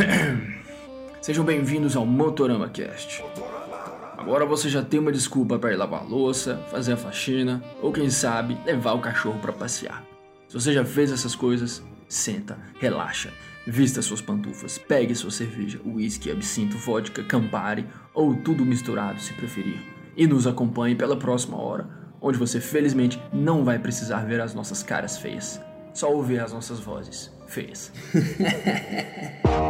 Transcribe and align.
Sejam 1.20 1.44
bem-vindos 1.44 1.96
ao 1.96 2.06
Motorama 2.06 2.68
Cast. 2.68 3.22
Agora 4.16 4.46
você 4.46 4.68
já 4.68 4.82
tem 4.82 5.00
uma 5.00 5.12
desculpa 5.12 5.58
para 5.58 5.72
ir 5.72 5.76
lavar 5.76 6.08
louça, 6.08 6.56
fazer 6.70 6.92
a 6.92 6.96
faxina 6.96 7.62
ou 7.82 7.92
quem 7.92 8.08
sabe 8.08 8.56
levar 8.64 8.92
o 8.92 9.00
cachorro 9.00 9.38
para 9.40 9.52
passear. 9.52 10.02
Se 10.48 10.54
você 10.54 10.72
já 10.72 10.84
fez 10.84 11.12
essas 11.12 11.34
coisas, 11.34 11.82
senta, 12.08 12.58
relaxa, 12.78 13.30
vista 13.66 14.02
suas 14.02 14.20
pantufas, 14.20 14.78
pegue 14.78 15.14
sua 15.14 15.30
cerveja, 15.30 15.80
uísque, 15.84 16.30
absinto, 16.30 16.78
vodka, 16.78 17.22
Campari 17.22 17.86
ou 18.14 18.34
tudo 18.34 18.64
misturado 18.64 19.20
se 19.20 19.32
preferir 19.34 19.80
e 20.16 20.26
nos 20.26 20.46
acompanhe 20.46 20.94
pela 20.94 21.16
próxima 21.16 21.60
hora, 21.60 21.88
onde 22.20 22.38
você 22.38 22.60
felizmente 22.60 23.20
não 23.32 23.64
vai 23.64 23.78
precisar 23.78 24.24
ver 24.24 24.40
as 24.40 24.54
nossas 24.54 24.82
caras 24.82 25.18
feias, 25.18 25.60
só 25.94 26.12
ouvir 26.12 26.40
as 26.40 26.52
nossas 26.52 26.80
vozes 26.80 27.39
feias. 27.50 27.92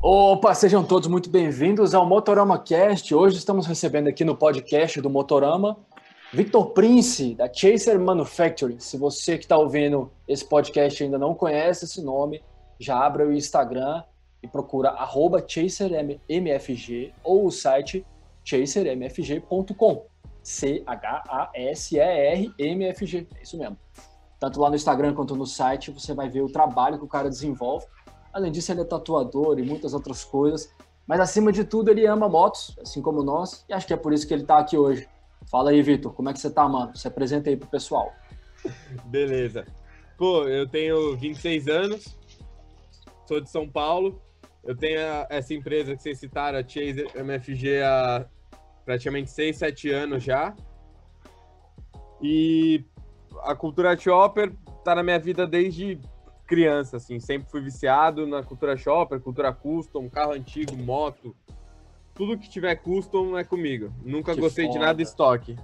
Opa, 0.00 0.54
sejam 0.54 0.82
todos 0.82 1.06
muito 1.06 1.28
bem-vindos 1.28 1.94
ao 1.94 2.06
Motorama 2.06 2.58
Cast. 2.58 3.14
Hoje 3.14 3.36
estamos 3.36 3.66
recebendo 3.66 4.08
aqui 4.08 4.24
no 4.24 4.34
podcast 4.34 5.00
do 5.02 5.10
Motorama 5.10 5.76
Victor 6.32 6.70
Prince, 6.70 7.34
da 7.34 7.52
Chaser 7.52 8.00
Manufacturing. 8.00 8.78
Se 8.78 8.96
você 8.96 9.36
que 9.36 9.44
está 9.44 9.58
ouvindo 9.58 10.10
esse 10.26 10.44
podcast 10.44 11.02
ainda 11.02 11.18
não 11.18 11.34
conhece 11.34 11.84
esse 11.84 12.02
nome, 12.02 12.42
já 12.78 12.98
abra 12.98 13.26
o 13.26 13.32
Instagram 13.32 14.02
e 14.42 14.48
procura 14.48 14.94
chasermfg 15.46 17.12
ou 17.22 17.46
o 17.46 17.50
site 17.50 18.06
chasermfg.com. 18.44 20.06
C-H-A-S-E-R-M-F-G. 20.48 20.86
É 23.36 23.42
isso 23.42 23.58
mesmo. 23.58 23.76
Tanto 24.40 24.58
lá 24.60 24.70
no 24.70 24.76
Instagram 24.76 25.14
quanto 25.14 25.36
no 25.36 25.44
site 25.44 25.90
você 25.90 26.14
vai 26.14 26.30
ver 26.30 26.40
o 26.40 26.48
trabalho 26.48 26.98
que 26.98 27.04
o 27.04 27.08
cara 27.08 27.28
desenvolve. 27.28 27.84
Além 28.32 28.50
disso, 28.50 28.72
ele 28.72 28.80
é 28.80 28.84
tatuador 28.84 29.58
e 29.58 29.62
muitas 29.62 29.92
outras 29.92 30.24
coisas. 30.24 30.72
Mas 31.06 31.20
acima 31.20 31.52
de 31.52 31.64
tudo, 31.64 31.90
ele 31.90 32.06
ama 32.06 32.28
motos, 32.30 32.74
assim 32.80 33.02
como 33.02 33.22
nós, 33.22 33.64
e 33.68 33.74
acho 33.74 33.86
que 33.86 33.92
é 33.92 33.96
por 33.96 34.12
isso 34.12 34.26
que 34.26 34.32
ele 34.32 34.42
está 34.42 34.58
aqui 34.58 34.76
hoje. 34.76 35.06
Fala 35.50 35.70
aí, 35.70 35.82
Vitor, 35.82 36.12
como 36.12 36.30
é 36.30 36.32
que 36.32 36.40
você 36.40 36.50
tá, 36.50 36.66
mano? 36.66 36.96
Se 36.96 37.06
apresenta 37.06 37.50
aí 37.50 37.56
pro 37.56 37.68
pessoal. 37.68 38.12
Beleza. 39.06 39.66
Pô, 40.16 40.48
eu 40.48 40.66
tenho 40.66 41.16
26 41.16 41.68
anos, 41.68 42.18
sou 43.26 43.40
de 43.40 43.50
São 43.50 43.68
Paulo, 43.68 44.20
eu 44.64 44.76
tenho 44.76 45.00
essa 45.28 45.54
empresa 45.54 45.94
que 45.94 46.02
vocês 46.02 46.18
citaram, 46.18 46.58
a 46.58 46.62
Chaser 46.62 47.10
MFG, 47.14 47.82
há 47.82 48.26
praticamente 48.88 49.30
6, 49.30 49.54
7 49.54 49.90
anos 49.90 50.24
já. 50.24 50.54
E 52.22 52.82
a 53.42 53.54
cultura 53.54 53.94
shopper 53.94 54.50
tá 54.82 54.94
na 54.94 55.02
minha 55.02 55.18
vida 55.18 55.46
desde 55.46 56.00
criança, 56.46 56.96
assim. 56.96 57.20
Sempre 57.20 57.50
fui 57.50 57.60
viciado 57.60 58.26
na 58.26 58.42
cultura 58.42 58.78
shopper, 58.78 59.20
cultura 59.20 59.52
custom, 59.52 60.08
carro 60.08 60.32
antigo, 60.32 60.74
moto. 60.74 61.36
Tudo 62.14 62.38
que 62.38 62.48
tiver 62.48 62.76
custom 62.76 63.36
é 63.36 63.44
comigo. 63.44 63.92
Nunca 64.02 64.34
que 64.34 64.40
gostei 64.40 64.64
foda. 64.64 64.78
de 64.78 64.84
nada 64.86 65.02
estoque. 65.02 65.54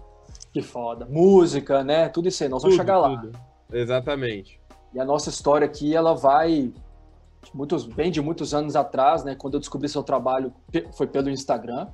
Que 0.52 0.60
foda. 0.60 1.06
Música, 1.06 1.82
né? 1.82 2.10
Tudo 2.10 2.28
isso 2.28 2.42
aí. 2.42 2.50
Nós 2.50 2.60
vamos 2.60 2.76
tudo, 2.76 2.84
chegar 2.84 2.98
lá. 2.98 3.16
Tudo. 3.16 3.32
Exatamente. 3.72 4.60
E 4.92 5.00
a 5.00 5.04
nossa 5.04 5.30
história 5.30 5.64
aqui, 5.64 5.96
ela 5.96 6.14
vai 6.14 6.70
muitos, 7.54 7.86
bem 7.86 8.10
de 8.10 8.20
muitos 8.20 8.52
anos 8.52 8.76
atrás, 8.76 9.24
né? 9.24 9.34
Quando 9.34 9.54
eu 9.54 9.60
descobri 9.60 9.88
seu 9.88 10.02
trabalho, 10.02 10.52
foi 10.92 11.06
pelo 11.06 11.30
Instagram, 11.30 11.88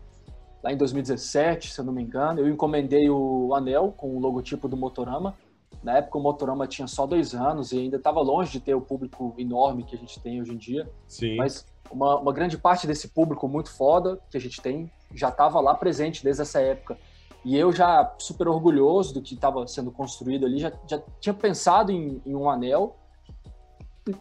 lá 0.62 0.72
em 0.72 0.76
2017, 0.76 1.72
se 1.72 1.80
eu 1.80 1.84
não 1.84 1.92
me 1.92 2.02
engano. 2.02 2.40
Eu 2.40 2.48
encomendei 2.48 3.08
o 3.08 3.54
anel 3.54 3.92
com 3.96 4.16
o 4.16 4.20
logotipo 4.20 4.68
do 4.68 4.76
Motorama. 4.76 5.34
Na 5.82 5.98
época 5.98 6.18
o 6.18 6.20
Motorama 6.20 6.66
tinha 6.66 6.86
só 6.86 7.06
dois 7.06 7.34
anos 7.34 7.72
e 7.72 7.78
ainda 7.78 7.96
estava 7.96 8.20
longe 8.20 8.52
de 8.52 8.60
ter 8.60 8.74
o 8.74 8.80
público 8.80 9.34
enorme 9.38 9.84
que 9.84 9.96
a 9.96 9.98
gente 9.98 10.20
tem 10.20 10.40
hoje 10.40 10.52
em 10.52 10.58
dia. 10.58 10.90
Sim. 11.08 11.36
Mas 11.36 11.66
uma, 11.90 12.18
uma 12.18 12.32
grande 12.32 12.58
parte 12.58 12.86
desse 12.86 13.08
público 13.08 13.48
muito 13.48 13.70
foda 13.70 14.20
que 14.30 14.36
a 14.36 14.40
gente 14.40 14.60
tem 14.60 14.90
já 15.14 15.28
estava 15.28 15.60
lá 15.60 15.74
presente 15.74 16.22
desde 16.22 16.42
essa 16.42 16.60
época. 16.60 16.98
E 17.44 17.56
eu 17.56 17.72
já 17.72 18.14
super 18.18 18.48
orgulhoso 18.48 19.14
do 19.14 19.22
que 19.22 19.34
estava 19.34 19.66
sendo 19.66 19.90
construído 19.90 20.44
ali, 20.44 20.58
já, 20.58 20.72
já 20.86 21.02
tinha 21.18 21.32
pensado 21.32 21.90
em, 21.90 22.20
em 22.26 22.34
um 22.34 22.50
anel 22.50 22.96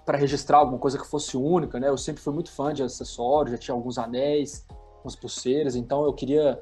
para 0.06 0.18
registrar 0.18 0.60
alguma 0.60 0.78
coisa 0.78 0.98
que 0.98 1.06
fosse 1.06 1.36
única, 1.36 1.80
né? 1.80 1.90
Eu 1.90 1.98
sempre 1.98 2.22
fui 2.22 2.34
muito 2.34 2.52
fã 2.52 2.74
de 2.74 2.84
acessórios, 2.84 3.52
já 3.52 3.58
tinha 3.58 3.76
alguns 3.76 3.98
anéis, 3.98 4.66
umas 5.04 5.16
pulseiras, 5.16 5.76
então 5.76 6.04
eu 6.04 6.14
queria 6.14 6.60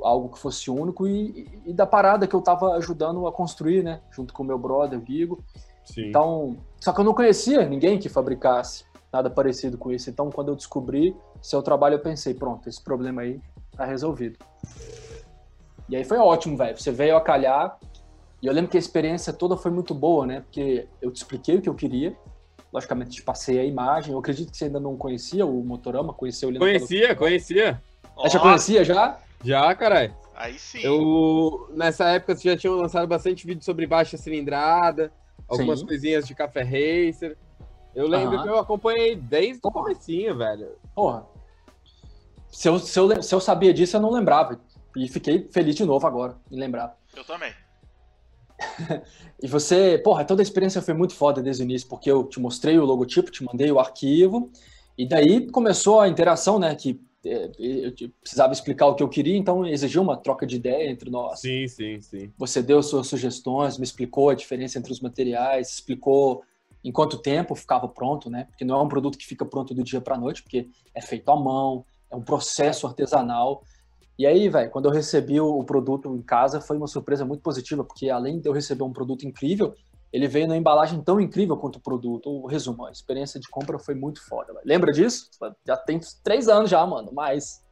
algo 0.00 0.28
que 0.28 0.38
fosse 0.38 0.70
único 0.70 1.06
e, 1.06 1.48
e, 1.64 1.72
da 1.72 1.86
parada 1.86 2.26
que 2.26 2.34
eu 2.34 2.40
estava 2.40 2.74
ajudando 2.74 3.26
a 3.26 3.32
construir, 3.32 3.82
né? 3.82 4.00
Junto 4.10 4.34
com 4.34 4.42
o 4.42 4.46
meu 4.46 4.58
brother, 4.58 5.00
Vigo. 5.00 5.42
Sim. 5.84 6.08
Então, 6.08 6.56
só 6.80 6.92
que 6.92 7.00
eu 7.00 7.04
não 7.04 7.14
conhecia 7.14 7.66
ninguém 7.66 7.98
que 7.98 8.08
fabricasse 8.08 8.84
nada 9.12 9.30
parecido 9.30 9.78
com 9.78 9.90
isso. 9.90 10.10
Então, 10.10 10.30
quando 10.30 10.48
eu 10.48 10.56
descobri 10.56 11.16
seu 11.40 11.62
trabalho, 11.62 11.94
eu 11.94 12.00
pensei, 12.00 12.34
pronto, 12.34 12.68
esse 12.68 12.82
problema 12.82 13.22
aí 13.22 13.40
tá 13.76 13.84
resolvido. 13.84 14.38
E 15.88 15.96
aí 15.96 16.04
foi 16.04 16.18
ótimo, 16.18 16.56
velho. 16.56 16.76
Você 16.76 16.90
veio 16.90 17.16
a 17.16 17.20
calhar. 17.20 17.78
E 18.42 18.46
eu 18.46 18.52
lembro 18.52 18.70
que 18.70 18.76
a 18.76 18.80
experiência 18.80 19.32
toda 19.32 19.56
foi 19.56 19.70
muito 19.70 19.94
boa, 19.94 20.26
né? 20.26 20.40
Porque 20.40 20.88
eu 21.00 21.10
te 21.10 21.16
expliquei 21.16 21.56
o 21.56 21.62
que 21.62 21.68
eu 21.68 21.74
queria 21.74 22.16
logicamente 22.72 23.10
te 23.10 23.22
passei 23.22 23.58
a 23.58 23.64
imagem. 23.64 24.12
Eu 24.12 24.18
acredito 24.18 24.50
que 24.50 24.56
você 24.56 24.66
ainda 24.66 24.80
não 24.80 24.96
conhecia 24.96 25.46
o 25.46 25.64
Motorama, 25.64 26.12
conheceu 26.12 26.48
ele 26.48 26.58
Conhecia, 26.58 27.08
pelo... 27.08 27.18
conhecia. 27.18 27.82
Oh. 28.16 28.28
Já 28.28 28.38
conhecia 28.38 28.84
já? 28.84 29.18
Já, 29.44 29.74
caralho. 29.74 30.14
Aí 30.34 30.58
sim. 30.58 30.80
Eu, 30.82 31.70
nessa 31.72 32.08
época, 32.10 32.34
você 32.34 32.50
já 32.50 32.56
tinha 32.56 32.72
lançado 32.72 33.06
bastante 33.06 33.46
vídeo 33.46 33.64
sobre 33.64 33.86
baixa 33.86 34.16
cilindrada, 34.16 35.10
algumas 35.48 35.80
sim. 35.80 35.86
coisinhas 35.86 36.26
de 36.26 36.34
café 36.34 36.62
racer. 36.62 37.36
Eu 37.94 38.06
lembro 38.06 38.36
uhum. 38.36 38.42
que 38.42 38.48
eu 38.48 38.58
acompanhei 38.58 39.16
desde 39.16 39.60
o 39.62 39.70
comecinho, 39.70 40.36
velho. 40.36 40.68
Porra. 40.94 41.26
Se 42.50 42.68
eu, 42.68 42.78
se, 42.78 42.98
eu, 42.98 43.22
se 43.22 43.34
eu 43.34 43.40
sabia 43.40 43.72
disso, 43.72 43.96
eu 43.96 44.00
não 44.00 44.10
lembrava. 44.10 44.60
E 44.94 45.08
fiquei 45.08 45.48
feliz 45.50 45.74
de 45.74 45.84
novo 45.84 46.06
agora 46.06 46.36
em 46.50 46.58
lembrar. 46.58 46.96
Eu 47.14 47.24
também. 47.24 47.52
e 49.42 49.46
você, 49.46 49.98
porra, 49.98 50.24
toda 50.24 50.42
a 50.42 50.44
experiência 50.44 50.82
foi 50.82 50.94
muito 50.94 51.14
foda 51.14 51.42
desde 51.42 51.62
o 51.62 51.64
início, 51.64 51.88
porque 51.88 52.10
eu 52.10 52.24
te 52.24 52.40
mostrei 52.40 52.78
o 52.78 52.84
logotipo, 52.84 53.30
te 53.30 53.44
mandei 53.44 53.70
o 53.70 53.78
arquivo, 53.78 54.50
e 54.96 55.06
daí 55.06 55.50
começou 55.50 56.00
a 56.00 56.08
interação, 56.08 56.58
né? 56.58 56.74
Que 56.74 57.00
é, 57.24 57.50
eu 57.58 58.10
precisava 58.20 58.52
explicar 58.52 58.86
o 58.86 58.94
que 58.94 59.02
eu 59.02 59.08
queria, 59.08 59.36
então 59.36 59.66
exigiu 59.66 60.02
uma 60.02 60.16
troca 60.16 60.46
de 60.46 60.56
ideia 60.56 60.90
entre 60.90 61.10
nós. 61.10 61.40
Sim, 61.40 61.66
sim, 61.66 62.00
sim. 62.00 62.32
Você 62.38 62.62
deu 62.62 62.82
suas 62.82 63.06
sugestões, 63.08 63.78
me 63.78 63.84
explicou 63.84 64.30
a 64.30 64.34
diferença 64.34 64.78
entre 64.78 64.92
os 64.92 65.00
materiais, 65.00 65.70
explicou 65.70 66.42
em 66.84 66.92
quanto 66.92 67.18
tempo 67.18 67.54
ficava 67.56 67.88
pronto, 67.88 68.30
né? 68.30 68.44
Porque 68.44 68.64
não 68.64 68.78
é 68.78 68.82
um 68.82 68.88
produto 68.88 69.18
que 69.18 69.26
fica 69.26 69.44
pronto 69.44 69.74
do 69.74 69.82
dia 69.82 70.00
para 70.00 70.14
a 70.14 70.18
noite, 70.18 70.42
porque 70.42 70.68
é 70.94 71.02
feito 71.02 71.28
à 71.30 71.36
mão, 71.36 71.84
é 72.10 72.14
um 72.14 72.22
processo 72.22 72.86
artesanal. 72.86 73.64
E 74.18 74.26
aí, 74.26 74.48
velho, 74.48 74.70
quando 74.70 74.86
eu 74.86 74.90
recebi 74.90 75.40
o 75.40 75.62
produto 75.64 76.14
em 76.14 76.22
casa, 76.22 76.60
foi 76.60 76.76
uma 76.76 76.86
surpresa 76.86 77.24
muito 77.24 77.42
positiva, 77.42 77.84
porque 77.84 78.08
além 78.08 78.40
de 78.40 78.48
eu 78.48 78.52
receber 78.52 78.82
um 78.82 78.92
produto 78.92 79.26
incrível, 79.26 79.74
ele 80.12 80.26
veio 80.26 80.48
na 80.48 80.56
embalagem 80.56 81.02
tão 81.02 81.20
incrível 81.20 81.56
quanto 81.56 81.76
o 81.76 81.80
produto. 81.80 82.30
O 82.30 82.46
resumo, 82.46 82.86
a 82.86 82.90
experiência 82.90 83.38
de 83.38 83.48
compra 83.48 83.78
foi 83.78 83.94
muito 83.94 84.26
foda. 84.26 84.54
Lembra 84.64 84.90
disso? 84.90 85.28
Já 85.66 85.76
tem 85.76 86.00
três 86.24 86.48
anos 86.48 86.70
já, 86.70 86.86
mano, 86.86 87.12
mais. 87.12 87.62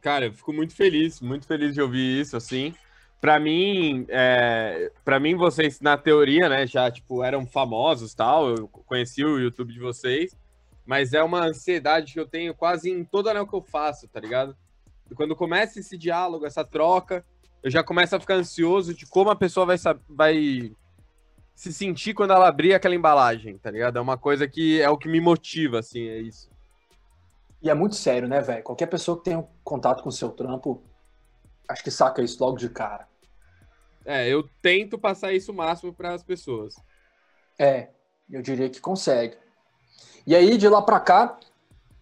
Cara, 0.00 0.26
eu 0.26 0.32
fico 0.32 0.52
muito 0.52 0.74
feliz, 0.74 1.20
muito 1.20 1.46
feliz 1.46 1.74
de 1.74 1.82
ouvir 1.82 2.20
isso, 2.20 2.36
assim. 2.36 2.74
Para 3.20 3.38
mim, 3.38 4.06
é, 4.08 4.90
mim 5.20 5.34
vocês 5.34 5.78
na 5.82 5.98
teoria, 5.98 6.48
né, 6.48 6.66
já 6.66 6.90
tipo 6.90 7.22
eram 7.22 7.46
famosos, 7.46 8.14
tal. 8.14 8.48
Eu 8.48 8.66
conheci 8.66 9.22
o 9.22 9.38
YouTube 9.38 9.74
de 9.74 9.80
vocês, 9.80 10.34
mas 10.86 11.12
é 11.12 11.22
uma 11.22 11.44
ansiedade 11.44 12.14
que 12.14 12.20
eu 12.20 12.26
tenho 12.26 12.54
quase 12.54 12.90
em 12.90 13.04
todo 13.04 13.28
anel 13.28 13.46
que 13.46 13.54
eu 13.54 13.60
faço, 13.60 14.08
tá 14.08 14.18
ligado? 14.18 14.56
Quando 15.14 15.36
começa 15.36 15.80
esse 15.80 15.96
diálogo, 15.96 16.46
essa 16.46 16.64
troca, 16.64 17.24
eu 17.62 17.70
já 17.70 17.82
começo 17.82 18.16
a 18.16 18.20
ficar 18.20 18.34
ansioso 18.34 18.94
de 18.94 19.06
como 19.06 19.30
a 19.30 19.36
pessoa 19.36 19.66
vai, 19.66 19.76
vai 20.08 20.72
se 21.54 21.72
sentir 21.72 22.14
quando 22.14 22.32
ela 22.32 22.48
abrir 22.48 22.74
aquela 22.74 22.94
embalagem, 22.94 23.58
tá 23.58 23.70
ligado? 23.70 23.98
É 23.98 24.00
uma 24.00 24.16
coisa 24.16 24.48
que 24.48 24.80
é 24.80 24.88
o 24.88 24.96
que 24.96 25.08
me 25.08 25.20
motiva, 25.20 25.80
assim, 25.80 26.08
é 26.08 26.18
isso. 26.18 26.50
E 27.62 27.68
é 27.68 27.74
muito 27.74 27.96
sério, 27.96 28.26
né, 28.26 28.40
velho? 28.40 28.62
Qualquer 28.62 28.86
pessoa 28.86 29.18
que 29.18 29.24
tenha 29.24 29.38
um 29.38 29.46
contato 29.62 30.02
com 30.02 30.08
o 30.08 30.12
seu 30.12 30.30
trampo, 30.30 30.82
acho 31.68 31.84
que 31.84 31.90
saca 31.90 32.22
isso 32.22 32.42
logo 32.42 32.56
de 32.56 32.70
cara. 32.70 33.06
É, 34.04 34.26
eu 34.28 34.48
tento 34.62 34.98
passar 34.98 35.32
isso 35.32 35.52
o 35.52 35.54
máximo 35.54 35.92
para 35.92 36.14
as 36.14 36.22
pessoas. 36.22 36.74
É, 37.58 37.90
eu 38.30 38.40
diria 38.40 38.70
que 38.70 38.80
consegue. 38.80 39.36
E 40.26 40.34
aí, 40.34 40.56
de 40.56 40.68
lá 40.68 40.80
para 40.80 41.00
cá, 41.00 41.38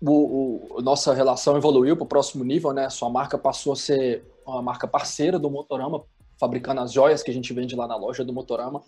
o, 0.00 0.77
o, 0.77 0.83
nossa 0.83 1.12
relação 1.12 1.56
evoluiu 1.56 1.97
para 1.97 2.05
o 2.05 2.09
próximo 2.09 2.45
nível, 2.45 2.73
né? 2.73 2.89
Sua 2.89 3.11
marca 3.11 3.37
passou 3.37 3.73
a 3.73 3.77
ser 3.77 4.25
uma 4.47 4.62
marca 4.62 4.87
parceira 4.87 5.39
do 5.39 5.50
Motorama, 5.50 6.05
fabricando 6.39 6.81
as 6.81 6.93
joias 6.93 7.23
que 7.23 7.31
a 7.31 7.35
gente 7.35 7.53
vende 7.53 7.75
lá 7.75 7.87
na 7.87 7.97
loja 7.97 8.25
do 8.25 8.33
Motorama. 8.33 8.83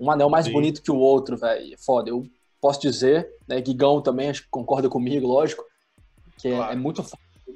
Um 0.00 0.10
anel 0.10 0.30
mais 0.30 0.46
Sim. 0.46 0.52
bonito 0.52 0.82
que 0.82 0.90
o 0.90 0.96
outro, 0.96 1.36
velho. 1.36 1.76
Foda. 1.78 2.10
Eu 2.10 2.26
posso 2.60 2.80
dizer, 2.80 3.28
né? 3.46 3.60
Guigão 3.60 4.00
também, 4.00 4.30
acho 4.30 4.42
que 4.42 4.48
concorda 4.48 4.88
comigo, 4.88 5.26
lógico, 5.26 5.64
que 6.38 6.48
é, 6.48 6.56
claro. 6.56 6.72
é, 6.72 6.76
muito 6.76 7.04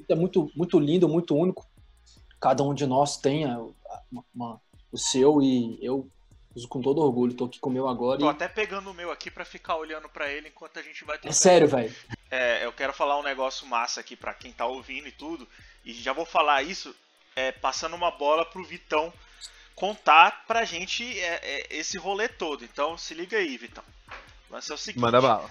é 0.09 0.15
muito 0.15 0.50
muito 0.55 0.79
lindo, 0.79 1.09
muito 1.09 1.35
único. 1.35 1.67
Cada 2.41 2.62
um 2.62 2.75
de 2.75 2.87
nós 2.87 3.17
tem 3.17 3.47
uma, 4.11 4.25
uma, 4.35 4.61
o 4.91 4.99
seu 4.99 5.41
e 5.41 5.79
eu 5.81 6.09
Uso 6.55 6.69
com 6.69 6.83
todo 6.83 7.00
orgulho, 7.00 7.33
tô 7.33 7.47
aqui 7.47 7.59
com 7.59 7.71
o 7.71 7.73
meu 7.73 7.88
agora. 7.88 8.19
Tô 8.19 8.27
e... 8.27 8.29
até 8.29 8.47
pegando 8.47 8.91
o 8.91 8.95
meu 8.95 9.11
aqui 9.11 9.31
para 9.31 9.45
ficar 9.45 9.77
olhando 9.77 10.09
para 10.09 10.31
ele 10.31 10.49
enquanto 10.49 10.79
a 10.79 10.83
gente 10.83 11.03
vai 11.05 11.19
É 11.25 11.33
sério, 11.33 11.67
velho. 11.67 11.95
É, 12.32 12.64
eu 12.64 12.73
quero 12.73 12.94
falar 12.94 13.19
um 13.19 13.23
negócio 13.23 13.67
massa 13.67 14.00
aqui 14.00 14.17
para 14.17 14.32
quem 14.32 14.50
tá 14.55 14.64
ouvindo 14.64 15.06
e 15.06 15.12
tudo. 15.12 15.46
E 15.84 15.93
já 15.93 16.14
vou 16.14 16.25
falar 16.25 16.62
isso 16.62 16.96
é, 17.37 17.52
passando 17.52 17.94
uma 17.94 18.11
bola 18.11 18.43
pro 18.46 18.64
Vitão 18.64 19.12
contar 19.75 20.46
pra 20.46 20.64
gente 20.64 21.05
é, 21.20 21.40
é, 21.43 21.67
esse 21.69 21.99
rolê 21.99 22.31
todo. 22.31 22.64
Então 22.64 22.96
se 22.96 23.12
liga 23.12 23.37
aí, 23.37 23.58
Vitão. 23.58 23.84
O 24.49 24.55
lance 24.55 24.73
é 24.73 24.75
o 24.75 24.79
seguinte. 24.79 25.02
Manda 25.02 25.20
bala. 25.20 25.50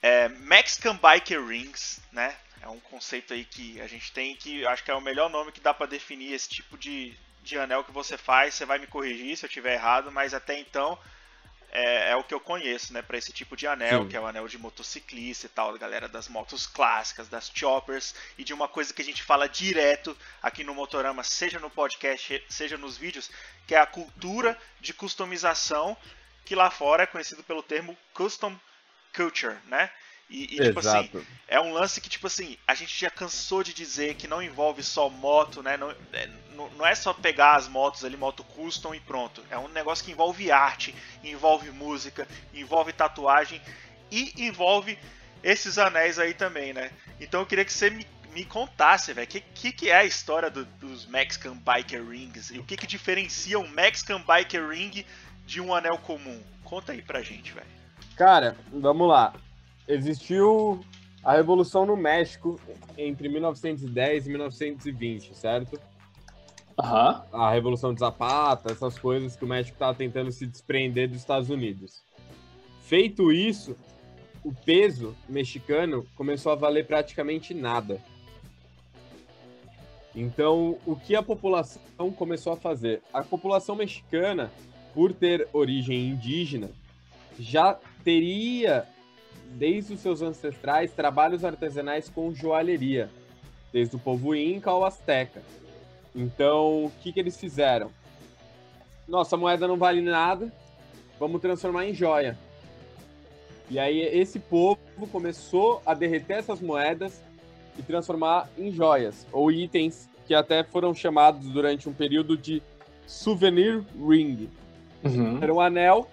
É, 0.00 0.30
Mexican 0.30 0.96
Biker 0.96 1.44
Rings, 1.46 2.00
né? 2.12 2.34
É 2.62 2.68
um 2.68 2.80
conceito 2.80 3.34
aí 3.34 3.44
que 3.44 3.78
a 3.82 3.86
gente 3.86 4.10
tem 4.12 4.34
que 4.36 4.66
acho 4.66 4.82
que 4.82 4.90
é 4.90 4.94
o 4.94 5.02
melhor 5.02 5.28
nome 5.28 5.52
que 5.52 5.60
dá 5.60 5.74
para 5.74 5.84
definir 5.84 6.32
esse 6.32 6.48
tipo 6.48 6.78
de, 6.78 7.14
de 7.42 7.58
anel 7.58 7.84
que 7.84 7.92
você 7.92 8.16
faz. 8.16 8.54
Você 8.54 8.64
vai 8.64 8.78
me 8.78 8.86
corrigir 8.86 9.36
se 9.36 9.44
eu 9.44 9.50
tiver 9.50 9.74
errado, 9.74 10.10
mas 10.10 10.32
até 10.32 10.58
então 10.58 10.98
é, 11.70 12.10
é 12.10 12.16
o 12.16 12.24
que 12.24 12.34
eu 12.34 12.40
conheço, 12.40 12.92
né? 12.92 13.02
Para 13.02 13.18
esse 13.18 13.32
tipo 13.32 13.56
de 13.56 13.66
anel, 13.66 14.02
Sim. 14.02 14.08
que 14.08 14.16
é 14.16 14.20
o 14.20 14.26
anel 14.26 14.48
de 14.48 14.58
motociclista 14.58 15.46
e 15.46 15.48
tal, 15.48 15.76
galera 15.78 16.08
das 16.08 16.28
motos 16.28 16.66
clássicas, 16.66 17.28
das 17.28 17.50
choppers 17.54 18.14
e 18.36 18.44
de 18.44 18.54
uma 18.54 18.68
coisa 18.68 18.92
que 18.92 19.02
a 19.02 19.04
gente 19.04 19.22
fala 19.22 19.48
direto 19.48 20.16
aqui 20.42 20.64
no 20.64 20.74
Motorama, 20.74 21.22
seja 21.22 21.58
no 21.58 21.70
podcast, 21.70 22.44
seja 22.48 22.78
nos 22.78 22.96
vídeos, 22.96 23.30
que 23.66 23.74
é 23.74 23.78
a 23.78 23.86
cultura 23.86 24.58
de 24.80 24.94
customização, 24.94 25.96
que 26.44 26.54
lá 26.54 26.70
fora 26.70 27.02
é 27.02 27.06
conhecido 27.06 27.42
pelo 27.42 27.62
termo 27.62 27.96
custom 28.14 28.58
culture, 29.14 29.56
né? 29.66 29.90
E, 30.30 30.44
e, 30.44 30.60
tipo 30.60 30.78
assim, 30.80 30.98
Exato. 30.98 31.26
é 31.46 31.58
um 31.60 31.72
lance 31.72 32.00
que, 32.00 32.08
tipo 32.08 32.26
assim, 32.26 32.58
a 32.66 32.74
gente 32.74 32.98
já 33.00 33.08
cansou 33.08 33.62
de 33.62 33.72
dizer 33.72 34.14
que 34.14 34.28
não 34.28 34.42
envolve 34.42 34.82
só 34.82 35.08
moto, 35.08 35.62
né? 35.62 35.76
Não 35.78 35.90
é, 36.12 36.28
não- 36.54 36.68
não 36.70 36.86
é 36.86 36.94
só 36.94 37.14
pegar 37.14 37.56
as 37.56 37.66
motos 37.66 38.04
ali, 38.04 38.16
moto 38.16 38.44
custom 38.44 38.94
e 38.94 39.00
pronto. 39.00 39.42
É 39.50 39.56
um 39.56 39.68
negócio 39.68 40.04
que 40.04 40.10
envolve 40.12 40.50
arte, 40.52 40.94
envolve 41.24 41.70
música, 41.70 42.28
envolve 42.52 42.92
tatuagem 42.92 43.60
e 44.10 44.34
envolve 44.46 44.98
esses 45.42 45.78
anéis 45.78 46.18
aí 46.18 46.34
também, 46.34 46.72
né? 46.74 46.90
Então 47.20 47.40
eu 47.40 47.46
queria 47.46 47.64
que 47.64 47.72
você 47.72 47.88
me, 47.88 48.06
me 48.34 48.44
contasse, 48.44 49.12
velho, 49.14 49.26
o 49.26 49.30
que, 49.30 49.40
que, 49.40 49.72
que 49.72 49.90
é 49.90 49.96
a 49.96 50.04
história 50.04 50.50
do- 50.50 50.64
dos 50.64 51.06
Mexican 51.06 51.56
Biker 51.56 52.06
Rings 52.06 52.50
e 52.50 52.58
o 52.58 52.64
que, 52.64 52.76
que 52.76 52.86
diferencia 52.86 53.58
um 53.58 53.68
Mexican 53.68 54.20
Biker 54.20 54.68
Ring 54.68 55.06
de 55.46 55.60
um 55.60 55.74
anel 55.74 55.96
comum. 55.96 56.42
Conta 56.64 56.92
aí 56.92 57.00
pra 57.00 57.22
gente, 57.22 57.52
velho. 57.52 57.66
Cara, 58.14 58.56
vamos 58.70 59.08
lá. 59.08 59.32
Existiu 59.88 60.80
a 61.24 61.34
Revolução 61.34 61.84
no 61.86 61.96
México 61.96 62.60
entre 62.96 63.28
1910 63.28 64.26
e 64.26 64.30
1920, 64.30 65.34
certo? 65.34 65.80
Aham. 66.78 67.24
A 67.32 67.50
Revolução 67.50 67.92
de 67.92 68.00
Zapata, 68.00 68.70
essas 68.70 68.98
coisas 68.98 69.34
que 69.34 69.44
o 69.44 69.48
México 69.48 69.74
estava 69.74 69.96
tentando 69.96 70.30
se 70.30 70.46
desprender 70.46 71.08
dos 71.08 71.18
Estados 71.18 71.50
Unidos. 71.50 72.04
Feito 72.82 73.32
isso, 73.32 73.76
o 74.44 74.52
peso 74.52 75.16
mexicano 75.28 76.06
começou 76.14 76.52
a 76.52 76.54
valer 76.54 76.86
praticamente 76.86 77.52
nada. 77.52 78.00
Então, 80.14 80.78
o 80.86 80.96
que 80.96 81.14
a 81.14 81.22
população 81.22 82.10
começou 82.10 82.52
a 82.52 82.56
fazer? 82.56 83.02
A 83.12 83.22
população 83.22 83.76
mexicana, 83.76 84.50
por 84.94 85.12
ter 85.12 85.48
origem 85.52 86.08
indígena, 86.08 86.70
já 87.38 87.78
teria, 88.02 88.86
desde 89.50 89.94
os 89.94 90.00
seus 90.00 90.22
ancestrais, 90.22 90.92
trabalhos 90.92 91.44
artesanais 91.44 92.08
com 92.08 92.34
joalheria, 92.34 93.10
desde 93.72 93.96
o 93.96 93.98
povo 93.98 94.34
inca 94.34 94.70
ao 94.70 94.84
asteca. 94.84 95.42
Então, 96.14 96.86
o 96.86 96.92
que, 97.02 97.12
que 97.12 97.20
eles 97.20 97.36
fizeram? 97.36 97.90
Nossa 99.06 99.36
moeda 99.36 99.66
não 99.66 99.76
vale 99.76 100.00
nada, 100.00 100.52
vamos 101.18 101.40
transformar 101.40 101.86
em 101.86 101.94
joia. 101.94 102.38
E 103.70 103.78
aí, 103.78 104.00
esse 104.00 104.38
povo 104.38 104.78
começou 105.12 105.82
a 105.84 105.94
derreter 105.94 106.38
essas 106.38 106.60
moedas 106.60 107.22
e 107.78 107.82
transformar 107.82 108.48
em 108.58 108.70
joias, 108.72 109.26
ou 109.30 109.50
itens 109.52 110.08
que 110.26 110.34
até 110.34 110.62
foram 110.62 110.94
chamados 110.94 111.48
durante 111.48 111.88
um 111.88 111.92
período 111.92 112.36
de 112.36 112.62
souvenir 113.06 113.82
ring. 113.96 114.48
Uhum. 115.02 115.38
Era 115.42 115.54
um 115.54 115.60
anel 115.60 116.08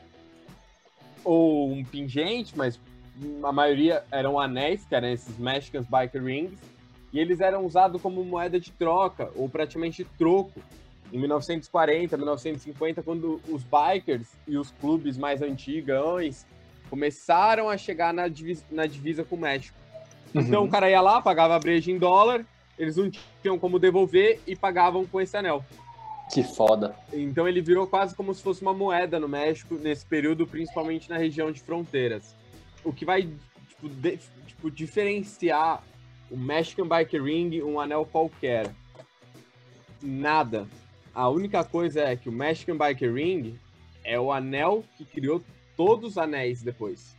ou 1.24 1.72
um 1.72 1.84
pingente, 1.84 2.54
mas 2.56 2.80
a 3.44 3.52
maioria 3.52 4.04
eram 4.12 4.40
anéis, 4.40 4.86
que 4.86 4.96
eram 4.96 5.10
esses 5.10 5.38
Mexican 5.38 5.84
Biker 5.84 6.24
Rings, 6.24 6.60
e 7.14 7.20
eles 7.20 7.40
eram 7.40 7.66
usados 7.66 8.02
como 8.02 8.24
moeda 8.24 8.60
de 8.60 8.72
troca, 8.72 9.30
ou 9.36 9.48
praticamente 9.48 10.04
troco, 10.18 10.60
em 11.14 11.20
1940, 11.20 12.18
1950, 12.18 13.04
quando 13.04 13.40
os 13.48 13.64
bikers 13.64 14.28
e 14.48 14.58
os 14.58 14.72
clubes 14.72 15.18
mais 15.18 15.42
antigos 15.42 16.46
começaram 16.90 17.70
a 17.70 17.78
chegar 17.78 18.14
na 18.14 18.28
divisa, 18.28 18.64
na 18.72 18.86
divisa 18.86 19.24
com 19.24 19.36
o 19.36 19.40
México. 19.40 19.78
Então 20.34 20.62
Uhum. 20.62 20.68
o 20.68 20.72
cara 20.72 20.90
ia 20.90 21.00
lá, 21.00 21.22
pagava 21.22 21.56
a 21.56 21.60
breja 21.60 21.92
em 21.92 21.98
dólar, 21.98 22.46
eles 22.78 22.98
não 22.98 23.10
tinham 23.42 23.58
como 23.58 23.80
devolver 23.80 24.42
e 24.46 24.56
pagavam 24.56 25.06
com 25.06 25.22
esse 25.22 25.38
anel. 25.38 25.64
Que 26.34 26.44
foda. 26.44 26.96
Então 27.14 27.48
ele 27.48 27.62
virou 27.62 27.88
quase 27.88 28.16
como 28.16 28.34
se 28.34 28.42
fosse 28.42 28.62
uma 28.62 28.74
moeda 28.74 29.20
no 29.20 29.28
México 29.30 29.76
nesse 29.76 30.06
período, 30.06 30.46
principalmente 30.46 31.10
na 31.10 31.18
região 31.18 31.52
de 31.52 31.62
fronteiras. 31.62 32.36
O 32.86 32.94
que 32.94 33.04
vai 33.04 33.24
tipo, 33.68 33.90
de- 33.90 34.20
tipo, 34.48 34.72
diferenciar 34.72 35.84
o 36.32 36.38
Mexican 36.38 36.88
Bike 36.88 37.20
Ring 37.20 37.62
um 37.62 37.80
anel 37.80 38.06
qualquer? 38.06 38.74
Nada. 40.02 40.68
A 41.14 41.28
única 41.30 41.64
coisa 41.64 42.02
é 42.02 42.16
que 42.16 42.30
o 42.30 42.32
Mexican 42.32 42.78
Bike 42.78 43.08
Ring 43.08 43.60
é 44.04 44.20
o 44.20 44.32
anel 44.32 44.84
que 44.98 45.04
criou 45.04 45.42
todos 45.76 46.12
os 46.12 46.18
anéis 46.18 46.62
depois. 46.62 47.16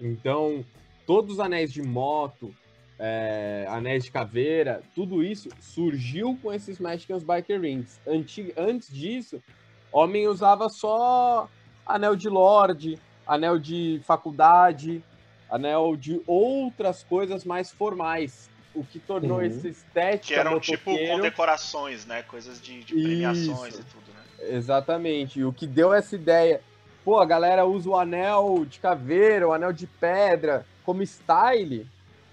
Então, 0.00 0.64
todos 1.06 1.34
os 1.34 1.40
anéis 1.40 1.72
de 1.72 1.82
moto, 1.82 2.54
é, 2.98 3.66
anéis 3.68 4.04
de 4.04 4.10
caveira, 4.10 4.82
tudo 4.94 5.22
isso 5.22 5.48
surgiu 5.60 6.38
com 6.42 6.52
esses 6.52 6.78
Mexican 6.78 7.18
Biker 7.18 7.60
Rings. 7.60 7.98
Anti- 8.06 8.52
antes 8.56 8.92
disso, 8.92 9.42
homem 9.90 10.28
usava 10.28 10.68
só 10.68 11.48
anel 11.84 12.14
de 12.14 12.28
lorde, 12.28 12.98
anel 13.30 13.60
de 13.60 14.00
faculdade, 14.04 15.02
anel 15.48 15.96
de 15.96 16.20
outras 16.26 17.04
coisas 17.04 17.44
mais 17.44 17.70
formais. 17.70 18.50
O 18.74 18.84
que 18.84 18.98
tornou 18.98 19.38
Uhum. 19.38 19.44
esse 19.44 19.68
estética 19.68 20.34
Que 20.34 20.34
eram 20.34 20.58
tipo 20.60 20.90
condecorações, 20.96 22.06
né? 22.06 22.22
Coisas 22.24 22.60
de, 22.60 22.82
de 22.82 22.92
premiações 22.94 23.74
Isso. 23.74 23.80
e 23.80 23.84
tudo, 23.84 24.12
né? 24.14 24.56
Exatamente. 24.56 25.38
E 25.40 25.44
o 25.44 25.52
que 25.52 25.66
deu 25.66 25.92
essa 25.94 26.14
ideia? 26.16 26.60
Pô, 27.04 27.18
a 27.20 27.26
galera 27.26 27.64
usa 27.64 27.88
o 27.88 27.96
anel 27.96 28.64
de 28.68 28.78
caveira, 28.78 29.48
o 29.48 29.52
anel 29.52 29.72
de 29.72 29.86
pedra 29.86 30.66
como 30.84 31.02
style. 31.04 31.86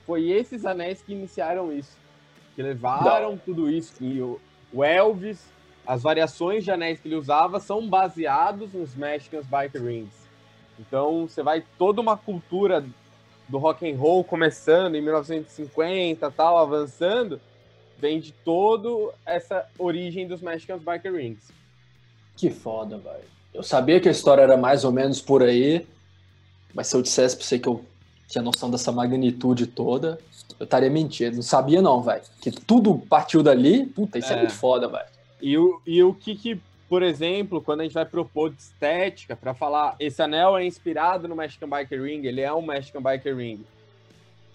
Foi 0.06 0.30
esses 0.30 0.66
anéis 0.66 1.02
que 1.02 1.14
iniciaram 1.14 1.72
isso. 1.72 1.96
Que 2.56 2.62
levaram 2.64 3.38
tudo 3.38 3.70
isso. 3.70 3.94
E 4.04 4.20
o, 4.22 4.40
Elvis, 4.84 5.44
as 5.86 6.02
variações 6.04 6.64
de 6.64 6.72
anéis 6.72 7.00
que 7.00 7.08
ele 7.08 7.16
usava 7.16 7.60
são 7.60 7.88
baseados 7.88 8.74
nos 8.74 8.96
Mexican 8.96 9.42
Biker 9.42 9.84
Rings. 9.84 10.28
Então 10.80 11.28
você 11.28 11.42
vai 11.42 11.64
toda 11.78 12.02
uma 12.02 12.16
cultura 12.18 12.84
do 13.48 13.58
rock 13.58 13.90
and 13.90 13.98
roll 13.98 14.24
começando 14.24 14.96
em 14.96 15.02
1950, 15.02 16.30
tal, 16.32 16.58
avançando, 16.58 17.40
vem 17.98 18.20
de 18.20 18.32
todo 18.32 19.12
essa 19.26 19.66
origem 19.80 20.28
dos 20.28 20.42
Mexican 20.42 20.78
Biker 20.78 21.14
Rings. 21.14 21.52
Que 22.36 22.50
foda, 22.50 22.98
velho. 22.98 23.24
Eu 23.54 23.64
sabia 23.64 24.00
que 24.00 24.08
a 24.08 24.12
história 24.12 24.42
era 24.42 24.58
mais 24.58 24.84
ou 24.84 24.92
menos 24.92 25.22
por 25.22 25.42
aí, 25.42 25.88
mas 26.74 26.88
se 26.88 26.96
eu 26.96 27.02
dissesse 27.02 27.36
pra 27.36 27.46
você 27.46 27.58
que 27.58 27.68
eu 27.68 27.84
tinha 28.28 28.44
noção 28.44 28.70
dessa 28.70 28.92
magnitude 28.92 29.66
toda, 29.66 30.20
eu 30.60 30.66
estaria 30.66 30.90
mentindo. 30.90 31.38
Não 31.38 31.42
sabia 31.42 31.82
não, 31.82 32.02
velho. 32.02 32.22
Que 32.42 32.52
tudo 32.52 33.00
partiu 33.10 33.42
dali, 33.42 33.86
puta, 33.88 34.20
isso 34.20 34.32
é, 34.32 34.36
É. 34.36 34.40
muito 34.40 34.54
foda, 34.54 34.88
velho. 34.88 35.08
E 35.42 35.58
o, 35.58 35.82
e 35.88 36.04
o 36.04 36.14
que, 36.14 36.36
que, 36.36 36.62
por 36.90 37.04
exemplo, 37.04 37.62
quando 37.62 37.82
a 37.82 37.84
gente 37.84 37.94
vai 37.94 38.06
propor 38.06 38.50
de 38.50 38.62
estética, 38.62 39.36
para 39.36 39.54
falar, 39.54 39.96
esse 40.00 40.22
anel 40.22 40.58
é 40.58 40.66
inspirado 40.66 41.28
no 41.28 41.36
Mexican 41.36 41.70
Biker 41.70 42.02
Ring, 42.02 42.26
ele 42.26 42.42
é 42.42 42.54
um 42.54 42.62
Mexican 42.62 43.02
Biker 43.02 43.36
Ring. 43.36 43.66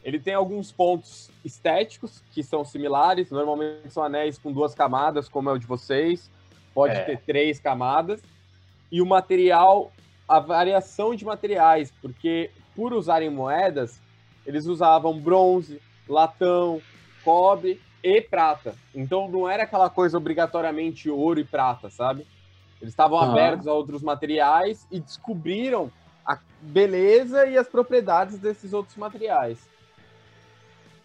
Ele 0.03 0.19
tem 0.19 0.35
alguns 0.35 0.73
pontos 0.73 1.31
estéticos 1.45 2.23
que 2.33 2.43
são 2.43 2.65
similares, 2.65 3.31
normalmente 3.31 3.91
são 3.91 4.03
anéis 4.03 4.39
com 4.39 4.51
duas 4.51 4.75
camadas, 4.75 5.29
como 5.29 5.49
é 5.51 5.53
o 5.53 5.59
de 5.59 5.67
vocês, 5.67 6.31
pode 6.75 6.95
É. 6.95 7.05
ter 7.05 7.21
três 7.21 7.61
camadas. 7.61 8.21
E 8.91 9.01
o 9.01 9.07
material, 9.07 9.93
a 10.27 10.41
variação 10.41 11.15
de 11.15 11.25
materiais, 11.25 11.93
porque 12.03 12.51
por 12.75 12.93
usarem 12.93 13.31
moedas, 13.31 14.01
eles 14.47 14.67
usavam 14.67 15.19
bronze, 15.19 15.81
latão, 16.09 16.81
cobre 17.23 17.81
e 18.03 18.21
prata. 18.21 18.75
Então 18.95 19.29
não 19.29 19.49
era 19.49 19.63
aquela 19.63 19.89
coisa 19.89 20.17
obrigatoriamente 20.17 21.09
ouro 21.09 21.39
e 21.41 21.45
prata, 21.45 21.89
sabe? 21.91 22.27
Eles 22.81 22.93
estavam 22.93 23.19
abertos 23.19 23.69
a 23.69 23.73
outros 23.73 24.03
materiais 24.03 24.87
e 24.91 24.99
descobriram 24.99 25.91
a 26.27 26.39
beleza 26.61 27.47
e 27.47 27.57
as 27.57 27.69
propriedades 27.69 28.39
desses 28.39 28.73
outros 28.73 28.97
materiais. 28.97 29.59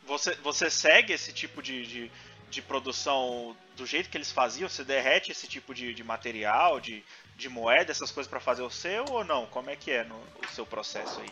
Você, 0.08 0.36
você 0.36 0.70
segue 0.70 1.14
esse 1.14 1.32
tipo 1.32 1.62
de, 1.62 1.86
de, 1.86 2.12
de 2.50 2.62
produção 2.62 3.56
do 3.76 3.86
jeito 3.86 4.10
que 4.10 4.18
eles 4.18 4.32
faziam? 4.32 4.68
Você 4.68 4.84
derrete 4.84 5.32
esse 5.32 5.48
tipo 5.48 5.74
de, 5.74 5.94
de 5.94 6.04
material, 6.04 6.80
de, 6.80 7.04
de 7.36 7.50
moeda, 7.50 7.92
essas 7.92 8.12
coisas 8.12 8.30
para 8.30 8.40
fazer 8.40 8.64
o 8.64 8.70
seu 8.70 9.06
ou 9.12 9.24
não? 9.24 9.46
Como 9.46 9.70
é 9.70 9.76
que 9.76 9.92
é 9.92 10.04
no, 10.04 10.16
o 10.16 10.48
seu 10.52 10.66
processo 10.66 11.20
aí? 11.20 11.30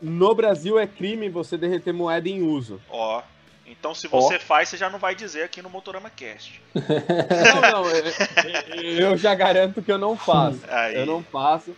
No 0.00 0.34
Brasil 0.34 0.78
é 0.78 0.86
crime 0.86 1.28
você 1.28 1.56
derreter 1.56 1.92
moeda 1.92 2.28
em 2.28 2.42
uso. 2.42 2.80
Ó, 2.88 3.22
então 3.70 3.94
se 3.94 4.08
você 4.08 4.36
oh. 4.36 4.40
faz, 4.40 4.68
você 4.68 4.76
já 4.76 4.88
não 4.88 4.98
vai 4.98 5.14
dizer 5.14 5.42
aqui 5.42 5.60
no 5.60 5.70
Motorama 5.70 6.10
Cast. 6.10 6.60
não, 6.74 7.82
não, 7.82 7.90
eu, 7.90 9.10
eu, 9.10 9.16
já 9.16 9.34
garanto 9.34 9.82
que 9.82 9.92
eu 9.92 9.98
não 9.98 10.16
faço. 10.16 10.60
Aí. 10.68 10.96
Eu 10.96 11.06
não 11.06 11.22
faço, 11.22 11.76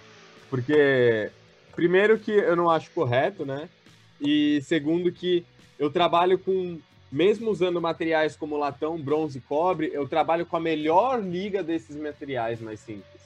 porque 0.48 1.30
primeiro 1.74 2.18
que 2.18 2.32
eu 2.32 2.56
não 2.56 2.70
acho 2.70 2.90
correto, 2.90 3.44
né? 3.44 3.68
E 4.20 4.60
segundo 4.62 5.10
que 5.10 5.44
eu 5.78 5.90
trabalho 5.90 6.38
com 6.38 6.78
mesmo 7.10 7.50
usando 7.50 7.80
materiais 7.80 8.36
como 8.36 8.56
latão, 8.56 8.96
bronze 8.96 9.38
e 9.38 9.40
cobre, 9.40 9.90
eu 9.92 10.06
trabalho 10.06 10.46
com 10.46 10.56
a 10.56 10.60
melhor 10.60 11.20
liga 11.20 11.62
desses 11.62 11.96
materiais 11.96 12.60
mais 12.60 12.78
simples. 12.80 13.20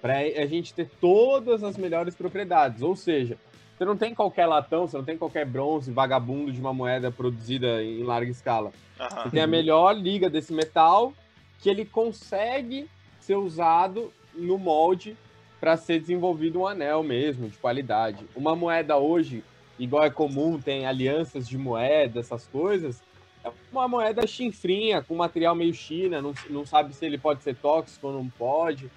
Para 0.00 0.18
a 0.18 0.46
gente 0.46 0.72
ter 0.72 0.88
todas 1.00 1.64
as 1.64 1.76
melhores 1.76 2.14
propriedades. 2.14 2.82
Ou 2.82 2.94
seja, 2.94 3.36
você 3.76 3.84
não 3.84 3.96
tem 3.96 4.14
qualquer 4.14 4.46
latão, 4.46 4.86
você 4.86 4.96
não 4.96 5.04
tem 5.04 5.18
qualquer 5.18 5.44
bronze 5.44 5.92
vagabundo 5.92 6.50
de 6.50 6.60
uma 6.60 6.72
moeda 6.72 7.10
produzida 7.10 7.82
em 7.82 8.02
larga 8.02 8.30
escala. 8.30 8.72
Uhum. 8.98 9.22
Você 9.22 9.30
tem 9.30 9.42
a 9.42 9.46
melhor 9.46 9.92
liga 9.92 10.30
desse 10.30 10.52
metal 10.52 11.12
que 11.58 11.68
ele 11.68 11.84
consegue 11.84 12.88
ser 13.20 13.36
usado 13.36 14.12
no 14.34 14.56
molde 14.56 15.16
para 15.60 15.76
ser 15.76 16.00
desenvolvido 16.00 16.60
um 16.60 16.66
anel 16.66 17.02
mesmo, 17.02 17.48
de 17.48 17.58
qualidade. 17.58 18.24
Uma 18.34 18.56
moeda 18.56 18.96
hoje 18.96 19.44
igual 19.78 20.04
é 20.04 20.10
comum, 20.10 20.58
tem 20.58 20.86
alianças 20.86 21.46
de 21.46 21.58
moeda, 21.58 22.20
essas 22.20 22.46
coisas, 22.46 23.02
é 23.44 23.50
uma 23.70 23.86
moeda 23.86 24.26
chinfrinha, 24.26 25.02
com 25.02 25.14
material 25.14 25.54
meio 25.54 25.74
China, 25.74 26.22
não, 26.22 26.34
não 26.48 26.64
sabe 26.64 26.94
se 26.94 27.04
ele 27.04 27.18
pode 27.18 27.42
ser 27.42 27.54
tóxico 27.54 28.08
ou 28.08 28.12
não 28.12 28.28
pode. 28.28 28.90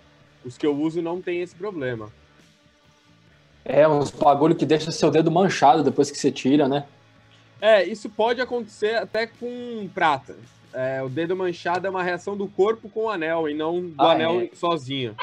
Os 0.43 0.57
que 0.57 0.65
eu 0.65 0.75
uso 0.75 1.01
não 1.01 1.21
tem 1.21 1.41
esse 1.41 1.53
problema. 1.53 2.11
É, 3.71 3.87
uns 3.87 4.09
bagulho 4.09 4.55
que 4.55 4.65
deixa 4.65 4.91
seu 4.91 5.11
dedo 5.11 5.29
manchado 5.29 5.83
depois 5.83 6.09
que 6.09 6.17
você 6.17 6.31
tira, 6.31 6.67
né? 6.67 6.85
É, 7.61 7.83
isso 7.83 8.09
pode 8.09 8.41
acontecer 8.41 8.95
até 8.95 9.27
com 9.27 9.87
prata. 9.93 10.35
É, 10.73 11.03
o 11.03 11.07
dedo 11.07 11.35
manchado 11.35 11.85
é 11.85 11.89
uma 11.89 12.01
reação 12.01 12.35
do 12.35 12.47
corpo 12.47 12.89
com 12.89 13.01
o 13.01 13.09
anel 13.11 13.47
e 13.47 13.53
não 13.53 13.79
do 13.79 14.01
ah, 14.01 14.13
anel 14.13 14.41
é. 14.41 14.49
sozinho. 14.55 15.15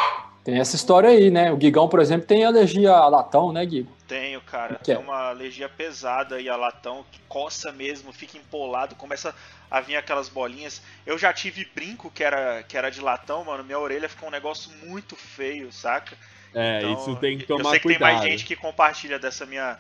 Tem 0.44 0.60
essa 0.60 0.76
história 0.76 1.10
aí, 1.10 1.28
né? 1.28 1.52
O 1.52 1.60
Gigão, 1.60 1.88
por 1.88 1.98
exemplo, 1.98 2.24
tem 2.24 2.44
alergia 2.44 2.92
a 2.92 3.08
latão, 3.08 3.52
né, 3.52 3.68
Gigo? 3.68 3.90
Tenho, 4.06 4.40
cara. 4.42 4.76
Tem 4.76 4.94
é? 4.94 4.98
uma 4.98 5.30
alergia 5.30 5.68
pesada 5.68 6.40
e 6.40 6.48
a 6.48 6.54
latão 6.54 7.04
que 7.10 7.18
coça 7.28 7.72
mesmo, 7.72 8.12
fica 8.12 8.38
empolado, 8.38 8.94
começa 8.94 9.34
a 9.68 9.80
vir 9.80 9.96
aquelas 9.96 10.28
bolinhas. 10.28 10.80
Eu 11.04 11.18
já 11.18 11.32
tive 11.32 11.68
brinco 11.74 12.12
que 12.12 12.22
era, 12.22 12.62
que 12.62 12.78
era 12.78 12.90
de 12.90 13.00
latão, 13.00 13.44
mano. 13.44 13.64
Minha 13.64 13.80
orelha 13.80 14.08
ficou 14.08 14.28
um 14.28 14.32
negócio 14.32 14.70
muito 14.86 15.16
feio, 15.16 15.72
saca? 15.72 16.16
É, 16.56 16.78
então, 16.78 16.94
isso 16.94 17.16
tem 17.16 17.36
que 17.36 17.44
tomar 17.44 17.62
cuidado. 17.62 17.66
Eu 17.66 17.70
sei 17.70 17.80
que 17.80 17.82
cuidado. 17.82 18.08
tem 18.08 18.18
mais 18.18 18.30
gente 18.30 18.46
que 18.46 18.56
compartilha 18.56 19.18
dessa 19.18 19.44
minha. 19.44 19.78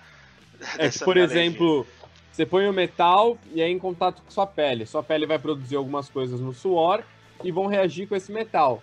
É 0.76 0.90
que, 0.90 0.98
por 0.98 1.16
exemplo, 1.16 1.66
alergia. 1.66 1.92
você 2.30 2.44
põe 2.44 2.68
o 2.68 2.72
metal 2.72 3.38
e 3.54 3.62
é 3.62 3.68
em 3.68 3.78
contato 3.78 4.20
com 4.20 4.30
sua 4.30 4.46
pele. 4.46 4.84
Sua 4.84 5.02
pele 5.02 5.24
vai 5.24 5.38
produzir 5.38 5.76
algumas 5.76 6.10
coisas 6.10 6.38
no 6.38 6.52
suor 6.52 7.02
e 7.42 7.50
vão 7.50 7.66
reagir 7.66 8.06
com 8.06 8.14
esse 8.14 8.30
metal. 8.30 8.82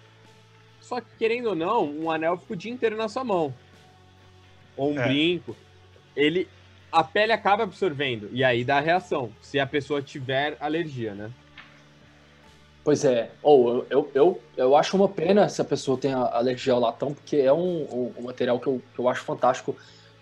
Só 0.82 1.00
que, 1.00 1.08
querendo 1.20 1.50
ou 1.50 1.56
não, 1.56 1.86
um 1.86 2.10
anel 2.10 2.36
fica 2.36 2.54
o 2.54 2.58
dia 2.58 2.72
inteiro 2.72 2.98
na 2.98 3.08
sua 3.08 3.24
mão. 3.24 3.54
Ou 4.76 4.92
um 4.92 5.00
é. 5.00 5.08
brinco. 5.08 5.56
Ele. 6.16 6.48
A 6.92 7.04
pele 7.04 7.32
acaba 7.32 7.64
absorvendo. 7.64 8.30
E 8.32 8.44
aí 8.44 8.64
dá 8.64 8.78
a 8.78 8.82
reação. 8.82 9.32
Se 9.40 9.60
a 9.60 9.68
pessoa 9.68 10.02
tiver 10.02 10.58
alergia, 10.60 11.14
né? 11.14 11.32
Pois 12.84 13.06
é. 13.06 13.32
Ou 13.42 13.80
oh, 13.80 13.86
eu, 13.90 14.12
eu, 14.14 14.42
eu 14.58 14.76
acho 14.76 14.98
uma 14.98 15.08
pena 15.08 15.48
se 15.48 15.62
a 15.62 15.66
pessoa 15.66 15.98
tem 15.98 16.14
alergia 16.14 16.74
ao 16.74 16.80
latão, 16.80 17.14
porque 17.14 17.38
é 17.38 17.54
um, 17.54 17.84
um, 17.84 18.14
um 18.18 18.22
material 18.24 18.60
que 18.60 18.68
eu, 18.68 18.82
que 18.94 19.00
eu 19.00 19.08
acho 19.08 19.24
fantástico. 19.24 19.76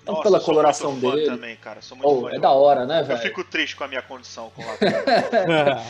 Tanto 0.06 0.18
Nossa, 0.18 0.24
pela 0.24 0.40
coloração 0.40 0.98
dele. 0.98 1.26
Também, 1.26 1.56
cara. 1.56 1.82
Sou 1.82 1.98
muito 1.98 2.26
oh, 2.26 2.30
é 2.30 2.40
da 2.40 2.52
hora, 2.52 2.86
né, 2.86 3.02
velho? 3.02 3.18
Eu 3.18 3.22
fico 3.22 3.44
triste 3.44 3.76
com 3.76 3.84
a 3.84 3.88
minha 3.88 4.02
condição 4.02 4.52
com 4.56 4.62
o 4.62 4.66
latão. 4.66 4.90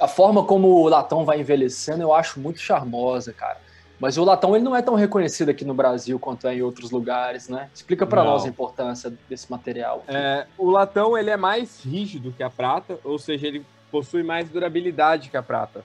a 0.00 0.08
forma 0.08 0.44
como 0.44 0.68
o 0.68 0.88
latão 0.88 1.24
vai 1.24 1.40
envelhecendo 1.40 2.02
eu 2.02 2.12
acho 2.12 2.40
muito 2.40 2.58
charmosa, 2.58 3.32
cara. 3.32 3.58
Mas 4.00 4.16
o 4.16 4.24
latão 4.24 4.56
ele 4.56 4.64
não 4.64 4.74
é 4.74 4.80
tão 4.80 4.94
reconhecido 4.94 5.50
aqui 5.50 5.64
no 5.64 5.74
Brasil 5.74 6.18
quanto 6.18 6.48
é 6.48 6.54
em 6.54 6.62
outros 6.62 6.90
lugares, 6.90 7.48
né? 7.48 7.68
Explica 7.72 8.06
para 8.06 8.24
nós 8.24 8.46
a 8.46 8.48
importância 8.48 9.12
desse 9.28 9.50
material. 9.50 10.02
É, 10.08 10.46
o 10.56 10.70
latão 10.70 11.18
ele 11.18 11.28
é 11.28 11.36
mais 11.36 11.84
rígido 11.84 12.32
que 12.32 12.42
a 12.42 12.48
prata, 12.48 12.98
ou 13.04 13.18
seja, 13.18 13.46
ele 13.46 13.64
possui 13.90 14.22
mais 14.22 14.48
durabilidade 14.48 15.28
que 15.28 15.36
a 15.36 15.42
prata. 15.42 15.84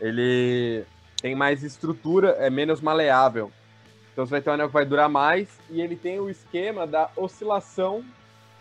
Ele 0.00 0.84
tem 1.20 1.34
mais 1.34 1.62
estrutura, 1.62 2.30
é 2.38 2.50
menos 2.50 2.80
maleável. 2.80 3.50
Então 4.12 4.24
você 4.24 4.30
vai 4.30 4.40
ter 4.40 4.50
um 4.50 4.54
anel 4.54 4.68
que 4.68 4.74
vai 4.74 4.84
durar 4.84 5.08
mais 5.08 5.58
e 5.70 5.80
ele 5.80 5.96
tem 5.96 6.18
o 6.18 6.30
esquema 6.30 6.86
da 6.86 7.10
oscilação 7.16 8.04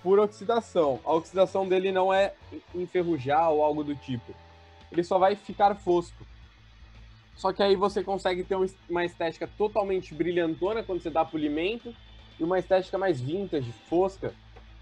por 0.04 0.20
oxidação. 0.20 1.00
A 1.04 1.14
oxidação 1.14 1.68
dele 1.68 1.92
não 1.92 2.14
é 2.14 2.34
enferrujar 2.74 3.50
ou 3.50 3.64
algo 3.64 3.84
do 3.84 3.96
tipo. 3.96 4.34
Ele 4.92 5.04
só 5.04 5.18
vai 5.18 5.36
ficar 5.36 5.76
fosco. 5.76 6.26
Só 7.36 7.52
que 7.52 7.62
aí 7.62 7.76
você 7.76 8.04
consegue 8.04 8.44
ter 8.44 8.58
uma 8.90 9.04
estética 9.04 9.48
totalmente 9.58 10.14
brilhantona 10.14 10.84
quando 10.84 11.02
você 11.02 11.10
dá 11.10 11.26
polimento 11.26 11.94
e 12.40 12.44
uma 12.44 12.60
estética 12.60 12.98
mais 12.98 13.20
vintage, 13.20 13.74
fosca, 13.90 14.34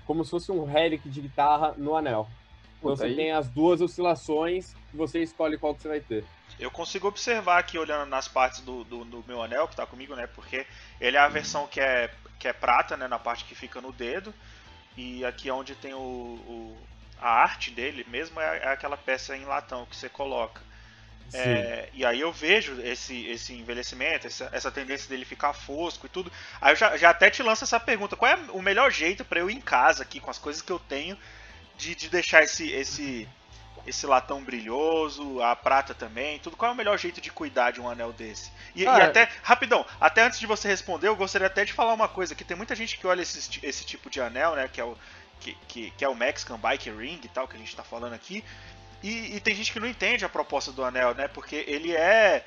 como 0.05 0.23
se 0.23 0.31
fosse 0.31 0.51
um 0.51 0.63
relic 0.63 1.07
de 1.09 1.21
guitarra 1.21 1.73
no 1.77 1.95
anel. 1.95 2.27
Então 2.79 2.91
Puta 2.91 2.97
você 2.97 3.05
aí. 3.05 3.15
tem 3.15 3.31
as 3.31 3.49
duas 3.49 3.81
oscilações 3.81 4.75
você 4.93 5.21
escolhe 5.21 5.57
qual 5.57 5.73
que 5.73 5.81
você 5.81 5.87
vai 5.87 5.99
ter. 5.99 6.23
Eu 6.59 6.71
consigo 6.71 7.07
observar 7.07 7.57
aqui, 7.57 7.77
olhando 7.77 8.07
nas 8.07 8.27
partes 8.27 8.61
do, 8.61 8.83
do, 8.83 9.03
do 9.03 9.23
meu 9.27 9.41
anel, 9.41 9.67
que 9.67 9.73
está 9.73 9.85
comigo, 9.85 10.15
né? 10.15 10.27
Porque 10.27 10.65
ele 10.99 11.17
é 11.17 11.19
a 11.19 11.27
versão 11.27 11.67
que 11.67 11.79
é, 11.79 12.09
que 12.39 12.47
é 12.47 12.53
prata, 12.53 12.95
né? 12.95 13.07
Na 13.07 13.19
parte 13.19 13.45
que 13.45 13.55
fica 13.55 13.81
no 13.81 13.91
dedo. 13.91 14.33
E 14.95 15.25
aqui 15.25 15.49
é 15.49 15.53
onde 15.53 15.75
tem 15.75 15.93
o, 15.93 15.97
o 15.97 16.87
a 17.19 17.29
arte 17.29 17.71
dele 17.71 18.05
mesmo 18.09 18.39
é, 18.39 18.57
é 18.57 18.67
aquela 18.67 18.97
peça 18.97 19.35
em 19.35 19.45
latão 19.45 19.85
que 19.85 19.95
você 19.95 20.09
coloca. 20.09 20.61
É, 21.33 21.89
e 21.93 22.05
aí 22.05 22.19
eu 22.19 22.31
vejo 22.31 22.79
esse, 22.81 23.25
esse 23.25 23.53
envelhecimento, 23.53 24.27
essa, 24.27 24.49
essa 24.51 24.71
tendência 24.71 25.09
dele 25.09 25.25
ficar 25.25 25.53
fosco 25.53 26.05
e 26.05 26.09
tudo. 26.09 26.31
Aí 26.61 26.73
eu 26.73 26.75
já, 26.75 26.95
já 26.95 27.09
até 27.09 27.29
te 27.29 27.41
lanço 27.41 27.63
essa 27.63 27.79
pergunta: 27.79 28.15
qual 28.15 28.31
é 28.31 28.35
o 28.51 28.61
melhor 28.61 28.91
jeito 28.91 29.25
para 29.25 29.39
eu 29.39 29.49
ir 29.49 29.55
em 29.55 29.61
casa 29.61 30.03
aqui 30.03 30.19
com 30.19 30.29
as 30.29 30.37
coisas 30.37 30.61
que 30.61 30.71
eu 30.71 30.77
tenho 30.77 31.17
de, 31.77 31.95
de 31.95 32.09
deixar 32.09 32.43
esse, 32.43 32.69
esse, 32.71 33.27
esse 33.85 34.05
latão 34.05 34.43
brilhoso, 34.43 35.41
a 35.41 35.55
prata 35.55 35.93
também, 35.93 36.39
tudo? 36.39 36.55
Qual 36.55 36.71
é 36.71 36.73
o 36.73 36.77
melhor 36.77 36.97
jeito 36.97 37.19
de 37.19 37.31
cuidar 37.31 37.71
de 37.71 37.81
um 37.81 37.89
anel 37.89 38.13
desse? 38.13 38.51
E, 38.75 38.87
ah, 38.87 38.97
e 38.97 39.01
até, 39.01 39.29
rapidão, 39.41 39.85
até 39.99 40.23
antes 40.23 40.39
de 40.39 40.47
você 40.47 40.67
responder, 40.67 41.07
eu 41.07 41.15
gostaria 41.15 41.47
até 41.47 41.65
de 41.65 41.73
falar 41.73 41.93
uma 41.93 42.07
coisa: 42.07 42.33
que 42.33 42.43
tem 42.43 42.55
muita 42.55 42.75
gente 42.75 42.97
que 42.97 43.05
olha 43.05 43.21
esse, 43.21 43.59
esse 43.61 43.85
tipo 43.85 44.09
de 44.09 44.21
anel, 44.21 44.55
né? 44.55 44.69
Que 44.71 44.79
é 44.79 44.85
o, 44.85 44.97
que, 45.39 45.57
que, 45.67 45.91
que 45.91 46.05
é 46.05 46.07
o 46.07 46.15
Mexican 46.15 46.57
Bike 46.57 46.89
Ring 46.89 47.19
e 47.23 47.27
tal, 47.27 47.47
que 47.47 47.55
a 47.55 47.59
gente 47.59 47.69
está 47.69 47.83
falando 47.83 48.13
aqui. 48.13 48.43
E, 49.03 49.35
e, 49.35 49.39
tem 49.41 49.53
gente 49.53 49.73
que 49.73 49.79
não 49.79 49.87
entende 49.87 50.23
a 50.23 50.29
proposta 50.29 50.71
do 50.71 50.83
anel, 50.83 51.13
né? 51.13 51.27
Porque 51.27 51.65
ele 51.67 51.93
é. 51.93 52.45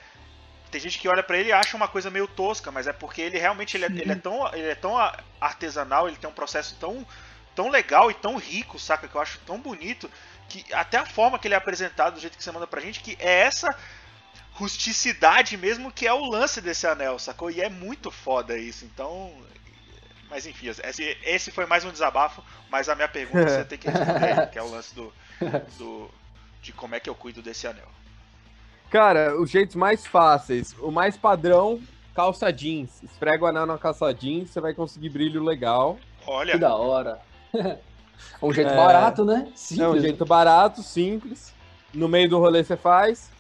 Tem 0.71 0.81
gente 0.81 0.99
que 0.99 1.09
olha 1.09 1.23
para 1.23 1.39
ele 1.39 1.51
e 1.51 1.53
acha 1.53 1.77
uma 1.77 1.87
coisa 1.87 2.11
meio 2.11 2.27
tosca, 2.27 2.73
mas 2.73 2.87
é 2.87 2.93
porque 2.93 3.21
ele 3.21 3.39
realmente 3.39 3.77
ele 3.77 3.85
é, 3.85 3.89
ele 3.89 4.13
é, 4.13 4.17
tão, 4.17 4.55
ele 4.55 4.69
é 4.69 4.75
tão 4.75 4.95
artesanal, 5.41 6.09
ele 6.09 6.17
tem 6.17 6.29
um 6.29 6.33
processo 6.33 6.75
tão, 6.81 7.07
tão 7.55 7.69
legal 7.69 8.11
e 8.11 8.15
tão 8.15 8.37
rico, 8.37 8.79
saca? 8.79 9.07
Que 9.07 9.15
eu 9.15 9.21
acho 9.21 9.39
tão 9.47 9.61
bonito 9.61 10.11
que 10.49 10.65
até 10.73 10.99
a 10.99 11.07
forma 11.07 11.39
que 11.39 11.49
ele 11.49 11.55
é 11.55 11.59
apresentado, 11.59 12.15
do 12.15 12.21
jeito 12.21 12.37
que 12.37 12.45
você 12.45 12.53
manda 12.53 12.67
pra 12.67 12.81
gente, 12.81 13.01
que 13.01 13.17
é 13.21 13.41
essa 13.41 13.77
rusticidade 14.53 15.57
mesmo 15.57 15.93
que 15.93 16.07
é 16.07 16.13
o 16.13 16.25
lance 16.25 16.61
desse 16.61 16.87
anel, 16.87 17.19
sacou? 17.19 17.51
E 17.51 17.61
é 17.61 17.69
muito 17.69 18.11
foda 18.11 18.57
isso. 18.57 18.85
Então, 18.85 19.33
mas 20.31 20.47
enfim, 20.47 20.69
esse, 20.69 21.17
esse 21.23 21.51
foi 21.51 21.67
mais 21.67 21.85
um 21.85 21.91
desabafo, 21.91 22.43
mas 22.71 22.89
a 22.89 22.95
minha 22.95 23.09
pergunta 23.09 23.49
você 23.49 23.65
tem 23.65 23.79
que 23.79 23.89
responder, 23.89 24.51
que 24.51 24.59
é 24.59 24.63
o 24.63 24.71
lance 24.71 24.95
do, 24.95 25.13
do 25.79 26.11
de 26.63 26.73
como 26.73 26.95
é 26.95 27.01
que 27.01 27.09
eu 27.09 27.15
cuido 27.15 27.43
desse 27.43 27.67
anel? 27.67 27.89
Cara, 28.91 29.39
os 29.39 29.51
jeitos 29.51 29.77
mais 29.77 30.07
fáceis. 30.07 30.75
O 30.81 30.91
mais 30.91 31.17
padrão, 31.17 31.81
calça 32.15 32.53
jeans. 32.53 33.03
Esfrega 33.03 33.45
o 33.45 33.47
anel 33.47 33.67
na 33.67 33.79
calça 33.79 34.13
jeans, 34.13 34.51
você 34.51 34.61
vai 34.61 34.75
conseguir 34.75 35.11
brilho 35.11 35.43
legal. 35.45 35.99
Olha. 36.27 36.53
Que 36.53 36.59
da 36.59 36.75
hora. 36.75 37.21
um 38.43 38.53
jeito 38.53 38.71
é... 38.71 38.77
barato, 38.77 39.25
né? 39.25 39.49
Simples. 39.55 39.87
É 39.87 39.89
um 39.89 40.01
jeito 40.01 40.25
barato, 40.25 40.83
simples. 40.83 41.55
No 41.93 42.09
meio 42.09 42.29
do 42.29 42.39
rolê 42.39 42.63
você 42.63 42.77
faz. 42.77 43.31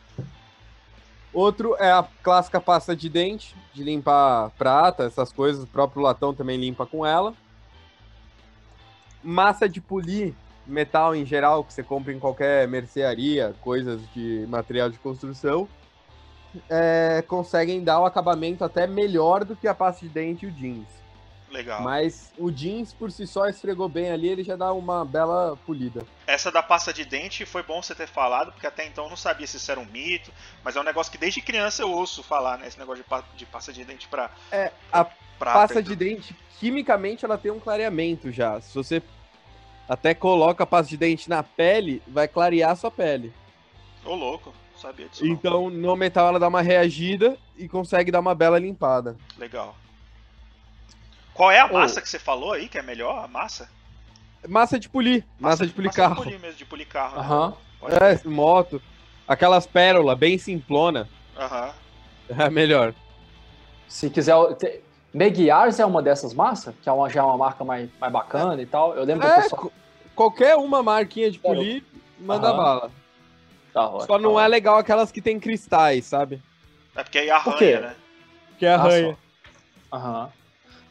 Outro 1.32 1.76
é 1.78 1.90
a 1.90 2.06
clássica 2.22 2.60
pasta 2.60 2.96
de 2.96 3.10
dente, 3.10 3.54
de 3.74 3.84
limpar 3.84 4.50
prata, 4.56 5.04
essas 5.04 5.32
coisas. 5.32 5.64
O 5.64 5.66
próprio 5.66 6.02
latão 6.02 6.34
também 6.34 6.58
limpa 6.58 6.86
com 6.86 7.04
ela. 7.04 7.34
Massa 9.22 9.68
de 9.68 9.80
polir 9.80 10.34
metal 10.66 11.14
em 11.14 11.24
geral 11.24 11.62
que 11.62 11.72
você 11.72 11.82
compra 11.82 12.12
em 12.12 12.18
qualquer 12.18 12.66
mercearia, 12.66 13.54
coisas 13.60 14.00
de 14.14 14.46
material 14.48 14.90
de 14.90 14.98
construção, 14.98 15.68
é, 16.68 17.22
conseguem 17.26 17.84
dar 17.84 18.00
o 18.00 18.06
acabamento 18.06 18.64
até 18.64 18.86
melhor 18.86 19.44
do 19.44 19.54
que 19.54 19.68
a 19.68 19.74
pasta 19.74 20.06
de 20.06 20.12
dente 20.12 20.46
e 20.46 20.48
o 20.48 20.52
jeans. 20.52 20.88
Legal. 21.50 21.82
Mas 21.82 22.32
o 22.36 22.50
jeans 22.50 22.92
por 22.92 23.10
si 23.10 23.26
só 23.26 23.46
esfregou 23.48 23.88
bem 23.88 24.10
ali, 24.10 24.28
ele 24.28 24.42
já 24.42 24.56
dá 24.56 24.72
uma 24.72 25.04
bela 25.04 25.56
polida. 25.64 26.04
Essa 26.26 26.50
da 26.50 26.62
pasta 26.62 26.92
de 26.92 27.04
dente 27.04 27.46
foi 27.46 27.62
bom 27.62 27.80
você 27.80 27.94
ter 27.94 28.08
falado, 28.08 28.52
porque 28.52 28.66
até 28.66 28.84
então 28.86 29.04
eu 29.04 29.10
não 29.10 29.16
sabia 29.16 29.46
se 29.46 29.56
isso 29.56 29.70
era 29.70 29.78
um 29.78 29.86
mito, 29.86 30.32
mas 30.64 30.74
é 30.76 30.80
um 30.80 30.84
negócio 30.84 31.10
que 31.12 31.18
desde 31.18 31.40
criança 31.40 31.82
eu 31.82 31.90
ouço 31.90 32.22
falar, 32.22 32.58
né? 32.58 32.66
Esse 32.66 32.78
negócio 32.78 33.04
de, 33.04 33.38
de 33.38 33.46
pasta 33.46 33.72
de 33.72 33.84
dente 33.84 34.08
pra. 34.08 34.30
É, 34.50 34.72
a 34.92 35.04
pra 35.38 35.52
pasta 35.52 35.82
de 35.82 35.94
dente, 35.94 36.34
quimicamente, 36.58 37.24
ela 37.24 37.38
tem 37.38 37.52
um 37.52 37.60
clareamento 37.60 38.32
já. 38.32 38.60
Se 38.60 38.74
você 38.74 39.02
até 39.88 40.14
coloca 40.14 40.64
a 40.64 40.66
pasta 40.66 40.90
de 40.90 40.96
dente 40.96 41.28
na 41.28 41.42
pele, 41.42 42.02
vai 42.08 42.26
clarear 42.26 42.72
a 42.72 42.76
sua 42.76 42.90
pele. 42.90 43.32
Ô, 44.04 44.14
louco, 44.14 44.52
não 44.74 44.80
sabia 44.80 45.08
disso. 45.08 45.24
não. 45.24 45.32
Então, 45.32 45.70
no 45.70 45.94
metal, 45.94 46.28
ela 46.28 46.40
dá 46.40 46.48
uma 46.48 46.62
reagida 46.62 47.36
e 47.56 47.68
consegue 47.68 48.10
dar 48.10 48.20
uma 48.20 48.34
bela 48.34 48.58
limpada. 48.58 49.16
Legal. 49.38 49.76
Qual 51.36 51.50
é 51.50 51.60
a 51.60 51.68
massa 51.70 52.00
que 52.00 52.08
você 52.08 52.18
falou 52.18 52.52
aí, 52.52 52.68
que 52.68 52.78
é 52.78 52.82
melhor? 52.82 53.24
A 53.24 53.28
massa? 53.28 53.68
Massa 54.48 54.78
de 54.78 54.88
polir, 54.88 55.24
massa, 55.38 55.66
de 55.66 55.72
polir 55.72 55.86
massa 55.88 55.96
carro. 55.96 56.14
de 56.16 56.22
polir 56.22 56.40
mesmo, 56.40 56.56
de 56.58 56.64
polir 56.64 56.86
carro. 56.86 57.16
né? 57.16 57.20
Aham. 57.20 57.54
Pode- 57.80 57.94
É, 57.96 58.20
moto. 58.28 58.80
Aquelas 59.28 59.66
pérolas 59.66 60.16
bem 60.18 60.38
simplona. 60.38 61.08
Aham. 61.36 61.72
É 62.38 62.50
melhor. 62.50 62.92
Se 63.86 64.10
quiser. 64.10 64.34
te- 64.56 64.80
Meguiars 65.14 65.78
é 65.78 65.86
uma 65.86 66.02
dessas 66.02 66.34
massas, 66.34 66.74
que 66.82 66.88
é 66.88 66.92
uma, 66.92 67.08
já 67.08 67.20
é 67.20 67.22
uma 67.22 67.36
marca 67.38 67.64
mais, 67.64 67.88
mais 68.00 68.12
bacana 68.12 68.60
e 68.60 68.66
tal. 68.66 68.94
Eu 68.96 69.04
lembro 69.04 69.24
que 69.26 69.32
É, 69.32 69.42
pessoal. 69.42 69.62
co- 69.62 69.72
qualquer 70.14 70.56
uma 70.56 70.82
marquinha 70.82 71.30
de 71.30 71.38
polir, 71.38 71.84
manda 72.18 72.52
bala. 72.52 72.90
Hora, 73.74 74.06
Só 74.06 74.18
não 74.18 74.34
da 74.34 74.42
é 74.44 74.48
legal 74.48 74.76
aquelas 74.78 75.12
que 75.12 75.22
tem 75.22 75.38
cristais, 75.38 76.04
sabe? 76.06 76.42
É 76.96 77.02
porque 77.04 77.18
aí 77.18 77.28
Por 77.44 77.56
quê? 77.58 77.74
arranha, 77.74 77.80
né? 77.80 77.96
Que 78.58 78.66
arranha. 78.66 79.18
Ah. 79.92 79.96
Aham. 79.96 80.32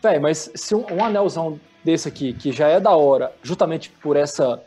Véi, 0.06 0.20
mas 0.20 0.52
se 0.54 0.76
um, 0.76 0.86
um 0.92 1.04
anelzão 1.04 1.60
desse 1.84 2.08
aqui, 2.08 2.32
que 2.32 2.52
já 2.52 2.68
é 2.68 2.80
da 2.80 2.92
hora, 2.96 3.34
justamente 3.42 3.90
por 3.90 4.16
essa 4.16 4.62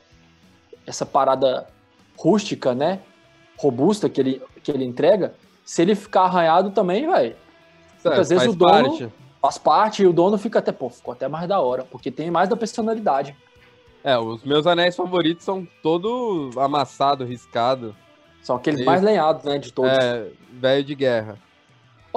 essa 0.85 1.07
parada 1.07 1.68
rústica, 2.18 2.75
né? 2.75 2.99
Robusta 3.57 4.09
que 4.09 4.21
ele, 4.21 4.42
que 4.64 4.73
ele 4.73 4.85
entrega, 4.85 5.35
se 5.64 5.83
ele 5.83 5.95
ficar 5.95 6.23
arranhado 6.23 6.71
também, 6.71 7.09
velho, 7.09 7.37
às 8.04 8.28
vezes 8.28 8.38
faz 8.38 8.49
o 8.49 8.57
dono- 8.57 8.88
parte. 8.88 9.09
faz 9.40 9.59
parte 9.59 10.02
e 10.02 10.07
o 10.09 10.12
dono 10.12 10.38
fica 10.38 10.59
até, 10.59 10.73
pô, 10.73 10.88
ficou 10.90 11.12
até 11.12 11.28
mais 11.28 11.47
da 11.47 11.61
hora, 11.61 11.85
porque 11.85 12.11
tem 12.11 12.33
mais 12.33 12.49
da 12.49 12.57
personalidade. 12.57 13.37
É, 14.02 14.18
os 14.18 14.42
meus 14.42 14.66
anéis 14.66 14.97
favoritos 14.97 15.45
são 15.45 15.68
todo 15.83 16.50
amassado, 16.57 17.25
riscado. 17.25 17.95
São 18.42 18.57
aqueles 18.57 18.80
Isso. 18.80 18.87
mais 18.90 19.02
lenhados, 19.02 19.45
né, 19.45 19.59
de 19.59 19.73
todos. 19.73 19.92
É, 19.92 20.26
velho 20.52 20.83
de 20.83 20.95
guerra. 20.97 21.38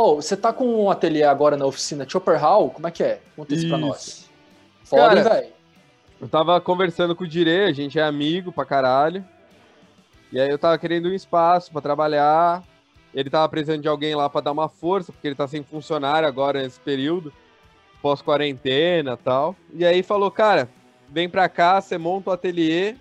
Ô, 0.01 0.15
você 0.15 0.35
tá 0.35 0.51
com 0.51 0.65
um 0.65 0.89
ateliê 0.89 1.21
agora 1.21 1.55
na 1.55 1.63
oficina 1.63 2.09
Chopper 2.09 2.39
Hall? 2.39 2.71
Como 2.71 2.87
é 2.87 2.91
que 2.91 3.03
é? 3.03 3.21
Conta 3.35 3.53
isso 3.53 3.67
pra 3.67 3.77
Isso. 3.77 3.87
nós. 3.87 4.29
Foda, 4.83 5.15
hein, 5.15 5.23
Cara, 5.23 5.35
velho? 5.35 5.53
Eu 6.19 6.27
tava 6.27 6.59
conversando 6.59 7.15
com 7.15 7.23
o 7.23 7.27
Dire, 7.27 7.65
a 7.65 7.71
gente 7.71 7.99
é 7.99 8.01
amigo 8.01 8.51
pra 8.51 8.65
caralho. 8.65 9.23
E 10.31 10.39
aí 10.41 10.49
eu 10.49 10.57
tava 10.57 10.75
querendo 10.79 11.07
um 11.07 11.13
espaço 11.13 11.71
pra 11.71 11.81
trabalhar. 11.81 12.63
Ele 13.13 13.29
tava 13.29 13.47
precisando 13.47 13.83
de 13.83 13.87
alguém 13.87 14.15
lá 14.15 14.27
pra 14.27 14.41
dar 14.41 14.51
uma 14.51 14.67
força, 14.67 15.11
porque 15.11 15.27
ele 15.27 15.35
tá 15.35 15.47
sem 15.47 15.61
funcionário 15.61 16.27
agora 16.27 16.63
nesse 16.63 16.79
período, 16.79 17.31
pós-quarentena 18.01 19.13
e 19.13 19.23
tal. 19.23 19.55
E 19.71 19.85
aí 19.85 20.01
falou, 20.01 20.31
cara, 20.31 20.67
vem 21.09 21.29
pra 21.29 21.47
cá, 21.47 21.79
você 21.79 21.99
monta 21.99 22.31
o 22.31 22.33
ateliê, 22.33 22.95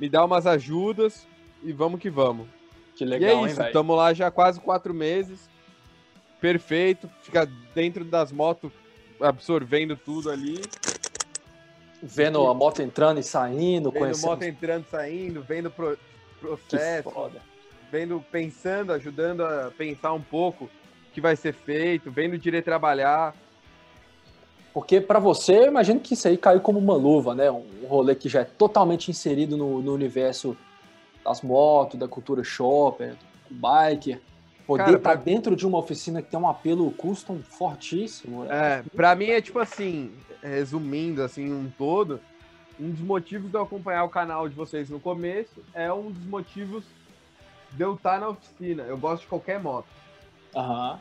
me 0.00 0.08
dá 0.08 0.24
umas 0.24 0.48
ajudas 0.48 1.28
e 1.62 1.72
vamos 1.72 2.00
que 2.00 2.10
vamos. 2.10 2.48
Que 2.96 3.04
e 3.04 3.06
legal, 3.06 3.30
é 3.30 3.34
hein, 3.34 3.46
isso, 3.46 3.56
velho? 3.56 3.68
estamos 3.68 3.96
lá 3.96 4.12
já 4.12 4.26
há 4.26 4.30
quase 4.32 4.60
quatro 4.60 4.92
meses. 4.92 5.53
Perfeito, 6.44 7.08
fica 7.22 7.48
dentro 7.74 8.04
das 8.04 8.30
motos 8.30 8.70
absorvendo 9.18 9.96
tudo 9.96 10.30
ali. 10.30 10.60
Vendo 12.02 12.46
a 12.46 12.52
moto 12.52 12.82
entrando 12.82 13.18
e 13.18 13.22
saindo, 13.22 13.90
Vendo 13.90 14.00
conhecendo. 14.02 14.26
moto 14.30 14.42
entrando, 14.42 14.84
saindo, 14.90 15.40
vendo 15.40 15.70
pro- 15.70 15.96
processo, 16.38 17.10
vendo, 17.90 18.22
pensando, 18.30 18.92
ajudando 18.92 19.40
a 19.42 19.70
pensar 19.70 20.12
um 20.12 20.20
pouco 20.20 20.64
o 20.66 20.70
que 21.14 21.20
vai 21.22 21.34
ser 21.34 21.54
feito, 21.54 22.10
vendo 22.10 22.34
o 22.34 22.38
direito 22.38 22.66
trabalhar. 22.66 23.34
Porque 24.74 25.00
pra 25.00 25.18
você, 25.18 25.60
eu 25.60 25.68
imagino 25.68 25.98
que 25.98 26.12
isso 26.12 26.28
aí 26.28 26.36
caiu 26.36 26.60
como 26.60 26.78
uma 26.78 26.94
luva, 26.94 27.34
né? 27.34 27.50
Um 27.50 27.64
um 27.84 27.86
rolê 27.86 28.14
que 28.14 28.28
já 28.28 28.40
é 28.40 28.44
totalmente 28.44 29.10
inserido 29.10 29.56
no, 29.56 29.80
no 29.80 29.94
universo 29.94 30.54
das 31.24 31.40
motos, 31.40 31.98
da 31.98 32.06
cultura 32.06 32.44
shopper, 32.44 33.14
do 33.48 33.54
biker. 33.54 34.20
Poder 34.66 34.84
estar 34.96 34.98
pra- 34.98 35.14
dentro 35.14 35.54
de 35.54 35.66
uma 35.66 35.78
oficina 35.78 36.22
que 36.22 36.30
tem 36.30 36.40
um 36.40 36.48
apelo 36.48 36.90
custom 36.92 37.40
fortíssimo. 37.42 38.44
É, 38.50 38.82
pra 38.96 39.14
mim 39.14 39.26
é 39.26 39.40
tipo 39.40 39.58
assim, 39.58 40.10
resumindo 40.42 41.22
assim 41.22 41.52
um 41.52 41.70
todo, 41.76 42.18
um 42.80 42.90
dos 42.90 43.00
motivos 43.00 43.50
de 43.50 43.56
eu 43.56 43.62
acompanhar 43.62 44.04
o 44.04 44.08
canal 44.08 44.48
de 44.48 44.54
vocês 44.54 44.88
no 44.88 44.98
começo 44.98 45.62
é 45.74 45.92
um 45.92 46.10
dos 46.10 46.24
motivos 46.26 46.84
de 47.72 47.82
eu 47.82 47.94
estar 47.94 48.18
na 48.20 48.30
oficina. 48.30 48.84
Eu 48.84 48.96
gosto 48.96 49.22
de 49.22 49.28
qualquer 49.28 49.60
moto. 49.60 49.86
Aham. 50.56 50.98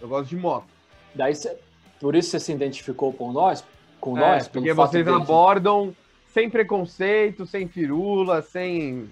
Eu 0.00 0.08
gosto 0.08 0.28
de 0.28 0.36
moto. 0.36 0.66
Daí 1.14 1.34
cê- 1.34 1.56
por 1.98 2.14
isso 2.14 2.30
você 2.30 2.40
se 2.40 2.52
identificou 2.52 3.12
por 3.12 3.32
nós, 3.32 3.64
com 3.98 4.16
É, 4.18 4.20
nós, 4.20 4.46
porque 4.48 4.74
vocês 4.74 5.08
abordam 5.08 5.94
sem 6.34 6.50
preconceito, 6.50 7.46
sem 7.46 7.66
firula, 7.66 8.42
sem 8.42 9.08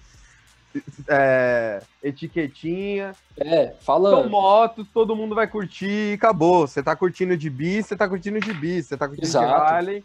é, 1.08 1.82
etiquetinha. 2.02 3.12
É, 3.36 3.74
fala. 3.80 4.10
São 4.10 4.28
motos, 4.28 4.86
todo 4.92 5.14
mundo 5.16 5.34
vai 5.34 5.46
curtir 5.46 6.10
e 6.10 6.14
acabou. 6.14 6.66
Você 6.66 6.82
tá 6.82 6.94
curtindo 6.96 7.36
de 7.36 7.50
bis, 7.50 7.86
você 7.86 7.96
tá 7.96 8.08
curtindo 8.08 8.40
de 8.40 8.52
bis. 8.52 8.86
Você 8.86 8.96
tá 8.96 9.06
curtindo 9.06 9.26
Exato. 9.26 9.46
de 9.46 9.52
Harley, 9.52 10.04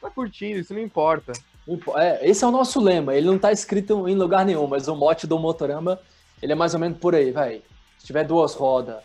tá 0.00 0.10
curtindo, 0.10 0.60
isso 0.60 0.74
não 0.74 0.80
importa. 0.80 1.32
É, 1.96 2.28
esse 2.28 2.44
é 2.44 2.46
o 2.46 2.50
nosso 2.50 2.80
lema. 2.80 3.14
Ele 3.14 3.26
não 3.26 3.38
tá 3.38 3.50
escrito 3.52 4.08
em 4.08 4.14
lugar 4.14 4.44
nenhum, 4.44 4.66
mas 4.66 4.86
o 4.88 4.94
mote 4.94 5.26
do 5.26 5.38
Motorama, 5.38 5.98
ele 6.42 6.52
é 6.52 6.54
mais 6.54 6.74
ou 6.74 6.80
menos 6.80 6.98
por 6.98 7.14
aí, 7.14 7.30
vai. 7.30 7.62
Se 7.98 8.06
tiver 8.06 8.24
duas 8.24 8.54
rodas 8.54 9.02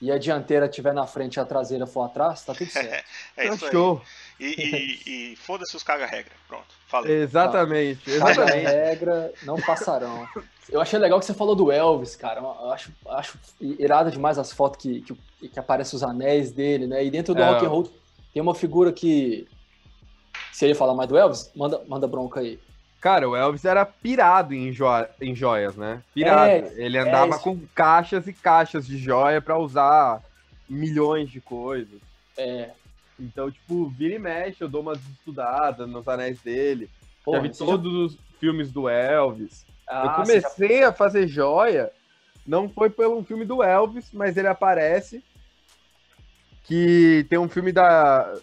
e 0.00 0.10
a 0.12 0.18
dianteira 0.18 0.68
tiver 0.68 0.92
na 0.92 1.06
frente 1.06 1.36
e 1.36 1.40
a 1.40 1.44
traseira 1.44 1.86
for 1.86 2.02
atrás, 2.02 2.44
tá 2.44 2.52
tudo 2.54 2.68
certo. 2.70 3.04
É 3.36 3.48
Tá 3.48 3.54
isso 3.54 3.64
aí. 3.64 3.70
show. 3.70 4.02
E, 4.38 4.46
e- 4.46 5.32
e 5.32 5.36
foda-se 5.36 5.74
os 5.76 5.82
caga-regra. 5.82 6.32
Pronto, 6.48 6.66
falei. 6.92 7.22
Exatamente, 7.22 8.18
Cada 8.18 8.30
exatamente. 8.30 8.66
regra 8.66 9.32
não 9.44 9.56
passarão. 9.60 10.28
Eu 10.70 10.80
achei 10.80 10.98
legal 10.98 11.18
que 11.18 11.24
você 11.26 11.34
falou 11.34 11.56
do 11.56 11.72
Elvis, 11.72 12.14
cara. 12.14 12.40
Eu 12.40 12.70
acho, 12.70 12.92
acho 13.08 13.38
irado 13.60 14.10
demais 14.10 14.38
as 14.38 14.52
fotos 14.52 14.80
que, 14.80 15.00
que, 15.40 15.48
que 15.48 15.58
aparecem 15.58 15.96
os 15.96 16.02
anéis 16.04 16.52
dele, 16.52 16.86
né? 16.86 17.04
E 17.04 17.10
dentro 17.10 17.34
do 17.34 17.42
É. 17.42 17.48
rock 17.50 17.64
and 17.66 17.68
roll 17.68 17.92
tem 18.32 18.40
uma 18.42 18.54
figura 18.54 18.92
que. 18.92 19.48
Se 20.52 20.64
ele 20.66 20.74
falar 20.74 20.94
mais 20.94 21.08
do 21.08 21.16
Elvis, 21.16 21.50
manda, 21.56 21.82
manda 21.88 22.06
bronca 22.06 22.40
aí. 22.40 22.58
Cara, 23.00 23.28
o 23.28 23.34
Elvis 23.34 23.64
era 23.64 23.84
pirado 23.84 24.54
em, 24.54 24.70
jo- 24.70 24.84
em 25.20 25.34
joias, 25.34 25.74
né? 25.74 26.00
Pirado. 26.14 26.48
É, 26.50 26.72
Ele 26.76 26.96
andava 26.98 27.30
isso. 27.32 27.40
com 27.40 27.58
caixas 27.74 28.28
e 28.28 28.32
caixas 28.32 28.86
de 28.86 28.96
joia 28.96 29.40
pra 29.42 29.58
usar 29.58 30.22
milhões 30.68 31.28
de 31.28 31.40
coisas. 31.40 32.00
É. 32.36 32.70
Então, 33.22 33.50
tipo, 33.50 33.88
vira 33.90 34.14
e 34.16 34.18
mexe, 34.18 34.62
eu 34.62 34.68
dou 34.68 34.82
umas 34.82 34.98
estudadas 35.10 35.88
nos 35.88 36.06
anéis 36.08 36.40
dele. 36.40 36.90
Pô, 37.24 37.32
já 37.32 37.40
vi 37.40 37.56
todos 37.56 37.92
os 37.94 38.18
filmes 38.40 38.70
do 38.72 38.88
Elvis. 38.88 39.64
Ah, 39.86 40.04
eu 40.18 40.24
você 40.24 40.40
já- 40.40 40.48
comecei 40.50 40.82
a 40.84 40.92
fazer 40.92 41.28
joia, 41.28 41.90
não 42.46 42.68
foi 42.68 42.90
pelo 42.90 43.22
filme 43.24 43.44
do 43.44 43.62
Elvis, 43.62 44.10
mas 44.12 44.36
ele 44.36 44.48
aparece. 44.48 45.22
Que 46.64 47.26
tem 47.28 47.38
um 47.38 47.48
filme 47.48 47.72
da. 47.72 48.34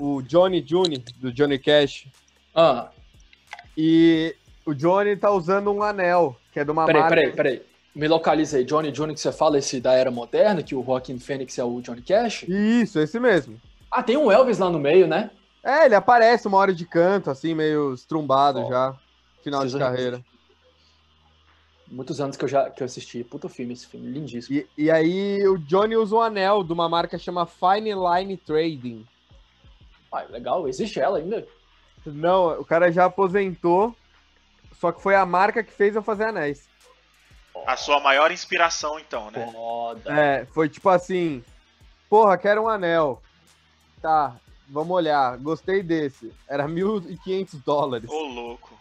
O 0.00 0.22
Johnny 0.22 0.64
June, 0.66 0.98
do 1.16 1.32
Johnny 1.32 1.58
Cash. 1.58 2.06
Ah, 2.54 2.90
E 3.76 4.34
o 4.66 4.72
Johnny 4.74 5.16
tá 5.16 5.30
usando 5.30 5.70
um 5.72 5.82
anel, 5.82 6.36
que 6.52 6.58
é 6.60 6.64
de 6.64 6.70
uma 6.70 6.86
peraí, 6.86 7.00
marca. 7.02 7.16
peraí, 7.16 7.32
peraí. 7.32 7.62
Me 7.94 8.08
localiza 8.08 8.56
aí. 8.56 8.64
Johnny 8.64 8.90
Jr. 8.90 9.14
que 9.14 9.20
você 9.20 9.30
fala, 9.32 9.58
esse 9.58 9.80
da 9.80 9.92
era 9.94 10.10
moderna, 10.10 10.62
que 10.64 10.74
o 10.74 10.82
Joaquin 10.84 11.18
Phoenix 11.20 11.56
é 11.58 11.64
o 11.64 11.80
Johnny 11.80 12.02
Cash. 12.02 12.44
Isso, 12.48 12.98
esse 12.98 13.20
mesmo. 13.20 13.60
Ah, 13.94 14.02
tem 14.02 14.16
um 14.16 14.30
Elvis 14.30 14.58
lá 14.58 14.68
no 14.68 14.80
meio, 14.80 15.06
né? 15.06 15.30
É, 15.62 15.84
ele 15.84 15.94
aparece 15.94 16.48
uma 16.48 16.58
hora 16.58 16.74
de 16.74 16.84
canto, 16.84 17.30
assim, 17.30 17.54
meio 17.54 17.94
estrumbado 17.94 18.58
Ó, 18.58 18.68
já. 18.68 18.96
Final 19.40 19.64
de 19.64 19.78
carreira. 19.78 20.20
Muitos 21.86 22.20
anos 22.20 22.36
que 22.36 22.44
eu 22.44 22.48
já 22.48 22.68
que 22.70 22.82
eu 22.82 22.86
assisti. 22.86 23.22
Puta 23.22 23.48
filme 23.48 23.72
esse 23.72 23.86
filme, 23.86 24.10
lindíssimo. 24.10 24.58
E, 24.58 24.68
e 24.76 24.90
aí 24.90 25.46
o 25.46 25.56
Johnny 25.56 25.96
usa 25.96 26.16
um 26.16 26.20
anel 26.20 26.64
de 26.64 26.72
uma 26.72 26.88
marca 26.88 27.16
que 27.16 27.22
chama 27.22 27.46
Fine 27.46 27.92
Line 27.94 28.36
Trading. 28.36 29.06
Ah, 30.10 30.24
legal, 30.28 30.66
existe 30.66 30.98
ela 30.98 31.18
ainda? 31.18 31.46
Não, 32.04 32.60
o 32.60 32.64
cara 32.64 32.90
já 32.90 33.04
aposentou, 33.04 33.94
só 34.80 34.90
que 34.90 35.00
foi 35.00 35.14
a 35.14 35.24
marca 35.24 35.62
que 35.62 35.72
fez 35.72 35.94
eu 35.94 36.02
fazer 36.02 36.24
anéis. 36.24 36.68
A 37.64 37.76
sua 37.76 38.00
maior 38.00 38.32
inspiração, 38.32 38.98
então, 38.98 39.30
né? 39.30 39.48
Foda. 39.52 40.20
É, 40.20 40.46
foi 40.46 40.68
tipo 40.68 40.88
assim, 40.88 41.44
porra, 42.10 42.36
quero 42.36 42.64
um 42.64 42.68
anel. 42.68 43.22
Tá, 44.04 44.36
vamos 44.68 44.94
olhar, 44.94 45.38
gostei 45.38 45.82
desse. 45.82 46.30
Era 46.46 46.68
1.500 46.68 47.58
dólares. 47.64 48.10
Ô, 48.10 48.26
louco. 48.26 48.78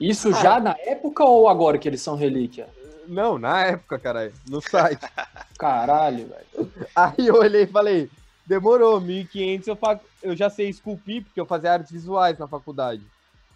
Isso 0.00 0.32
já 0.32 0.58
na 0.58 0.74
época 0.80 1.24
ou 1.24 1.48
agora 1.48 1.78
que 1.78 1.88
eles 1.88 2.02
são 2.02 2.16
relíquia? 2.16 2.68
Não, 3.06 3.38
na 3.38 3.66
época, 3.66 4.00
caralho, 4.00 4.32
no 4.48 4.60
site. 4.60 5.06
Caralho, 5.56 6.26
velho. 6.26 6.72
Aí 6.96 7.28
eu 7.28 7.36
olhei 7.36 7.62
e 7.62 7.66
falei, 7.68 8.10
Demorou, 8.44 9.00
1.500 9.00 9.68
eu, 9.68 9.76
fa... 9.76 10.00
eu 10.20 10.34
já 10.34 10.50
sei 10.50 10.68
esculpir, 10.68 11.22
porque 11.22 11.40
eu 11.40 11.46
fazia 11.46 11.72
artes 11.72 11.92
visuais 11.92 12.36
na 12.36 12.48
faculdade. 12.48 13.02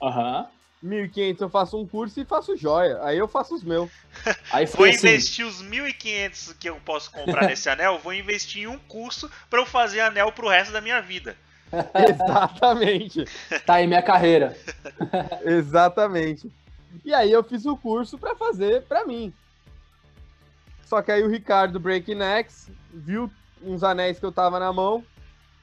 Aham. 0.00 0.46
1.500 0.85 1.41
eu 1.41 1.51
faço 1.51 1.81
um 1.81 1.87
curso 1.87 2.21
e 2.21 2.25
faço 2.25 2.57
joia. 2.57 3.03
Aí 3.03 3.19
eu 3.19 3.27
faço 3.27 3.55
os 3.55 3.62
meus. 3.62 3.91
Aí 4.53 4.67
Vou 4.67 4.87
assim, 4.87 5.09
investir 5.09 5.47
os 5.47 5.62
1.500 5.62 6.57
que 6.59 6.69
eu 6.69 6.77
posso 6.85 7.11
comprar 7.11 7.47
nesse 7.49 7.69
anel, 7.69 7.99
vou 7.99 8.14
investir 8.14 8.62
em 8.62 8.67
um 8.67 8.79
curso 8.79 9.31
pra 9.51 9.61
eu 9.61 9.67
fazer 9.67 10.01
anel 10.01 10.31
pro 10.33 10.49
resto 10.49 10.73
da 10.73 10.81
minha 10.81 11.01
vida. 11.01 11.37
Exatamente. 12.09 13.25
tá 13.67 13.75
aí 13.75 13.87
minha 13.87 14.03
carreira. 14.03 14.57
Exatamente. 15.45 16.51
E 17.05 17.12
aí 17.12 17.31
eu 17.31 17.45
fiz 17.45 17.67
o 17.67 17.77
curso 17.77 18.17
pra 18.17 18.35
fazer 18.35 18.83
pra 18.83 19.05
mim. 19.05 19.33
Só 20.87 21.03
que 21.03 21.12
aí 21.12 21.23
o 21.23 21.29
Ricardo 21.29 21.79
Breaknecks 21.79 22.71
viu 22.93 23.31
uns 23.62 23.85
anéis 23.85 24.19
que 24.19 24.25
eu 24.25 24.33
tava 24.33 24.59
na 24.59 24.73
mão. 24.73 25.05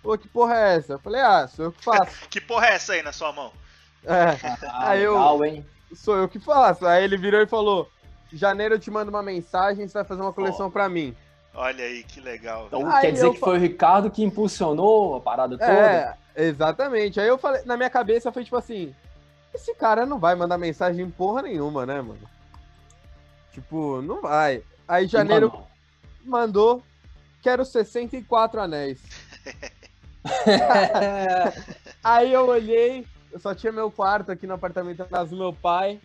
Falou, 0.04 0.18
que 0.20 0.28
porra 0.28 0.56
é 0.56 0.76
essa? 0.76 0.94
Eu 0.94 1.00
falei, 1.00 1.22
ah, 1.22 1.48
sou 1.48 1.66
eu 1.66 1.72
que 1.72 1.84
faço. 1.84 2.30
Que 2.30 2.40
porra 2.40 2.68
é 2.68 2.74
essa 2.74 2.94
aí 2.94 3.02
na 3.02 3.12
sua 3.12 3.34
mão? 3.34 3.52
É, 4.06 4.38
Ah, 4.70 4.90
Aí 4.90 5.04
eu- 5.04 5.14
legal, 5.14 5.46
hein? 5.46 5.66
sou 5.96 6.16
eu 6.18 6.28
que 6.30 6.40
faço. 6.40 6.86
Aí 6.86 7.04
ele 7.04 7.18
virou 7.18 7.42
e 7.42 7.48
falou: 7.48 7.90
janeiro 8.32 8.76
eu 8.76 8.80
te 8.80 8.92
mando 8.92 9.10
uma 9.10 9.24
mensagem, 9.24 9.88
você 9.88 9.94
vai 9.94 10.04
fazer 10.04 10.22
uma 10.22 10.34
coleção 10.34 10.70
pra 10.70 10.88
mim. 10.90 11.16
Olha 11.54 11.86
aí, 11.86 12.04
que 12.04 12.20
legal. 12.20 12.66
Então 12.68 12.86
Aí 12.90 13.02
quer 13.02 13.12
dizer 13.14 13.26
eu 13.26 13.34
que 13.34 13.40
fa- 13.40 13.46
foi 13.48 13.58
o 13.58 13.62
Ricardo 13.62 14.12
que 14.12 14.24
impulsionou 14.24 15.16
a 15.16 15.22
parada 15.22 15.58
toda? 15.58 15.72
É, 15.72 16.14
exatamente. 16.36 17.20
Aí 17.20 17.28
eu 17.28 17.38
falei, 17.38 17.62
na 17.66 17.78
minha 17.78 17.90
cabeça 17.90 18.32
foi 18.32 18.44
tipo 18.44 18.58
assim: 18.58 18.94
esse 19.54 19.74
cara 19.76 20.06
não 20.06 20.20
vai 20.20 20.36
mandar 20.36 20.58
mensagem 20.58 21.10
porra 21.10 21.42
nenhuma, 21.42 21.86
né, 21.86 22.02
mano? 22.02 22.20
Tipo, 23.54 24.02
não 24.02 24.22
vai. 24.22 24.62
Aí 24.88 25.08
janeiro 25.08 25.50
mano, 25.50 25.66
mandou, 26.26 26.84
quero 27.42 27.64
64 27.64 28.60
anéis. 28.62 29.02
Aí 32.04 32.34
eu 32.34 32.48
olhei, 32.48 33.06
eu 33.36 33.40
só 33.42 33.54
tinha 33.54 33.70
meu 33.74 33.92
quarto 33.92 34.32
aqui 34.32 34.48
no 34.48 34.54
apartamento 34.54 34.96
da 35.00 35.06
casa 35.06 35.32
do 35.32 35.36
meu 35.36 35.52
pai. 35.52 36.00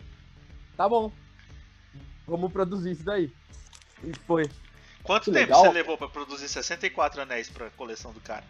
Tá 0.75 0.87
bom. 0.89 1.09
Vamos 2.27 2.51
produzir 2.51 2.91
isso 2.91 3.05
daí. 3.05 3.31
E 4.03 4.11
foi. 4.27 4.49
Quanto 5.01 5.25
que 5.25 5.31
tempo 5.31 5.45
legal. 5.45 5.61
você 5.61 5.71
levou 5.71 5.97
pra 5.97 6.09
produzir 6.09 6.49
64 6.49 7.21
anéis 7.21 7.49
pra 7.49 7.69
coleção 7.71 8.11
do 8.11 8.19
cara? 8.19 8.43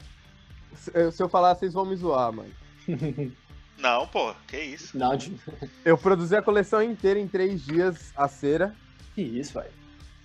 Se 0.76 0.92
eu- 0.96 1.12
se 1.12 1.22
eu 1.22 1.30
falar, 1.30 1.54
vocês 1.54 1.74
vão 1.74 1.86
me 1.86 1.96
zoar, 1.96 2.34
mano. 2.34 2.52
Não, 3.78 4.08
pô, 4.08 4.34
que 4.48 4.58
isso. 4.60 4.98
Não, 4.98 5.16
de... 5.16 5.36
Eu 5.86 5.96
produzi 5.98 6.36
a 6.36 6.42
coleção 6.42 6.82
inteira 6.82 7.20
em 7.20 7.28
três 7.28 7.64
dias, 7.64 8.12
a 8.16 8.28
cera. 8.28 8.76
que 9.16 9.22
isso, 9.22 9.54
velho. 9.54 9.72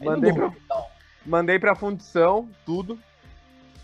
Aí 0.01 0.07
Mandei 0.07 0.33
pra, 0.33 0.53
mandei 1.27 1.59
pra 1.59 1.75
fundição, 1.75 2.51
tudo. 2.65 2.99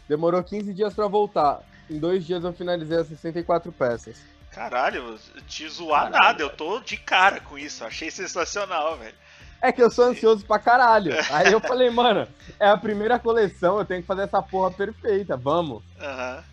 Demorou 0.08 0.42
15 0.42 0.72
dias 0.74 0.92
pra 0.94 1.06
voltar. 1.08 1.62
Em 1.90 1.98
dois 1.98 2.24
dias 2.24 2.42
eu 2.44 2.52
finalizei 2.52 2.98
as 2.98 3.06
64 3.08 3.70
peças. 3.72 4.20
Caralho, 4.55 5.19
te 5.49 5.69
zoar 5.69 6.11
Caralho, 6.11 6.23
nada, 6.23 6.43
eu 6.43 6.51
tô 6.51 6.81
de 6.81 6.97
cara 6.97 7.41
com 7.41 7.59
isso. 7.59 7.85
Achei 7.85 8.11
sensacional, 8.11 8.99
velho. 8.99 9.15
É 9.61 9.71
que 9.71 9.83
eu 9.83 9.91
sou 9.91 10.07
ansioso 10.07 10.45
pra 10.45 10.59
caralho. 10.59 11.12
Aí 11.31 11.53
eu 11.53 11.61
falei, 11.61 11.88
mano, 11.88 12.27
é 12.59 12.69
a 12.69 12.77
primeira 12.77 13.19
coleção, 13.19 13.79
eu 13.79 13.85
tenho 13.85 14.03
que 14.03 14.07
fazer 14.07 14.23
essa 14.23 14.43
porra 14.43 14.71
perfeita, 14.71 15.37
vamos. 15.37 15.83
Aham. 16.01 16.45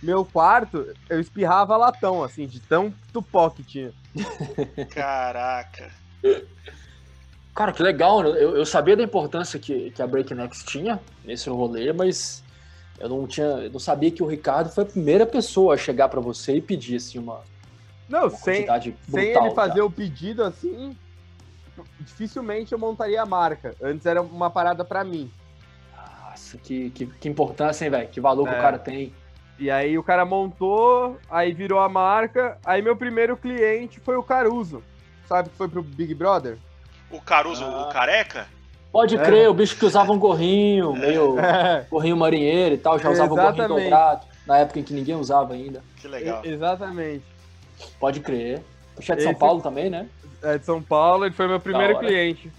Meu 0.00 0.24
quarto, 0.24 0.94
eu 1.08 1.20
espirrava 1.20 1.76
latão, 1.76 2.22
assim, 2.22 2.46
de 2.46 2.60
tão 2.60 2.94
tupó 3.12 3.50
que 3.50 3.64
tinha. 3.64 3.92
Caraca. 4.94 5.90
Cara, 7.54 7.72
que 7.72 7.82
legal. 7.82 8.24
Eu, 8.24 8.56
eu 8.56 8.64
sabia 8.64 8.96
da 8.96 9.02
importância 9.02 9.58
que, 9.58 9.90
que 9.90 10.00
a 10.00 10.06
Breaknex 10.06 10.62
tinha 10.62 11.00
nesse 11.24 11.50
rolê, 11.50 11.92
mas 11.92 12.44
eu 13.00 13.08
não 13.08 13.26
tinha, 13.26 13.46
eu 13.46 13.70
não 13.70 13.78
sabia 13.80 14.10
que 14.10 14.22
o 14.22 14.26
Ricardo 14.26 14.70
foi 14.70 14.84
a 14.84 14.86
primeira 14.86 15.24
pessoa 15.26 15.74
a 15.74 15.76
chegar 15.76 16.08
pra 16.08 16.20
você 16.20 16.56
e 16.56 16.60
pedir 16.60 16.96
assim 16.96 17.18
uma, 17.18 17.40
Não, 18.08 18.22
uma 18.22 18.30
sem, 18.30 18.54
quantidade 18.66 18.96
sem 19.08 19.24
brutal. 19.32 19.46
ele 19.46 19.54
fazer 19.54 19.78
já. 19.78 19.84
o 19.84 19.90
pedido 19.90 20.42
assim, 20.44 20.96
dificilmente 22.00 22.72
eu 22.72 22.78
montaria 22.78 23.22
a 23.22 23.26
marca. 23.26 23.74
Antes 23.82 24.06
era 24.06 24.20
uma 24.22 24.50
parada 24.50 24.84
pra 24.84 25.04
mim. 25.04 25.30
Nossa, 25.96 26.58
que, 26.58 26.90
que, 26.90 27.06
que 27.06 27.28
importância, 27.28 27.84
hein, 27.84 27.90
velho? 27.90 28.08
Que 28.08 28.20
valor 28.20 28.48
que 28.48 28.54
É. 28.54 28.58
o 28.58 28.62
cara 28.62 28.78
tem. 28.78 29.12
E 29.58 29.70
aí 29.70 29.98
o 29.98 30.02
cara 30.04 30.24
montou, 30.24 31.18
aí 31.28 31.52
virou 31.52 31.80
a 31.80 31.88
marca. 31.88 32.58
Aí 32.64 32.80
meu 32.80 32.96
primeiro 32.96 33.36
cliente 33.36 33.98
foi 34.00 34.16
o 34.16 34.22
Caruso. 34.22 34.82
Sabe 35.26 35.50
que 35.50 35.56
foi 35.56 35.68
pro 35.68 35.82
Big 35.82 36.14
Brother? 36.14 36.58
O 37.10 37.20
Caruso, 37.20 37.64
Ah. 37.64 37.88
o 37.88 37.92
careca? 37.92 38.46
Pode 38.90 39.16
É. 39.16 39.22
crer, 39.24 39.48
o 39.50 39.54
bicho 39.54 39.76
que 39.76 39.84
usava 39.84 40.12
um 40.12 40.18
gorrinho, 40.18 40.92
meio 40.94 41.38
É, 41.40 41.86
gorrinho 41.90 42.16
marinheiro 42.16 42.74
e 42.74 42.78
tal, 42.78 42.98
já 42.98 43.10
usava 43.10 43.32
o 43.32 43.36
gorrinho 43.36 43.54
Exatamente. 43.54 43.84
dobrado, 43.84 44.26
na 44.46 44.58
época 44.58 44.80
em 44.80 44.82
que 44.82 44.94
ninguém 44.94 45.14
usava 45.14 45.54
ainda. 45.54 45.82
Que 45.96 46.08
legal. 46.08 46.42
exatamente. 46.44 47.24
Pode 48.00 48.20
crer. 48.20 48.62
Puxa 48.96 49.14
de 49.14 49.22
São 49.22 49.32
Esse- 49.32 49.40
Paulo 49.40 49.60
também, 49.60 49.90
né? 49.90 50.08
É 50.42 50.56
de 50.58 50.64
São 50.64 50.82
Paulo, 50.82 51.24
ele 51.26 51.34
foi 51.34 51.46
meu 51.48 51.60
primeiro 51.60 51.98
cliente. 51.98 52.50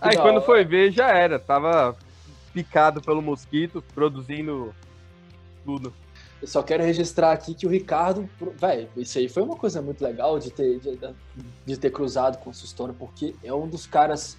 Aí 0.00 0.16
da 0.16 0.22
quando 0.22 0.36
hora. 0.36 0.44
foi 0.46 0.64
ver, 0.64 0.90
já 0.90 1.08
era. 1.10 1.38
Tava 1.38 1.96
picado 2.52 3.00
pelo 3.00 3.20
mosquito, 3.22 3.82
produzindo 3.94 4.74
tudo. 5.64 5.92
Eu 6.40 6.46
só 6.48 6.62
quero 6.62 6.82
registrar 6.84 7.32
aqui 7.32 7.52
que 7.54 7.66
o 7.66 7.70
Ricardo, 7.70 8.28
velho, 8.60 8.88
isso 8.96 9.18
aí 9.18 9.28
foi 9.28 9.42
uma 9.42 9.56
coisa 9.56 9.82
muito 9.82 10.02
legal 10.02 10.38
de 10.38 10.50
ter, 10.50 10.78
de, 10.78 10.98
de 11.66 11.76
ter 11.76 11.90
cruzado 11.90 12.38
com 12.38 12.50
o 12.50 12.54
Sustona, 12.54 12.94
porque 12.96 13.34
é 13.42 13.52
um 13.52 13.66
dos 13.68 13.86
caras 13.86 14.36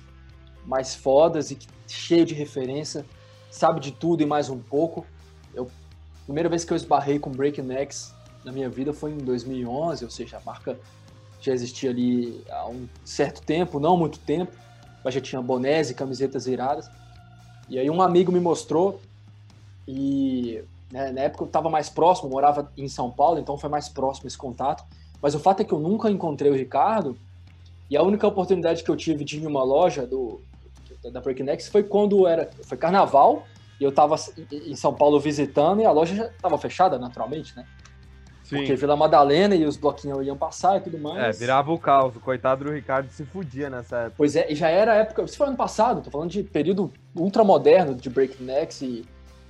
mais 0.65 0.95
fodas 0.95 1.51
e 1.51 1.57
cheio 1.87 2.25
de 2.25 2.33
referência, 2.33 3.05
sabe 3.49 3.79
de 3.79 3.91
tudo 3.91 4.21
e 4.21 4.25
mais 4.25 4.49
um 4.49 4.59
pouco. 4.59 5.05
Eu, 5.53 5.65
a 5.65 6.25
primeira 6.25 6.49
vez 6.49 6.63
que 6.63 6.71
eu 6.71 6.77
esbarrei 6.77 7.19
com 7.19 7.31
Breaknecks 7.31 8.13
na 8.43 8.51
minha 8.51 8.69
vida 8.69 8.93
foi 8.93 9.11
em 9.11 9.17
2011, 9.17 10.05
ou 10.05 10.11
seja, 10.11 10.37
a 10.37 10.41
marca 10.41 10.79
já 11.41 11.53
existia 11.53 11.89
ali 11.89 12.43
há 12.49 12.67
um 12.67 12.87
certo 13.03 13.41
tempo, 13.41 13.79
não 13.79 13.97
muito 13.97 14.19
tempo, 14.19 14.51
mas 15.03 15.13
já 15.13 15.21
tinha 15.21 15.41
bonés 15.41 15.89
e 15.89 15.93
camisetas 15.93 16.47
iradas. 16.47 16.89
E 17.67 17.79
aí 17.79 17.89
um 17.89 18.01
amigo 18.01 18.31
me 18.31 18.39
mostrou 18.39 18.99
e 19.87 20.63
né, 20.91 21.11
na 21.11 21.21
época 21.21 21.43
eu 21.43 21.47
estava 21.47 21.69
mais 21.69 21.89
próximo, 21.89 22.29
morava 22.29 22.71
em 22.77 22.87
São 22.87 23.09
Paulo, 23.09 23.39
então 23.39 23.57
foi 23.57 23.69
mais 23.69 23.87
próximo 23.87 24.27
esse 24.27 24.37
contato. 24.37 24.83
Mas 25.21 25.35
o 25.35 25.39
fato 25.39 25.61
é 25.61 25.65
que 25.65 25.73
eu 25.73 25.79
nunca 25.79 26.09
encontrei 26.09 26.51
o 26.51 26.55
Ricardo 26.55 27.17
e 27.89 27.97
a 27.97 28.03
única 28.03 28.27
oportunidade 28.27 28.83
que 28.83 28.89
eu 28.89 28.95
tive 28.95 29.23
de 29.23 29.37
ir 29.37 29.43
em 29.43 29.47
uma 29.47 29.63
loja 29.63 30.05
do, 30.05 30.41
da 31.11 31.21
Breaknex 31.21 31.67
foi 31.69 31.83
quando 31.83 32.27
era 32.27 32.49
foi 32.63 32.77
carnaval 32.77 33.45
e 33.79 33.83
eu 33.83 33.89
estava 33.89 34.15
em 34.51 34.75
São 34.75 34.93
Paulo 34.93 35.19
visitando 35.19 35.81
e 35.81 35.85
a 35.85 35.91
loja 35.91 36.15
já 36.15 36.25
estava 36.25 36.57
fechada 36.57 36.97
naturalmente, 36.99 37.55
né? 37.55 37.65
Porque 38.49 38.75
Vila 38.75 38.97
Madalena 38.97 39.55
e 39.55 39.63
os 39.63 39.77
bloquinhos 39.77 40.25
iam 40.25 40.35
passar 40.35 40.77
e 40.77 40.81
tudo 40.81 40.97
mais. 40.97 41.17
É, 41.35 41.39
virava 41.39 41.71
o 41.71 41.77
caos. 41.77 42.15
O 42.15 42.19
coitado 42.19 42.65
do 42.65 42.71
Ricardo 42.71 43.07
se 43.11 43.23
fudia 43.23 43.69
nessa 43.69 43.97
época. 43.97 44.15
Pois 44.17 44.35
é, 44.35 44.51
e 44.51 44.55
já 44.55 44.69
era 44.69 44.95
época. 44.95 45.21
Isso 45.21 45.37
foi 45.37 45.47
ano 45.47 45.55
passado, 45.55 46.01
tô 46.01 46.09
falando 46.09 46.31
de 46.31 46.41
período 46.41 46.91
ultramoderno 47.15 47.93
de 47.93 48.09
breaknecks 48.09 48.81
e, 48.81 49.05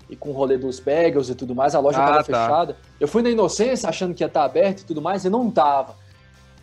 e 0.09 0.17
com 0.17 0.31
o 0.31 0.33
rolê 0.33 0.57
dos 0.57 0.81
bagels 0.81 1.29
e 1.29 1.35
tudo 1.35 1.55
mais, 1.55 1.75
a 1.75 1.79
loja 1.79 1.97
Ah, 1.97 2.07
tava 2.07 2.17
tá. 2.17 2.23
fechada. 2.23 2.77
Eu 2.99 3.07
fui 3.07 3.21
na 3.21 3.29
inocência 3.29 3.87
achando 3.87 4.13
que 4.13 4.21
ia 4.21 4.27
estar 4.27 4.43
aberto 4.43 4.81
e 4.81 4.85
tudo 4.85 5.01
mais, 5.01 5.23
e 5.23 5.29
não 5.29 5.49
tava. 5.49 5.95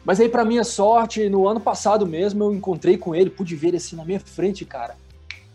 Mas 0.07 0.21
aí, 0.21 0.29
pra 0.29 0.45
minha 0.45 0.63
sorte, 0.63 1.29
no 1.29 1.49
ano 1.49 1.59
passado 1.59 2.07
mesmo, 2.07 2.45
eu 2.45 2.55
encontrei 2.55 2.97
com 2.97 3.13
ele, 3.13 3.29
pude 3.29 3.57
ver 3.57 3.69
ele 3.69 3.77
assim 3.79 3.97
na 3.97 4.05
minha 4.05 4.21
frente, 4.21 4.65
cara. 4.65 4.95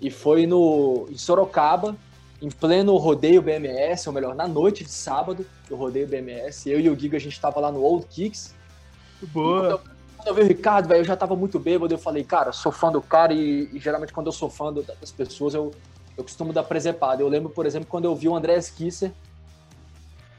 E 0.01 0.11
foi 0.11 0.45
no, 0.45 1.07
em 1.09 1.17
Sorocaba, 1.17 1.95
em 2.41 2.49
pleno 2.49 2.97
rodeio 2.97 3.41
BMS, 3.41 4.09
ou 4.09 4.13
melhor, 4.13 4.35
na 4.35 4.49
noite 4.49 4.83
de 4.83 4.91
sábado, 4.91 5.45
do 5.69 5.75
rodeio 5.77 6.05
BMS. 6.05 6.69
Eu 6.69 6.81
e 6.81 6.89
o 6.89 6.99
Giga, 6.99 7.15
a 7.15 7.19
gente 7.19 7.39
tava 7.39 7.61
lá 7.61 7.71
no 7.71 7.81
Old 7.81 8.05
Kicks. 8.07 8.53
Boa. 9.21 9.79
Quando 10.17 10.27
eu 10.27 10.33
vi 10.35 10.41
o 10.41 10.47
Ricardo, 10.47 10.87
velho, 10.89 10.99
eu 10.99 11.05
já 11.05 11.15
tava 11.15 11.33
muito 11.33 11.57
bêbado. 11.57 11.93
Eu 11.93 11.97
falei, 11.97 12.23
cara, 12.25 12.51
sou 12.51 12.73
fã 12.73 12.91
do 12.91 13.01
cara 13.01 13.33
e, 13.33 13.69
e 13.71 13.79
geralmente 13.79 14.11
quando 14.11 14.27
eu 14.27 14.33
sou 14.33 14.49
fã 14.49 14.73
do- 14.73 14.83
das 14.83 15.11
pessoas, 15.11 15.53
eu, 15.53 15.71
eu 16.17 16.23
costumo 16.25 16.51
dar 16.51 16.63
presepada. 16.63 17.23
Eu 17.23 17.29
lembro, 17.29 17.49
por 17.49 17.65
exemplo, 17.65 17.87
quando 17.89 18.03
eu 18.05 18.15
vi 18.15 18.27
o 18.27 18.35
André 18.35 18.59
Kisser 18.75 19.13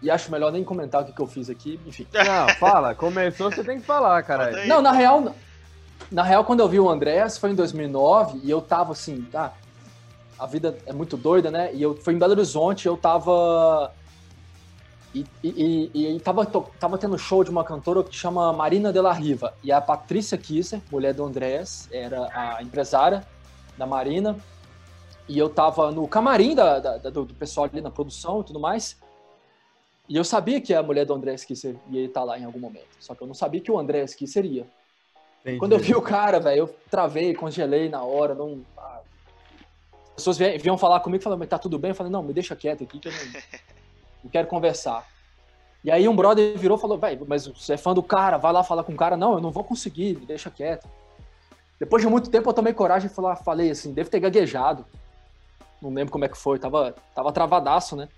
e 0.03 0.11
acho 0.11 0.31
melhor 0.31 0.51
nem 0.53 0.65
comentar 0.65 1.03
o 1.03 1.05
que, 1.05 1.13
que 1.13 1.21
eu 1.23 1.27
fiz 1.27 1.49
aqui, 1.49 1.79
enfim. 1.87 2.07
Não, 2.13 2.49
fala. 2.57 2.95
Começou, 2.95 3.51
você 3.51 3.63
tem 3.65 3.79
que 3.81 3.87
falar, 3.87 4.23
aí. 4.47 4.69
Não, 4.69 4.83
na 4.83 4.93
real, 4.93 5.35
na 6.11 6.23
real, 6.23 6.45
quando 6.45 6.61
eu 6.61 6.69
vi 6.69 6.81
o 6.81 6.89
Andrés, 6.91 7.39
foi 7.39 7.51
em 7.51 7.55
2009 7.55 8.41
e 8.43 8.51
eu 8.51 8.61
tava 8.61 8.93
assim, 8.93 9.23
tá, 9.31 9.53
a 10.39 10.47
vida 10.47 10.77
é 10.87 10.93
muito 10.93 11.17
doida, 11.17 11.51
né? 11.51 11.73
E 11.73 11.81
eu 11.83 11.95
fui 11.95 12.15
em 12.15 12.19
Belo 12.19 12.33
Horizonte, 12.33 12.87
eu 12.87 12.97
tava 12.97 13.93
e, 15.15 15.25
e, 15.45 15.91
e, 15.95 16.17
e 16.17 16.21
tava, 16.21 16.45
to- 16.47 16.67
tava 16.81 16.97
tendo 16.99 17.19
show 17.19 17.45
de 17.45 17.51
uma 17.51 17.63
cantora 17.63 18.03
que 18.03 18.17
chama 18.17 18.53
Marina 18.53 18.93
de 18.93 19.01
la 19.01 19.13
Riva 19.13 19.53
e 19.63 19.71
a 19.71 19.81
Patrícia 19.81 20.39
Kisser, 20.39 20.81
mulher 20.91 21.13
do 21.15 21.25
Andrés, 21.25 21.87
era 21.93 22.29
a 22.35 22.63
empresária 22.63 23.23
da 23.77 23.87
Marina 23.87 24.37
e 25.29 25.39
eu 25.39 25.49
tava 25.49 25.91
no 25.93 26.09
camarim 26.09 26.55
da, 26.55 26.79
da- 26.79 26.97
da- 26.99 27.11
do 27.11 27.27
pessoal 27.27 27.69
ali 27.71 27.81
na 27.81 27.91
produção 27.91 28.41
e 28.41 28.45
tudo 28.45 28.59
mais. 28.59 28.97
E 30.13 30.17
eu 30.19 30.25
sabia 30.25 30.61
que 30.61 30.75
a 30.75 30.83
mulher 30.83 31.07
do 31.07 31.15
André 31.15 31.35
Kisser 31.37 31.75
ia 31.91 32.05
estar 32.05 32.23
lá 32.23 32.39
em 32.39 32.45
algum 32.45 32.59
momento. 32.59 32.87
Só 33.01 33.15
que 33.15 33.23
eu 33.23 33.27
não 33.27 33.33
sabia 33.33 33.63
que 33.63 33.73
o 33.73 33.79
André 33.79 34.05
Kisser 34.05 34.45
ia. 34.45 34.67
Entendi. 35.41 35.59
Quando 35.59 35.73
eu 35.73 35.79
vi 35.79 35.95
o 35.95 36.03
cara, 36.03 36.39
velho, 36.39 36.59
eu 36.59 36.77
travei, 36.91 37.33
congelei 37.33 37.89
na 37.89 38.03
hora, 38.03 38.35
não. 38.35 38.61
ah. 38.77 39.01
As 40.09 40.17
pessoas 40.17 40.37
vi- 40.37 40.59
vinham 40.59 40.77
falar 40.77 41.01
comigo 41.01 41.23
e 41.23 41.25
falavam, 41.25 41.39
mas 41.39 41.49
tá 41.49 41.59
tudo 41.59 41.79
bem? 41.79 41.93
Eu 41.93 41.95
falei, 41.95 42.13
não, 42.13 42.23
me 42.23 42.35
deixa 42.35 42.55
quieto 42.55 42.85
aqui 42.85 42.99
que 42.99 43.09
eu 43.09 43.13
não, 43.13 43.41
não 44.25 44.31
quero 44.31 44.47
conversar. 44.49 45.09
E 45.83 45.91
aí 45.91 46.07
um 46.07 46.15
brother 46.15 46.59
virou 46.59 46.77
e 46.77 46.81
falou, 46.83 46.99
velho, 46.99 47.25
mas 47.27 47.47
você 47.47 47.73
é 47.73 47.77
fã 47.79 47.95
do 47.95 48.03
cara, 48.03 48.37
vai 48.37 48.53
lá 48.53 48.63
falar 48.63 48.85
com 48.85 48.93
o 48.93 48.97
cara. 48.97 49.17
Não, 49.17 49.33
eu 49.33 49.41
não 49.41 49.51
vou 49.51 49.65
conseguir, 49.65 50.19
me 50.19 50.27
deixa 50.27 50.51
quieto. 50.51 50.87
Depois 51.81 52.03
de 52.03 52.09
muito 52.11 52.29
tempo 52.29 52.51
eu 52.51 52.53
tomei 52.53 52.75
coragem 52.75 53.11
e 53.11 53.43
falei 53.43 53.71
assim, 53.71 53.95
deve 53.95 54.11
ter 54.11 54.21
gaguejado. 54.21 54.85
Não 55.81 55.89
lembro 55.89 56.13
como 56.13 56.27
é 56.27 56.29
que 56.29 56.37
foi, 56.37 56.59
tava, 56.59 56.95
tava 57.15 57.33
travadaço, 57.33 57.97
né? 57.97 58.11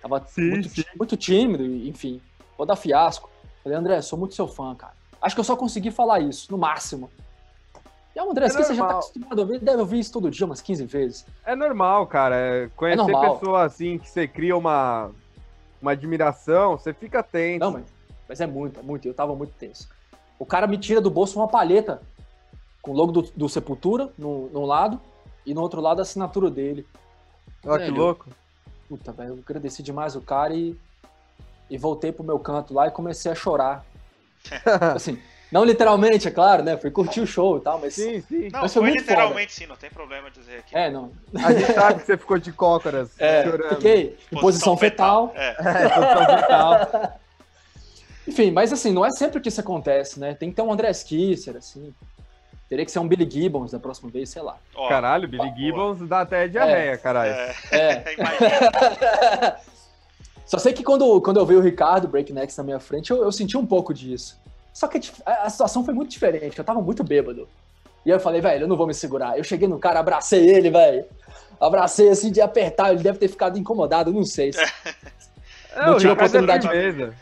Tava 0.00 0.24
sim, 0.26 0.50
muito, 0.50 0.68
sim. 0.68 0.84
muito 0.96 1.16
tímido, 1.16 1.64
enfim. 1.64 2.20
Vou 2.56 2.66
dar 2.66 2.76
fiasco. 2.76 3.30
Falei, 3.62 3.78
André, 3.78 4.00
sou 4.02 4.18
muito 4.18 4.34
seu 4.34 4.46
fã, 4.46 4.74
cara. 4.74 4.92
Acho 5.20 5.34
que 5.34 5.40
eu 5.40 5.44
só 5.44 5.56
consegui 5.56 5.90
falar 5.90 6.20
isso, 6.20 6.50
no 6.50 6.58
máximo. 6.58 7.10
E 8.14 8.20
o 8.20 8.30
André, 8.30 8.46
é 8.46 8.48
você 8.48 8.74
já 8.74 8.86
tá 8.86 8.92
acostumado 8.92 9.38
a 9.38 9.42
ouvir, 9.42 9.58
deve 9.58 9.78
ouvir 9.78 9.98
isso 9.98 10.12
todo 10.12 10.30
dia 10.30 10.46
umas 10.46 10.62
15 10.62 10.86
vezes. 10.86 11.26
É 11.44 11.54
normal, 11.54 12.06
cara. 12.06 12.34
É 12.34 12.70
conhecer 12.74 13.00
é 13.00 13.02
normal. 13.02 13.38
pessoa 13.38 13.64
assim 13.64 13.98
que 13.98 14.08
você 14.08 14.26
cria 14.26 14.56
uma, 14.56 15.10
uma 15.82 15.92
admiração, 15.92 16.78
você 16.78 16.94
fica 16.94 17.22
tenso. 17.22 17.60
Não, 17.60 17.72
mas, 17.72 17.84
mas 18.28 18.40
é 18.40 18.46
muito, 18.46 18.80
é 18.80 18.82
muito. 18.82 19.06
Eu 19.06 19.12
tava 19.12 19.34
muito 19.34 19.52
tenso. 19.58 19.88
O 20.38 20.46
cara 20.46 20.66
me 20.66 20.78
tira 20.78 21.00
do 21.00 21.10
bolso 21.10 21.38
uma 21.38 21.48
palheta 21.48 22.00
com 22.80 22.92
o 22.92 22.94
logo 22.94 23.12
do, 23.12 23.22
do 23.22 23.48
Sepultura 23.48 24.10
no, 24.16 24.48
num 24.50 24.64
lado 24.64 25.00
e 25.44 25.52
no 25.52 25.60
outro 25.60 25.80
lado 25.80 25.98
a 25.98 26.02
assinatura 26.02 26.50
dele. 26.50 26.86
Olha 27.64 27.84
que 27.84 27.90
louco. 27.90 28.26
Puta, 28.88 29.12
velho, 29.12 29.30
eu 29.30 29.38
agradeci 29.44 29.82
demais 29.82 30.14
o 30.16 30.20
cara 30.20 30.54
e, 30.54 30.76
e 31.68 31.76
voltei 31.76 32.12
pro 32.12 32.24
meu 32.24 32.38
canto 32.38 32.72
lá 32.72 32.86
e 32.86 32.90
comecei 32.90 33.30
a 33.30 33.34
chorar. 33.34 33.84
assim, 34.94 35.20
não 35.50 35.64
literalmente, 35.64 36.28
é 36.28 36.30
claro, 36.30 36.62
né? 36.62 36.76
Fui 36.76 36.90
curtir 36.90 37.20
o 37.20 37.26
show 37.26 37.58
e 37.58 37.60
tal, 37.60 37.80
mas. 37.80 37.94
Sim, 37.94 38.20
sim. 38.22 38.48
Não, 38.50 38.60
mas 38.62 38.72
foi, 38.72 38.82
foi 38.82 38.92
literalmente 38.92 39.52
foda. 39.52 39.64
sim, 39.64 39.66
não 39.66 39.76
tem 39.76 39.90
problema 39.90 40.30
dizer 40.30 40.58
aqui. 40.58 40.76
É, 40.76 40.90
não. 40.90 41.12
A 41.42 41.52
gente 41.52 41.72
sabe 41.72 42.00
que 42.00 42.06
você 42.06 42.16
ficou 42.16 42.38
de 42.38 42.52
cócoras. 42.52 43.10
É, 43.18 43.44
chorando. 43.44 43.74
fiquei 43.76 44.18
em 44.32 44.40
posição, 44.40 44.76
fetal. 44.76 45.28
fetal. 45.28 45.42
É. 45.42 45.84
é, 45.84 45.88
posição 45.88 46.38
fetal. 46.38 47.20
Enfim, 48.26 48.50
mas 48.50 48.72
assim, 48.72 48.92
não 48.92 49.04
é 49.04 49.10
sempre 49.10 49.40
que 49.40 49.48
isso 49.48 49.60
acontece, 49.60 50.18
né? 50.18 50.34
Tem 50.34 50.50
que 50.50 50.56
ter 50.56 50.62
um 50.62 50.72
André 50.72 50.92
Kisser, 50.92 51.56
assim. 51.56 51.94
Teria 52.68 52.84
que 52.84 52.90
ser 52.90 52.98
um 52.98 53.06
Billy 53.06 53.28
Gibbons 53.30 53.70
da 53.70 53.78
próxima 53.78 54.10
vez, 54.10 54.28
sei 54.28 54.42
lá. 54.42 54.58
Oh, 54.74 54.88
caralho, 54.88 55.28
Billy 55.28 55.52
Gibbons 55.56 56.08
dá 56.08 56.22
até 56.22 56.48
diarreia, 56.48 56.92
é, 56.92 56.96
caralho. 56.96 57.32
É. 57.32 57.54
é. 57.72 59.56
Só 60.44 60.58
sei 60.58 60.72
que 60.72 60.82
quando, 60.82 61.20
quando 61.20 61.38
eu 61.38 61.46
vi 61.46 61.56
o 61.56 61.60
Ricardo 61.60 62.08
Breaknecks 62.08 62.56
na 62.56 62.64
minha 62.64 62.80
frente, 62.80 63.10
eu, 63.10 63.22
eu 63.22 63.32
senti 63.32 63.56
um 63.56 63.66
pouco 63.66 63.94
disso. 63.94 64.38
Só 64.72 64.86
que 64.88 65.00
a, 65.24 65.44
a 65.44 65.50
situação 65.50 65.84
foi 65.84 65.94
muito 65.94 66.10
diferente, 66.10 66.58
eu 66.58 66.64
tava 66.64 66.80
muito 66.80 67.02
bêbado. 67.02 67.48
E 68.04 68.12
aí 68.12 68.16
eu 68.16 68.20
falei, 68.20 68.40
velho, 68.40 68.64
eu 68.64 68.68
não 68.68 68.76
vou 68.76 68.86
me 68.86 68.94
segurar. 68.94 69.36
Eu 69.36 69.42
cheguei 69.42 69.66
no 69.66 69.78
cara, 69.78 69.98
abracei 70.00 70.48
ele, 70.48 70.70
velho. 70.70 71.04
Abracei 71.60 72.08
assim 72.08 72.30
de 72.30 72.40
apertar, 72.40 72.92
ele 72.92 73.02
deve 73.02 73.18
ter 73.18 73.28
ficado 73.28 73.58
incomodado, 73.58 74.12
não 74.12 74.24
sei. 74.24 74.52
Se... 74.52 74.60
não, 75.74 75.86
não 75.86 75.96
tive 75.96 76.10
a 76.10 76.12
oportunidade. 76.12 76.68
É, 76.68 77.12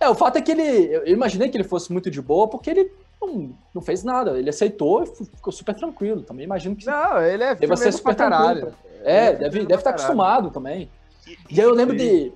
é, 0.00 0.08
o 0.08 0.14
fato 0.14 0.36
é 0.36 0.42
que 0.42 0.52
ele. 0.52 0.94
Eu 0.94 1.08
imaginei 1.08 1.48
que 1.48 1.56
ele 1.56 1.64
fosse 1.64 1.92
muito 1.92 2.10
de 2.10 2.20
boa, 2.20 2.48
porque 2.48 2.70
ele 2.70 2.90
não, 3.20 3.50
não 3.74 3.82
fez 3.82 4.02
nada. 4.02 4.38
Ele 4.38 4.50
aceitou 4.50 5.02
e 5.02 5.06
ficou 5.06 5.52
super 5.52 5.74
tranquilo. 5.74 6.22
Também 6.22 6.44
imagino 6.44 6.76
que. 6.76 6.86
Não, 6.86 7.20
ele 7.22 7.42
é 7.42 7.54
deve 7.54 7.76
ser 7.76 7.92
super 7.92 8.14
caralho. 8.14 8.74
É, 9.02 9.26
é 9.26 9.32
deve, 9.34 9.60
deve 9.60 9.74
estar 9.74 9.82
tá 9.82 9.90
acostumado 9.90 10.50
também. 10.50 10.88
E, 11.26 11.54
e 11.54 11.60
aí 11.60 11.66
eu 11.66 11.74
lembro 11.74 11.96
de. 11.96 12.32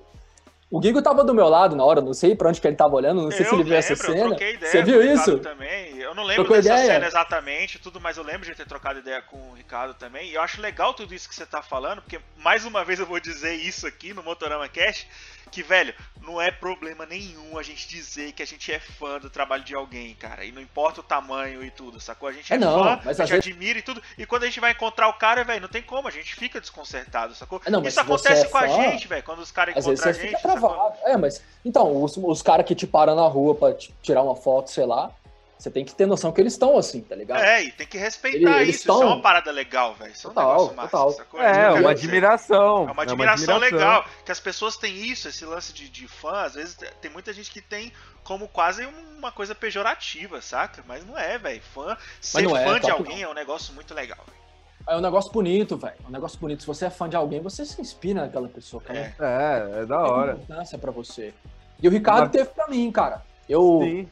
O 0.71 0.79
Guigo 0.79 1.01
tava 1.01 1.23
do 1.23 1.33
meu 1.33 1.49
lado 1.49 1.75
na 1.75 1.83
hora, 1.83 1.99
não 1.99 2.13
sei 2.13 2.35
pra 2.35 2.47
onde 2.47 2.61
que 2.61 2.67
ele 2.67 2.75
tava 2.75 2.93
olhando, 2.93 3.23
não 3.23 3.31
sei 3.31 3.43
eu 3.43 3.49
se 3.49 3.55
ele 3.55 3.63
viu 3.63 3.75
essa 3.75 3.95
cena. 3.95 4.37
Você 4.61 4.83
viu 4.83 5.01
isso? 5.01 5.39
Também. 5.39 5.97
Eu 5.97 6.13
não 6.13 6.23
lembro 6.23 6.43
Trocou 6.43 6.61
dessa 6.61 6.75
ideia? 6.75 6.93
cena 6.93 7.07
exatamente, 7.07 7.79
tudo, 7.79 7.99
mas 7.99 8.17
eu 8.17 8.23
lembro 8.23 8.47
de 8.47 8.53
ter 8.53 8.67
trocado 8.67 8.99
ideia 8.99 9.19
com 9.21 9.37
o 9.49 9.53
Ricardo 9.53 9.95
também. 9.95 10.29
E 10.29 10.35
eu 10.35 10.41
acho 10.43 10.61
legal 10.61 10.93
tudo 10.93 11.13
isso 11.15 11.27
que 11.27 11.33
você 11.33 11.45
tá 11.45 11.63
falando, 11.63 12.03
porque 12.03 12.19
mais 12.37 12.65
uma 12.65 12.85
vez 12.85 12.99
eu 12.99 13.05
vou 13.07 13.19
dizer 13.19 13.55
isso 13.55 13.87
aqui 13.87 14.13
no 14.13 14.21
Motorama 14.21 14.67
Cash, 14.69 15.07
que, 15.49 15.63
velho, 15.63 15.93
não 16.21 16.39
é 16.39 16.51
problema 16.51 17.05
nenhum 17.05 17.57
a 17.57 17.63
gente 17.63 17.87
dizer 17.87 18.31
que 18.33 18.43
a 18.43 18.45
gente 18.45 18.71
é 18.71 18.79
fã 18.79 19.19
do 19.19 19.29
trabalho 19.29 19.63
de 19.63 19.73
alguém, 19.73 20.13
cara. 20.15 20.45
E 20.45 20.51
não 20.51 20.61
importa 20.61 20.99
o 20.99 21.03
tamanho 21.03 21.63
e 21.63 21.71
tudo, 21.71 21.99
sacou? 21.99 22.29
A 22.29 22.31
gente 22.31 22.51
é, 22.53 22.55
é 22.55 22.59
não, 22.59 22.83
fã, 22.83 23.09
a 23.09 23.13
gente 23.13 23.29
vezes... 23.29 23.31
admira 23.31 23.79
e 23.79 23.81
tudo. 23.81 24.01
E 24.17 24.25
quando 24.25 24.43
a 24.43 24.45
gente 24.45 24.59
vai 24.59 24.71
encontrar 24.71 25.07
o 25.07 25.13
cara, 25.13 25.43
velho, 25.43 25.61
não 25.61 25.67
tem 25.67 25.81
como, 25.81 26.07
a 26.07 26.11
gente 26.11 26.35
fica 26.35 26.61
desconcertado, 26.61 27.33
sacou? 27.33 27.61
É, 27.65 27.71
não, 27.71 27.81
Isso 27.83 27.99
acontece 27.99 28.45
é 28.45 28.49
com 28.49 28.59
fã, 28.59 28.65
a 28.65 28.67
gente, 28.67 29.07
velho, 29.07 29.23
quando 29.23 29.39
os 29.39 29.51
caras 29.51 29.75
encontram 29.75 30.09
a 30.09 30.13
gente. 30.13 30.35
Travado. 30.59 30.97
É, 31.03 31.17
mas. 31.17 31.41
Então, 31.63 32.03
os, 32.03 32.17
os 32.17 32.41
caras 32.41 32.65
que 32.65 32.75
te 32.75 32.87
param 32.87 33.15
na 33.15 33.27
rua 33.27 33.55
pra 33.55 33.73
tirar 34.01 34.23
uma 34.23 34.35
foto, 34.35 34.69
sei 34.71 34.85
lá. 34.85 35.11
Você 35.57 35.69
tem 35.69 35.83
que 35.83 35.93
ter 35.93 36.05
noção 36.05 36.31
que 36.31 36.39
eles 36.39 36.53
estão 36.53 36.77
assim, 36.77 37.01
tá 37.01 37.13
ligado? 37.13 37.43
É, 37.43 37.63
e 37.63 37.71
tem 37.73 37.85
que 37.85 37.97
respeitar 37.97 38.61
eles, 38.61 38.77
isso. 38.77 38.87
Tão... 38.87 38.95
Isso 38.95 39.03
é 39.03 39.07
uma 39.07 39.21
parada 39.21 39.51
legal, 39.51 39.93
velho. 39.93 40.13
Isso 40.13 40.29
total, 40.29 40.43
é 40.43 40.53
um 40.53 40.69
negócio 40.69 40.89
total. 40.89 41.05
massa. 41.05 41.59
É, 41.59 41.65
é 41.65 41.71
uma 41.73 41.91
admiração. 41.91 42.87
É 42.87 42.91
uma 42.93 43.03
admiração, 43.03 43.55
é 43.55 43.57
uma 43.57 43.57
admiração 43.57 43.57
legal. 43.57 44.05
Que 44.23 44.31
as 44.31 44.39
pessoas 44.39 44.77
têm 44.77 44.95
isso, 44.95 45.27
esse 45.27 45.43
lance 45.43 45.73
de, 45.73 45.89
de 45.89 46.07
fã. 46.07 46.43
Às 46.43 46.53
vezes 46.53 46.77
tem 47.01 47.11
muita 47.11 47.33
gente 47.33 47.51
que 47.51 47.59
tem 47.59 47.91
como 48.23 48.47
quase 48.47 48.85
uma 49.17 49.33
coisa 49.33 49.53
pejorativa, 49.53 50.41
saca? 50.41 50.81
Mas 50.87 51.05
não 51.05 51.17
é, 51.17 51.37
velho. 51.37 51.61
Fã, 51.73 51.97
ser 52.21 52.45
é, 52.45 52.63
fã 52.63 52.79
de 52.79 52.89
alguém 52.89 53.17
não. 53.17 53.27
é 53.27 53.31
um 53.31 53.35
negócio 53.35 53.73
muito 53.73 53.93
legal, 53.93 54.19
véio. 54.25 54.38
É 54.87 54.95
um 54.95 55.01
negócio 55.01 55.31
bonito, 55.31 55.77
velho. 55.77 55.95
É 56.03 56.07
um 56.07 56.11
negócio 56.11 56.39
bonito. 56.39 56.61
Se 56.61 56.67
você 56.67 56.85
é 56.85 56.89
fã 56.89 57.07
de 57.07 57.15
alguém, 57.15 57.41
você 57.41 57.65
se 57.65 57.79
inspira 57.79 58.21
naquela 58.21 58.47
pessoa, 58.47 58.81
cara. 58.81 58.99
É, 58.99 59.13
é, 59.19 59.81
é 59.81 59.85
da 59.85 59.99
hora. 59.99 60.35
Tem 60.35 60.43
importância 60.43 60.77
pra 60.77 60.91
você. 60.91 61.33
E 61.81 61.87
o 61.87 61.91
Ricardo 61.91 62.21
Mas... 62.21 62.31
teve 62.31 62.49
pra 62.49 62.67
mim, 62.67 62.91
cara. 62.91 63.23
Eu. 63.47 63.79
Sim 63.83 64.07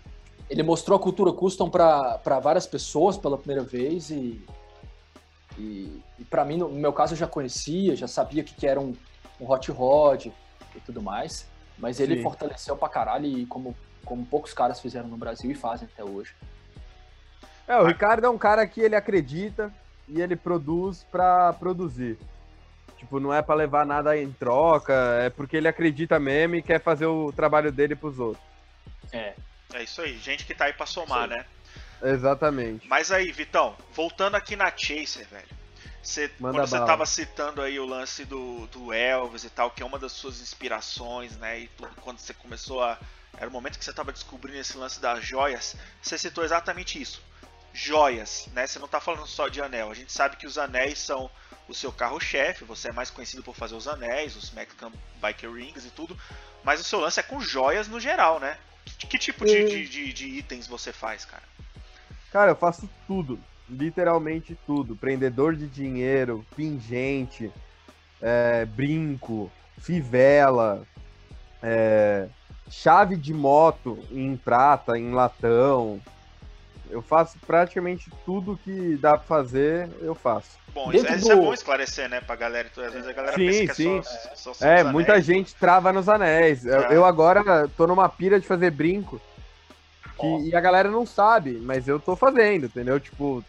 ele 0.50 0.64
mostrou 0.64 0.98
a 0.98 1.02
cultura 1.02 1.32
custom 1.34 1.70
para 1.70 2.40
várias 2.42 2.66
pessoas 2.66 3.18
pela 3.18 3.38
primeira 3.38 3.64
vez 3.64 4.10
e, 4.10 4.42
e, 5.58 6.02
e 6.18 6.24
para 6.24 6.46
mim, 6.46 6.58
no 6.58 6.70
meu 6.70 6.94
caso, 6.94 7.14
eu 7.14 7.18
já 7.18 7.28
conhecia, 7.28 7.96
já 7.96 8.08
sabia 8.08 8.44
que, 8.44 8.54
que 8.54 8.66
era 8.66 8.80
um, 8.80 8.96
um 9.40 9.50
hot 9.50 9.70
rod 9.72 10.28
e 10.28 10.80
tudo 10.86 11.02
mais, 11.02 11.46
mas 11.78 12.00
ele 12.00 12.18
Sim. 12.18 12.24
fortaleceu 12.24 12.78
pra 12.78 12.88
caralho 12.88 13.26
e 13.26 13.46
como, 13.46 13.76
como 14.06 14.26
poucos 14.26 14.54
caras 14.54 14.80
fizeram 14.80 15.08
no 15.10 15.18
Brasil 15.18 15.52
e 15.52 15.56
fazem 15.56 15.88
até 15.92 16.04
hoje. 16.04 16.34
É, 17.68 17.78
o 17.78 17.86
Ricardo 17.86 18.26
é 18.26 18.30
um 18.30 18.38
cara 18.38 18.66
que 18.66 18.80
ele 18.80 18.96
acredita 18.96 19.74
e 20.08 20.22
ele 20.22 20.36
produz 20.36 21.06
para 21.12 21.54
produzir. 21.54 22.18
Tipo, 22.98 23.20
não 23.20 23.34
é 23.34 23.42
para 23.42 23.56
levar 23.56 23.86
nada 23.86 24.18
em 24.18 24.32
troca, 24.32 24.94
é 25.22 25.30
porque 25.30 25.58
ele 25.58 25.68
acredita 25.68 26.20
mesmo 26.20 26.56
e 26.56 26.62
quer 26.62 26.82
fazer 26.82 27.06
o 27.06 27.32
trabalho 27.32 27.72
dele 27.72 27.96
pros 27.96 28.20
outros. 28.20 28.44
É, 29.12 29.34
é 29.74 29.84
isso 29.84 30.02
aí, 30.02 30.18
gente 30.18 30.46
que 30.46 30.56
tá 30.56 30.66
aí 30.66 30.74
pra 30.74 30.86
somar, 30.86 31.28
né? 31.28 31.46
Exatamente. 32.02 32.88
Mas 32.88 33.12
aí, 33.12 33.32
Vitão, 33.32 33.76
voltando 33.94 34.36
aqui 34.36 34.56
na 34.56 34.72
Chaser, 34.76 35.28
velho. 35.28 35.58
Você, 36.02 36.30
quando 36.40 36.58
você 36.58 36.78
tava 36.78 37.06
citando 37.06 37.62
aí 37.62 37.78
o 37.80 37.86
lance 37.86 38.24
do, 38.24 38.66
do 38.68 38.94
Elvis 38.94 39.44
e 39.44 39.50
tal, 39.50 39.70
que 39.72 39.84
é 39.84 39.86
uma 39.86 40.00
das 40.00 40.14
suas 40.14 40.40
inspirações, 40.40 41.36
né? 41.38 41.60
E 41.60 41.68
tudo, 41.70 41.90
quando 42.02 42.20
você 42.20 42.34
começou 42.34 42.82
a. 42.82 42.98
Era 43.38 43.50
o 43.50 43.52
momento 43.52 43.78
que 43.78 43.84
você 43.84 43.94
tava 43.94 44.12
descobrindo 44.12 44.58
esse 44.58 44.78
lance 44.78 45.02
das 45.02 45.24
joias, 45.24 45.76
você 46.02 46.18
citou 46.18 46.44
exatamente 46.44 47.00
isso. 47.00 47.22
Joias, 47.78 48.50
né? 48.54 48.66
Você 48.66 48.80
não 48.80 48.88
tá 48.88 49.00
falando 49.00 49.28
só 49.28 49.48
de 49.48 49.62
anel. 49.62 49.92
A 49.92 49.94
gente 49.94 50.12
sabe 50.12 50.36
que 50.36 50.48
os 50.48 50.58
anéis 50.58 50.98
são 50.98 51.30
o 51.70 51.76
seu 51.76 51.92
carro-chefe, 51.92 52.64
você 52.64 52.90
é 52.90 52.92
mais 52.92 53.12
conhecido 53.12 53.44
por 53.44 53.56
fazer 53.56 53.76
os 53.76 53.88
anéis, 53.88 54.36
os 54.36 54.50
Mexican 54.52 54.92
Biker 55.22 55.52
Rings 55.52 55.86
e 55.86 55.92
tudo, 55.92 56.18
mas 56.64 56.80
o 56.80 56.84
seu 56.84 57.00
lance 57.00 57.20
é 57.20 57.24
com 57.24 57.40
joias 57.40 57.88
no 57.88 58.00
geral, 58.00 58.40
né? 58.40 58.58
Que 58.98 59.20
tipo 59.20 59.46
de, 59.46 59.66
de, 59.66 59.88
de, 59.88 60.14
de 60.14 60.26
itens 60.26 60.66
você 60.66 60.92
faz, 60.92 61.24
cara? 61.24 61.44
Cara, 62.32 62.52
eu 62.52 62.56
faço 62.56 62.90
tudo. 63.06 63.40
Literalmente 63.70 64.58
tudo. 64.66 64.96
Prendedor 64.96 65.56
de 65.56 65.68
dinheiro, 65.68 66.44
pingente, 66.56 67.52
é, 68.22 68.66
brinco, 68.66 69.52
fivela, 69.78 70.88
é, 71.62 72.28
chave 72.70 73.18
de 73.18 73.34
moto 73.34 74.00
em 74.10 74.36
prata, 74.36 74.98
em 74.98 75.12
latão. 75.12 76.02
Eu 76.90 77.02
faço 77.02 77.38
praticamente 77.46 78.10
tudo 78.26 78.60
que 78.64 78.96
dá 78.98 79.18
pra 79.18 79.26
fazer, 79.26 79.90
eu 80.02 80.16
faço. 80.16 80.58
Bom, 80.74 80.92
isso, 80.92 81.12
isso, 81.12 81.32
é 81.32 81.36
bom 81.36 81.54
esclarecer, 81.54 82.08
né, 82.08 82.22
pra 82.22 82.36
galera. 82.36 82.70
Às 82.70 82.94
vezes 82.94 83.08
a 83.08 83.14
galera 83.14 83.36
sim, 83.36 83.48
pensa 83.48 83.74
que 83.74 83.84
sim. 83.84 83.98
é 83.98 84.36
só, 84.36 84.54
só 84.54 84.66
É, 84.66 84.84
muita 84.84 85.14
anéis, 85.14 85.26
gente 85.26 85.56
trava 85.56 85.92
nos 85.92 86.08
anéis. 86.08 86.66
Eu, 86.66 86.82
eu, 86.82 87.06
agora 87.06 87.68
tô 87.76 87.88
numa 87.88 88.08
pira 88.08 88.40
de 88.40 88.48
fazer 88.48 88.72
brinco. 88.72 89.20
Que, 90.20 90.26
oh. 90.26 90.42
E 90.44 90.56
a 90.56 90.62
galera 90.62 90.90
não 90.90 91.06
sabe, 91.06 91.60
mas 91.62 91.88
eu 91.88 92.00
tô 92.00 92.16
fazendo, 92.16 92.68
entendeu? 92.68 93.00
Tipo, 93.00 93.44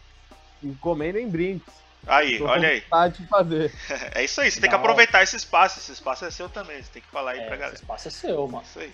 encomenda 0.63 1.19
em 1.19 1.27
brincos. 1.27 1.73
Aí, 2.07 2.41
olha 2.41 2.69
aí. 2.69 3.11
De 3.11 3.27
fazer. 3.27 3.73
é 4.15 4.23
isso 4.23 4.41
aí, 4.41 4.49
você 4.49 4.59
tem 4.59 4.69
que 4.69 4.75
aproveitar 4.75 5.21
esse 5.21 5.35
espaço. 5.35 5.79
Esse 5.79 5.91
espaço 5.91 6.25
é 6.25 6.31
seu 6.31 6.49
também, 6.49 6.81
você 6.81 6.89
tem 6.93 7.01
que 7.01 7.09
falar 7.09 7.31
aí 7.31 7.39
é, 7.39 7.45
pra 7.45 7.55
galera. 7.55 7.73
Esse 7.73 7.83
espaço 7.83 8.07
é 8.07 8.11
seu, 8.11 8.47
mano. 8.47 8.63
Isso 8.63 8.79
aí. 8.79 8.91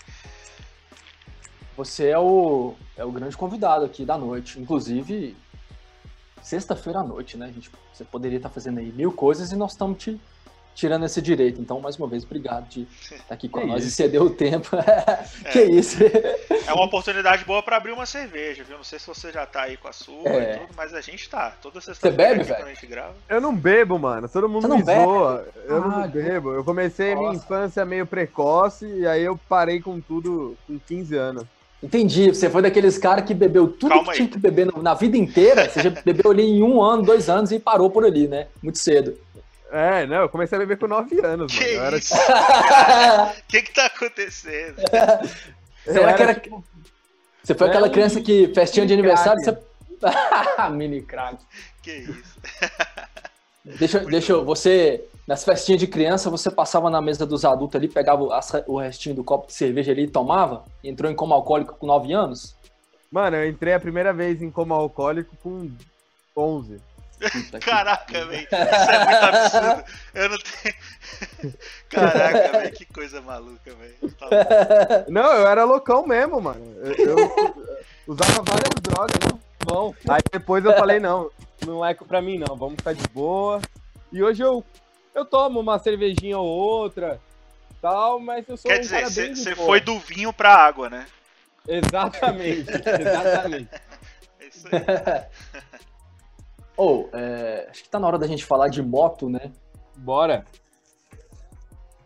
Você 1.78 2.08
é 2.10 2.18
o, 2.20 2.74
é 2.98 3.04
o 3.04 3.12
grande 3.12 3.36
convidado 3.36 3.84
aqui 3.86 4.06
da 4.06 4.18
noite. 4.18 4.60
Inclusive, 4.60 5.36
sexta-feira 6.42 7.00
à 7.00 7.04
noite, 7.04 7.38
né? 7.38 7.52
Gente, 7.54 7.70
você 7.94 8.04
poderia 8.04 8.38
estar 8.38 8.50
fazendo 8.50 8.80
aí 8.80 8.92
mil 8.92 9.12
coisas 9.12 9.52
e 9.52 9.56
nós 9.56 9.72
estamos 9.72 9.98
te, 9.98 10.20
tirando 10.74 11.06
esse 11.06 11.22
direito. 11.22 11.60
Então, 11.60 11.80
mais 11.82 11.98
uma 11.98 12.08
vez, 12.08 12.24
obrigado 12.24 12.68
de 12.70 12.88
estar 13.02 13.34
aqui 13.34 13.50
com 13.50 13.60
Que 13.62 13.66
nós 13.68 13.84
e 13.84 13.88
isso. 13.88 13.96
ceder 13.98 14.22
o 14.22 14.30
tempo. 14.30 14.70
que 15.52 15.62
isso. 15.64 15.98
É 16.66 16.74
uma 16.74 16.86
oportunidade 16.86 17.44
boa 17.44 17.62
pra 17.62 17.76
abrir 17.78 17.92
uma 17.92 18.06
cerveja, 18.06 18.64
viu? 18.64 18.78
Não 18.78 18.84
sei 18.84 18.98
se 19.00 19.08
você 19.08 19.32
já 19.32 19.46
tá 19.46 19.64
aí 19.64 19.76
com 19.76 19.88
a 19.90 19.94
sua 19.94 20.30
É. 20.30 20.56
e 20.56 20.60
tudo, 20.60 20.74
mas 20.78 20.94
a 20.94 21.02
gente 21.02 21.30
tá. 21.30 21.52
Toda 21.62 21.82
sexta-feira 21.82 22.16
bebe, 22.16 22.42
aqui 22.42 22.44
velho? 22.50 22.60
quando 22.62 22.70
a 22.70 22.74
gente 22.74 22.88
grava. 22.88 23.16
Eu 23.28 23.42
não 23.42 23.54
bebo, 23.56 24.00
mano. 24.00 24.30
Todo 24.30 24.48
mundo 24.48 24.62
Você 24.62 24.68
não 24.70 24.78
me 24.78 24.84
bebe? 24.84 25.04
zoa. 25.04 25.48
Eu 25.66 25.84
Ah, 25.84 25.88
não 25.88 26.08
bebo. 26.08 26.52
Eu 26.54 26.64
comecei 26.64 27.16
minha 27.16 27.34
infância 27.34 27.84
meio 27.84 28.06
precoce 28.06 28.86
e 28.86 29.06
aí 29.06 29.24
eu 29.24 29.38
parei 29.50 29.82
com 29.82 30.00
tudo 30.00 30.56
com 30.68 30.80
15 30.80 31.16
anos. 31.18 31.44
Entendi. 31.84 32.30
Você 32.30 32.50
foi 32.50 32.62
daqueles 32.62 32.98
caras 32.98 33.26
que 33.26 33.34
bebeu 33.34 33.68
tudo 33.68 33.90
Calma 33.90 34.06
que 34.06 34.10
aí. 34.12 34.16
tinha 34.18 34.30
que 34.30 34.40
beber 34.40 34.66
na- 34.66 34.82
na 34.82 34.94
vida 34.94 35.18
inteira. 35.18 35.70
Você 35.70 35.82
já 35.82 35.90
bebeu 35.90 36.32
ali 36.32 36.44
em 36.44 36.64
um 36.64 36.82
ano, 36.82 37.04
dois 37.04 37.30
anos 37.30 37.52
e 37.52 37.60
parou 37.60 37.90
por 37.90 38.06
ali, 38.06 38.28
né? 38.28 38.48
Muito 38.64 38.78
cedo. 38.80 39.18
É, 39.72 40.06
não, 40.08 40.22
eu 40.22 40.30
comecei 40.30 40.56
a 40.56 40.60
beber 40.60 40.78
com 40.78 40.88
9 40.88 41.20
anos, 41.26 41.52
Que 41.52 41.74
mano. 41.76 41.86
Era, 41.88 41.98
isso? 41.98 42.14
O 42.16 42.18
que 43.50 43.62
que 43.62 43.74
tá 43.74 43.86
acontecendo? 43.88 44.76
Será 45.86 46.14
que 46.14 46.24
era, 46.24 46.34
tipo, 46.36 46.64
Você 47.44 47.54
foi 47.54 47.68
É 47.68 47.70
aquela 47.72 47.88
um 47.88 47.92
criança 47.92 48.22
que, 48.22 48.52
festinha 48.56 48.86
de 48.86 48.96
mini 48.96 49.08
aniversário, 49.08 49.44
você. 49.44 49.58
Mini 50.72 51.02
crack. 51.02 51.38
Que 51.84 51.92
isso? 51.92 52.38
Deixa, 53.64 54.00
deixa 54.00 54.32
eu. 54.34 54.46
Você. 54.46 55.04
Nas 55.28 55.44
festinhas 55.44 55.80
de 55.80 55.88
criança, 55.88 56.30
você 56.30 56.52
passava 56.52 56.90
na 56.90 57.02
mesa 57.02 57.26
dos 57.26 57.44
adultos 57.44 57.76
ali, 57.76 57.88
pegava 57.88 58.24
o 58.68 58.78
restinho 58.78 59.16
do 59.16 59.24
copo 59.24 59.48
de 59.48 59.54
cerveja 59.54 59.92
ali 59.92 60.04
e 60.04 60.08
tomava? 60.08 60.64
Entrou 60.84 61.12
em 61.12 61.16
coma 61.16 61.36
alcoólico 61.36 61.76
com 61.76 61.88
9 61.88 62.14
anos? 62.14 62.56
Mano, 63.12 63.36
eu 63.38 63.50
entrei 63.50 63.74
a 63.74 63.80
primeira 63.80 64.14
vez 64.14 64.42
em 64.42 64.52
coma 64.52 64.76
alcoólico 64.76 65.36
com 65.42 65.72
11. 66.36 66.80
Puta 67.32 67.60
Caraca, 67.60 68.26
velho. 68.26 68.44
Isso 68.44 68.56
é 68.56 69.06
muito 69.06 69.26
absurdo. 69.26 69.84
Eu 70.14 70.30
não 70.30 70.38
tenho. 70.38 71.54
Caraca, 71.90 72.52
velho. 72.52 72.74
Que 72.74 72.86
coisa 72.86 73.22
maluca, 73.22 73.74
velho. 73.74 74.12
Tá. 74.20 75.06
Não, 75.08 75.34
eu 75.34 75.48
era 75.48 75.64
loucão 75.64 76.06
mesmo, 76.06 76.40
mano. 76.42 76.62
Eu, 76.84 76.94
eu 76.94 77.18
usava 78.06 78.44
várias 78.44 78.82
drogas, 78.82 79.18
não 79.30 79.46
bom. 79.66 79.94
Aí 80.08 80.22
depois 80.32 80.64
eu 80.64 80.74
falei, 80.74 81.00
não, 81.00 81.30
não 81.66 81.86
é 81.86 81.94
pra 81.94 82.22
mim 82.22 82.38
não, 82.38 82.56
vamos 82.56 82.76
ficar 82.76 82.94
de 82.94 83.08
boa. 83.10 83.60
E 84.12 84.24
hoje 84.24 84.44
eu, 84.44 84.64
eu 85.15 85.25
tomo 85.25 85.62
uma 85.62 85.80
cervejinha 85.80 86.38
ou 86.38 86.45
outra, 86.45 87.19
tal, 87.82 88.19
mas 88.19 88.47
eu 88.47 88.58
sou 88.58 88.69
Quer 88.69 88.78
um 88.78 88.82
dizer, 88.82 89.01
cara 89.01 89.10
bem 89.10 89.34
de 89.34 89.39
você 89.39 89.56
foi 89.56 89.80
do 89.80 89.97
vinho 89.97 90.34
pra 90.34 90.54
água, 90.54 90.89
né? 90.89 91.08
Exatamente, 91.67 92.69
exatamente. 93.01 93.69
É 94.39 94.47
isso 94.47 94.67
aí. 94.67 95.25
Ou, 96.78 97.10
é, 97.13 97.67
acho 97.71 97.84
que 97.84 97.89
tá 97.89 97.97
na 97.97 98.06
hora 98.06 98.17
da 98.17 98.28
gente 98.28 98.43
falar 98.43 98.67
de 98.67 98.82
moto, 98.82 99.30
né? 99.30 99.51
Bora. 99.95 100.45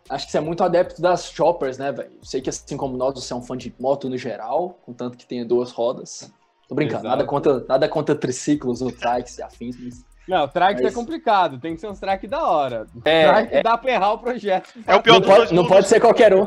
Acho 0.08 0.26
que 0.26 0.32
você 0.32 0.38
é 0.38 0.42
muito 0.42 0.64
adepto 0.64 1.02
das 1.02 1.32
choppers, 1.32 1.80
né, 1.80 1.92
velho? 1.92 2.12
Sei 2.22 2.40
que 2.40 2.50
assim 2.50 2.78
como 2.78 2.96
nós, 2.96 3.16
você 3.16 3.34
é 3.34 3.36
um 3.36 3.42
fã 3.42 3.58
de 3.58 3.74
moto 3.80 4.08
no 4.10 4.18
geral, 4.18 4.80
contanto 4.86 5.18
que 5.18 5.26
tenha 5.26 5.44
duas 5.44 5.72
rodas. 5.72 6.32
Tô 6.68 6.76
brincando, 6.76 7.02
Exato. 7.02 7.18
nada 7.18 7.26
contra, 7.26 7.66
nada 7.68 7.90
contra 7.90 8.16
triciclos 8.16 8.82
ou 8.82 8.92
trikes 8.92 9.40
e 9.40 9.42
afins, 9.42 9.76
mas... 9.80 10.06
Não, 10.28 10.48
trike 10.48 10.84
Mas- 10.84 10.92
é 10.94 10.96
complicado, 10.96 11.60
tem 11.60 11.74
que 11.74 11.82
ser 11.82 11.88
uns 11.88 12.00
trike 12.00 12.28
da 12.28 12.44
hora. 12.48 12.86
É, 13.04 13.32
trike 13.34 13.56
é. 13.56 13.64
dá 13.64 13.76
pra 13.78 13.92
errar 13.92 14.14
o 14.14 14.20
projeto. 14.20 14.74
É 14.86 14.96
o 14.96 15.02
pior 15.02 15.14
Não 15.16 15.20
dos 15.22 15.28
dois 15.30 15.40
pode, 15.42 15.56
não 15.56 15.68
pode 15.68 15.88
ser 15.88 16.00
qualquer 16.00 16.34
um. 16.36 16.46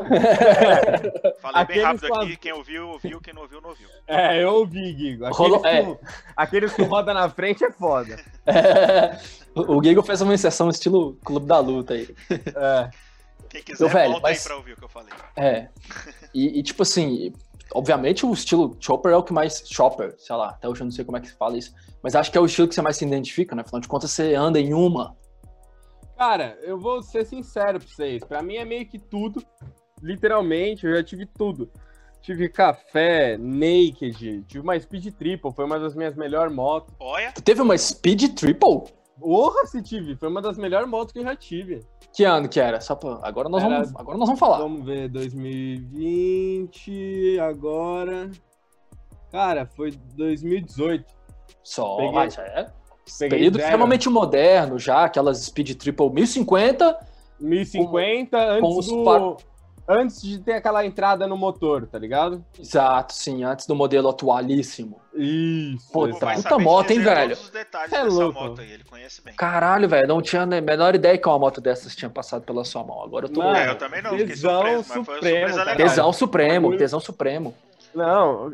Falei 1.41 1.65
bem 1.65 1.83
Aqueles 1.83 1.83
rápido 1.83 2.07
com 2.07 2.19
aqui. 2.21 2.37
Quem 2.37 2.53
ouviu, 2.53 2.89
ouviu. 2.89 3.19
Quem 3.21 3.33
não 3.33 3.41
ouviu, 3.41 3.59
não 3.61 3.69
ouviu. 3.71 3.87
É, 4.07 4.41
eu 4.43 4.53
ouvi, 4.53 4.93
Guigo. 4.93 5.25
Aqueles, 5.25 5.37
Rolou- 5.37 5.65
é. 5.65 5.83
com, 5.83 5.97
aqueles 6.37 6.73
com 6.73 6.83
roda 6.83 7.13
na 7.13 7.29
frente 7.29 7.63
é 7.65 7.71
foda. 7.71 8.17
o 9.55 9.77
o 9.77 9.83
Gigo 9.83 10.01
fez 10.03 10.21
uma 10.21 10.33
inserção 10.33 10.69
estilo 10.69 11.17
Clube 11.23 11.45
da 11.45 11.59
Luta 11.59 11.93
aí. 11.93 12.07
É. 12.29 12.89
Quem 13.49 13.61
quiser, 13.61 13.83
Meu 13.83 13.93
velho, 13.93 14.11
volta 14.13 14.27
mas- 14.29 14.39
aí 14.39 14.43
pra 14.47 14.55
ouvir 14.57 14.73
o 14.73 14.77
que 14.77 14.83
eu 14.85 14.89
falei. 14.89 15.13
É. 15.35 15.67
E, 16.33 16.59
e, 16.59 16.63
tipo 16.63 16.81
assim, 16.83 17.33
obviamente 17.73 18.25
o 18.25 18.33
estilo 18.33 18.75
chopper 18.79 19.11
é 19.11 19.17
o 19.17 19.23
que 19.23 19.33
mais. 19.33 19.63
Chopper, 19.65 20.15
sei 20.17 20.35
lá, 20.35 20.49
até 20.49 20.67
hoje 20.67 20.81
eu 20.81 20.85
não 20.85 20.91
sei 20.91 21.03
como 21.03 21.17
é 21.17 21.21
que 21.21 21.27
se 21.27 21.35
fala 21.35 21.57
isso. 21.57 21.73
Mas 22.01 22.15
acho 22.15 22.31
que 22.31 22.37
é 22.37 22.41
o 22.41 22.45
estilo 22.45 22.67
que 22.67 22.75
você 22.75 22.81
mais 22.81 22.97
se 22.97 23.05
identifica, 23.05 23.55
né? 23.55 23.61
Afinal 23.61 23.81
de 23.81 23.87
contas, 23.87 24.11
você 24.11 24.35
anda 24.35 24.59
em 24.59 24.73
uma. 24.73 25.15
Cara, 26.17 26.57
eu 26.61 26.79
vou 26.79 27.01
ser 27.01 27.25
sincero 27.25 27.79
pra 27.79 27.87
vocês. 27.87 28.23
Pra 28.23 28.41
mim 28.41 28.55
é 28.55 28.65
meio 28.65 28.85
que 28.85 28.99
tudo. 28.99 29.43
Literalmente, 30.01 30.85
eu 30.85 30.95
já 30.95 31.03
tive 31.03 31.25
tudo. 31.25 31.69
Tive 32.21 32.47
café, 32.47 33.37
naked, 33.37 34.43
tive 34.47 34.59
uma 34.59 34.79
speed 34.79 35.13
triple, 35.13 35.51
foi 35.53 35.65
uma 35.65 35.77
das 35.77 35.93
minhas 35.93 36.15
melhores 36.15 36.53
motos. 36.53 36.95
Olha, 36.97 37.33
Tu 37.33 37.41
teve 37.41 37.61
uma 37.61 37.77
Speed 37.77 38.33
Triple? 38.33 38.83
Porra, 39.19 39.65
se 39.67 39.79
tive, 39.81 40.15
foi 40.15 40.27
uma 40.27 40.41
das 40.41 40.57
melhores 40.57 40.89
motos 40.89 41.13
que 41.13 41.19
eu 41.19 41.23
já 41.23 41.35
tive. 41.35 41.81
Que 42.11 42.23
ano 42.25 42.49
que 42.49 42.59
era? 42.59 42.81
Só 42.81 42.95
pra... 42.95 43.19
agora, 43.21 43.47
nós 43.47 43.63
Era- 43.63 43.75
vamos, 43.75 43.95
agora 43.95 44.17
nós 44.17 44.27
vamos 44.27 44.39
falar. 44.39 44.57
Vamos 44.57 44.83
ver, 44.85 45.07
2020, 45.09 47.39
agora. 47.39 48.29
Cara, 49.31 49.65
foi 49.65 49.91
2018. 50.15 51.05
Só, 51.63 51.95
Peguei- 51.97 52.11
mas 52.11 52.37
é. 52.37 52.71
Peguei 53.19 53.29
Período 53.37 53.55
zero. 53.55 53.65
extremamente 53.65 54.09
moderno 54.09 54.79
já, 54.79 55.03
aquelas 55.05 55.43
Speed 55.45 55.75
Triple 55.75 56.09
1050. 56.09 56.99
1050 57.39 58.37
antes 58.37 58.77
os 58.77 58.87
do. 58.87 59.03
par- 59.03 59.35
Antes 59.85 60.21
de 60.21 60.39
ter 60.39 60.53
aquela 60.53 60.85
entrada 60.85 61.27
no 61.27 61.35
motor, 61.35 61.85
tá 61.87 61.99
ligado? 61.99 62.43
Exato, 62.57 63.13
sim, 63.13 63.43
antes 63.43 63.65
do 63.67 63.75
modelo 63.75 64.07
atualíssimo. 64.07 65.01
Isso. 65.13 65.91
Tá 65.91 65.99
puta 65.99 66.37
saber 66.37 66.63
moto, 66.63 66.91
hein, 66.91 66.99
velho? 67.01 67.29
todos 67.35 67.43
os 67.43 67.49
detalhes 67.49 67.91
É 67.93 68.03
dessa 68.05 68.15
louco. 68.15 68.39
moto 68.39 68.61
aí, 68.61 68.71
ele 68.71 68.83
conhece 68.85 69.21
bem. 69.21 69.33
Caralho, 69.35 69.89
velho, 69.89 70.07
não 70.07 70.21
tinha 70.21 70.43
a 70.43 70.45
menor 70.45 70.95
ideia 70.95 71.17
que 71.17 71.27
uma 71.27 71.37
moto 71.37 71.59
dessas 71.59 71.93
tinha 71.95 72.09
passado 72.09 72.43
pela 72.43 72.63
sua 72.63 72.81
mão. 72.83 73.03
Agora 73.03 73.25
eu 73.25 73.29
tô. 73.29 73.41
Mano, 73.43 73.57
É, 73.57 73.69
eu 73.71 73.77
também 73.77 74.01
não, 74.01 74.11
fiquei 74.11 74.27
tesão 74.27 74.61
surpreso, 74.61 74.77
mas 74.77 74.87
foi 74.87 74.97
uma 74.97 75.03
supremo, 75.05 75.21
surpresa 75.23 75.57
cara. 75.57 75.71
legal. 75.71 75.87
Tesão 75.89 76.13
supremo, 76.13 76.77
tesão 76.77 76.99
supremo. 77.01 77.53
Não, 77.93 78.53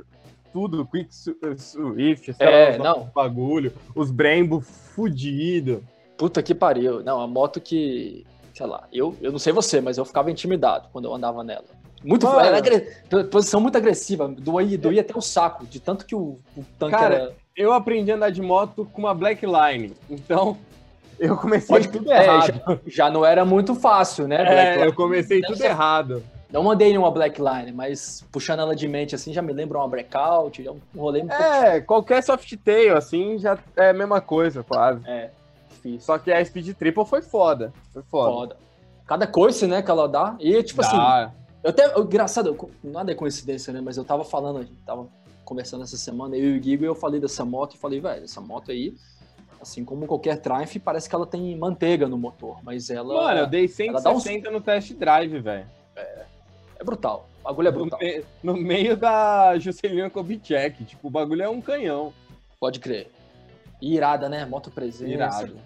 tudo, 0.51 0.85
Quick 0.87 1.15
Su- 1.15 1.37
Swift, 1.57 2.33
sei 2.33 2.47
É, 2.47 2.77
lá, 2.77 2.83
não. 2.95 3.11
bagulho, 3.13 3.71
os 3.93 4.09
Brembo 4.09 4.61
fudido. 4.61 5.83
Puta 6.17 6.41
que 6.41 6.55
pariu. 6.55 7.03
Não, 7.03 7.21
a 7.21 7.27
moto 7.27 7.61
que. 7.61 8.25
Sei 8.59 8.67
lá, 8.67 8.83
eu, 8.91 9.15
eu 9.21 9.31
não 9.31 9.39
sei 9.39 9.53
você, 9.53 9.79
mas 9.79 9.97
eu 9.97 10.03
ficava 10.03 10.29
intimidado 10.29 10.89
quando 10.91 11.05
eu 11.05 11.13
andava 11.15 11.45
nela. 11.45 11.63
Muito. 12.03 12.25
Mano. 12.25 12.41
Era 12.41 12.57
agre- 12.57 12.87
posição 13.31 13.61
muito 13.61 13.77
agressiva. 13.77 14.27
Doía, 14.27 14.77
doía 14.77 14.99
até 14.99 15.17
o 15.17 15.21
saco, 15.21 15.65
de 15.65 15.79
tanto 15.79 16.05
que 16.05 16.13
o, 16.13 16.37
o 16.57 16.65
tanque 16.77 16.91
Cara, 16.97 17.15
era. 17.15 17.35
Eu 17.55 17.71
aprendi 17.71 18.11
a 18.11 18.15
andar 18.17 18.31
de 18.31 18.41
moto 18.41 18.83
com 18.91 18.99
uma 19.03 19.13
Black 19.13 19.45
Line, 19.45 19.93
então 20.09 20.57
eu 21.17 21.37
comecei 21.37 21.73
Pode- 21.73 21.87
tudo 21.87 22.11
é, 22.11 22.21
errado. 22.25 22.81
Já 22.85 23.09
não 23.09 23.25
era 23.25 23.45
muito 23.45 23.73
fácil, 23.75 24.27
né? 24.27 24.75
É, 24.75 24.85
eu 24.85 24.93
comecei 24.93 25.39
tudo 25.41 25.63
errado. 25.63 26.21
Não 26.51 26.61
mandei 26.63 26.89
nenhuma 26.89 27.11
Black 27.11 27.39
Line, 27.41 27.71
mas 27.71 28.25
puxando 28.29 28.59
ela 28.59 28.75
de 28.75 28.89
mente 28.89 29.15
assim, 29.15 29.31
já 29.31 29.41
me 29.41 29.53
lembra 29.53 29.77
uma 29.77 29.87
breakout, 29.87 30.61
já 30.61 30.71
um 30.73 30.79
rolê 30.97 31.19
muito 31.19 31.31
É, 31.31 31.79
qualquer 31.79 32.21
soft 32.23 32.53
tail, 32.57 32.97
assim, 32.97 33.37
já 33.37 33.57
é 33.77 33.91
a 33.91 33.93
mesma 33.93 34.19
coisa, 34.19 34.63
quase. 34.63 34.99
é, 35.07 35.29
difícil. 35.79 36.01
Só 36.01 36.17
que 36.17 36.31
a 36.31 36.43
Speed 36.43 36.75
Triple 36.75 37.05
foi 37.05 37.21
foda. 37.21 37.73
Foi 37.93 38.03
foda. 38.03 38.31
Foda. 38.31 38.57
Cada 39.07 39.25
coice, 39.25 39.65
né, 39.65 39.81
que 39.81 39.89
ela 39.89 40.07
dá. 40.07 40.35
E, 40.39 40.61
tipo 40.61 40.81
assim, 40.81 40.95
Dá. 40.97 41.31
eu 41.63 41.69
até. 41.71 41.85
eu- 41.95 42.03
Engraçado, 42.03 42.49
eu- 42.49 42.71
nada 42.83 43.11
é 43.11 43.15
coincidência, 43.15 43.73
né? 43.73 43.81
Mas 43.81 43.97
eu 43.97 44.03
tava 44.03 44.23
falando, 44.23 44.59
a 44.59 44.63
gente 44.63 44.81
tava 44.83 45.07
conversando 45.43 45.83
essa 45.83 45.97
semana, 45.97 46.35
eu 46.37 46.55
e 46.55 46.59
o 46.59 46.63
Gigo, 46.63 46.83
e 46.83 46.87
eu 46.87 46.93
falei 46.93 47.19
dessa 47.19 47.43
moto 47.43 47.73
e 47.73 47.77
falei, 47.79 47.99
velho, 47.99 48.23
essa 48.23 48.39
moto 48.39 48.69
aí, 48.71 48.93
assim 49.59 49.83
como 49.83 50.05
qualquer 50.05 50.37
Triumph, 50.39 50.75
parece 50.83 51.09
que 51.09 51.15
ela 51.15 51.25
tem 51.25 51.57
manteiga 51.57 52.07
no 52.07 52.17
motor, 52.19 52.59
mas 52.63 52.91
ela 52.91 53.15
Mano, 53.15 53.39
eu 53.39 53.47
dei 53.47 53.67
ela 53.79 53.99
dá 53.99 54.11
uns- 54.11 54.21
160 54.23 54.51
no 54.51 54.61
test 54.61 54.93
drive, 54.93 55.39
velho. 55.39 55.65
é 56.77 56.83
brutal. 56.83 57.27
O 57.41 57.47
bagulho 57.49 57.67
é 57.67 57.71
No, 57.71 57.77
brutal. 57.79 57.99
me- 57.99 58.23
no 58.43 58.53
meio 58.55 58.95
da 58.95 59.57
Juscelina 59.57 60.09
Kubitschek. 60.09 60.85
Tipo, 60.85 61.07
o 61.07 61.11
bagulho 61.11 61.41
é 61.41 61.49
um 61.49 61.59
canhão. 61.59 62.13
Pode 62.59 62.79
crer. 62.79 63.11
E 63.81 63.95
irada, 63.95 64.27
né? 64.29 64.45
Moto 64.45 64.69
presença. 64.71 65.07
Irado. 65.11 65.57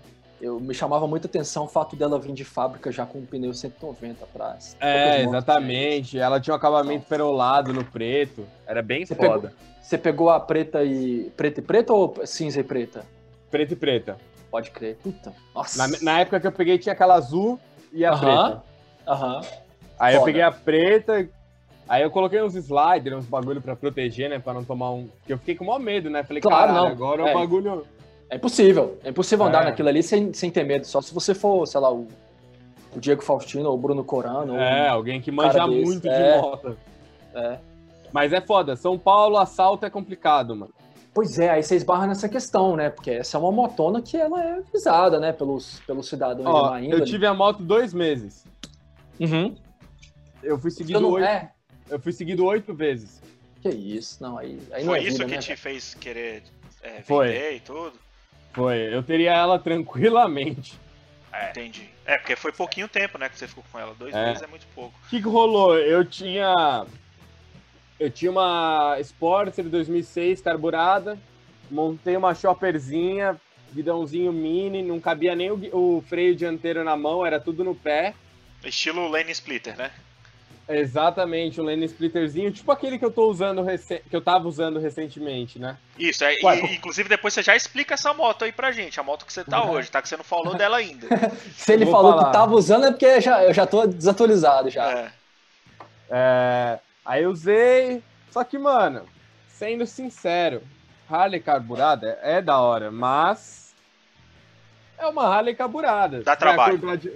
Eu 0.41 0.60
me 0.60 0.73
chamava 0.73 1.08
muita 1.08 1.28
atenção 1.28 1.63
o 1.63 1.67
fato 1.67 1.95
dela 1.95 2.19
vir 2.19 2.34
de 2.34 2.43
fábrica 2.43 2.91
já 2.91 3.06
com 3.06 3.19
um 3.19 3.26
pneu 3.26 3.54
190 3.54 4.26
atrás. 4.26 4.76
É, 4.80 5.23
exatamente. 5.23 6.19
Ela 6.19 6.39
tinha 6.39 6.54
um 6.54 6.58
acabamento 6.58 7.06
perolado 7.08 7.71
no 7.73 7.84
preto. 7.86 8.45
Era 8.67 8.82
bem 8.82 9.06
Você 9.06 9.15
foda. 9.15 9.49
têm. 9.49 9.58
Você 9.82 9.97
pegou 9.97 10.30
a 10.30 10.39
preta 10.39 10.84
e. 10.84 11.32
preta 11.38 11.60
e 11.60 11.63
preta 11.63 11.93
ou 11.93 12.13
cinza 12.26 12.60
e 12.60 12.63
preta? 12.63 13.06
Preto 13.49 13.73
e 13.73 13.76
preta. 13.76 14.17
Pode 14.52 14.69
crer. 14.71 14.97
Puta. 14.97 15.34
Nossa. 15.56 15.88
Na, 15.88 15.97
na 16.02 16.19
época 16.19 16.39
que 16.39 16.47
eu 16.47 16.52
peguei 16.52 16.78
tinha 16.78 16.93
aquela 16.93 17.15
azul 17.15 17.58
e 17.91 18.04
a 18.06 18.12
Aham. 18.12 18.19
preta. 18.49 18.63
Aham. 19.08 19.41
Aí 19.99 20.13
eu 20.15 20.19
Foda. 20.19 20.26
peguei 20.32 20.41
a 20.41 20.52
preta. 20.52 21.30
Aí 21.88 22.02
eu 22.02 22.10
coloquei 22.12 22.41
uns 22.41 22.56
sliders, 22.56 23.17
uns 23.17 23.26
bagulho 23.26 23.62
pra 23.62 23.76
proteger, 23.76 24.30
né? 24.30 24.39
Pra 24.39 24.54
não 24.54 24.63
tomar 24.63 24.91
um. 24.91 25.08
Porque 25.08 25.34
eu 25.34 25.38
fiquei 25.38 25.56
com 25.56 25.65
maior 25.65 25.80
medo, 25.80 26.10
né? 26.10 26.23
Falei, 26.23 26.41
Claro, 26.41 26.67
caralho, 26.73 26.86
não. 26.86 26.91
agora 26.91 27.30
É. 27.30 27.32
o 27.32 27.39
bagulho. 27.39 27.86
É 28.34 28.36
impossível. 28.38 28.98
É 29.04 29.10
impossível 29.12 29.46
andar 29.46 29.62
É. 29.62 29.65
naquilo 29.65 29.90
ali 29.90 30.02
sem, 30.02 30.34
sem 30.34 30.50
ter 30.50 30.63
medo. 30.63 30.88
Só 30.88 31.02
se 31.02 31.13
você 31.13 31.36
for, 31.36 31.67
sei 31.67 31.79
lá, 31.79 31.94
o, 31.94 32.08
o 32.96 33.00
Diego 33.00 33.21
Faustino 33.21 33.69
ou 33.69 33.75
o 33.75 33.77
Bruno 33.77 34.04
Corano. 34.04 34.58
É, 34.58 34.90
ou- 34.90 34.98
alguém 34.98 35.21
que 35.21 35.31
manja 35.31 35.67
muito 35.67 36.08
É. 36.08 36.36
de 36.36 36.42
moto. 36.42 36.77
é. 37.36 37.60
Mas 38.12 38.34
é 38.34 38.42
foda. 38.42 38.75
São 38.75 38.98
Paulo, 38.98 39.38
assalto 39.38 39.86
é 39.86 39.90
complicado, 39.90 40.56
mano. 40.56 40.73
Pois 41.13 41.38
é, 41.38 41.50
aí 41.52 41.62
você 41.62 41.75
esbarra 41.75 42.08
nessa 42.08 42.27
questão, 42.27 42.75
né? 42.75 42.90
Porque 42.90 43.12
essa 43.12 43.38
é 43.38 43.40
uma 43.40 43.52
motona 43.52 44.02
que 44.02 44.17
ela 44.17 44.44
é 44.44 44.62
visada, 44.73 45.19
né? 45.19 45.31
Pelos, 45.31 45.79
pelos 45.81 46.10
cidadãos 46.10 46.48
Ó, 46.48 46.63
de 46.79 46.88
má 46.88 46.96
eu 46.96 47.06
tive 47.06 47.27
a 47.27 47.36
moto 47.36 47.62
dois 47.62 47.94
meses. 47.94 48.44
Uhum. 49.19 49.56
Eu 50.42 50.58
fui 50.58 50.71
seguido 50.71 51.00
não 51.00 51.12
oito. 51.12 51.25
é? 51.25 51.52
Eu 51.88 52.00
fui 52.00 52.12
seguido 52.12 52.44
oito 52.46 52.73
vezes. 52.73 53.21
Que 53.62 53.69
isso, 53.69 54.21
não, 54.23 54.40
aí, 54.40 54.60
aí 54.71 54.84
não 54.84 54.90
Foi 54.94 55.00
é 55.00 55.04
isso 55.04 55.12
vida, 55.19 55.25
que 55.29 55.36
né, 55.36 55.38
te 55.42 55.56
fez 55.56 55.94
querer 55.94 56.44
é, 56.81 57.02
Foi. 57.04 57.27
vender 57.27 57.56
e 57.58 57.60
tudo? 57.60 57.94
Foi. 58.54 58.93
Eu 58.93 59.01
teria 59.04 59.31
ela 59.33 59.58
tranquilamente. 59.60 60.79
Entendi. 61.49 61.89
É, 62.06 62.17
porque 62.17 62.35
foi 62.35 62.51
pouquinho 62.51 62.87
tempo, 62.87 63.17
né, 63.17 63.27
que 63.29 63.37
você 63.37 63.47
ficou 63.47 63.63
com 63.71 63.79
ela. 63.79 63.95
Dois 63.97 64.13
É. 64.13 64.27
meses 64.27 64.43
é 64.43 64.47
muito 64.47 64.67
pouco. 64.75 64.93
O 65.06 65.10
que, 65.10 65.21
que 65.21 65.27
rolou? 65.27 65.77
Eu 65.77 66.06
tinha. 66.06 66.85
Eu 67.99 68.10
tinha 68.12 68.29
uma 68.31 68.97
Sportster 68.99 69.65
2006 69.65 70.41
carburada, 70.41 71.17
montei 71.71 72.17
uma 72.17 72.35
chopperzinha, 72.35 73.39
guidãozinho 73.73 74.33
mini, 74.33 74.83
não 74.83 74.99
cabia 74.99 75.35
nem 75.35 75.51
o, 75.51 75.60
o 75.71 76.04
freio 76.08 76.35
dianteiro 76.35 76.83
na 76.83 76.97
mão, 76.97 77.25
era 77.25 77.39
tudo 77.39 77.63
no 77.63 77.73
pé. 77.73 78.13
Estilo 78.63 79.08
Lane 79.08 79.31
Splitter, 79.31 79.77
né? 79.77 79.91
Exatamente, 80.68 81.60
um 81.60 81.66
lane 81.66 81.86
splitterzinho, 81.86 82.50
tipo 82.52 82.72
aquele 82.72 82.98
que 82.98 83.04
eu 83.04 83.12
tô 83.12 83.30
usando 83.30 83.62
que 84.10 84.16
eu 84.16 84.22
tava 84.22 84.48
usando 84.48 84.80
recentemente, 84.80 85.60
né? 85.60 85.78
Isso, 86.00 86.24
é, 86.24 86.38
Ué, 86.42 86.58
e- 86.58 86.62
pô. 86.62 86.68
inclusive 86.68 87.10
depois 87.10 87.34
você 87.34 87.44
já 87.44 87.54
explica 87.56 87.96
essa 87.96 88.14
moto 88.14 88.46
aí 88.46 88.52
pra 88.54 88.72
gente, 88.72 88.98
a 89.00 89.04
moto 89.04 89.26
que 89.26 89.34
você 89.34 89.44
tá 89.44 89.64
hoje, 89.70 89.92
tá? 89.92 90.02
Que 90.02 90.08
você 90.08 90.16
não 90.16 90.24
falou 90.24 90.56
dela 90.56 90.78
ainda. 90.78 91.08
Se 91.58 91.74
ele 91.74 91.86
falou 91.86 92.14
falar. 92.14 92.26
que 92.28 92.32
tava 92.32 92.54
usando 92.56 92.86
é 92.86 92.92
porque 92.92 93.20
já, 93.20 93.44
eu 93.44 93.54
já 93.54 93.66
tô 93.68 93.86
desatualizado 93.86 94.70
já. 94.70 94.90
É. 94.90 95.12
É, 96.10 96.80
aí 97.06 97.24
eu 97.24 97.32
usei. 97.32 98.02
Só 98.32 98.44
que, 98.44 98.58
mano, 98.58 99.06
sendo 99.50 99.86
sincero, 99.86 100.62
Harley 101.10 101.40
carburada 101.42 102.18
é, 102.22 102.38
é 102.38 102.42
da 102.42 102.60
hora, 102.60 102.90
mas. 102.90 103.74
É 104.98 105.06
uma 105.08 105.24
Harley 105.28 105.56
carburada. 105.56 106.22
Dá 106.24 106.36
trabalho. 106.36 106.98
de- 106.98 107.12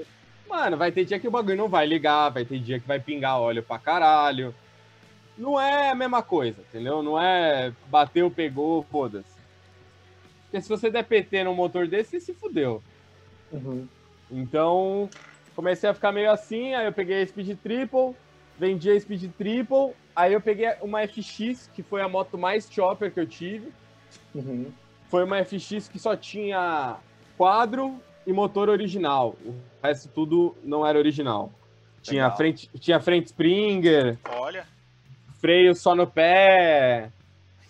Mano, 0.49 0.77
vai 0.77 0.91
ter 0.91 1.05
dia 1.05 1.19
que 1.19 1.27
o 1.27 1.31
bagulho 1.31 1.57
não 1.57 1.67
vai 1.67 1.85
ligar, 1.85 2.29
vai 2.29 2.45
ter 2.45 2.59
dia 2.59 2.79
que 2.79 2.87
vai 2.87 2.99
pingar 2.99 3.39
óleo 3.39 3.61
pra 3.61 3.77
caralho. 3.77 4.55
Não 5.37 5.59
é 5.59 5.91
a 5.91 5.95
mesma 5.95 6.23
coisa, 6.23 6.61
entendeu? 6.61 7.03
Não 7.03 7.19
é 7.19 7.71
bateu, 7.87 8.31
pegou, 8.31 8.83
foda-se. 8.83 9.37
Porque 10.43 10.61
se 10.61 10.69
você 10.69 10.89
der 10.89 11.03
PT 11.03 11.43
num 11.43 11.53
motor 11.53 11.87
desse, 11.87 12.11
você 12.11 12.19
se 12.19 12.33
fudeu. 12.33 12.81
Uhum. 13.51 13.87
Então, 14.31 15.09
comecei 15.55 15.89
a 15.89 15.93
ficar 15.93 16.11
meio 16.11 16.31
assim, 16.31 16.73
aí 16.73 16.85
eu 16.85 16.93
peguei 16.93 17.21
a 17.21 17.27
Speed 17.27 17.57
Triple, 17.59 18.15
vendi 18.57 18.89
a 18.89 18.99
Speed 18.99 19.31
Triple, 19.37 19.93
aí 20.15 20.33
eu 20.33 20.41
peguei 20.41 20.73
uma 20.81 21.05
FX, 21.05 21.69
que 21.73 21.83
foi 21.83 22.01
a 22.01 22.09
moto 22.09 22.37
mais 22.37 22.67
chopper 22.71 23.11
que 23.11 23.19
eu 23.19 23.27
tive. 23.27 23.71
Uhum. 24.33 24.71
Foi 25.09 25.23
uma 25.23 25.43
FX 25.43 25.87
que 25.87 25.99
só 25.99 26.15
tinha 26.15 26.97
quadro 27.37 28.01
e 28.27 28.33
motor 28.33 28.69
original. 28.69 29.35
O 29.45 29.55
resto 29.81 30.09
tudo 30.09 30.55
não 30.63 30.85
era 30.85 30.97
original. 30.99 31.51
Tinha 32.03 32.23
Legal. 32.25 32.37
frente, 32.37 32.69
tinha 32.79 32.99
frente 32.99 33.27
Springer, 33.27 34.17
Olha, 34.29 34.65
freio 35.39 35.73
só 35.73 35.95
no 35.95 36.05
pé, 36.05 37.09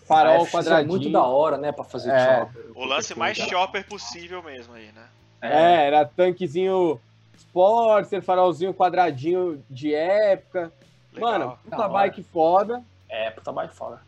farol 0.06 0.44
FX 0.44 0.52
quadradinho. 0.54 0.84
É 0.84 0.88
muito 0.88 1.10
da 1.10 1.22
hora, 1.24 1.56
né, 1.56 1.72
pra 1.72 1.84
fazer 1.84 2.10
É. 2.10 2.38
chopper. 2.40 2.66
o 2.74 2.84
lance 2.84 3.18
mais 3.18 3.36
chopper 3.38 3.86
possível 3.86 4.42
mesmo 4.42 4.74
aí, 4.74 4.90
né? 4.92 5.06
É, 5.40 5.86
era 5.86 6.04
tanquezinho 6.04 7.00
Sportster, 7.36 8.20
farolzinho 8.22 8.74
quadradinho 8.74 9.62
de 9.70 9.94
época. 9.94 10.72
Legal. 11.12 11.30
Mano, 11.32 11.46
Da 11.46 11.56
puta 11.56 11.76
hora. 11.78 11.88
bike 11.92 12.22
foda. 12.24 12.82
É, 13.08 13.30
puta 13.30 13.50
bike 13.52 13.74
fora. 13.74 14.00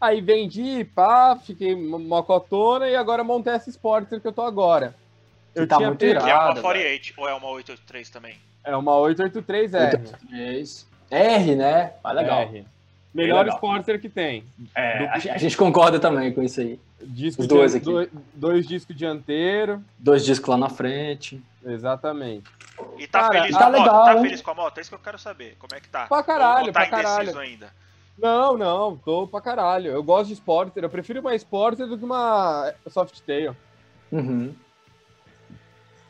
Aí 0.00 0.20
vendi, 0.20 0.82
pá, 0.84 1.36
fiquei 1.36 1.76
mo- 1.76 1.98
mocotona 1.98 2.88
e 2.88 2.96
agora 2.96 3.22
montei 3.22 3.52
essa 3.52 3.68
Sportster 3.68 4.20
que 4.20 4.26
eu 4.26 4.32
tô 4.32 4.42
agora. 4.42 4.94
Que 5.54 5.66
tá 5.66 5.78
muito 5.80 5.98
pego- 5.98 6.10
irado. 6.12 6.24
que 6.26 6.30
é 6.30 6.34
uma 6.34 6.48
Nada, 6.48 6.60
48 6.60 7.14
ou 7.16 7.28
é 7.28 7.34
uma 7.34 7.48
883 7.48 8.10
também? 8.10 8.36
É 8.64 8.76
uma 8.76 8.92
883R. 8.92 9.94
883. 9.94 10.86
R, 11.10 11.54
né? 11.56 11.92
Mas 12.04 12.16
legal. 12.16 12.40
R. 12.42 12.64
Melhor 13.12 13.38
legal. 13.44 13.56
Sportster 13.56 14.00
que 14.00 14.08
tem. 14.08 14.44
É, 14.74 15.06
a, 15.08 15.14
a 15.14 15.38
gente 15.38 15.56
concorda 15.56 15.98
também 15.98 16.32
com 16.32 16.42
isso 16.42 16.60
aí. 16.60 16.78
Disco 17.02 17.42
Os 17.42 17.48
dois 17.48 17.74
aqui. 17.74 17.84
dois, 17.84 18.08
dois 18.34 18.66
discos 18.68 18.94
dianteiro. 18.94 19.82
Dois 19.98 20.24
discos 20.24 20.48
lá 20.48 20.56
na 20.56 20.68
frente. 20.68 21.42
Exatamente. 21.64 22.44
E 22.98 23.06
tá 23.08 23.22
Cara, 23.22 23.42
feliz 23.42 23.56
tá 23.56 23.58
com 23.58 23.64
a 23.66 23.70
moto? 23.70 23.78
legal, 23.80 24.04
Tá 24.04 24.14
hein? 24.14 24.22
feliz 24.22 24.40
com 24.42 24.50
a 24.50 24.54
moto? 24.54 24.78
É 24.78 24.80
isso 24.82 24.90
que 24.90 24.94
eu 24.96 25.00
quero 25.00 25.18
saber. 25.18 25.56
Como 25.58 25.74
é 25.74 25.80
que 25.80 25.88
tá? 25.88 26.06
Pra 26.06 26.22
caralho, 26.22 26.60
ou, 26.60 26.66
ou 26.68 26.72
tá 26.72 26.86
pra 26.86 26.98
indeciso 27.00 27.16
caralho. 27.32 27.38
ainda? 27.40 27.72
Não, 28.16 28.56
não, 28.56 28.96
tô 28.98 29.26
pra 29.26 29.40
caralho. 29.40 29.90
Eu 29.90 30.02
gosto 30.02 30.28
de 30.28 30.34
Sportster. 30.34 30.84
Eu 30.84 30.90
prefiro 30.90 31.20
uma 31.20 31.34
Sportster 31.34 31.86
do 31.88 31.98
que 31.98 32.04
uma 32.04 32.72
Softail. 32.86 33.56
Uhum. 34.12 34.54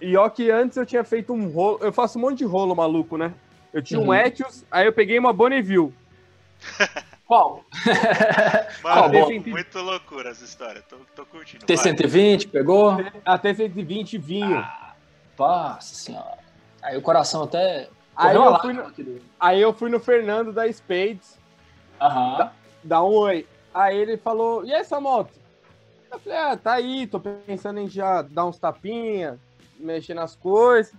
E 0.01 0.17
ó 0.17 0.29
que 0.29 0.51
antes 0.51 0.77
eu 0.77 0.87
tinha 0.87 1.05
feito 1.05 1.33
um 1.33 1.49
rolo. 1.51 1.79
Eu 1.83 1.93
faço 1.93 2.19
um 2.19 2.23
monte 2.23 2.39
de 2.39 2.45
rolo 2.45 2.75
maluco, 2.75 3.17
né? 3.17 3.33
Eu 3.73 3.83
tinha 3.83 4.01
um 4.01 4.07
Uhum. 4.09 4.15
Etios, 4.15 4.65
aí 4.71 4.87
eu 4.87 4.93
peguei 4.93 5.19
uma 5.19 5.33
Bonneville. 5.33 5.93
Qual? 7.27 7.65
Mano, 8.83 9.09
bom. 9.13 9.31
muito 9.51 9.79
loucura 9.79 10.31
essa 10.31 10.45
história. 10.45 10.83
Tô, 10.89 10.97
tô 11.15 11.25
curtindo. 11.27 11.65
vai. 11.65 11.77
T120, 11.77 12.51
pegou? 12.51 12.97
Até 13.25 13.55
120 13.55 14.19
vinho. 14.19 14.57
Ah, 14.59 14.95
Nossa 15.39 15.95
senhora. 15.95 16.39
Aí 16.83 16.97
o 16.97 17.03
coração 17.03 17.45
até. 17.45 17.89
Aí 18.17 18.35
eu 18.35 18.59
fui 18.59 18.73
do- 18.75 19.23
Aí 19.39 19.61
eu 19.63 19.73
fui 19.73 19.89
no 19.91 20.01
Fernando 20.01 20.53
da 20.53 20.67
Spades, 20.73 21.39
Aham. 22.01 22.51
dar 22.83 23.03
um 23.05 23.15
oi. 23.15 23.47
Aí 23.73 23.97
ele 23.97 24.17
falou, 24.17 24.65
e 24.65 24.73
essa 24.73 25.01
moto? 25.01 25.33
Eu 26.11 26.19
falei, 26.19 26.39
ah, 26.39 26.57
tá 26.57 26.73
aí, 26.73 27.07
tô 27.07 27.21
pensando 27.21 27.79
em 27.79 27.89
já 27.89 28.21
dar 28.23 28.45
uns 28.47 28.59
tapinha, 28.59 29.39
mexer 29.81 30.15
nas 30.15 30.37
coisas. 30.37 30.95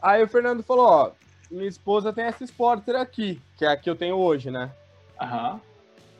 Aí 0.00 0.22
o 0.22 0.28
Fernando 0.28 0.62
falou, 0.62 0.86
ó, 0.86 1.10
minha 1.50 1.68
esposa 1.68 2.12
tem 2.12 2.24
essa 2.24 2.44
Sporter 2.44 2.96
aqui, 2.96 3.40
que 3.56 3.64
é 3.64 3.68
a 3.68 3.76
que 3.76 3.88
eu 3.88 3.96
tenho 3.96 4.16
hoje, 4.16 4.50
né? 4.50 4.70
Aham. 5.20 5.60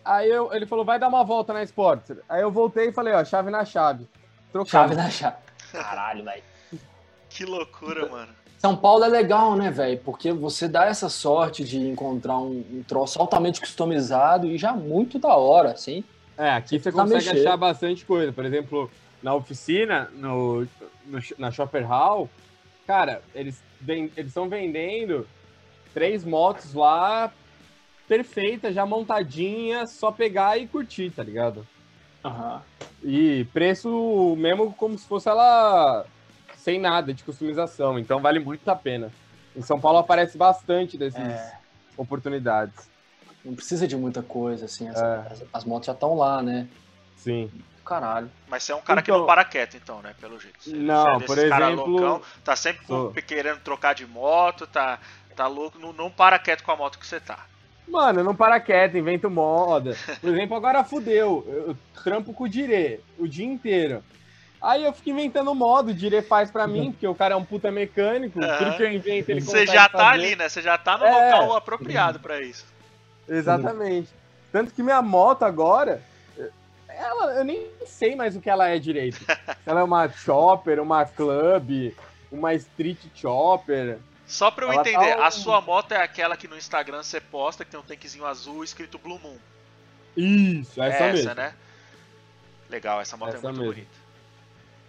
Aí 0.04 0.28
eu, 0.28 0.52
ele 0.52 0.66
falou, 0.66 0.84
vai 0.84 0.98
dar 0.98 1.08
uma 1.08 1.22
volta 1.22 1.52
na 1.52 1.62
Sporter. 1.62 2.18
Aí 2.28 2.40
eu 2.40 2.50
voltei 2.50 2.88
e 2.88 2.92
falei, 2.92 3.12
ó, 3.14 3.24
chave 3.24 3.50
na 3.50 3.64
chave. 3.64 4.08
Trocamos. 4.50 4.70
Chave 4.70 4.94
na 4.94 5.10
chave. 5.10 5.36
Caralho, 5.70 6.24
velho. 6.24 6.42
Que 7.28 7.44
loucura, 7.44 8.08
mano. 8.08 8.32
São 8.58 8.74
Paulo 8.74 9.04
é 9.04 9.08
legal, 9.08 9.54
né, 9.54 9.70
velho? 9.70 9.98
Porque 9.98 10.32
você 10.32 10.66
dá 10.66 10.86
essa 10.86 11.08
sorte 11.08 11.62
de 11.62 11.78
encontrar 11.78 12.38
um, 12.38 12.64
um 12.72 12.82
troço 12.82 13.20
altamente 13.20 13.60
customizado 13.60 14.46
e 14.46 14.58
já 14.58 14.72
muito 14.72 15.18
da 15.18 15.36
hora, 15.36 15.70
assim. 15.72 16.02
É, 16.36 16.50
aqui 16.50 16.78
você 16.80 16.90
Precisa 16.90 17.02
consegue 17.02 17.26
mexer. 17.26 17.46
achar 17.46 17.56
bastante 17.56 18.04
coisa. 18.04 18.32
Por 18.32 18.44
exemplo, 18.44 18.90
na 19.22 19.34
oficina, 19.34 20.10
no, 20.14 20.66
no- 21.08 21.20
na 21.38 21.50
Shopper 21.50 21.86
Hall, 21.86 22.28
cara, 22.86 23.22
eles 23.34 23.62
eles 23.86 24.12
estão 24.16 24.48
vendendo 24.48 25.26
três 25.94 26.24
motos 26.24 26.74
lá 26.74 27.32
perfeitas, 28.08 28.74
já 28.74 28.84
montadinhas, 28.86 29.92
só 29.92 30.10
pegar 30.10 30.58
e 30.58 30.66
curtir, 30.66 31.10
tá 31.10 31.22
ligado? 31.22 31.66
Aham. 32.24 32.62
E 33.04 33.46
preço 33.52 34.34
mesmo 34.36 34.72
como 34.72 34.98
se 34.98 35.06
fosse 35.06 35.28
ela 35.28 36.04
sem 36.56 36.80
nada 36.80 37.14
de 37.14 37.22
customização. 37.22 37.98
Então 37.98 38.20
vale 38.20 38.38
muito 38.40 38.68
a 38.68 38.74
pena. 38.74 39.12
Em 39.56 39.62
São 39.62 39.80
Paulo 39.80 39.98
aparece 39.98 40.36
bastante 40.36 40.96
dessas 40.98 41.20
É. 41.22 41.58
oportunidades. 41.96 42.88
Não 43.44 43.54
precisa 43.54 43.86
de 43.86 43.96
muita 43.96 44.22
coisa, 44.22 44.64
assim. 44.64 44.88
as- 44.88 45.00
É. 45.00 45.14
as, 45.30 45.44
as 45.52 45.64
motos 45.64 45.86
já 45.86 45.92
estão 45.92 46.14
lá, 46.16 46.42
né? 46.42 46.66
Sim. 47.16 47.50
Caralho. 47.88 48.30
Mas 48.48 48.62
você 48.64 48.72
é 48.72 48.76
um 48.76 48.82
cara 48.82 49.00
que 49.00 49.10
Então- 49.10 49.20
não 49.20 49.26
para 49.26 49.44
quieto, 49.44 49.76
então, 49.76 50.02
né? 50.02 50.14
Pelo 50.20 50.38
jeito. 50.38 50.58
Você, 50.62 50.76
Não, 50.76 51.18
você 51.18 51.24
é 51.24 51.26
por 51.26 51.38
exemplo- 51.38 51.86
loucão, 51.86 52.22
tá 52.44 52.54
sempre 52.54 52.84
Sou. 52.86 53.10
querendo 53.12 53.60
trocar 53.60 53.94
de 53.94 54.06
moto, 54.06 54.66
tá, 54.66 54.98
tá 55.34 55.46
louco, 55.46 55.78
não, 55.78 55.92
não 55.92 56.10
para 56.10 56.38
quieto 56.38 56.62
com 56.62 56.70
a 56.72 56.76
moto 56.76 56.98
que 56.98 57.06
você 57.06 57.18
tá. 57.18 57.38
Mano, 57.88 58.22
não 58.22 58.36
para 58.36 58.60
quieto, 58.60 58.98
invento 58.98 59.30
moda. 59.30 59.96
Por 60.20 60.28
exemplo, 60.28 60.54
agora 60.54 60.84
fudeu. 60.84 61.42
Eu 61.48 61.76
trampo 62.04 62.34
com 62.34 62.44
o 62.44 62.48
Dire 62.48 63.00
o 63.18 63.26
dia 63.26 63.46
inteiro. 63.46 64.04
Aí 64.60 64.84
eu 64.84 64.92
fico 64.92 65.08
inventando 65.08 65.54
moda, 65.54 65.90
o 65.90 65.94
Dire 65.94 66.20
faz 66.20 66.50
pra 66.50 66.66
mim, 66.66 66.90
porque 66.92 67.06
o 67.08 67.14
cara 67.14 67.32
é 67.32 67.36
um 67.38 67.44
puta 67.44 67.70
mecânico, 67.70 68.38
Aham. 68.44 68.58
tudo 68.58 68.76
que 68.76 68.82
eu 68.82 68.92
invento 68.92 69.30
ele 69.30 69.40
Você 69.40 69.66
já 69.66 69.88
tá 69.88 69.98
fazer. 69.98 70.12
ali, 70.12 70.36
né? 70.36 70.48
Você 70.48 70.60
já 70.60 70.76
tá 70.76 70.98
no 70.98 71.06
É. 71.06 71.10
local 71.34 71.56
apropriado 71.56 72.20
pra 72.20 72.42
isso. 72.42 72.66
Exatamente. 73.26 74.10
Tanto 74.52 74.72
que 74.74 74.82
minha 74.82 75.00
moto 75.00 75.44
agora, 75.44 76.02
ela, 76.98 77.32
eu 77.34 77.44
nem 77.44 77.66
sei 77.86 78.14
mais 78.16 78.36
o 78.36 78.40
que 78.40 78.50
ela 78.50 78.68
é 78.68 78.78
direito. 78.78 79.16
Se 79.18 79.26
ela 79.66 79.80
é 79.80 79.82
uma 79.84 80.08
chopper, 80.08 80.80
uma 80.80 81.04
club, 81.06 81.92
uma 82.30 82.52
street 82.54 82.98
chopper. 83.14 83.98
Só 84.26 84.50
pra 84.50 84.66
eu 84.66 84.72
Ela 84.72 84.82
tá 84.84 84.90
entender, 84.90 85.16
um- 85.16 85.22
a 85.22 85.30
sua 85.30 85.60
moto 85.60 85.92
é 85.92 86.02
aquela 86.02 86.36
que 86.36 86.46
no 86.48 86.56
Instagram 86.56 87.02
você 87.02 87.20
posta, 87.20 87.64
que 87.64 87.70
tem 87.70 87.80
um 87.80 87.82
tanquezinho 87.82 88.26
azul 88.26 88.62
escrito 88.62 88.98
Blue 88.98 89.18
Moon. 89.18 89.36
Isso, 90.16 90.82
essa, 90.82 91.04
É 91.04 91.12
mesmo. 91.12 91.34
né? 91.34 91.54
Legal, 92.68 93.00
essa 93.00 93.16
moto 93.16 93.28
Essa 93.34 93.38
é 93.38 93.40
muito 93.50 93.58
mesmo. 93.60 93.72
bonita. 93.72 93.90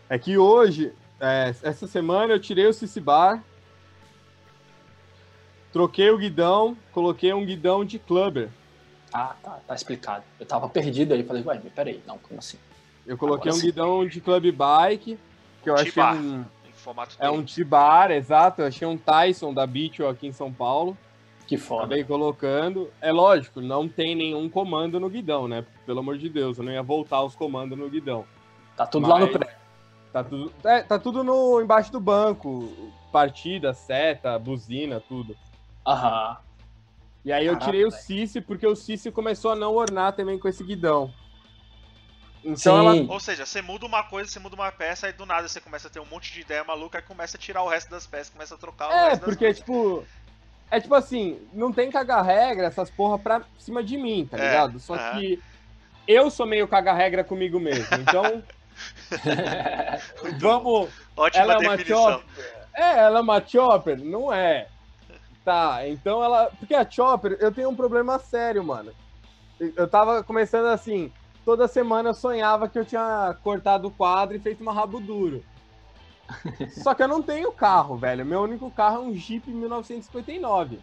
É 0.09 0.19
que 0.19 0.37
hoje, 0.37 0.91
é, 1.21 1.53
essa 1.63 1.87
semana 1.87 2.33
eu 2.33 2.39
tirei 2.39 2.65
o 2.67 2.73
CC 2.73 2.99
Bar, 2.99 3.41
troquei 5.71 6.09
o 6.09 6.17
guidão, 6.17 6.75
coloquei 6.91 7.31
um 7.33 7.45
guidão 7.45 7.85
de 7.85 7.99
clubber. 7.99 8.49
Ah, 9.13 9.35
tá, 9.41 9.59
tá 9.67 9.75
explicado. 9.75 10.23
Eu 10.39 10.45
tava 10.45 10.69
perdido 10.69 11.13
aí, 11.13 11.23
falei, 11.23 11.43
ué, 11.43 11.61
peraí, 11.75 12.01
não, 12.05 12.17
como 12.17 12.39
assim? 12.39 12.57
Eu 13.05 13.17
coloquei 13.17 13.49
Agora 13.49 13.57
um 13.57 13.59
sim. 13.59 13.67
guidão 13.67 14.07
de 14.07 14.21
club 14.21 14.51
bike, 14.51 15.17
que 15.63 15.69
eu 15.69 15.75
achei 15.75 16.03
um, 16.03 16.45
Em 16.67 16.71
formato 16.73 17.15
é 17.19 17.29
um 17.29 17.43
T-bar, 17.43 18.11
exato. 18.11 18.61
Eu 18.61 18.67
achei 18.67 18.87
um 18.87 18.97
Tyson 18.97 19.53
da 19.53 19.65
Beach 19.65 20.03
aqui 20.03 20.27
em 20.27 20.31
São 20.31 20.53
Paulo. 20.53 20.95
Que 21.47 21.57
foda. 21.57 21.85
Acabei 21.85 22.03
colocando. 22.03 22.91
É 23.01 23.11
lógico, 23.11 23.59
não 23.59 23.89
tem 23.89 24.13
nenhum 24.13 24.47
comando 24.47 24.99
no 24.99 25.09
guidão, 25.09 25.47
né? 25.47 25.65
Pelo 25.85 25.99
amor 25.99 26.17
de 26.19 26.29
Deus, 26.29 26.59
eu 26.59 26.63
não 26.63 26.71
ia 26.71 26.83
voltar 26.83 27.23
os 27.23 27.35
comandos 27.35 27.75
no 27.75 27.89
guidão. 27.89 28.23
Tá 28.77 28.85
tudo 28.85 29.07
lá 29.07 29.17
no 29.17 29.25
Mas- 29.25 29.37
pré. 29.37 29.55
Tá 30.13 30.23
tudo, 30.23 30.51
é, 30.63 30.81
tá 30.81 30.97
tudo 30.97 31.23
no, 31.23 31.61
embaixo 31.61 31.91
do 31.91 31.99
banco. 31.99 32.71
Partida, 33.11 33.73
seta, 33.73 34.37
buzina, 34.39 34.99
tudo. 34.99 35.35
Aham. 35.85 36.37
E 37.29 37.31
aí 37.31 37.45
eu 37.45 37.55
Caraca, 37.55 37.59
tirei 37.59 37.85
o. 37.85 37.91
Cici 37.91 38.41
porque 38.41 38.65
o 38.65 38.75
Cici 38.75 39.11
começou 39.11 39.51
a 39.51 39.55
não 39.55 39.75
ornar 39.75 40.15
também 40.15 40.39
com 40.39 40.47
esse 40.47 40.63
guidão. 40.63 41.13
Então 42.43 42.75
ela. 42.75 42.95
Ou 43.07 43.19
seja, 43.19 43.45
você 43.45 43.61
muda 43.61 43.85
uma 43.85 44.03
coisa, 44.03 44.29
você 44.31 44.39
muda 44.39 44.55
uma 44.55 44.71
peça, 44.71 45.05
aí 45.07 45.13
do 45.13 45.25
nada 45.27 45.47
você 45.47 45.61
começa 45.61 45.87
a 45.87 45.91
ter 45.91 45.99
um 45.99 46.05
monte 46.05 46.33
de 46.33 46.41
ideia 46.41 46.63
maluca, 46.63 46.97
aí 46.97 47.03
começa 47.03 47.37
a 47.37 47.39
tirar 47.39 47.61
o 47.63 47.69
resto 47.69 47.89
das 47.91 48.07
peças, 48.07 48.29
começa 48.29 48.55
a 48.55 48.57
trocar 48.57 48.91
o 48.91 48.97
É, 48.97 49.09
resto 49.09 49.21
das 49.21 49.35
porque, 49.35 49.53
coisas. 49.53 49.63
tipo. 49.63 50.07
É 50.71 50.79
tipo 50.81 50.95
assim, 50.95 51.47
não 51.53 51.73
tem 51.73 51.91
caga-regra 51.91 52.67
essas 52.67 52.91
porra 52.91 53.19
pra 53.19 53.43
cima 53.57 53.83
de 53.83 53.97
mim, 53.97 54.27
tá 54.27 54.37
É, 54.37 54.37
ligado? 54.37 54.79
Só 54.79 54.97
aham. 54.97 54.99
que 54.99 55.39
eu 56.07 56.31
sou 56.31 56.45
meio 56.47 56.67
caga-regra 56.67 57.23
comigo 57.23 57.59
mesmo. 57.59 57.99
Então, 58.01 58.43
vamos. 60.39 60.91
Ótima 61.15 61.41
ela 61.41 61.55
é 61.55 61.57
uma 61.57 61.77
definição. 61.77 61.83
chopper. 61.83 62.67
É, 62.75 62.99
ela 62.99 63.19
é 63.19 63.21
uma 63.21 63.45
chopper? 63.45 63.97
Não 64.03 64.31
é. 64.33 64.67
Tá, 65.43 65.87
então 65.87 66.23
ela. 66.23 66.51
Porque 66.59 66.75
a 66.75 66.89
chopper, 66.89 67.37
eu 67.39 67.51
tenho 67.51 67.69
um 67.69 67.75
problema 67.75 68.19
sério, 68.19 68.63
mano. 68.63 68.91
Eu 69.59 69.87
tava 69.87 70.23
começando 70.23 70.67
assim. 70.67 71.11
Toda 71.45 71.67
semana 71.67 72.09
eu 72.09 72.13
sonhava 72.13 72.67
que 72.69 72.77
eu 72.77 72.85
tinha 72.85 73.35
cortado 73.43 73.87
o 73.87 73.91
quadro 73.91 74.35
e 74.35 74.39
feito 74.39 74.61
uma 74.61 74.73
rabo 74.73 74.99
duro. 74.99 75.43
Só 76.83 76.93
que 76.93 77.01
eu 77.01 77.07
não 77.07 77.21
tenho 77.21 77.51
carro, 77.51 77.97
velho. 77.97 78.25
Meu 78.25 78.41
único 78.41 78.69
carro 78.69 78.97
é 78.97 78.99
um 78.99 79.15
Jeep 79.15 79.49
1959. 79.49 80.79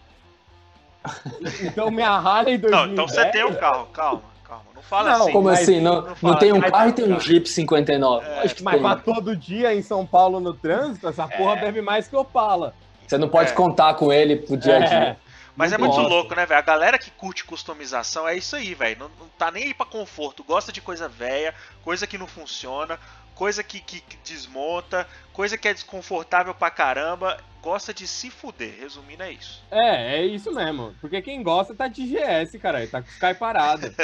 Então 1.62 1.90
minha 1.90 2.10
Harley 2.10 2.58
2010... 2.58 2.70
Não, 2.70 2.92
então 2.92 3.06
você 3.06 3.26
tem 3.30 3.44
um 3.44 3.54
carro, 3.54 3.86
calma, 3.92 4.22
calma. 4.42 4.64
Não 4.74 4.82
fala 4.82 5.10
Não, 5.10 5.22
assim. 5.22 5.32
Como 5.32 5.44
mas 5.44 5.60
assim? 5.60 5.80
Não, 5.80 6.02
não 6.02 6.16
não, 6.20 6.38
tem 6.38 6.52
um 6.52 6.60
que 6.60 6.70
carro 6.70 6.88
e 6.88 6.92
tem 6.92 7.12
um 7.12 7.16
um 7.16 7.20
Jeep 7.20 7.48
59. 7.48 8.26
É, 8.26 8.40
Acho 8.40 8.54
que 8.56 8.62
Mas 8.64 8.74
tem. 8.74 8.82
pra 8.82 8.96
todo 8.96 9.36
dia 9.36 9.72
em 9.74 9.82
São 9.82 10.04
Paulo 10.04 10.40
no 10.40 10.52
trânsito, 10.52 11.06
essa 11.06 11.28
porra 11.28 11.58
É. 11.58 11.60
bebe 11.60 11.80
mais 11.80 12.08
que 12.08 12.16
Opala. 12.16 12.74
Você 13.06 13.18
não 13.18 13.28
pode 13.28 13.50
É. 13.50 13.54
contar 13.54 13.94
com 13.94 14.12
ele 14.12 14.36
pro 14.36 14.56
dia 14.56 14.76
a 14.76 14.80
dia. 14.80 14.98
É. 14.98 15.16
Mas 15.54 15.72
é 15.72 15.78
muito 15.78 15.94
gosto. 15.96 16.08
louco, 16.08 16.34
né, 16.34 16.44
velho? 16.44 16.58
A 16.58 16.62
galera 16.62 16.98
que 16.98 17.10
curte 17.10 17.42
customização 17.44 18.28
é 18.28 18.36
isso 18.36 18.54
aí, 18.56 18.74
velho. 18.74 18.98
Não, 19.00 19.08
não 19.20 19.28
tá 19.38 19.50
nem 19.50 19.64
aí 19.64 19.74
pra 19.74 19.86
conforto. 19.86 20.44
Gosta 20.44 20.70
de 20.70 20.80
coisa 20.82 21.08
velha, 21.08 21.54
coisa 21.82 22.06
que 22.06 22.18
não 22.18 22.26
funciona, 22.26 22.98
coisa 23.34 23.62
que, 23.62 23.80
que- 23.80 24.00
que 24.02 24.18
desmonta, 24.18 25.06
coisa 25.32 25.56
que 25.56 25.66
é 25.66 25.72
desconfortável 25.72 26.52
pra 26.54 26.70
caramba. 26.70 27.38
Gosta 27.62 27.92
de 27.94 28.06
se 28.06 28.30
fuder. 28.30 28.74
Resumindo, 28.78 29.22
é 29.22 29.32
isso. 29.32 29.64
É, 29.70 30.18
é 30.18 30.26
isso 30.26 30.52
mesmo. 30.52 30.94
Porque 31.00 31.22
quem 31.22 31.42
gosta 31.42 31.74
tá 31.74 31.88
de 31.88 32.02
GS, 32.06 32.58
cara. 32.60 32.86
Tá 32.86 33.00
com 33.02 33.08
os 33.08 33.16
cai 33.16 33.34
parado. 33.34 33.92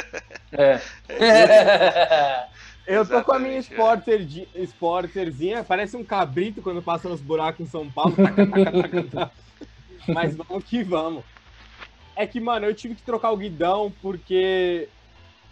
É. 0.55 0.79
Eu 2.85 3.07
tô 3.07 3.23
com 3.23 3.31
a 3.31 3.39
minha 3.39 3.55
é. 3.55 3.59
Sporter, 3.59 4.27
Sporterzinha, 4.55 5.63
parece 5.63 5.95
um 5.95 6.03
cabrito 6.03 6.61
quando 6.61 6.81
passa 6.81 7.07
nos 7.07 7.21
buracos 7.21 7.61
em 7.61 7.69
São 7.69 7.89
Paulo. 7.89 8.15
Taca, 8.15 8.45
taca, 8.45 8.71
taca, 8.71 9.03
taca. 9.03 9.31
Mas 10.07 10.35
vamos 10.35 10.63
que 10.65 10.83
vamos. 10.83 11.23
É 12.15 12.27
que, 12.27 12.39
mano, 12.39 12.65
eu 12.65 12.75
tive 12.75 12.95
que 12.95 13.01
trocar 13.01 13.31
o 13.31 13.37
guidão 13.37 13.91
porque 14.01 14.89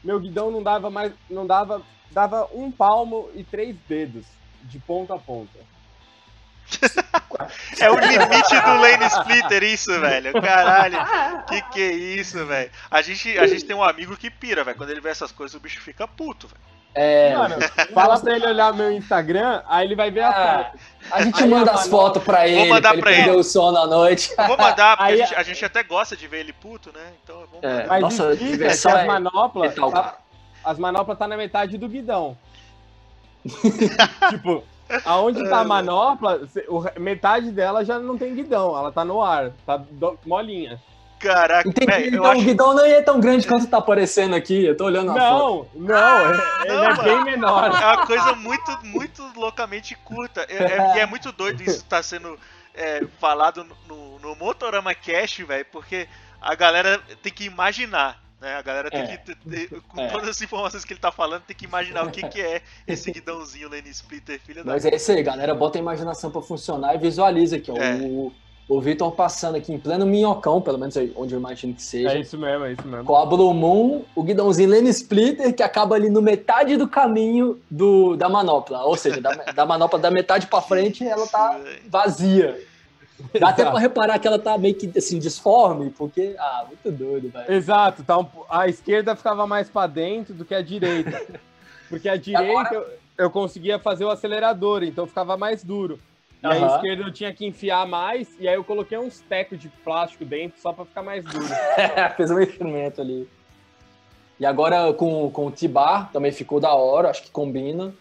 meu 0.04 0.20
guidão 0.20 0.52
não 0.52 0.62
dava 0.62 0.90
mais. 0.90 1.14
Não 1.30 1.48
dava. 1.48 1.82
Dava 2.12 2.50
um 2.54 2.70
palmo 2.70 3.30
e 3.34 3.44
três 3.44 3.74
dedos 3.88 4.26
de 4.64 4.78
ponta 4.80 5.16
a 5.16 5.18
ponta. 5.18 5.58
É 7.80 7.90
o 7.90 7.98
limite 7.98 8.62
do 8.62 8.82
lane 8.82 9.06
splitter, 9.06 9.64
isso, 9.64 10.00
velho. 10.00 10.34
Caralho. 10.42 10.98
Que 11.48 11.62
que 11.70 11.82
é 11.82 11.92
isso, 11.92 12.46
velho? 12.46 12.70
A 12.90 13.02
gente, 13.02 13.38
a 13.38 13.48
gente 13.48 13.66
tem 13.66 13.76
um 13.76 13.84
amigo 13.84 14.16
que 14.18 14.30
pira, 14.30 14.64
velho. 14.64 14.78
Quando 14.78 14.90
ele 14.90 15.02
vê 15.02 15.10
essas 15.10 15.32
coisas, 15.32 15.56
o 15.56 15.60
bicho 15.60 15.82
fica 15.82 16.08
puto, 16.08 16.48
velho. 16.48 16.62
É, 16.94 17.34
Mano, 17.38 17.56
fala 17.94 18.20
pra 18.20 18.36
ele 18.36 18.46
olhar 18.48 18.74
meu 18.74 18.92
Instagram, 18.92 19.62
aí 19.70 19.88
ele 19.88 19.96
vai 19.96 20.12
ver 20.12 20.22
a 20.24 20.30
Ah, 20.30 20.64
foto. 20.66 20.80
a 21.12 21.22
gente 21.24 21.44
Aí 21.44 21.50
manda 21.50 21.72
as 21.72 21.88
fotos 21.88 22.22
pra 22.22 22.46
ele, 22.48 22.70
mandar 22.70 22.90
pra 22.90 22.94
ele 22.94 23.02
pra 23.02 23.12
perder 23.12 23.30
ele. 23.30 23.38
o 23.40 23.44
sono 23.44 23.78
à 23.78 23.88
noite. 23.88 24.34
Eu 24.38 24.46
vou 24.48 24.58
mandar, 24.58 24.98
porque 24.98 25.14
Aí- 25.14 25.22
a, 25.22 25.26
gente, 25.26 25.36
a 25.38 25.44
gente 25.44 25.64
até 25.66 25.84
gosta 25.84 26.18
de 26.18 26.28
ver 26.28 26.42
ele 26.42 26.52
puto, 26.52 26.92
né? 26.94 27.14
Então 27.24 27.44
vou 27.50 27.60
É. 27.62 27.88
Mas 27.88 28.02
Nossa, 28.02 28.36
diversão 28.36 28.92
as 28.92 29.00
é 29.00 29.06
manoplas. 29.06 29.74
tá- 29.74 30.18
as 30.66 30.78
manoplas 30.78 31.18
tá 31.18 31.28
na 31.30 31.38
metade 31.38 31.78
do 31.78 31.88
guidão. 31.88 32.38
tipo, 34.30 34.64
aonde 35.06 35.48
tá 35.50 35.60
a 35.60 35.64
manopla, 35.64 36.42
metade 37.00 37.52
dela 37.52 37.84
já 37.86 37.98
não 38.00 38.18
tem 38.18 38.36
guidão, 38.36 38.78
ela 38.78 38.92
tá 38.92 39.04
no 39.06 39.22
ar, 39.22 39.52
tá 39.66 39.78
do- 39.78 40.20
molinha. 40.26 40.80
Caraca, 41.22 41.70
Entendi. 41.70 42.08
então 42.10 42.26
acho 42.26 42.42
o 42.42 42.46
guidão 42.46 42.74
não 42.74 42.86
é 42.86 43.02
tão 43.02 43.20
grande 43.20 43.48
quanto 43.48 43.68
tá 43.68 43.78
aparecendo 43.78 44.36
aqui. 44.36 44.66
Eu 44.66 44.76
tô 44.76 44.86
olhando 44.86 45.12
a 45.12 45.16
foto. 45.16 45.70
Não, 45.76 45.86
não, 45.88 46.34
é- 46.34 46.66
ele 46.66 46.74
não, 46.74 46.84
é 46.84 46.88
mano. 46.90 47.04
bem 47.04 47.24
menor. 47.24 47.66
É 47.66 47.86
uma 47.86 48.06
coisa 48.08 48.34
muito, 48.34 48.80
muito 48.84 49.24
loucamente 49.36 49.96
curta. 49.96 50.46
É- 50.50 50.64
é- 50.64 50.98
E 50.98 51.00
é, 51.00 51.06
muito 51.06 51.32
doido 51.32 51.62
isso 51.62 51.78
estar 51.78 52.02
sendo 52.04 52.38
é, 52.74 53.02
falado 53.20 53.66
no, 53.88 54.20
no, 54.20 54.36
Motorama 54.36 54.96
Cash, 54.96 55.40
velho, 55.40 55.66
porque 55.72 56.08
a 56.42 56.56
galera 56.56 57.00
tem 57.22 57.32
que 57.32 57.44
imaginar. 57.46 58.20
Né? 58.40 58.56
A 58.56 58.62
galera 58.64 58.90
tem 58.90 59.02
É. 59.02 59.06
que, 59.06 59.18
ter- 59.20 59.36
ter- 59.36 59.82
com 59.82 60.02
É. 60.02 60.08
todas 60.08 60.30
as 60.30 60.42
informações 60.42 60.84
que 60.84 60.94
ele 60.94 61.00
tá 61.00 61.12
falando, 61.12 61.44
tem 61.44 61.56
que 61.56 61.66
imaginar 61.66 62.04
o 62.04 62.10
que, 62.10 62.28
que 62.28 62.42
é 62.42 62.64
esse 62.88 63.12
guidãozinho 63.12 63.70
Lane 63.70 63.90
Splitter, 63.90 64.40
filha 64.44 64.64
da. 64.64 64.72
Mas 64.72 64.84
é 64.84 64.96
isso 64.96 65.12
aí, 65.12 65.22
galera. 65.22 65.54
Bota 65.54 65.78
a 65.78 65.82
imaginação 65.82 66.32
pra 66.32 66.42
funcionar 66.42 66.96
e 66.96 66.98
visualiza 66.98 67.58
aqui, 67.58 67.70
ó. 67.70 67.78
É. 67.78 67.94
O, 68.02 68.34
o 68.68 68.80
Vitor 68.80 69.12
passando 69.12 69.56
aqui 69.56 69.74
em 69.74 69.78
pleno 69.78 70.06
minhocão, 70.06 70.62
pelo 70.62 70.78
menos 70.78 70.96
onde 71.16 71.34
eu 71.34 71.40
imagino 71.40 71.74
que 71.74 71.84
seja. 71.84 72.14
É 72.14 72.20
isso 72.20 72.38
mesmo, 72.38 72.66
é 72.66 72.74
isso 72.74 72.88
mesmo. 72.88 73.04
Com 73.04 73.16
a 73.16 73.26
Blue 73.26 73.54
Moon, 73.54 74.04
o 74.16 74.24
guidãozinho 74.24 74.70
Lane 74.70 74.90
Splitter, 74.90 75.54
que 75.54 75.62
acaba 75.62 75.96
ali 75.96 76.10
no 76.10 76.22
metade 76.22 76.78
do 76.78 76.88
caminho 76.88 77.60
do, 77.70 78.16
da 78.16 78.30
manopla. 78.30 78.84
Ou 78.84 78.96
seja, 78.96 79.20
da, 79.20 79.32
da 79.52 79.66
manopla 79.66 80.00
da 80.00 80.10
metade 80.10 80.48
pra 80.48 80.62
frente, 80.62 81.06
ela 81.06 81.28
tá 81.28 81.60
vazia. 81.88 82.58
Dá 83.40 83.50
até 83.50 83.64
pra 83.70 83.80
reparar 83.80 84.18
que 84.20 84.28
ela 84.28 84.40
tá 84.40 84.58
meio 84.58 84.74
que 84.74 84.92
assim, 84.98 85.20
disforme, 85.20 85.90
porque. 85.90 86.36
Ah, 86.40 86.66
muito 86.68 86.98
doido, 86.98 87.30
velho. 87.30 87.52
Exato, 87.52 88.04
tá 88.04 88.18
um 88.18 88.26
a 88.50 88.68
esquerda 88.68 89.16
ficava 89.16 89.46
mais 89.46 89.70
pra 89.70 89.86
dentro 89.86 90.34
do 90.34 90.46
que 90.46 90.56
a 90.56 90.62
direita. 90.62 91.22
Porque 91.90 92.08
a 92.08 92.16
direita 92.16 92.74
eu, 92.74 92.86
eu 93.18 93.30
conseguia 93.30 93.78
fazer 93.78 94.06
o 94.06 94.10
acelerador, 94.10 94.82
então 94.82 95.06
ficava 95.06 95.36
mais 95.36 95.62
duro. 95.62 96.00
E 96.44 96.48
a 96.48 96.50
Aham. 96.50 96.76
esquerda 96.76 97.04
eu 97.04 97.14
tinha 97.14 97.34
que 97.34 97.46
enfiar 97.46 97.86
mais, 97.86 98.36
e 98.40 98.48
aí 98.48 98.56
eu 98.56 98.64
coloquei 98.64 98.98
uns 98.98 99.20
tecos 99.22 99.60
de 99.60 99.70
plástico 99.84 100.26
dentro 100.26 100.60
só 100.60 100.74
pra 100.74 100.86
ficar 100.86 101.04
mais 101.04 101.24
duro. 101.24 101.54
Fez 102.18 102.32
um 102.32 102.40
experimento 102.40 103.00
ali. 103.00 103.30
E 104.40 104.46
agora 104.46 104.92
com, 104.94 105.30
com 105.30 105.48
o 105.48 105.52
T-Bar 105.52 106.12
também 106.12 106.32
ficou 106.32 106.60
da 106.60 106.74
hora, 106.74 107.12
acho 107.12 107.24
que 107.24 107.32
combina. 107.32 107.94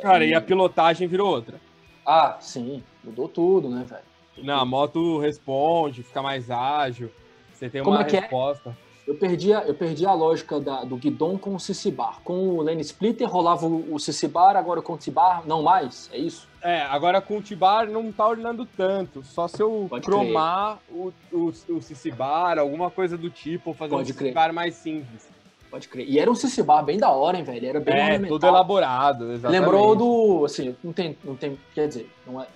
Cara, 0.00 0.24
e 0.24 0.32
a 0.32 0.40
pilotagem 0.40 1.06
virou 1.06 1.28
outra. 1.28 1.60
Ah, 2.06 2.38
sim, 2.40 2.82
mudou 3.04 3.28
tudo, 3.28 3.68
né, 3.68 3.84
velho? 3.84 4.04
Não, 4.38 4.58
a 4.58 4.64
moto 4.64 5.18
responde, 5.18 6.02
fica 6.02 6.22
mais 6.22 6.50
ágil, 6.50 7.10
você 7.52 7.68
tem 7.68 7.82
Como 7.82 7.96
uma 7.96 8.02
é 8.02 8.04
que 8.04 8.16
é? 8.16 8.28
Eu 9.08 9.14
perdi 9.14 9.54
a, 9.54 9.60
eu 9.62 9.72
perdi 9.72 10.04
a 10.04 10.12
lógica 10.12 10.60
da- 10.60 10.84
do 10.84 10.94
guidon 10.96 11.38
com 11.38 11.54
o 11.54 11.58
CC 11.58 11.90
Bar. 11.90 12.20
Com 12.22 12.50
o 12.50 12.62
Lane 12.62 12.82
Splitter 12.82 13.26
rolava 13.26 13.64
o, 13.66 13.94
o 13.94 13.98
CC 13.98 14.28
Bar, 14.28 14.54
agora 14.54 14.82
com 14.82 14.92
o 14.92 14.98
T-Bar 14.98 15.44
não 15.46 15.62
mais, 15.62 16.10
é 16.12 16.18
isso? 16.18 16.46
É, 16.60 16.82
agora 16.82 17.18
com 17.22 17.38
o 17.38 17.42
T-Bar 17.42 17.86
não 17.88 18.12
tá 18.12 18.28
ornando 18.28 18.66
tanto. 18.76 19.22
Só 19.24 19.48
se 19.48 19.62
eu 19.62 19.86
Pode 19.88 20.04
cromar 20.04 20.78
o, 20.90 21.10
o, 21.32 21.46
o 21.70 21.80
CC 21.80 22.10
Bar, 22.10 22.58
alguma 22.58 22.90
coisa 22.90 23.16
do 23.16 23.30
tipo, 23.30 23.70
ou 23.70 23.74
fazer 23.74 23.94
Pode 23.94 24.12
um 24.12 24.14
crer. 24.14 24.28
CC 24.28 24.34
Bar 24.34 24.52
mais 24.52 24.74
simples. 24.74 25.26
Pode 25.70 25.88
crer. 25.88 26.06
E 26.06 26.18
era 26.18 26.30
um 26.30 26.34
CC 26.34 26.62
Bar 26.62 26.82
bem 26.82 26.98
da 26.98 27.08
hora, 27.10 27.38
hein, 27.38 27.44
velho? 27.44 27.66
Era 27.66 27.80
bem 27.80 27.94
É, 27.94 28.02
ornamental. 28.04 28.28
tudo 28.38 28.46
elaborado, 28.46 29.32
exatamente. 29.32 29.60
Lembrou 29.60 29.96
do. 29.96 30.44
Assim, 30.44 30.76
não 30.84 30.92
tem, 30.92 31.16
não 31.24 31.34
tem. 31.34 31.58
Quer 31.74 31.88
dizer, 31.88 32.10
não 32.26 32.42
é. 32.42 32.46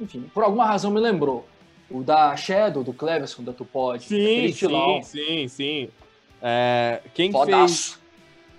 Enfim, 0.00 0.28
por 0.34 0.42
alguma 0.42 0.64
razão 0.66 0.90
me 0.90 0.98
lembrou. 0.98 1.46
O 1.92 2.02
da 2.02 2.34
Shadow, 2.36 2.82
do 2.82 2.92
Cleverson, 2.92 3.42
da 3.44 3.52
Tupod. 3.52 4.02
Sim, 4.02 4.50
sim, 4.52 5.02
sim, 5.02 5.48
sim. 5.48 5.88
É, 6.40 7.00
quem, 7.14 7.30
fez, 7.30 7.44
Fodaço. 7.44 8.00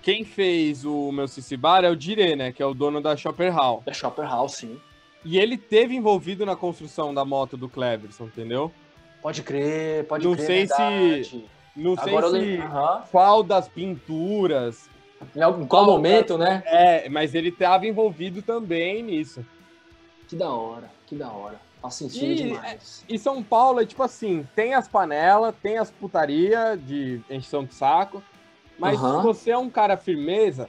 quem 0.00 0.24
fez 0.24 0.84
o 0.84 1.10
meu 1.12 1.26
CC 1.26 1.56
Bar 1.56 1.84
é 1.84 1.90
o 1.90 1.96
Dire, 1.96 2.36
né? 2.36 2.52
Que 2.52 2.62
é 2.62 2.66
o 2.66 2.72
dono 2.72 3.00
da 3.00 3.16
Shopper 3.16 3.52
Hall. 3.52 3.82
Da 3.84 3.92
Shopper 3.92 4.24
House, 4.24 4.54
sim. 4.54 4.78
E 5.24 5.38
ele 5.38 5.56
teve 5.58 5.94
envolvido 5.94 6.46
na 6.46 6.54
construção 6.54 7.12
da 7.12 7.24
moto 7.24 7.56
do 7.56 7.68
Cleverson, 7.68 8.24
entendeu? 8.24 8.70
Pode 9.20 9.42
crer, 9.42 10.04
pode 10.06 10.26
Não 10.26 10.34
crer. 10.34 10.46
sei 10.68 11.24
se-. 11.24 11.44
Não 11.74 11.94
Agora 11.98 12.30
sei 12.30 12.56
se. 12.56 12.62
Aham. 12.62 13.02
qual 13.10 13.42
das 13.42 13.68
pinturas. 13.68 14.88
Em 15.34 15.40
algum- 15.42 15.64
Em 15.64 15.66
qual 15.66 15.86
momento, 15.86 16.36
né? 16.38 16.62
É, 16.66 17.08
mas 17.08 17.34
ele 17.34 17.48
estava 17.48 17.86
envolvido 17.86 18.42
também 18.42 19.02
nisso. 19.02 19.44
Que 20.28 20.36
da 20.36 20.50
hora, 20.50 20.90
que 21.06 21.16
da 21.16 21.30
hora. 21.32 21.58
Sentido 21.90 22.32
E- 22.32 22.34
demais. 22.36 23.04
E 23.08 23.18
São 23.18 23.42
Paulo 23.42 23.80
é 23.80 23.86
tipo 23.86 24.02
assim, 24.02 24.46
tem 24.54 24.74
as 24.74 24.88
panelas, 24.88 25.54
tem 25.62 25.78
as 25.78 25.90
putaria 25.90 26.76
de 26.76 27.20
encheção 27.30 27.64
de 27.64 27.74
saco, 27.74 28.22
mas 28.78 28.98
Aham. 29.00 29.18
se 29.18 29.22
você 29.22 29.50
é 29.50 29.58
um 29.58 29.70
cara 29.70 29.96
firmeza, 29.96 30.68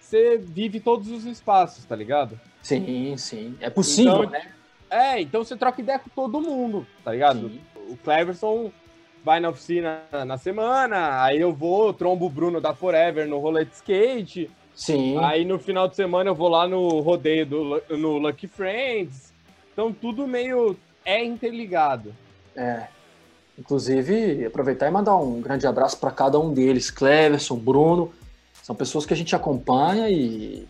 você 0.00 0.38
vive 0.38 0.80
todos 0.80 1.10
os 1.10 1.24
espaços, 1.26 1.84
tá 1.84 1.94
ligado? 1.94 2.38
Sim, 2.62 3.16
sim. 3.16 3.56
É 3.60 3.68
possível, 3.70 4.24
Então, 4.24 4.30
né? 4.30 4.52
É, 4.90 5.20
então 5.20 5.44
você 5.44 5.56
troca 5.56 5.80
ideia 5.80 5.98
com 5.98 6.08
todo 6.10 6.40
mundo, 6.40 6.86
tá 7.04 7.12
ligado? 7.12 7.50
Sim. 7.50 7.60
O 7.88 7.96
Cleverson 7.98 8.72
vai 9.22 9.38
na 9.40 9.50
oficina 9.50 10.02
na 10.26 10.38
semana, 10.38 11.22
aí 11.22 11.38
eu 11.38 11.52
vou, 11.52 11.92
trombo 11.92 12.26
o 12.26 12.30
Bruno 12.30 12.60
da 12.60 12.74
Forever 12.74 13.28
no 13.28 13.38
rolê 13.38 13.64
de 13.66 13.74
skate, 13.74 14.50
Sim. 14.74 15.18
aí 15.18 15.44
no 15.44 15.58
final 15.58 15.88
de 15.88 15.96
semana 15.96 16.30
eu 16.30 16.34
vou 16.34 16.48
lá 16.48 16.66
no 16.66 17.00
rodeio 17.00 17.44
do, 17.44 17.82
no 17.90 18.16
Lucky 18.18 18.46
Friends. 18.48 19.27
Então 19.78 19.92
tudo 19.92 20.26
meio 20.26 20.76
é 21.04 21.24
interligado. 21.24 22.12
É. 22.56 22.88
Inclusive, 23.56 24.44
aproveitar 24.44 24.88
e 24.88 24.90
mandar 24.90 25.16
um 25.16 25.40
grande 25.40 25.68
abraço 25.68 25.98
para 25.98 26.10
cada 26.10 26.36
um 26.36 26.52
deles, 26.52 26.90
Cleverson, 26.90 27.54
Bruno. 27.54 28.12
São 28.60 28.74
pessoas 28.74 29.06
que 29.06 29.14
a 29.14 29.16
gente 29.16 29.36
acompanha 29.36 30.10
e, 30.10 30.66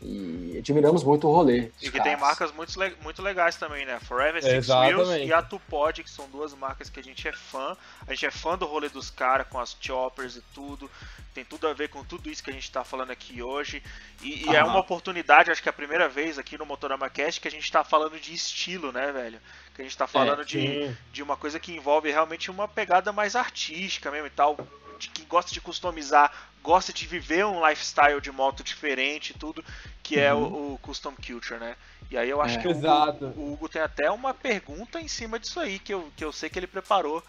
e 0.00 0.56
admiramos 0.58 1.02
muito 1.02 1.26
o 1.26 1.32
rolê. 1.32 1.70
E 1.82 1.90
que 1.90 2.00
tem 2.00 2.16
marcas 2.16 2.52
muito, 2.52 2.72
muito 3.02 3.20
legais 3.20 3.56
também, 3.56 3.84
né? 3.84 3.98
Forever 4.00 4.40
Six 4.40 4.54
Exatamente. 4.54 4.94
Wheels 4.94 5.28
e 5.28 5.32
a 5.32 5.42
Tupod, 5.42 6.04
que 6.04 6.10
são 6.10 6.28
duas 6.28 6.54
marcas 6.54 6.88
que 6.88 7.00
a 7.00 7.02
gente 7.02 7.26
é 7.26 7.32
fã. 7.32 7.76
A 8.06 8.14
gente 8.14 8.26
é 8.26 8.30
fã 8.30 8.56
do 8.56 8.64
rolê 8.64 8.88
dos 8.88 9.10
caras, 9.10 9.46
com 9.48 9.58
as 9.58 9.76
choppers 9.80 10.36
e 10.36 10.42
tudo. 10.54 10.88
Tem 11.34 11.44
tudo 11.44 11.66
a 11.66 11.74
ver 11.74 11.88
com 11.88 12.04
tudo 12.04 12.30
isso 12.30 12.42
que 12.42 12.50
a 12.50 12.52
gente 12.52 12.70
tá 12.70 12.84
falando 12.84 13.10
aqui 13.10 13.42
hoje. 13.42 13.82
E, 14.22 14.48
e 14.48 14.54
é 14.54 14.62
uma 14.62 14.78
oportunidade, 14.78 15.50
acho 15.50 15.62
que 15.62 15.68
é 15.68 15.70
a 15.70 15.72
primeira 15.72 16.08
vez 16.08 16.38
aqui 16.38 16.56
no 16.56 16.64
Motorama 16.64 17.10
Cast 17.10 17.40
que 17.40 17.48
a 17.48 17.50
gente 17.50 17.70
tá 17.70 17.82
falando 17.82 18.20
de 18.20 18.32
estilo, 18.32 18.92
né, 18.92 19.10
velho? 19.10 19.40
Que 19.74 19.82
a 19.82 19.84
gente 19.84 19.96
tá 19.96 20.06
falando 20.06 20.44
de, 20.44 20.60
Sim. 20.60 20.96
de 21.12 21.22
uma 21.24 21.36
coisa 21.36 21.58
que 21.58 21.74
envolve 21.74 22.10
realmente 22.10 22.52
uma 22.52 22.68
pegada 22.68 23.12
mais 23.12 23.34
artística 23.34 24.10
mesmo 24.12 24.28
e 24.28 24.30
tal. 24.30 24.56
De 24.98 25.08
quem 25.10 25.24
gosta 25.26 25.52
de 25.52 25.60
customizar, 25.60 26.32
gosta 26.62 26.92
de 26.92 27.06
viver 27.06 27.46
um 27.46 27.66
lifestyle 27.66 28.20
de 28.20 28.32
moto 28.32 28.62
diferente 28.64 29.30
e 29.30 29.34
tudo, 29.38 29.64
que 30.02 30.18
é 30.18 30.34
o, 30.34 30.74
o 30.74 30.78
Custom 30.82 31.12
Culture, 31.14 31.60
né? 31.60 31.76
E 32.10 32.16
aí 32.18 32.28
eu 32.28 32.40
acho 32.42 32.58
É. 32.58 32.62
que 32.62 32.68
o 32.68 32.70
Hugo, 32.72 32.80
Exato. 32.80 33.24
o 33.36 33.52
Hugo 33.52 33.68
tem 33.68 33.80
até 33.82 34.10
uma 34.10 34.34
pergunta 34.34 35.00
em 35.00 35.06
cima 35.08 35.38
disso 35.38 35.60
aí, 35.60 35.78
que 35.78 35.92
eu, 35.94 36.08
que 36.16 36.24
eu 36.24 36.32
sei 36.32 36.48
que 36.50 36.58
ele 36.58 36.66
preparou 36.66 37.22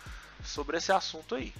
sobre 0.43 0.77
esse 0.77 0.91
assunto 0.91 1.35
aí. 1.35 1.53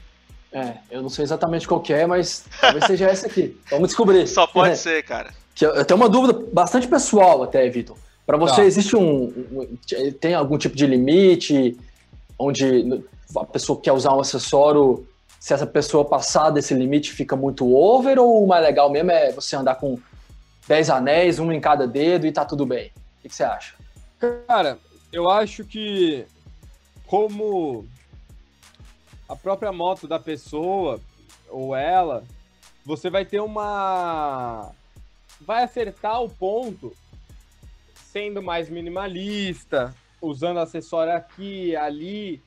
É, 0.51 0.77
eu 0.89 1.01
não 1.03 1.09
sei 1.09 1.23
exatamente 1.23 1.67
qual 1.67 1.79
que 1.79 1.93
é, 1.93 2.07
mas 2.07 2.45
talvez 2.59 2.85
seja 2.85 3.05
essa 3.07 3.27
aqui. 3.27 3.55
Vamos 3.69 3.89
descobrir. 3.89 4.25
Só 4.27 4.47
pode 4.47 4.71
É, 4.71 4.75
ser, 4.75 5.03
cara. 5.03 5.31
que 5.53 5.63
eu, 5.65 5.75
eu 5.75 5.85
tenho 5.85 5.99
uma 5.99 6.09
dúvida 6.09 6.33
bastante 6.51 6.87
pessoal 6.87 7.43
até, 7.43 7.69
Vitor. 7.69 7.95
Para 8.25 8.37
você, 8.37 8.55
Tá. 8.57 8.65
existe 8.65 8.95
um, 8.95 9.25
um- 9.51 9.77
Tem 10.19 10.33
algum 10.33 10.57
tipo 10.57 10.75
de 10.75 10.87
limite 10.87 11.77
onde 12.37 13.03
a 13.35 13.45
pessoa 13.45 13.79
quer 13.81 13.91
usar 13.91 14.13
um 14.13 14.19
acessório, 14.21 15.05
se 15.39 15.53
essa 15.53 15.65
pessoa 15.65 16.03
passar 16.03 16.49
desse 16.49 16.73
limite 16.73 17.13
fica 17.13 17.35
muito 17.35 17.73
over, 17.73 18.19
ou 18.19 18.43
o 18.43 18.47
mais 18.47 18.61
legal 18.61 18.89
mesmo 18.89 19.11
é 19.11 19.31
você 19.31 19.55
andar 19.55 19.75
com 19.75 19.97
10 20.67 20.89
anéis, 20.89 21.39
um 21.39 21.51
em 21.51 21.61
cada 21.61 21.87
dedo 21.87 22.27
e 22.27 22.31
tá 22.31 22.43
tudo 22.43 22.65
bem? 22.65 22.91
O 23.19 23.21
que, 23.21 23.33
você 23.33 23.43
acha? 23.43 23.73
Cara, 24.47 24.77
eu 25.11 25.29
acho 25.29 25.63
que 25.63 26.25
como 27.07 27.87
a 29.27 29.35
própria 29.35 29.71
moto 29.71 30.07
da 30.07 30.19
pessoa 30.19 30.99
ou 31.49 31.75
ela, 31.75 32.23
você 32.85 33.09
vai 33.09 33.25
ter 33.25 33.39
uma 33.39 34.71
vai 35.41 35.63
acertar 35.63 36.21
o 36.21 36.29
ponto 36.29 36.93
sendo 38.11 38.41
mais 38.41 38.69
minimalista, 38.69 39.95
usando 40.21 40.59
acessório 40.59 41.13
aqui, 41.13 41.75
ali. 41.75 42.41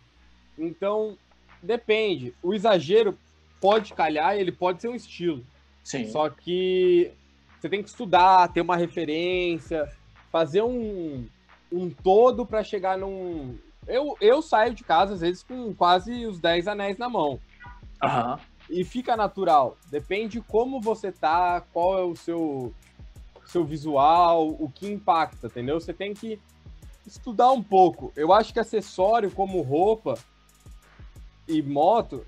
Então, 0.59 1.16
depende. 1.63 2.35
O 2.43 2.53
exagero 2.53 3.19
pode 3.61 3.95
calhar 3.95 4.37
e 4.37 4.41
ele 4.41 4.53
pode 4.53 4.83
ser 4.83 4.89
um 4.89 4.95
estilo. 4.95 5.45
Sim. 5.85 6.11
Só 6.11 6.29
que 6.29 7.13
você 7.61 7.69
tem 7.69 7.83
que 7.83 7.89
estudar, 7.89 8.53
ter 8.53 8.61
uma 8.61 8.77
referência, 8.77 9.89
fazer 10.31 10.63
um, 10.63 11.27
um 11.71 11.89
todo 11.91 12.45
para 12.45 12.65
chegar 12.65 12.99
num. 12.99 13.57
Eu, 13.87 14.17
eu 14.21 14.43
saio 14.43 14.75
de 14.75 14.85
casa, 14.85 15.15
às 15.15 15.21
vezes, 15.21 15.43
com 15.43 15.73
quase 15.75 16.27
os 16.27 16.41
10 16.41 16.69
anéis 16.69 16.99
na 16.99 17.09
mão. 17.09 17.39
Aham. 18.03 18.39
E 18.71 18.85
fica 18.85 19.17
natural. 19.17 19.77
Depende 19.91 20.41
como 20.41 20.81
você 20.81 21.13
tá, 21.13 21.63
qual 21.73 21.99
é 21.99 22.03
o 22.03 22.17
seu, 22.17 22.73
seu 23.45 23.65
visual, 23.65 24.49
o 24.49 24.69
que 24.69 24.91
impacta, 24.91 25.49
entendeu? 25.49 25.81
Você 25.81 25.93
tem 25.93 26.15
que 26.15 26.41
estudar 27.07 27.51
um 27.51 27.63
pouco. 27.63 28.13
Eu 28.17 28.33
acho 28.33 28.53
que 28.53 28.61
acessório 28.61 29.31
como 29.31 29.61
roupa 29.63 30.15
e 31.49 31.62
moto 31.62 32.24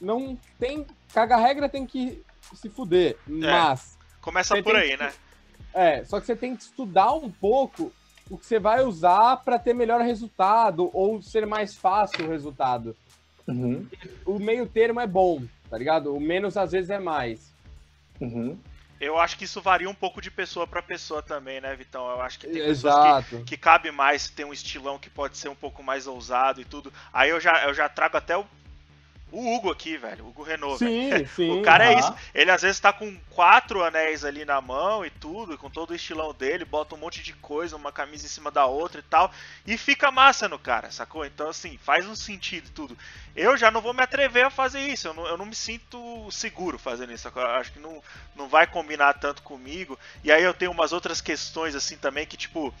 não 0.00 0.38
tem. 0.58 0.86
Caga 1.12 1.36
regra 1.36 1.68
tem 1.68 1.86
que 1.86 2.22
se 2.54 2.68
fuder. 2.68 3.16
Mas. 3.26 3.96
Começa 4.20 4.60
por 4.62 4.76
aí, 4.76 4.90
que- 4.90 4.96
né? 4.96 5.12
É, 5.72 6.04
só 6.04 6.18
que 6.20 6.26
você 6.26 6.34
tem 6.36 6.56
que 6.56 6.62
estudar 6.62 7.12
um 7.14 7.30
pouco 7.30 7.92
o 8.30 8.36
que 8.38 8.46
você 8.46 8.58
vai 8.58 8.82
usar 8.82 9.36
para 9.38 9.58
ter 9.58 9.74
melhor 9.74 10.00
resultado 10.00 10.90
ou 10.92 11.20
ser 11.22 11.46
mais 11.46 11.76
fácil 11.76 12.26
o 12.26 12.30
resultado. 12.30 12.96
Uhum. 13.46 13.86
O 14.24 14.38
meio 14.38 14.66
termo 14.66 15.00
é 15.00 15.06
bom, 15.06 15.42
tá 15.70 15.78
ligado? 15.78 16.14
O 16.14 16.20
menos 16.20 16.56
às 16.56 16.72
vezes 16.72 16.90
é 16.90 16.98
mais. 16.98 17.52
Uhum. 18.20 18.58
Eu 19.00 19.18
acho 19.18 19.36
que 19.36 19.44
isso 19.44 19.60
varia 19.60 19.88
um 19.88 19.94
pouco 19.94 20.22
de 20.22 20.30
pessoa 20.30 20.66
pra 20.66 20.82
pessoa 20.82 21.22
também, 21.22 21.60
né, 21.60 21.74
Vitão? 21.76 22.08
Eu 22.08 22.20
acho 22.22 22.38
que 22.38 22.46
tem 22.46 22.62
pessoas 22.62 22.94
que 22.94 23.00
Exato. 23.00 23.44
que 23.44 23.56
cabe 23.56 23.90
mais 23.90 24.28
ter 24.28 24.44
um 24.44 24.52
estilão 24.52 24.98
que 24.98 25.10
pode 25.10 25.36
ser 25.36 25.48
um 25.48 25.54
pouco 25.54 25.82
mais 25.82 26.06
ousado 26.06 26.60
e 26.60 26.64
tudo. 26.64 26.92
Aí 27.12 27.30
eu 27.30 27.38
já, 27.38 27.64
eu 27.66 27.74
já 27.74 27.88
trago 27.88 28.16
até 28.16 28.36
o, 28.36 28.46
o 29.32 29.54
Hugo 29.54 29.70
aqui, 29.70 29.96
velho. 29.96 30.24
O 30.24 30.28
Hugo 30.28 30.42
Renault. 30.42 30.78
velho. 30.78 31.26
Sim, 31.26 31.34
sim. 31.34 31.50
O 31.50 31.62
cara 31.62 31.92
é 31.92 31.98
isso. 31.98 32.14
Ele 32.34 32.50
às 32.50 32.62
vezes 32.62 32.78
tá 32.78 32.92
com 32.92 33.16
quatro 33.30 33.82
anéis 33.82 34.24
ali 34.24 34.44
na 34.44 34.60
mão 34.60 35.04
e 35.04 35.10
tudo, 35.10 35.52
e 35.52 35.58
com 35.58 35.68
todo 35.68 35.90
o 35.90 35.94
estilão 35.94 36.32
dele, 36.32 36.64
bota 36.64 36.94
um 36.94 36.98
monte 36.98 37.22
de 37.22 37.32
coisa, 37.32 37.76
uma 37.76 37.92
camisa 37.92 38.24
em 38.24 38.28
cima 38.28 38.50
da 38.50 38.66
outra 38.66 39.00
e 39.00 39.02
tal, 39.02 39.30
e 39.66 39.76
fica 39.76 40.10
massa 40.10 40.48
no 40.48 40.58
cara, 40.58 40.90
sacou? 40.90 41.24
Então, 41.24 41.48
assim, 41.48 41.78
faz 41.78 42.06
um 42.06 42.14
sentido 42.14 42.68
e 42.68 42.70
tudo. 42.70 42.98
Eu 43.34 43.56
já 43.56 43.70
não 43.70 43.80
vou 43.80 43.92
me 43.92 44.02
atrever 44.02 44.46
a 44.46 44.50
fazer 44.50 44.80
isso, 44.80 45.08
eu 45.08 45.14
não, 45.14 45.26
eu 45.26 45.36
não 45.36 45.46
me 45.46 45.54
sinto 45.54 46.30
seguro 46.30 46.78
fazendo 46.78 47.12
isso, 47.12 47.24
sacou? 47.24 47.42
Eu 47.42 47.50
acho 47.50 47.72
que 47.72 47.78
não, 47.78 48.02
não 48.34 48.48
vai 48.48 48.66
combinar 48.66 49.14
tanto 49.14 49.42
comigo. 49.42 49.98
E 50.22 50.30
aí 50.32 50.42
eu 50.42 50.54
tenho 50.54 50.70
umas 50.70 50.92
outras 50.92 51.20
questões, 51.20 51.74
assim, 51.74 51.96
também, 51.96 52.26
que 52.26 52.36
tipo, 52.36 52.72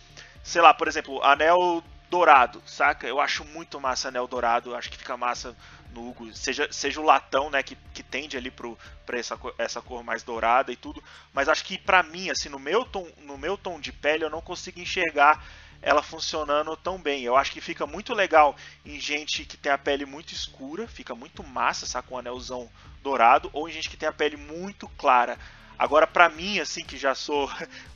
sei 0.42 0.62
lá, 0.62 0.72
por 0.72 0.88
exemplo, 0.88 1.22
anel 1.22 1.82
dourado, 2.08 2.62
saca? 2.66 3.06
Eu 3.06 3.20
acho 3.20 3.44
muito 3.44 3.80
massa 3.80 4.08
anel 4.08 4.26
dourado, 4.26 4.74
acho 4.74 4.90
que 4.90 4.96
fica 4.96 5.16
massa 5.16 5.56
seja, 6.32 6.68
seja 6.70 7.00
o 7.00 7.04
latão, 7.04 7.50
né, 7.50 7.62
que, 7.62 7.76
que 7.94 8.02
tende 8.02 8.36
ali 8.36 8.50
pro, 8.50 8.78
pra 9.04 9.18
essa, 9.18 9.38
essa 9.58 9.80
cor 9.80 10.02
mais 10.02 10.22
dourada 10.22 10.72
e 10.72 10.76
tudo, 10.76 11.02
mas 11.32 11.48
acho 11.48 11.64
que 11.64 11.78
pra 11.78 12.02
mim, 12.02 12.30
assim, 12.30 12.48
no 12.48 12.58
meu, 12.58 12.84
tom, 12.84 13.08
no 13.22 13.36
meu 13.38 13.56
tom 13.56 13.80
de 13.80 13.92
pele, 13.92 14.24
eu 14.24 14.30
não 14.30 14.40
consigo 14.40 14.80
enxergar 14.80 15.44
ela 15.82 16.02
funcionando 16.02 16.76
tão 16.76 16.98
bem. 16.98 17.22
Eu 17.22 17.36
acho 17.36 17.52
que 17.52 17.60
fica 17.60 17.86
muito 17.86 18.14
legal 18.14 18.56
em 18.84 18.98
gente 18.98 19.44
que 19.44 19.56
tem 19.56 19.70
a 19.70 19.78
pele 19.78 20.04
muito 20.04 20.32
escura, 20.32 20.88
fica 20.88 21.14
muito 21.14 21.44
massa, 21.44 21.86
saca, 21.86 22.12
um 22.12 22.18
anelzão 22.18 22.68
dourado, 23.02 23.50
ou 23.52 23.68
em 23.68 23.72
gente 23.72 23.88
que 23.88 23.96
tem 23.96 24.08
a 24.08 24.12
pele 24.12 24.36
muito 24.36 24.88
clara. 24.98 25.38
Agora, 25.78 26.06
pra 26.06 26.28
mim, 26.28 26.58
assim, 26.58 26.82
que 26.82 26.96
já 26.96 27.14
sou 27.14 27.50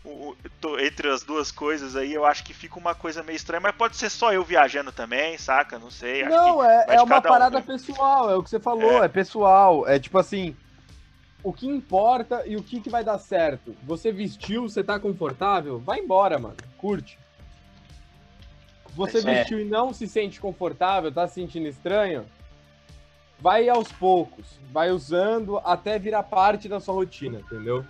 entre 0.80 1.08
as 1.08 1.22
duas 1.22 1.50
coisas 1.50 1.96
aí, 1.96 2.12
eu 2.12 2.26
acho 2.26 2.44
que 2.44 2.52
fica 2.52 2.78
uma 2.78 2.94
coisa 2.94 3.22
meio 3.22 3.36
estranha, 3.36 3.60
mas 3.60 3.74
pode 3.74 3.96
ser 3.96 4.10
só 4.10 4.32
eu 4.32 4.44
viajando 4.44 4.92
também, 4.92 5.38
saca? 5.38 5.78
Não 5.78 5.90
sei. 5.90 6.22
Acho 6.22 6.36
Não, 6.36 6.58
que 6.58 6.66
é, 6.66 6.84
é 6.96 7.02
uma 7.02 7.16
cada 7.22 7.28
um, 7.28 7.32
parada 7.32 7.58
né? 7.58 7.64
pessoal, 7.66 8.30
é 8.30 8.36
o 8.36 8.42
que 8.42 8.50
você 8.50 8.60
falou, 8.60 9.02
é. 9.02 9.08
pessoal. 9.08 9.88
É 9.88 9.98
tipo 9.98 10.18
assim, 10.18 10.54
o 11.42 11.52
que 11.54 11.66
importa 11.66 12.42
e 12.46 12.54
o 12.56 12.62
que, 12.62 12.80
que 12.80 12.90
vai 12.90 13.02
dar 13.02 13.18
certo. 13.18 13.74
Você 13.84 14.12
vestiu, 14.12 14.68
você 14.68 14.84
tá 14.84 15.00
confortável? 15.00 15.78
Vai 15.78 16.00
embora, 16.00 16.38
mano. 16.38 16.56
Curte. 16.76 17.18
Você 18.94 19.18
É. 19.18 19.20
vestiu 19.20 19.58
e 19.58 19.64
não 19.64 19.94
se 19.94 20.06
sente 20.06 20.38
confortável, 20.38 21.10
tá 21.10 21.26
se 21.26 21.34
sentindo 21.34 21.66
estranho? 21.66 22.26
Vai 23.40 23.68
aos 23.68 23.90
poucos, 23.92 24.58
vai 24.70 24.90
usando 24.90 25.58
até 25.64 25.98
virar 25.98 26.22
parte 26.22 26.68
da 26.68 26.78
sua 26.78 26.94
rotina, 26.94 27.40
entendeu? 27.40 27.84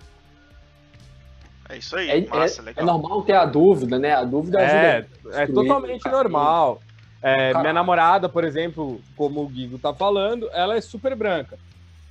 É 1.67 1.77
isso 1.77 1.95
aí, 1.95 2.09
É, 2.09 2.27
massa, 2.27 2.61
é- 2.61 2.65
legal. 2.65 2.83
é 2.83 2.85
normal 2.85 3.21
ter 3.23 3.33
a 3.35 3.45
dúvida, 3.45 3.99
né? 3.99 4.13
A 4.13 4.23
dúvida 4.23 4.59
ajuda. 4.59 4.77
É, 4.87 4.97
é 4.97 5.07
construir 5.47 5.53
totalmente 5.67 6.09
normal. 6.09 6.81
É, 7.21 7.53
minha 7.53 7.73
namorada, 7.73 8.27
por 8.27 8.43
exemplo, 8.43 9.01
como 9.15 9.41
o 9.43 9.47
Guigo 9.47 9.77
tá 9.77 9.93
falando, 9.93 10.49
ela 10.53 10.75
é 10.75 10.81
super 10.81 11.15
branca. 11.15 11.59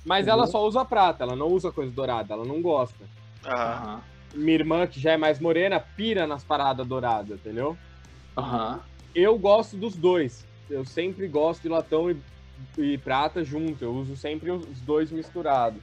Mas 0.05 0.25
Uhum. 0.25 0.33
ela 0.33 0.47
só 0.47 0.65
usa 0.65 0.85
prata, 0.85 1.23
ela 1.23 1.35
não 1.35 1.47
usa 1.47 1.71
coisa 1.71 1.91
dourada, 1.91 2.33
ela 2.33 2.45
não 2.45 2.61
gosta. 2.61 3.03
Aham. 3.45 4.01
Minha 4.33 4.53
irmã, 4.55 4.87
que 4.87 4.99
já 4.99 5.11
é 5.11 5.17
mais 5.17 5.39
morena, 5.39 5.79
pira 5.79 6.25
nas 6.25 6.43
paradas 6.43 6.87
douradas, 6.87 7.39
entendeu? 7.39 7.77
Aham. 8.37 8.79
Eu 9.13 9.37
gosto 9.37 9.75
dos 9.75 9.95
dois. 9.95 10.47
Eu 10.69 10.85
sempre 10.85 11.27
gosto 11.27 11.63
de 11.63 11.69
latão 11.69 12.09
e, 12.09 12.15
e 12.77 12.97
prata 12.97 13.43
junto. 13.43 13.83
Eu 13.83 13.93
uso 13.93 14.15
sempre 14.15 14.51
os 14.51 14.81
dois 14.81 15.11
misturados. 15.11 15.81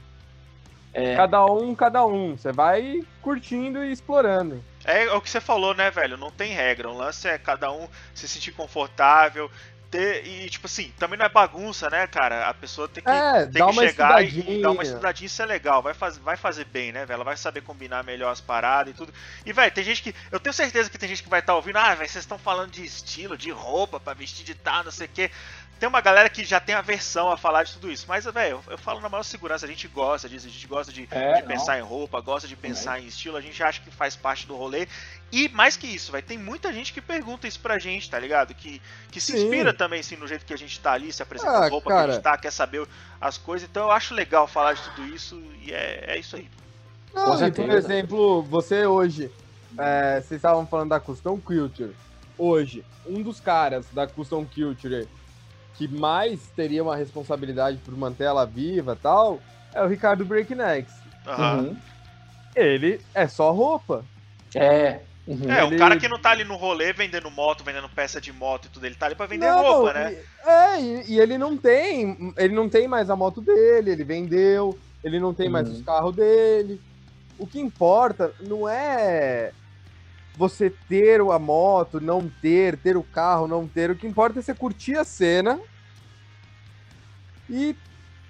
É. 0.93 1.15
Cada 1.15 1.45
um, 1.47 1.75
cada 1.75 2.05
um. 2.07 2.37
Você 2.37 2.51
vai 2.51 3.03
curtindo 3.21 3.85
e 3.85 3.93
explorando. 3.93 4.65
É 4.85 5.13
o 5.13 5.21
que 5.21 5.31
você 5.31 5.41
falou, 5.41 5.75
né, 5.75 5.91
velho? 5.91 6.17
Não 6.17 6.31
tem 6.31 6.53
regra. 6.53 6.89
O 6.89 6.97
lance 6.97 7.29
é 7.29 7.39
cada 7.39 7.71
um 7.71 7.87
se 8.15 8.27
sentir 8.27 8.53
confortável. 8.53 9.51
Ter, 9.91 10.27
e, 10.27 10.51
tipo 10.51 10.67
assim, 10.67 10.93
também 10.99 11.19
não 11.19 11.25
é 11.25 11.31
bagunça, 11.31 11.89
né, 11.89 12.07
cara? 12.07 12.47
A 12.47 12.53
pessoa 12.53 12.87
tem 12.87 13.03
que, 13.03 13.09
É, 13.09 13.47
tem 13.47 13.67
que 13.67 13.73
chegar 13.73 14.23
e, 14.23 14.59
e 14.59 14.63
dar 14.63 14.73
uma 14.73 14.83
estudadinha. 14.83 15.27
Isso 15.27 15.41
é 15.41 15.47
legal. 15.47 15.81
Vai, 15.81 15.95
faz, 15.95 16.19
vai 16.19 16.37
fazer 16.37 16.67
bem, 16.67 16.93
né, 16.93 17.07
velho? 17.07 17.15
Ela 17.17 17.25
vai 17.25 17.39
saber 17.39 17.63
combinar 17.63 18.05
melhor 18.05 18.31
as 18.31 18.41
paradas 18.41 18.93
e 18.93 18.97
tudo. 18.97 19.15
E, 19.47 19.53
velho, 19.53 19.73
tem 19.73 19.83
gente 19.83 20.03
que. 20.03 20.15
Eu 20.31 20.39
tenho 20.39 20.53
certeza 20.53 20.91
que 20.91 20.99
tem 20.99 21.09
gente 21.09 21.23
que 21.23 21.29
vai 21.31 21.41
estar 21.41 21.55
ouvindo. 21.55 21.79
Ah, 21.79 21.95
velho, 21.95 22.09
vocês 22.09 22.25
estão 22.25 22.39
falando 22.39 22.71
de 22.71 22.85
estilo, 22.85 23.37
de 23.37 23.51
roupa 23.51 23.99
pra 23.99 24.13
vestir 24.13 24.45
de 24.45 24.55
tal, 24.55 24.85
não 24.85 24.91
sei 24.91 25.07
o 25.07 25.11
quê. 25.11 25.31
Tem 25.79 25.89
uma 25.89 26.01
galera 26.01 26.29
que 26.29 26.45
já 26.45 26.59
tem 26.59 26.75
aversão 26.75 27.31
a 27.31 27.37
falar 27.37 27.63
de 27.63 27.73
tudo 27.75 27.91
isso. 27.91 28.05
Mas, 28.09 28.25
velho, 28.25 28.63
eu, 28.67 28.73
eu 28.73 28.79
falo 28.79 29.01
na 29.01 29.09
maior 29.09 29.23
segurança. 29.23 29.65
A 29.65 29.69
gente 29.69 29.87
gosta 29.87 30.29
disso, 30.29 30.47
a 30.47 30.51
gente 30.51 30.67
gosta 30.67 30.93
de, 30.93 31.07
É, 31.11 31.35
de 31.35 31.43
pensar 31.45 31.79
em 31.79 31.83
roupa, 31.83 32.21
gosta 32.21 32.49
de 32.49 32.57
pensar 32.57 33.01
em 33.01 33.07
estilo. 33.07 33.37
A 33.37 33.41
gente 33.41 33.63
acha 33.63 33.81
que 33.81 33.91
faz 33.91 34.17
parte 34.17 34.47
do 34.47 34.57
rolê. 34.57 34.89
E 35.31 35.49
mais 35.51 35.77
que 35.77 35.87
isso, 35.87 36.11
velho, 36.11 36.25
tem 36.27 36.37
muita 36.39 36.73
gente 36.73 36.93
que 36.93 37.01
pergunta 37.01 37.47
isso 37.47 37.61
pra 37.61 37.79
gente, 37.79 38.11
tá 38.11 38.19
ligado? 38.19 38.55
Que, 38.55 38.83
que 39.11 39.21
se 39.21 39.33
Sim. 39.33 39.45
inspira 39.45 39.73
também, 39.73 40.01
assim, 40.01 40.17
no 40.17 40.27
jeito 40.27 40.45
que 40.45 40.55
a 40.55 40.59
gente 40.59 40.81
tá 40.81 40.93
ali, 40.93 41.13
se 41.13 41.23
apresenta 41.23 41.53
Ah, 41.53 41.67
a 41.67 41.69
roupa 41.69 41.87
que 41.91 41.93
a 41.93 42.01
cara. 42.01 42.13
gente 42.15 42.23
tá, 42.23 42.37
quer 42.39 42.51
saber 42.51 42.87
as 43.21 43.39
coisas. 43.39 43.69
Então 43.69 43.85
eu 43.85 43.91
acho 43.91 44.15
legal 44.15 44.49
falar 44.49 44.73
de 44.73 44.83
tudo 44.83 45.07
isso 45.15 45.41
e 45.63 45.73
é, 45.73 46.05
é 46.09 46.19
isso 46.19 46.35
aí. 46.35 46.49
Não, 47.15 47.47
e, 47.47 47.53
por 47.53 47.71
exemplo, 47.71 48.43
você 48.43 48.87
hoje, 48.87 49.31
é, 49.79 50.15
vocês 50.21 50.39
estavam 50.39 50.67
falando 50.67 50.91
da 50.91 51.01
Custom 51.01 51.39
Culture. 51.39 51.95
Hoje, 52.37 52.85
um 53.07 53.23
dos 53.23 53.39
caras 53.41 53.87
da 53.93 54.07
Custom 54.07 54.45
Culture 54.45 55.09
que 55.79 55.87
mais 55.89 56.41
teria 56.57 56.83
uma 56.83 56.97
responsabilidade 56.97 57.79
por 57.85 57.97
manter 57.97 58.25
ela 58.25 58.45
viva 58.45 58.95
e 58.95 58.97
tal, 58.97 59.41
é 59.73 59.81
o 59.81 59.87
Ricardo 59.87 60.25
Breaknecks. 60.25 60.93
Uhum. 61.27 61.77
Ele 62.55 63.01
é 63.15 63.29
só 63.29 63.53
roupa. 63.53 64.05
É. 64.55 65.01
Uhum. 65.27 65.53
É, 65.53 65.63
Ele- 65.65 65.77
o 65.77 65.79
cara 65.79 65.97
que 65.99 66.09
não 66.09 66.19
tá 66.19 66.31
ali 66.31 66.43
no 66.43 66.57
rolê 66.57 66.93
vendendo 66.93 67.31
moto, 67.31 67.63
vendendo 67.63 67.89
peça 67.91 68.21
de 68.21 68.33
moto 68.33 68.65
e 68.67 68.69
tudo, 68.71 68.87
ele 68.87 68.95
tá 68.97 69.07
ali 69.07 69.15
pra 69.15 69.27
vender 69.27 69.47
Não, 69.47 69.63
roupa, 69.63 69.93
né? 69.93 70.15
e- 70.15 70.49
é, 70.49 70.81
e, 70.81 71.13
e 71.13 71.21
ele 71.21 71.37
não 71.39 71.57
tem, 71.57 72.33
ele 72.37 72.55
não 72.55 72.69
tem 72.69 72.89
mais 72.89 73.09
a 73.11 73.15
moto 73.15 73.41
dele, 73.41 73.91
ele 73.91 74.05
vendeu, 74.05 74.77
ele 75.05 75.21
não 75.21 75.33
tem 75.35 75.49
mais 75.49 75.69
Uhum. 75.69 75.75
os 75.75 75.83
carros 75.83 76.17
dele. 76.17 76.81
O 77.39 77.47
que 77.47 77.61
importa 77.61 78.33
não 78.41 78.67
é 78.69 79.53
você 80.39 80.71
ter 80.89 81.21
a 81.21 81.39
moto, 81.39 82.01
não 82.01 82.31
ter, 82.41 82.77
ter 82.79 82.97
o 82.97 83.03
carro, 83.03 83.49
não 83.49 83.67
ter. 83.67 83.91
O 83.91 83.97
que 83.97 84.07
importa 84.07 84.39
é 84.39 84.43
você 84.43 84.55
curtir 84.55 84.95
a 84.97 85.03
cena 85.05 85.59
e 87.51 87.75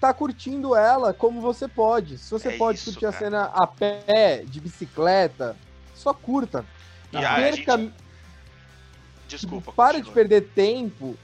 tá 0.01 0.15
curtindo 0.15 0.75
ela 0.75 1.13
como 1.13 1.41
você 1.43 1.69
pode. 1.69 2.17
Se 2.17 2.31
você 2.31 2.49
É 2.49 2.57
pode 2.57 2.79
isso, 2.79 2.91
curtir 2.93 3.05
a 3.07 3.13
cara. 3.13 3.25
cena 3.25 3.45
a 3.45 3.67
pé, 3.67 4.43
de 4.47 4.59
bicicleta, 4.59 5.55
só 5.95 6.15
curta. 6.15 6.65
E 7.13 7.17
Ah, 7.19 7.33
a 7.33 7.37
Perca, 7.37 7.77
gente... 7.77 7.95
Desculpa, 9.29 9.71
para 9.73 9.99
de 9.99 10.05
continua. 10.05 10.15
perder 10.15 10.49
tempo. 10.55 11.15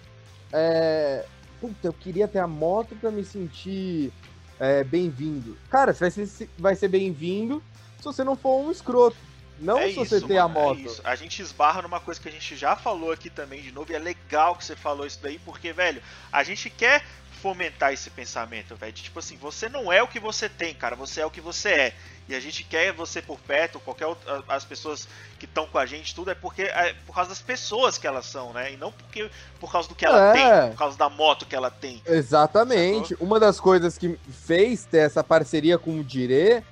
É... 0.52 1.24
Puta, 1.60 1.88
eu 1.88 1.92
queria 1.94 2.28
ter 2.28 2.40
a 2.40 2.46
moto 2.46 2.94
pra 2.96 3.10
me 3.10 3.24
sentir 3.24 4.12
é, 4.60 4.84
bem-vindo. 4.84 5.56
Cara, 5.70 5.94
você 5.94 6.00
vai 6.00 6.10
ser, 6.26 6.50
vai 6.58 6.76
ser 6.76 6.88
bem-vindo 6.88 7.62
se 7.98 8.04
você 8.04 8.22
não 8.22 8.36
for 8.36 8.60
um 8.62 8.70
escroto. 8.70 9.16
Não 9.58 9.78
É 9.78 9.88
se 9.88 9.94
você 9.94 10.16
isso, 10.16 10.26
ter 10.26 10.38
a 10.38 10.48
mano, 10.48 10.60
é 10.60 10.62
moto. 10.68 10.80
isso. 10.80 11.00
A 11.04 11.14
gente 11.14 11.40
esbarra 11.40 11.82
numa 11.82 12.00
coisa 12.00 12.20
que 12.20 12.28
a 12.28 12.32
gente 12.32 12.56
já 12.56 12.74
falou 12.76 13.12
aqui 13.12 13.30
também 13.30 13.62
de 13.62 13.70
novo, 13.72 13.90
e 13.92 13.94
é 13.94 13.98
legal 13.98 14.56
que 14.56 14.64
você 14.64 14.74
falou 14.74 15.06
isso 15.06 15.20
daí, 15.22 15.38
porque, 15.44 15.72
velho, 15.72 16.02
a 16.32 16.42
gente 16.42 16.68
quer 16.68 17.04
fomentar 17.40 17.92
esse 17.92 18.08
pensamento, 18.08 18.74
velho. 18.74 18.92
Tipo 18.92 19.18
assim, 19.18 19.36
você 19.36 19.68
não 19.68 19.92
é 19.92 20.02
o 20.02 20.08
que 20.08 20.18
você 20.18 20.48
tem, 20.48 20.74
cara, 20.74 20.96
você 20.96 21.20
é 21.20 21.26
o 21.26 21.30
que 21.30 21.42
você 21.42 21.68
é. 21.68 21.94
E 22.26 22.34
a 22.34 22.40
gente 22.40 22.64
quer 22.64 22.90
você 22.94 23.20
por 23.20 23.38
perto, 23.38 23.78
qualquer 23.78 24.06
outra, 24.06 24.42
as 24.48 24.64
pessoas 24.64 25.06
que 25.38 25.44
estão 25.44 25.66
com 25.66 25.76
a 25.76 25.84
gente, 25.84 26.14
tudo 26.14 26.30
é 26.30 26.34
porque 26.34 26.62
é 26.62 26.94
por 27.06 27.14
causa 27.14 27.28
das 27.28 27.42
pessoas 27.42 27.98
que 27.98 28.06
elas 28.06 28.24
são, 28.24 28.54
né? 28.54 28.72
E 28.72 28.78
não 28.78 28.90
porque 28.90 29.30
por 29.60 29.70
causa 29.70 29.86
do 29.86 29.94
que 29.94 30.06
ela 30.06 30.30
É. 30.30 30.32
tem, 30.32 30.70
por 30.70 30.78
causa 30.78 30.96
da 30.96 31.10
moto 31.10 31.44
que 31.44 31.54
ela 31.54 31.70
tem. 31.70 32.02
Exatamente. 32.06 33.14
Uma 33.20 33.38
das 33.38 33.60
coisas 33.60 33.98
que 33.98 34.18
fez 34.46 34.86
ter 34.86 34.98
essa 34.98 35.22
parceria 35.22 35.78
com 35.78 35.98
o 35.98 36.02
Dire 36.04 36.64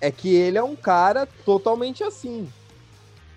é 0.00 0.10
que 0.10 0.34
ele 0.34 0.58
é 0.58 0.62
um 0.62 0.76
cara 0.76 1.26
totalmente 1.44 2.04
assim. 2.04 2.48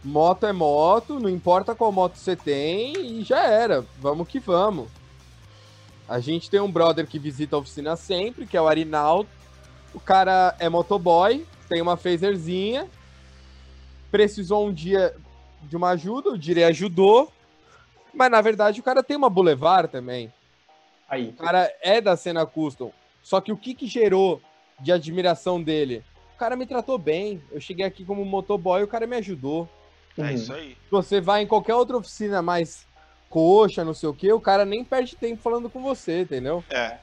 Moto 0.03 0.45
é 0.45 0.53
moto, 0.53 1.19
não 1.19 1.29
importa 1.29 1.75
qual 1.75 1.91
moto 1.91 2.15
você 2.15 2.35
tem 2.35 3.19
e 3.19 3.23
já 3.23 3.43
era. 3.45 3.85
Vamos 3.99 4.27
que 4.27 4.39
vamos. 4.39 4.89
A 6.07 6.19
gente 6.19 6.49
tem 6.49 6.59
um 6.59 6.71
brother 6.71 7.07
que 7.07 7.19
visita 7.19 7.55
a 7.55 7.59
oficina 7.59 7.95
sempre, 7.95 8.45
que 8.45 8.57
é 8.57 8.61
o 8.61 8.67
Arinaldo. 8.67 9.29
O 9.93 9.99
cara 9.99 10.55
é 10.59 10.67
motoboy, 10.67 11.45
tem 11.69 11.81
uma 11.81 11.95
phaserzinha. 11.95 12.89
Precisou 14.09 14.67
um 14.67 14.73
dia 14.73 15.15
de 15.63 15.77
uma 15.77 15.89
ajuda, 15.89 16.31
o 16.31 16.37
Dire 16.37 16.63
ajudou. 16.63 17.31
Mas 18.13 18.29
na 18.29 18.41
verdade 18.41 18.79
o 18.79 18.83
cara 18.83 19.03
tem 19.03 19.15
uma 19.15 19.29
Boulevard 19.29 19.89
também. 19.89 20.33
Aí. 21.07 21.29
O 21.29 21.33
cara 21.33 21.71
é 21.81 22.01
da 22.01 22.17
cena 22.17 22.45
custom. 22.45 22.91
Só 23.21 23.39
que 23.39 23.51
o 23.51 23.57
que, 23.57 23.75
que 23.75 23.87
gerou 23.87 24.41
de 24.79 24.91
admiração 24.91 25.61
dele? 25.61 26.03
O 26.41 26.43
cara 26.43 26.55
me 26.55 26.65
tratou 26.65 26.97
bem. 26.97 27.39
Eu 27.51 27.61
cheguei 27.61 27.85
aqui 27.85 28.03
como 28.03 28.25
motoboy 28.25 28.81
e 28.81 28.83
o 28.83 28.87
cara 28.87 29.05
me 29.05 29.15
ajudou. 29.17 29.69
É 30.17 30.21
Uhum. 30.23 30.29
isso 30.31 30.51
aí. 30.51 30.75
Você 30.89 31.21
vai 31.21 31.43
em 31.43 31.47
qualquer 31.47 31.75
outra 31.75 31.95
oficina 31.97 32.41
mais 32.41 32.87
coxa, 33.29 33.85
não 33.85 33.93
sei 33.93 34.09
o 34.09 34.13
que, 34.13 34.33
o 34.33 34.41
cara 34.41 34.65
nem 34.65 34.83
perde 34.83 35.15
tempo 35.15 35.39
falando 35.39 35.69
com 35.69 35.83
você, 35.83 36.21
entendeu? 36.21 36.63
É. 36.67 36.97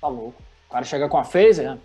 Tá 0.00 0.08
louco. 0.08 0.42
O 0.70 0.72
cara 0.72 0.86
chega 0.86 1.06
com 1.06 1.18
a 1.18 1.22
phaser, 1.22 1.72
né? 1.72 1.78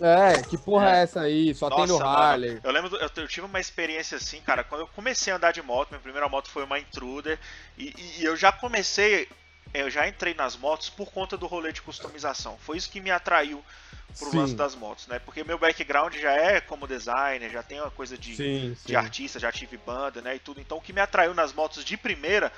É, 0.00 0.42
que 0.42 0.56
porra 0.56 0.96
é, 0.96 1.02
essa 1.02 1.20
aí? 1.20 1.54
Só 1.54 1.68
tem 1.68 1.86
no 1.86 1.92
Nossa, 1.98 2.04
mano, 2.06 2.16
Harley. 2.18 2.58
Eu 2.64 2.72
lembro, 2.72 2.88
do- 2.88 2.96
eu, 2.96 3.10
eu 3.16 3.28
tive 3.28 3.44
uma 3.44 3.60
experiência 3.60 4.16
assim, 4.16 4.40
cara, 4.40 4.64
quando 4.64 4.80
eu 4.80 4.86
comecei 4.96 5.30
a 5.30 5.36
andar 5.36 5.52
de 5.52 5.60
moto, 5.60 5.90
minha 5.90 6.00
primeira 6.00 6.26
moto 6.26 6.48
foi 6.48 6.64
uma 6.64 6.78
Intruder, 6.78 7.38
e, 7.76 7.88
e- 7.88 8.20
e 8.20 8.24
eu 8.24 8.34
já 8.34 8.50
comecei, 8.50 9.28
eu 9.72 9.90
já 9.90 10.08
entrei 10.08 10.34
nas 10.34 10.56
motos 10.56 10.90
por 10.90 11.10
conta 11.10 11.36
do 11.36 11.46
rolê 11.46 11.72
de 11.72 11.82
customização. 11.82 12.58
Foi 12.58 12.76
isso 12.76 12.90
que 12.90 13.00
me 13.00 13.10
atraiu 13.10 13.64
pro 14.18 14.30
Sim. 14.30 14.38
lance 14.38 14.54
das 14.54 14.74
motos, 14.74 15.06
né? 15.06 15.18
Porque 15.18 15.44
meu 15.44 15.58
background 15.58 16.14
já 16.16 16.32
é 16.32 16.60
como 16.60 16.86
designer, 16.86 17.50
já 17.50 17.62
tem 17.62 17.80
uma 17.80 17.90
coisa 17.90 18.18
de, 18.18 18.34
Sim, 18.36 18.76
de 18.84 18.96
artista, 18.96 19.38
já 19.38 19.52
tive 19.52 19.76
banda, 19.76 20.20
né, 20.20 20.36
e 20.36 20.38
tudo. 20.38 20.60
Então 20.60 20.78
o 20.78 20.80
que 20.80 20.92
me 20.92 21.00
atraiu 21.00 21.32
nas 21.32 21.52
motos 21.52 21.84
de 21.84 21.96
primeira 21.96 22.52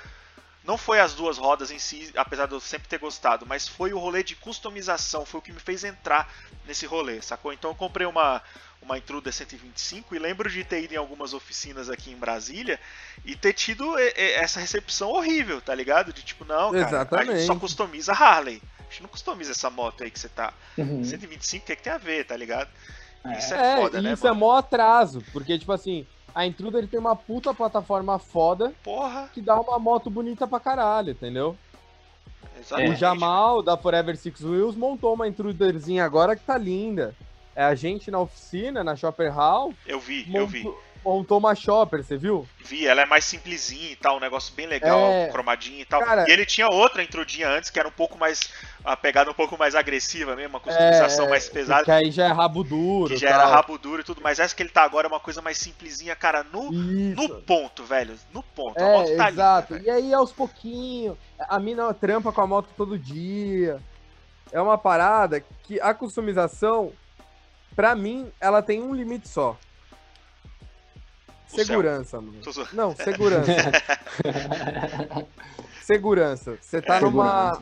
não 0.63 0.77
foi 0.77 0.99
as 0.99 1.13
duas 1.13 1.37
rodas 1.37 1.71
em 1.71 1.79
si, 1.79 2.11
apesar 2.15 2.45
de 2.47 2.53
eu 2.53 2.59
sempre 2.59 2.87
ter 2.87 2.97
gostado, 2.97 3.45
mas 3.45 3.67
foi 3.67 3.93
o 3.93 3.99
rolê 3.99 4.23
de 4.23 4.35
customização, 4.35 5.25
foi 5.25 5.39
o 5.39 5.43
que 5.43 5.51
me 5.51 5.59
fez 5.59 5.83
entrar 5.83 6.31
nesse 6.65 6.85
rolê, 6.85 7.21
sacou? 7.21 7.51
Então 7.51 7.71
eu 7.71 7.75
comprei 7.75 8.07
uma 8.07 8.41
uma 8.83 8.97
Intruder 8.97 9.31
125 9.31 10.13
e 10.13 10.19
lembro 10.19 10.49
de 10.49 10.63
ter 10.63 10.83
ido 10.83 10.93
em 10.93 10.97
algumas 10.97 11.33
oficinas 11.33 11.89
aqui 11.89 12.11
em 12.11 12.17
Brasília 12.17 12.79
e 13.25 13.35
ter 13.35 13.53
tido 13.53 13.97
essa 13.97 14.59
recepção 14.59 15.09
horrível, 15.09 15.61
tá 15.61 15.73
ligado? 15.73 16.11
De 16.11 16.21
tipo, 16.21 16.43
não, 16.43 16.71
cara, 16.71 16.83
a 16.83 16.87
Exatamente. 16.89 17.37
gente 17.37 17.47
só 17.47 17.55
customiza 17.55 18.11
Harley. 18.11 18.61
A 18.79 18.83
gente 18.91 19.03
não 19.03 19.09
customiza 19.09 19.51
essa 19.51 19.69
moto 19.69 20.03
aí 20.03 20.11
que 20.11 20.19
você 20.19 20.29
tá. 20.29 20.53
Uhum. 20.77 21.03
125, 21.03 21.63
o 21.63 21.65
que, 21.65 21.71
é 21.71 21.75
que 21.75 21.81
tem 21.81 21.93
a 21.93 21.97
ver, 21.97 22.25
tá 22.25 22.35
ligado? 22.35 22.69
É. 23.25 23.39
Isso 23.39 23.53
é, 23.53 23.73
É, 23.73 23.77
foda, 23.77 23.99
e 23.99 24.01
né, 24.01 24.13
isso 24.13 24.27
é 24.27 24.31
mó 24.33 24.57
atraso, 24.57 25.23
porque, 25.31 25.57
tipo 25.57 25.71
assim, 25.71 26.05
a 26.33 26.45
Intruder 26.45 26.87
tem 26.87 26.99
uma 26.99 27.15
puta 27.15 27.53
plataforma 27.53 28.17
foda 28.17 28.73
Porra, 28.83 29.29
que 29.33 29.41
dá 29.41 29.59
uma 29.59 29.77
moto 29.77 30.09
bonita 30.09 30.47
pra 30.47 30.59
caralho, 30.59 31.11
entendeu? 31.11 31.55
exatamente. 32.59 32.93
O 32.93 32.95
Jamal, 32.95 33.61
da 33.61 33.77
Forever 33.77 34.15
Six 34.17 34.41
Wheels, 34.41 34.75
montou 34.75 35.13
uma 35.13 35.27
intruderzinha 35.27 36.03
agora 36.05 36.35
que 36.35 36.43
tá 36.43 36.57
linda. 36.57 37.15
É 37.55 37.63
a 37.63 37.75
gente 37.75 38.09
na 38.09 38.19
oficina, 38.19 38.83
na 38.83 38.95
Shopper 38.95 39.31
Hall, 39.31 39.73
Eu 39.85 39.99
vi, 39.99 40.27
eu 40.33 40.47
vi. 40.47 40.63
Montou, 41.03 41.13
montou 41.19 41.37
uma 41.39 41.53
Shopper, 41.55 42.03
você 42.03 42.17
viu? 42.17 42.47
Vi, 42.63 42.87
ela 42.87 43.01
é 43.01 43.05
mais 43.05 43.25
simplesinha 43.25 43.91
e 43.91 43.95
tal, 43.95 44.17
um 44.17 44.19
negócio 44.19 44.53
bem 44.55 44.65
legal, 44.67 44.99
É. 44.99 45.27
cromadinha 45.27 45.81
e 45.81 45.85
tal. 45.85 46.01
Cara- 46.01 46.25
e 46.27 46.31
ele 46.31 46.45
tinha 46.45 46.67
outra 46.69 47.03
intrudinha 47.03 47.49
antes, 47.49 47.69
que 47.69 47.79
era 47.79 47.87
um 47.87 47.91
pouco 47.91 48.17
mais. 48.17 48.49
a 48.85 48.97
pegada 48.97 49.31
um 49.31 49.33
pouco 49.33 49.57
mais 49.57 49.75
agressiva 49.75 50.35
mesmo, 50.35 50.49
uma 50.49 50.59
customização 50.59 51.27
É, 51.27 51.29
mais 51.29 51.47
pesada. 51.47 51.85
Que 51.85 51.91
aí 51.91 52.11
já 52.11 52.25
é 52.25 52.31
rabo 52.33 52.65
duro. 52.65 53.13
Que 53.13 53.15
já 53.17 53.29
tal. 53.29 53.39
era 53.39 53.49
rabo 53.49 53.77
duro 53.77 54.01
e 54.01 54.03
tudo, 54.03 54.19
mas 54.21 54.39
essa 54.39 54.53
que 54.53 54.61
ele 54.61 54.69
tá 54.71 54.83
agora 54.83 55.07
é 55.07 55.09
uma 55.09 55.21
coisa 55.21 55.41
mais 55.41 55.57
simplesinha, 55.57 56.13
cara, 56.17 56.43
no, 56.43 56.65
Isso. 56.73 57.15
no 57.15 57.41
ponto, 57.43 57.85
velho. 57.85 58.13
No 58.33 58.43
ponto. 58.43 58.77
a 58.77 58.83
moto 58.91 59.09
É, 59.11 59.15
tá 59.15 59.29
exato. 59.29 59.73
linda, 59.75 59.85
e 59.87 59.89
aí, 59.89 60.13
aos 60.13 60.33
pouquinhos, 60.33 61.15
a 61.39 61.57
mina 61.61 61.93
trampa 61.93 62.33
com 62.33 62.41
a 62.41 62.45
moto 62.47 62.67
todo 62.75 62.99
dia. 62.99 63.79
É 64.51 64.59
uma 64.61 64.77
parada 64.77 65.39
que 65.63 65.79
a 65.79 65.93
customização, 65.93 66.91
pra 67.73 67.95
mim, 67.95 68.29
ela 68.39 68.61
tem 68.61 68.81
um 68.83 68.93
limite 68.93 69.29
só. 69.29 69.57
Segurança, 71.55 72.21
mano. 72.21 72.35
Não, 72.73 72.95
segurança. 72.95 73.51
segurança. 75.81 76.57
Você 76.61 76.81
tá 76.81 76.97
É. 76.97 77.01
numa. 77.01 77.61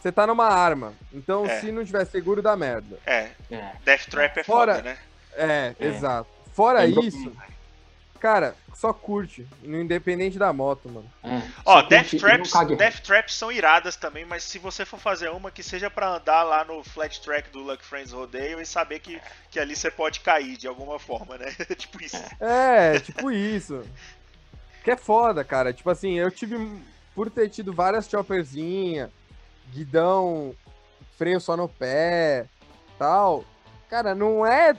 Você 0.00 0.10
tá 0.12 0.26
numa 0.26 0.46
arma. 0.46 0.94
Então, 1.12 1.44
É. 1.46 1.60
se 1.60 1.70
não 1.70 1.84
tiver 1.84 2.04
seguro, 2.06 2.40
dá 2.42 2.56
merda. 2.56 2.98
É, 3.06 3.30
É. 3.50 3.72
Death 3.84 4.06
Trap 4.10 4.38
é 4.38 4.44
Fora- 4.44 4.76
foda, 4.76 4.88
né? 4.90 4.98
É, 5.34 5.74
É. 5.78 5.86
exato. 5.86 6.28
Fora 6.54 6.84
É 6.84 6.88
isso, 6.88 7.32
Cara, 8.20 8.54
só 8.74 8.92
curte, 8.92 9.46
independente 9.64 10.38
da 10.38 10.52
moto, 10.52 10.90
mano. 10.90 11.10
É, 11.24 11.40
Ó, 11.64 11.80
Death 11.80 12.10
Traps, 12.18 12.52
Death 12.76 13.00
Traps 13.00 13.34
são 13.34 13.50
iradas 13.50 13.96
também, 13.96 14.26
mas 14.26 14.44
se 14.44 14.58
você 14.58 14.84
for 14.84 15.00
fazer 15.00 15.30
uma 15.30 15.50
que 15.50 15.62
seja 15.62 15.90
para 15.90 16.16
andar 16.16 16.42
lá 16.42 16.62
no 16.62 16.84
flat 16.84 17.18
track 17.22 17.48
do 17.50 17.60
Luck 17.60 17.82
Friends 17.82 18.12
Rodeio 18.12 18.60
e 18.60 18.66
saber 18.66 19.00
que, 19.00 19.18
que 19.50 19.58
ali 19.58 19.74
você 19.74 19.90
pode 19.90 20.20
cair 20.20 20.58
de 20.58 20.68
alguma 20.68 20.98
forma, 20.98 21.38
né? 21.38 21.46
tipo 21.74 22.02
isso. 22.02 22.22
É, 22.38 23.00
tipo 23.00 23.30
isso. 23.30 23.82
Que 24.84 24.90
é 24.90 24.96
foda, 24.96 25.42
cara. 25.42 25.72
Tipo 25.72 25.88
assim, 25.88 26.18
eu 26.18 26.30
tive. 26.30 26.82
Por 27.14 27.30
ter 27.30 27.48
tido 27.48 27.72
várias 27.72 28.08
chopperzinhas, 28.08 29.10
guidão, 29.72 30.54
freio 31.16 31.40
só 31.40 31.56
no 31.56 31.68
pé, 31.68 32.46
tal. 32.98 33.44
Cara, 33.88 34.14
não 34.14 34.46
é 34.46 34.76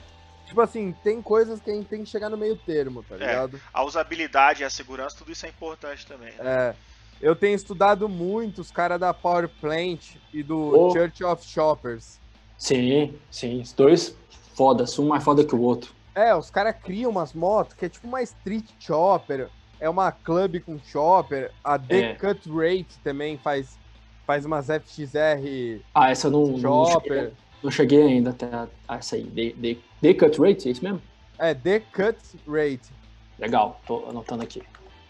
Tipo 0.52 0.60
assim, 0.60 0.94
tem 1.02 1.22
coisas 1.22 1.62
que 1.62 1.70
a 1.70 1.74
gente 1.74 1.86
tem 1.86 2.04
que 2.04 2.10
chegar 2.10 2.28
no 2.28 2.36
meio 2.36 2.54
termo, 2.56 3.02
tá 3.02 3.14
é, 3.14 3.18
ligado? 3.20 3.58
a 3.72 3.84
usabilidade, 3.84 4.62
a 4.62 4.68
segurança, 4.68 5.16
tudo 5.16 5.32
isso 5.32 5.46
é 5.46 5.48
importante 5.48 6.06
também. 6.06 6.30
Né? 6.32 6.40
É. 6.42 6.74
Eu 7.22 7.34
tenho 7.34 7.56
estudado 7.56 8.06
muito 8.06 8.60
os 8.60 8.70
caras 8.70 9.00
da 9.00 9.14
Power 9.14 9.48
Plant 9.48 10.16
e 10.30 10.42
do 10.42 10.58
oh. 10.58 10.92
Church 10.92 11.24
of 11.24 11.42
Shoppers. 11.42 12.20
Sim, 12.58 13.18
sim. 13.30 13.62
Os 13.62 13.72
dois 13.72 14.14
fodas, 14.54 14.98
um 14.98 15.08
mais 15.08 15.24
foda 15.24 15.42
que 15.42 15.54
o 15.54 15.60
outro. 15.62 15.94
É, 16.14 16.34
os 16.34 16.50
caras 16.50 16.76
criam 16.84 17.10
umas 17.10 17.32
motos 17.32 17.74
que 17.74 17.86
é 17.86 17.88
tipo 17.88 18.06
uma 18.06 18.20
Street 18.20 18.66
Chopper, 18.78 19.48
é 19.80 19.88
uma 19.88 20.12
Club 20.12 20.60
com 20.60 20.78
Chopper. 20.78 21.50
A 21.64 21.78
The 21.78 22.10
é. 22.10 22.14
Cut 22.14 22.46
Rate 22.50 22.98
também 23.02 23.38
faz, 23.38 23.78
faz 24.26 24.44
umas 24.44 24.66
FXR. 24.66 25.80
Ah, 25.94 26.10
essa 26.10 26.26
eu 26.26 26.30
não. 26.30 26.60
Chopper. 26.60 27.30
Não 27.30 27.41
não 27.62 27.70
cheguei 27.70 28.02
ainda 28.02 28.30
até 28.30 28.46
a, 28.46 28.68
essa 28.96 29.16
aí. 29.16 29.24
The, 29.24 29.50
the, 29.60 29.78
the 30.00 30.14
Cut 30.14 30.40
Rate, 30.40 30.68
é 30.68 30.72
isso 30.72 30.82
mesmo? 30.82 31.00
É, 31.38 31.54
The 31.54 31.80
Cut 31.80 32.18
Rate. 32.46 32.90
Legal, 33.38 33.80
tô 33.86 34.08
anotando 34.08 34.42
aqui. 34.42 34.62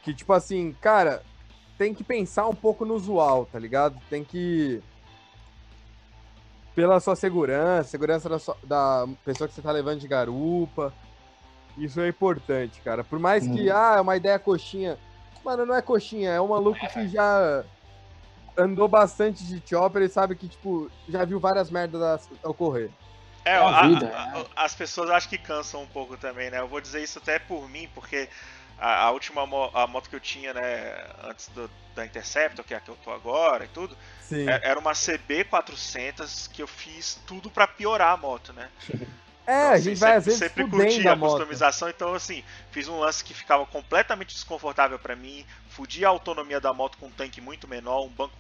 Que 0.03 0.15
tipo 0.15 0.33
assim, 0.33 0.75
cara, 0.81 1.23
tem 1.79 1.95
que 1.95 2.05
pensar 2.05 2.47
um 2.49 2.55
pouco 2.55 2.85
no 2.85 2.95
usual, 2.95 3.47
tá 3.47 3.59
ligado? 3.59 3.99
Tem 4.09 4.25
que. 4.25 4.83
Pela 6.75 7.01
sua 7.01 7.15
segurança, 7.15 7.91
segurança 7.91 8.29
da, 8.29 8.39
sua, 8.39 8.57
da 8.65 9.07
pessoa 9.25 9.47
que 9.47 9.55
você 9.55 9.61
tá 9.61 9.71
levando 9.71 10.01
de 10.01 10.09
garupa. 10.09 10.93
Isso 11.77 12.01
é 12.01 12.09
importante, 12.09 12.81
cara. 12.81 13.03
Por 13.05 13.19
mais 13.19 13.47
que, 13.47 13.71
hum. 13.71 13.75
ah, 13.75 13.97
é 13.99 14.01
uma 14.01 14.17
ideia 14.17 14.39
coxinha. 14.39 14.99
Mano, 15.45 15.67
não 15.67 15.75
é 15.75 15.83
coxinha, 15.83 16.31
é 16.31 16.41
um 16.41 16.49
maluco 16.49 16.79
que 16.93 17.09
já 17.09 17.65
andou 18.57 18.89
bastante 18.89 19.45
de 19.45 19.63
chopper 19.67 20.03
e 20.03 20.09
sabe 20.09 20.37
que, 20.37 20.49
tipo, 20.49 20.91
já 21.09 21.25
viu 21.25 21.41
várias 21.41 21.71
merdas 21.71 22.29
ocorrer. 22.43 22.91
É, 23.45 23.57
a, 23.57 23.87
vida, 23.89 24.13
a, 24.15 24.41
a, 24.41 24.65
as 24.65 24.75
pessoas 24.75 25.11
acho 25.11 25.29
que 25.29 25.37
cansam 25.37 25.83
um 25.83 25.87
pouco 25.87 26.17
também, 26.17 26.51
né? 26.51 26.61
Eu 26.61 26.69
vou 26.69 26.81
dizer 26.81 27.03
isso 27.03 27.19
até 27.19 27.39
por 27.39 27.69
mim, 27.69 27.89
porque 27.95 28.29
a, 28.79 29.11
última 29.11 29.47
mo 29.47 29.71
a 29.75 29.87
moto 29.87 30.09
que 30.09 30.17
eu 30.17 30.21
tinha, 30.21 30.53
né, 30.53 31.07
antes 31.25 31.49
do, 31.49 31.71
da 31.95 32.05
Interceptor, 32.05 32.65
que 32.65 32.75
é 32.75 32.77
a 32.77 32.81
que 32.81 32.89
eu 32.89 32.97
tô 32.97 33.13
agora 33.13 33.65
e 33.65 33.69
tudo, 33.69 33.97
é, 34.33 34.71
era 34.71 34.79
uma 34.79 34.93
CB400 34.93 36.51
que 36.51 36.63
eu 36.63 36.67
fiz 36.67 37.21
tudo 37.27 37.51
para 37.51 37.67
piorar 37.67 38.13
a 38.13 38.17
moto, 38.17 38.53
né? 38.53 38.69
É, 39.53 39.57
então, 39.59 39.69
a 39.69 39.73
assim, 39.75 39.85
gente 39.85 39.99
vai 39.99 40.17
às 40.17 40.25
vezes 40.25 40.39
sempre 40.39 40.67
curti 40.69 41.07
a 41.07 41.17
customização, 41.17 41.89
então 41.89 42.15
assim, 42.15 42.43
fiz 42.71 42.89
um 42.89 42.99
lance 42.99 43.23
que 43.23 43.35
ficava 43.35 43.67
completamente 43.67 44.35
desconfortável 44.35 44.99
para 44.99 45.15
mim, 45.15 45.45
fudi 45.69 46.05
a 46.05 46.09
autonomia 46.09 46.61
da 46.61 46.73
moto 46.73 46.97
com 46.97 47.07
um 47.07 47.11
tanque 47.11 47.41
muito 47.41 47.69
menor, 47.69 48.03
um 48.05 48.09
banco 48.09 48.35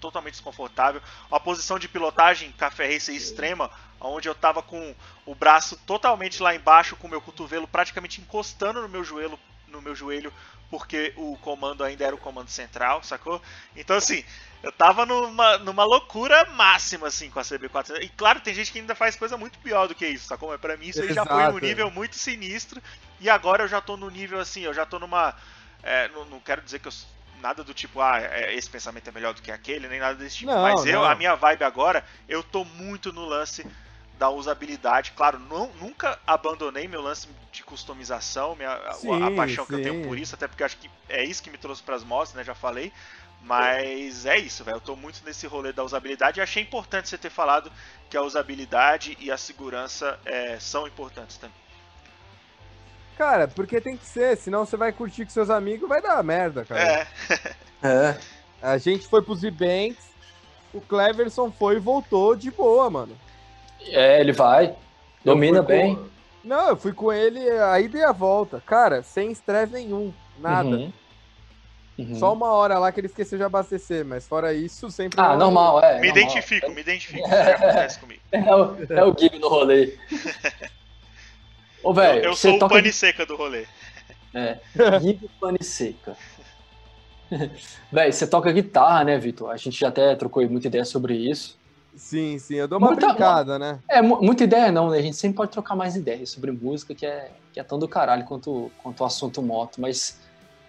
totalmente 0.00 0.34
desconfortável, 0.34 1.00
uma 1.30 1.40
posição 1.40 1.78
de 1.78 1.88
pilotagem 1.88 2.52
café 2.52 2.92
racer 2.92 3.14
extrema, 3.14 3.70
onde 4.00 4.28
eu 4.28 4.34
tava 4.34 4.62
com 4.62 4.94
o 5.24 5.34
braço 5.34 5.76
totalmente 5.86 6.42
lá 6.42 6.54
embaixo, 6.54 6.96
com 6.96 7.06
o 7.06 7.10
meu 7.10 7.20
cotovelo 7.20 7.66
praticamente 7.66 8.20
encostando 8.20 8.82
no 8.82 8.88
meu 8.88 9.04
joelho, 9.04 9.38
no 9.70 9.80
meu 9.80 9.94
joelho, 9.94 10.32
porque 10.70 11.12
o 11.16 11.36
comando 11.38 11.82
ainda 11.82 12.04
era 12.04 12.14
o 12.14 12.18
comando 12.18 12.48
central, 12.48 13.02
sacou? 13.02 13.40
Então 13.76 13.96
assim, 13.96 14.24
eu 14.62 14.72
tava 14.72 15.06
numa, 15.06 15.58
numa 15.58 15.84
loucura 15.84 16.44
máxima, 16.52 17.06
assim, 17.06 17.30
com 17.30 17.38
a 17.38 17.42
CB400. 17.42 18.02
E 18.02 18.08
claro, 18.08 18.40
tem 18.40 18.52
gente 18.52 18.72
que 18.72 18.78
ainda 18.80 18.94
faz 18.94 19.14
coisa 19.14 19.36
muito 19.36 19.58
pior 19.60 19.86
do 19.86 19.94
que 19.94 20.06
isso, 20.06 20.26
sacou? 20.26 20.48
Mas 20.48 20.60
pra 20.60 20.76
mim 20.76 20.88
isso 20.88 21.02
aí 21.02 21.12
já 21.12 21.24
foi 21.24 21.44
um 21.48 21.58
nível 21.58 21.90
muito 21.90 22.16
sinistro. 22.16 22.82
E 23.20 23.30
agora 23.30 23.64
eu 23.64 23.68
já 23.68 23.80
tô 23.80 23.96
no 23.96 24.10
nível, 24.10 24.38
assim, 24.40 24.62
eu 24.62 24.74
já 24.74 24.84
tô 24.84 24.98
numa... 24.98 25.34
É, 25.82 26.08
não, 26.08 26.24
não, 26.24 26.40
quero 26.40 26.62
dizer 26.62 26.80
que 26.80 26.88
eu... 26.88 26.92
Nada 27.40 27.62
do 27.62 27.72
tipo, 27.72 28.00
ah, 28.00 28.20
é, 28.20 28.52
esse 28.52 28.68
pensamento 28.68 29.08
é 29.08 29.12
melhor 29.12 29.32
do 29.32 29.40
que 29.40 29.52
aquele, 29.52 29.86
nem 29.86 30.00
nada 30.00 30.16
desse 30.16 30.38
tipo. 30.38 30.50
Não, 30.50 30.60
Mas 30.60 30.84
eu, 30.84 31.04
a 31.04 31.14
minha 31.14 31.36
vibe 31.36 31.62
agora, 31.62 32.04
eu 32.28 32.42
tô 32.42 32.64
muito 32.64 33.12
no 33.12 33.24
lance 33.24 33.64
da 34.18 34.28
usabilidade. 34.28 35.12
Claro, 35.12 35.38
não, 35.38 35.70
nunca 35.80 36.18
abandonei 36.26 36.88
meu 36.88 37.00
lance 37.00 37.28
de 37.52 37.62
customização, 37.62 38.56
minha, 38.56 38.92
sim, 38.94 39.22
a, 39.22 39.28
a, 39.28 39.30
paixão 39.30 39.64
sim. 39.64 39.68
que 39.68 39.74
eu 39.76 39.82
tenho 39.82 40.06
por 40.06 40.18
isso, 40.18 40.34
até 40.34 40.48
porque 40.48 40.64
acho 40.64 40.76
que 40.76 40.90
é 41.08 41.24
isso 41.24 41.42
que 41.42 41.50
me 41.50 41.58
trouxe 41.58 41.82
para 41.82 41.94
as 41.94 42.04
motos, 42.04 42.34
né? 42.34 42.42
Já 42.44 42.54
falei. 42.54 42.92
Mas 43.40 44.26
é 44.26 44.36
isso, 44.36 44.64
velho. 44.64 44.78
Eu 44.78 44.80
tô 44.80 44.96
muito 44.96 45.22
nesse 45.24 45.46
rolê 45.46 45.72
da 45.72 45.84
usabilidade 45.84 46.40
e 46.40 46.42
achei 46.42 46.62
importante 46.62 47.08
você 47.08 47.16
ter 47.16 47.30
falado 47.30 47.70
que 48.10 48.16
a 48.16 48.22
usabilidade 48.22 49.16
e 49.20 49.30
a 49.30 49.38
segurança 49.38 50.18
é, 50.24 50.58
são 50.58 50.88
importantes 50.88 51.36
também. 51.36 51.56
Cara, 53.16 53.48
porque 53.48 53.80
tem 53.80 53.96
que 53.96 54.06
ser, 54.06 54.36
senão 54.36 54.66
você 54.66 54.76
vai 54.76 54.92
curtir 54.92 55.24
com 55.24 55.30
seus 55.30 55.50
amigos 55.50 55.88
vai 55.88 56.02
dar 56.02 56.22
merda, 56.22 56.64
cara. 56.64 56.80
É. 56.80 57.06
é. 57.82 58.20
A 58.60 58.76
gente 58.76 59.06
foi 59.06 59.22
pros 59.22 59.44
E-Banks, 59.44 60.04
o 60.72 60.80
Cleverson 60.80 61.50
foi 61.50 61.76
e 61.76 61.80
voltou 61.80 62.34
de 62.34 62.50
boa, 62.50 62.90
mano. 62.90 63.16
É, 63.86 64.20
ele 64.20 64.32
vai. 64.32 64.74
Domina 65.24 65.62
bem. 65.62 65.96
Com... 65.96 66.08
Não, 66.44 66.68
eu 66.68 66.76
fui 66.76 66.92
com 66.92 67.12
ele 67.12 67.48
a 67.50 67.80
ida 67.80 67.98
e 67.98 68.02
a 68.02 68.12
volta. 68.12 68.62
Cara, 68.64 69.02
sem 69.02 69.30
estresse 69.30 69.72
nenhum. 69.72 70.12
Nada. 70.38 70.68
Uhum. 70.68 70.92
Uhum. 71.98 72.14
Só 72.14 72.32
uma 72.32 72.52
hora 72.52 72.78
lá 72.78 72.92
que 72.92 73.00
ele 73.00 73.08
esqueceu 73.08 73.36
de 73.36 73.42
abastecer, 73.42 74.04
mas 74.04 74.26
fora 74.26 74.54
isso, 74.54 74.88
sempre. 74.88 75.20
Ah, 75.20 75.36
normal, 75.36 75.82
é. 75.82 75.98
Me 76.00 76.06
normal. 76.06 76.22
identifico, 76.22 76.70
me 76.70 76.80
identifico. 76.80 77.26
Isso 77.26 77.28
já 77.28 77.50
acontece 77.56 77.98
comigo. 77.98 78.20
É 78.30 78.54
o, 78.54 78.76
é 78.88 79.04
o 79.04 79.16
Gib 79.18 79.38
no 79.40 79.48
rolê. 79.48 79.98
Ô, 81.82 81.92
velho. 81.92 82.18
Eu, 82.20 82.30
eu 82.30 82.36
sou 82.36 82.54
o 82.54 82.68
pane 82.68 82.92
seca 82.92 83.26
do 83.26 83.34
rolê. 83.34 83.66
É, 84.32 84.58
Gib 85.00 85.28
pane 85.40 85.62
seca. 85.62 86.16
velho, 87.90 88.12
você 88.12 88.26
toca 88.28 88.52
guitarra, 88.52 89.02
né, 89.02 89.18
Vitor? 89.18 89.50
A 89.50 89.56
gente 89.56 89.78
já 89.78 89.88
até 89.88 90.14
trocou 90.14 90.48
muita 90.48 90.68
ideia 90.68 90.84
sobre 90.84 91.14
isso. 91.14 91.57
Sim, 91.98 92.38
sim, 92.38 92.54
eu 92.54 92.68
dou 92.68 92.78
uma 92.78 92.88
muita, 92.88 93.08
brincada, 93.08 93.58
né? 93.58 93.80
É, 93.88 94.00
muita 94.00 94.44
ideia 94.44 94.70
não, 94.70 94.88
né? 94.88 94.98
A 94.98 95.02
gente 95.02 95.16
sempre 95.16 95.36
pode 95.36 95.50
trocar 95.50 95.74
mais 95.74 95.96
ideias 95.96 96.30
sobre 96.30 96.52
música, 96.52 96.94
que 96.94 97.04
é, 97.04 97.32
que 97.52 97.58
é 97.58 97.62
tão 97.64 97.76
do 97.76 97.88
caralho 97.88 98.24
quanto, 98.24 98.70
quanto 98.80 99.00
o 99.00 99.04
assunto 99.04 99.42
moto, 99.42 99.80
mas 99.80 100.20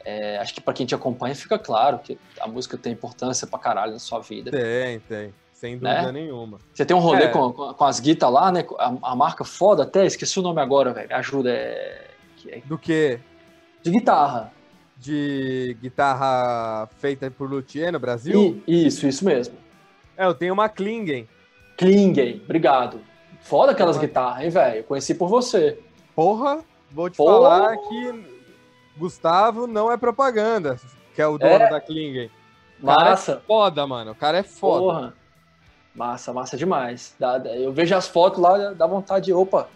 é, 0.04 0.40
acho 0.40 0.56
que 0.56 0.60
para 0.60 0.74
quem 0.74 0.88
te 0.88 0.96
acompanha 0.96 1.36
fica 1.36 1.60
claro 1.60 2.00
que 2.00 2.18
a 2.40 2.48
música 2.48 2.78
tem 2.78 2.94
importância 2.94 3.46
pra 3.46 3.60
caralho 3.60 3.94
na 3.94 4.00
sua 4.00 4.20
vida. 4.20 4.50
Tem, 4.50 5.00
tem. 5.02 5.34
Sem 5.54 5.78
dúvida 5.78 6.04
né? 6.04 6.12
nenhuma. 6.14 6.58
Você 6.74 6.84
tem 6.84 6.96
um 6.96 7.02
rolê 7.02 7.26
é. 7.26 7.28
com, 7.28 7.52
com, 7.52 7.84
as 7.84 8.00
guitas 8.00 8.32
lá, 8.32 8.52
né? 8.52 8.66
A, 8.80 9.12
a, 9.12 9.16
marca 9.16 9.44
foda 9.44 9.84
até, 9.84 10.06
esqueci 10.06 10.40
o 10.40 10.42
nome 10.42 10.62
agora, 10.62 10.94
velho. 10.94 11.14
Ajuda. 11.16 11.52
É... 11.52 12.08
Do 12.66 12.78
que? 12.78 13.20
De 13.84 13.92
guitarra. 13.92 14.54
De 14.98 15.78
guitarra 15.82 16.88
feita 16.98 17.30
por 17.30 17.50
Luthier 17.50 17.92
no 17.92 18.00
Brasil? 18.00 18.64
Isso, 18.66 19.06
isso 19.06 19.26
mesmo. 19.26 19.59
É, 20.20 20.26
eu 20.26 20.34
tenho 20.34 20.54
uma 20.54 20.68
Klingen. 20.68 21.26
Klingen, 21.78 22.42
obrigado. 22.44 23.00
Foda 23.40 23.72
aquelas 23.72 23.96
uma... 23.96 24.02
guitarras, 24.02 24.44
hein, 24.44 24.50
velho? 24.50 24.84
Conheci 24.84 25.16
por 25.16 25.30
você. 25.30 25.80
Porra, 26.14 26.60
vou 26.92 27.10
te 27.10 27.16
Porra. 27.16 27.32
falar 27.32 27.78
que 27.78 28.26
Gustavo 28.98 29.66
não 29.66 29.90
é 29.90 29.96
propaganda, 29.96 30.78
que 31.16 31.22
é 31.22 31.26
o 31.26 31.38
dono 31.38 31.54
é. 31.54 31.70
da 31.70 31.80
Klingen. 31.80 32.26
É 32.26 32.30
massa. 32.86 33.42
É 33.44 33.48
foda, 33.48 33.88
mano. 33.88 34.12
O 34.12 34.16
cara 34.16 34.40
é 34.40 34.44
foda. 34.44 34.82
Porra. 34.82 35.14
Massa, 35.96 36.34
massa 36.34 36.58
demais. 36.58 37.16
eu 37.58 37.72
vejo 37.72 37.96
as 37.96 38.08
fotos 38.10 38.42
lá, 38.42 38.74
dá 38.74 38.86
vontade 38.86 39.28
de, 39.28 39.34
opa, 39.34 39.70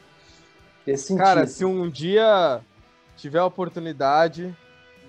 Cara, 1.18 1.48
se 1.48 1.64
um 1.64 1.89
dia 1.89 2.60
tiver 3.16 3.39
a 3.39 3.46
oportunidade, 3.46 4.54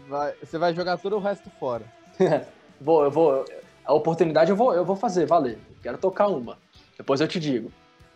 vai, 0.09 0.33
você 0.41 0.59
vai 0.59 0.73
jogar 0.73 0.99
todo 0.99 1.17
o 1.17 1.21
resto 1.21 1.51
fora. 1.59 1.85
vou, 2.81 3.03
eu 3.03 3.11
vou. 3.11 3.45
A 3.85 3.93
oportunidade 3.93 4.51
eu 4.51 4.57
vou, 4.57 4.73
eu 4.75 4.85
vou 4.85 4.97
fazer, 4.97 5.27
valeu. 5.27 5.59
Quero 5.83 5.99
tocar 5.99 6.29
uma. 6.29 6.59
Depois 6.97 7.21
eu 7.21 7.29
te 7.29 7.39
digo. 7.39 7.71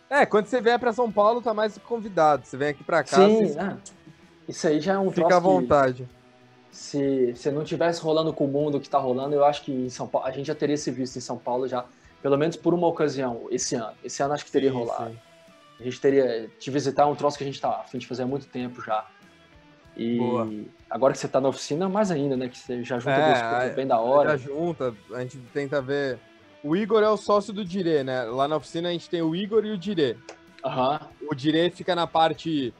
É, 0.09 0.25
quando 0.25 0.47
você 0.47 0.59
vier 0.59 0.79
para 0.79 0.91
São 0.91 1.11
Paulo, 1.11 1.41
tá 1.41 1.53
mais 1.53 1.77
convidado. 1.77 2.45
Você 2.45 2.57
vem 2.57 2.69
aqui 2.69 2.83
para 2.83 3.03
cá. 3.03 3.17
Sim, 3.17 3.47
você... 3.47 3.55
né? 3.55 3.77
Isso 4.47 4.67
aí 4.67 4.79
já 4.79 4.93
é 4.93 4.97
um 4.97 5.11
Fica 5.11 5.37
à 5.37 5.39
vontade. 5.39 6.09
Se, 6.71 7.33
se 7.35 7.51
não 7.51 7.63
tivesse 7.63 8.01
rolando 8.01 8.33
com 8.33 8.45
o 8.45 8.47
mundo 8.47 8.79
que 8.79 8.87
está 8.87 8.97
rolando, 8.97 9.35
eu 9.35 9.45
acho 9.45 9.63
que 9.63 9.71
em 9.71 9.89
São 9.89 10.07
Paulo, 10.07 10.27
a 10.27 10.31
gente 10.31 10.47
já 10.47 10.55
teria 10.55 10.77
se 10.77 10.89
visto 10.89 11.17
em 11.17 11.21
São 11.21 11.37
Paulo 11.37 11.67
já, 11.67 11.85
pelo 12.21 12.37
menos 12.37 12.55
por 12.55 12.73
uma 12.73 12.87
ocasião, 12.87 13.47
esse 13.51 13.75
ano. 13.75 13.93
Esse 14.03 14.23
ano 14.23 14.33
acho 14.33 14.45
que 14.45 14.51
teria 14.51 14.71
sim, 14.71 14.77
rolado. 14.77 15.11
Sim. 15.11 15.19
A 15.79 15.83
gente 15.83 16.01
teria 16.01 16.49
te 16.59 16.71
visitar 16.71 17.05
um 17.05 17.15
troço 17.15 17.37
que 17.37 17.43
a 17.43 17.47
gente 17.47 17.61
tá 17.61 17.69
a 17.69 17.83
fim 17.83 17.99
de 17.99 18.07
fazer 18.07 18.23
há 18.23 18.25
muito 18.25 18.47
tempo 18.47 18.81
já. 18.81 19.05
E 19.99 20.17
Boa. 20.17 20.49
agora 20.89 21.11
que 21.11 21.19
você 21.19 21.25
está 21.25 21.41
na 21.41 21.49
oficina, 21.49 21.89
mais 21.89 22.09
ainda, 22.09 22.37
né? 22.37 22.47
Que 22.47 22.57
você 22.57 22.81
já 22.83 22.97
junta 22.99 23.11
é, 23.17 23.25
duas 23.33 23.41
coisas 23.41 23.75
bem 23.75 23.85
da 23.85 23.99
hora. 23.99 24.37
Já 24.37 24.37
junta, 24.37 24.95
a 25.13 25.19
gente 25.21 25.37
tenta 25.53 25.81
ver. 25.81 26.17
O 26.63 26.73
Igor 26.75 27.03
é 27.03 27.09
o 27.09 27.17
sócio 27.17 27.51
do 27.51 27.65
Dire, 27.65 28.03
né? 28.03 28.23
Lá 28.23 28.47
na 28.47 28.55
oficina 28.55 28.87
a 28.87 28.91
gente 28.93 29.09
tem 29.09 29.21
o 29.21 29.35
Igor 29.35 29.65
e 29.65 29.71
o 29.71 29.77
Dire. 29.77 30.17
Uhum. 30.63 30.99
O 31.29 31.35
Dire 31.35 31.69
fica 31.71 31.93
na 31.95 32.07
parte 32.07 32.73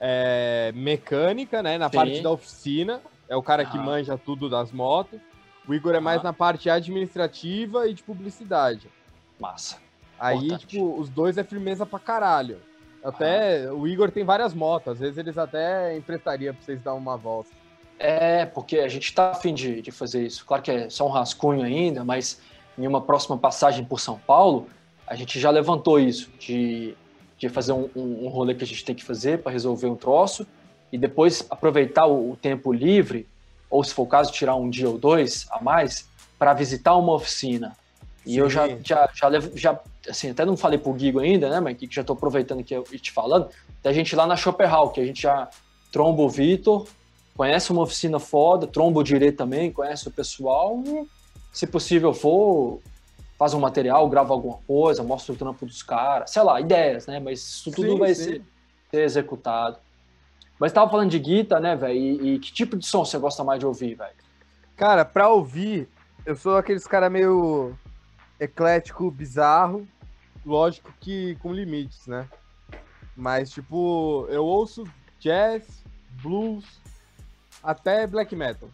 é, 0.00 0.72
mecânica, 0.74 1.62
né? 1.62 1.76
Na 1.76 1.90
Sim. 1.90 1.96
parte 1.96 2.20
da 2.22 2.30
oficina. 2.30 3.00
É 3.28 3.36
o 3.36 3.42
cara 3.42 3.64
que 3.66 3.76
Ah. 3.78 3.82
manja 3.82 4.16
tudo 4.18 4.48
das 4.48 4.72
motos. 4.72 5.20
O 5.68 5.74
Igor 5.74 5.94
é 5.94 6.00
mais 6.00 6.22
na 6.22 6.32
parte 6.32 6.68
administrativa 6.70 7.86
e 7.86 7.94
de 7.94 8.02
publicidade. 8.02 8.88
Massa. 9.38 9.76
Aí, 10.18 10.38
Importante. 10.38 10.66
tipo, 10.66 10.98
os 10.98 11.08
dois 11.08 11.36
é 11.38 11.44
firmeza 11.44 11.84
pra 11.86 11.98
caralho. 11.98 12.58
Até 13.02 13.70
o 13.72 13.86
Igor 13.86 14.10
tem 14.10 14.24
várias 14.24 14.54
motos, 14.54 14.92
às 14.92 14.98
vezes 14.98 15.18
eles 15.18 15.36
até 15.36 15.96
emprestariam 15.96 16.54
pra 16.54 16.64
vocês 16.64 16.80
dar 16.80 16.94
uma 16.94 17.16
volta. 17.16 17.50
É, 17.98 18.46
porque 18.46 18.78
a 18.78 18.88
gente 18.88 19.12
tá 19.12 19.30
afim 19.30 19.54
de, 19.54 19.82
de 19.82 19.90
fazer 19.90 20.24
isso. 20.24 20.44
Claro 20.44 20.62
que 20.62 20.70
é 20.70 20.90
só 20.90 21.06
um 21.06 21.10
rascunho 21.10 21.62
ainda, 21.62 22.04
mas 22.04 22.40
em 22.78 22.86
uma 22.86 23.00
próxima 23.00 23.36
passagem 23.36 23.84
por 23.84 24.00
São 24.00 24.18
Paulo, 24.18 24.68
a 25.06 25.14
gente 25.14 25.38
já 25.38 25.50
levantou 25.50 26.00
isso, 26.00 26.30
de, 26.38 26.94
de 27.36 27.48
fazer 27.48 27.72
um, 27.72 27.88
um, 27.94 28.26
um 28.26 28.28
rolê 28.28 28.54
que 28.54 28.64
a 28.64 28.66
gente 28.66 28.84
tem 28.84 28.94
que 28.94 29.04
fazer 29.04 29.38
para 29.38 29.52
resolver 29.52 29.86
um 29.86 29.96
troço, 29.96 30.46
e 30.90 30.98
depois 30.98 31.46
aproveitar 31.50 32.06
o, 32.06 32.32
o 32.32 32.36
tempo 32.36 32.72
livre, 32.72 33.28
ou 33.68 33.82
se 33.82 33.94
for 33.94 34.02
o 34.02 34.06
caso, 34.06 34.32
tirar 34.32 34.54
um 34.56 34.68
dia 34.68 34.88
ou 34.88 34.98
dois 34.98 35.46
a 35.50 35.62
mais, 35.62 36.08
para 36.38 36.52
visitar 36.54 36.96
uma 36.96 37.12
oficina. 37.12 37.76
E 38.24 38.38
eu 38.38 38.48
já, 38.48 38.68
já, 38.84 39.08
já, 39.12 39.28
levo, 39.28 39.56
já, 39.56 39.78
assim, 40.08 40.30
até 40.30 40.44
não 40.44 40.56
falei 40.56 40.78
pro 40.78 40.92
Guigo 40.92 41.18
ainda, 41.18 41.50
né, 41.50 41.60
mas 41.60 41.76
que 41.76 41.88
já 41.90 42.04
tô 42.04 42.12
aproveitando 42.12 42.60
aqui 42.60 42.74
e 42.92 42.98
te 42.98 43.10
falando, 43.10 43.48
da 43.82 43.92
gente 43.92 44.14
lá 44.14 44.26
na 44.26 44.36
Schopenhauer, 44.36 44.92
que 44.92 45.00
a 45.00 45.04
gente 45.04 45.22
já 45.22 45.48
tromba 45.90 46.22
o 46.22 46.28
Vitor, 46.28 46.86
conhece 47.36 47.72
uma 47.72 47.82
oficina 47.82 48.20
foda, 48.20 48.66
tromba 48.66 49.00
o 49.00 49.02
direito 49.02 49.38
também, 49.38 49.72
conhece 49.72 50.06
o 50.06 50.10
pessoal 50.10 50.80
e, 50.86 51.06
se 51.52 51.66
possível 51.66 52.14
for, 52.14 52.80
faz 53.36 53.54
um 53.54 53.60
material, 53.60 54.08
grava 54.08 54.32
alguma 54.32 54.58
coisa, 54.66 55.02
mostra 55.02 55.32
o 55.32 55.36
trampo 55.36 55.66
dos 55.66 55.82
caras, 55.82 56.30
sei 56.30 56.42
lá, 56.42 56.60
ideias, 56.60 57.06
né, 57.08 57.18
mas 57.18 57.40
isso 57.40 57.72
tudo 57.72 57.92
Sim, 57.92 57.98
vai 57.98 58.14
sim. 58.14 58.24
ser, 58.24 58.42
ser 58.90 59.02
executado. 59.02 59.78
Mas 60.60 60.72
tava 60.72 60.88
falando 60.88 61.10
de 61.10 61.18
guitarra, 61.18 61.60
né, 61.60 61.74
velho, 61.74 61.98
e, 61.98 62.34
e 62.34 62.38
que 62.38 62.52
tipo 62.52 62.76
de 62.76 62.86
som 62.86 63.04
você 63.04 63.18
gosta 63.18 63.42
mais 63.42 63.58
de 63.58 63.66
ouvir, 63.66 63.96
velho? 63.96 64.14
Cara, 64.76 65.04
pra 65.04 65.28
ouvir, 65.28 65.88
eu 66.24 66.36
sou 66.36 66.56
aqueles 66.56 66.86
cara 66.86 67.10
meio 67.10 67.76
eclético, 68.44 69.10
bizarro. 69.10 69.86
Lógico 70.44 70.92
que 71.00 71.36
com 71.36 71.52
limites, 71.52 72.06
né? 72.06 72.28
Mas, 73.16 73.50
tipo, 73.50 74.26
eu 74.30 74.44
ouço 74.44 74.84
jazz, 75.20 75.84
blues, 76.22 76.64
até 77.62 78.06
black 78.06 78.34
metal. 78.34 78.68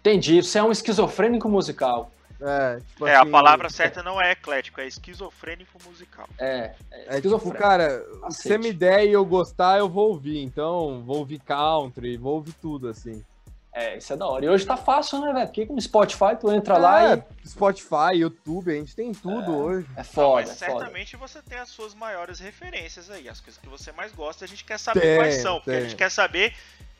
Entendi, 0.00 0.42
você 0.42 0.58
é 0.58 0.62
um 0.62 0.70
esquizofrênico 0.72 1.48
musical. 1.48 2.10
É, 2.42 2.80
tipo 2.80 3.06
É, 3.06 3.14
a 3.16 3.20
assim, 3.22 3.30
palavra 3.30 3.68
certa 3.68 4.02
não 4.02 4.20
é 4.20 4.32
eclético, 4.32 4.80
é 4.80 4.86
esquizofrênico 4.86 5.76
musical. 5.84 6.26
É, 6.38 6.74
é, 6.90 7.16
É 7.16 7.20
tipo, 7.20 7.36
esquizofrênico. 7.36 7.58
cara, 7.58 8.00
que 8.00 8.20
Cacete. 8.20 8.48
você 8.48 8.58
me 8.58 8.72
der 8.72 9.04
e 9.06 9.12
eu 9.12 9.24
gostar, 9.26 9.78
eu 9.78 9.88
vou 9.90 10.08
ouvir. 10.08 10.38
Então, 10.42 11.02
vou 11.04 11.18
ouvir 11.18 11.40
country, 11.40 12.16
vou 12.16 12.34
ouvir 12.36 12.54
tudo, 12.54 12.88
assim. 12.88 13.22
É, 13.72 13.96
isso 13.98 14.12
é 14.12 14.16
da 14.16 14.26
hora. 14.26 14.44
E 14.44 14.48
hoje 14.48 14.66
tá 14.66 14.76
fácil, 14.76 15.20
né, 15.20 15.32
velho? 15.32 15.46
Porque 15.46 15.64
com 15.66 15.80
Spotify 15.80 16.36
tu 16.40 16.50
entra 16.50 16.76
lá 16.76 17.12
É, 17.14 17.24
Spotify, 17.46 18.16
YouTube, 18.16 18.70
a 18.72 18.74
gente 18.74 18.96
tem 18.96 19.12
tudo 19.12 19.52
É. 19.52 19.54
hoje. 19.54 19.86
e 19.88 19.92
é 19.94 19.96
Não, 19.98 20.04
foda, 20.04 20.46
mas 20.46 20.50
é 20.62 20.66
foda. 20.66 20.78
certamente 20.80 21.16
você 21.16 21.40
tem 21.42 21.58
as 21.58 21.68
suas 21.68 21.94
maiores 21.94 22.40
referências 22.40 23.08
aí, 23.10 23.28
as 23.28 23.40
coisas 23.40 23.60
que 23.60 23.68
você 23.68 23.92
mais 23.92 24.10
gosta, 24.12 24.44
a 24.44 24.48
gente 24.48 24.64
quer 24.64 24.78
saber 24.78 25.00
Tem, 25.00 25.16
quais 25.16 25.36
são, 25.36 25.56
porque 25.60 25.70
a 25.70 25.80
gente 25.82 25.94
quer 25.94 26.10
saber 26.10 26.52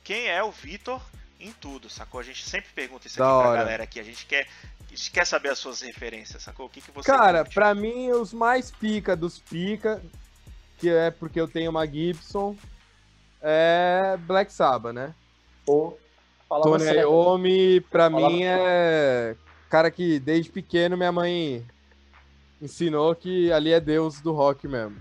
quem 0.05 0.29
é 0.29 0.43
o 0.45 0.53
Vitor 0.53 1.01
em 1.41 1.51
tudo, 1.53 1.91
sacou? 1.91 2.21
A 2.21 2.23
gente 2.23 2.49
sempre 2.49 2.71
pergunta 2.73 3.07
isso 3.09 3.19
Da 3.19 3.25
aqui 3.25 3.39
pra 3.41 3.49
hora. 3.51 3.59
galera 3.59 3.83
aqui, 3.83 3.99
a 3.99 4.05
gente 4.05 4.25
quer, 4.27 4.47
a 4.87 4.89
gente 4.95 5.11
quer 5.11 5.27
saber 5.27 5.49
as 5.49 5.59
suas 5.59 5.81
referências, 5.81 6.41
sacou? 6.41 6.67
O 6.67 6.69
que, 6.71 6.81
que 6.81 6.93
você 6.93 7.11
Cara, 7.11 7.41
curte? 7.41 7.55
pra 7.55 7.75
mim, 7.75 8.11
os 8.13 8.33
mais 8.33 8.71
pica 8.71 9.17
dos 9.17 9.41
pica, 9.41 10.01
que 10.79 10.89
é 10.89 11.11
porque 11.11 11.41
eu 11.41 11.49
tenho 11.49 11.71
uma 11.71 11.85
Gibson, 11.85 12.57
é 13.43 14.17
Black 14.21 14.53
Sabbath, 14.53 14.95
né? 14.95 15.15
Pô, 15.67 15.99
Tony. 16.61 16.85
Iommi, 16.85 17.81
pra 17.83 18.11
mim, 18.11 18.43
é 18.43 19.37
cara 19.69 19.91
que 19.91 20.19
desde 20.19 20.51
pequeno 20.51 20.97
minha 20.97 21.13
mãe 21.13 21.65
ensinou 22.61 23.15
que 23.15 23.53
ali 23.53 23.73
é 23.73 23.79
Deus 23.81 24.21
do 24.21 24.33
rock 24.33 24.67
mesmo. 24.67 24.97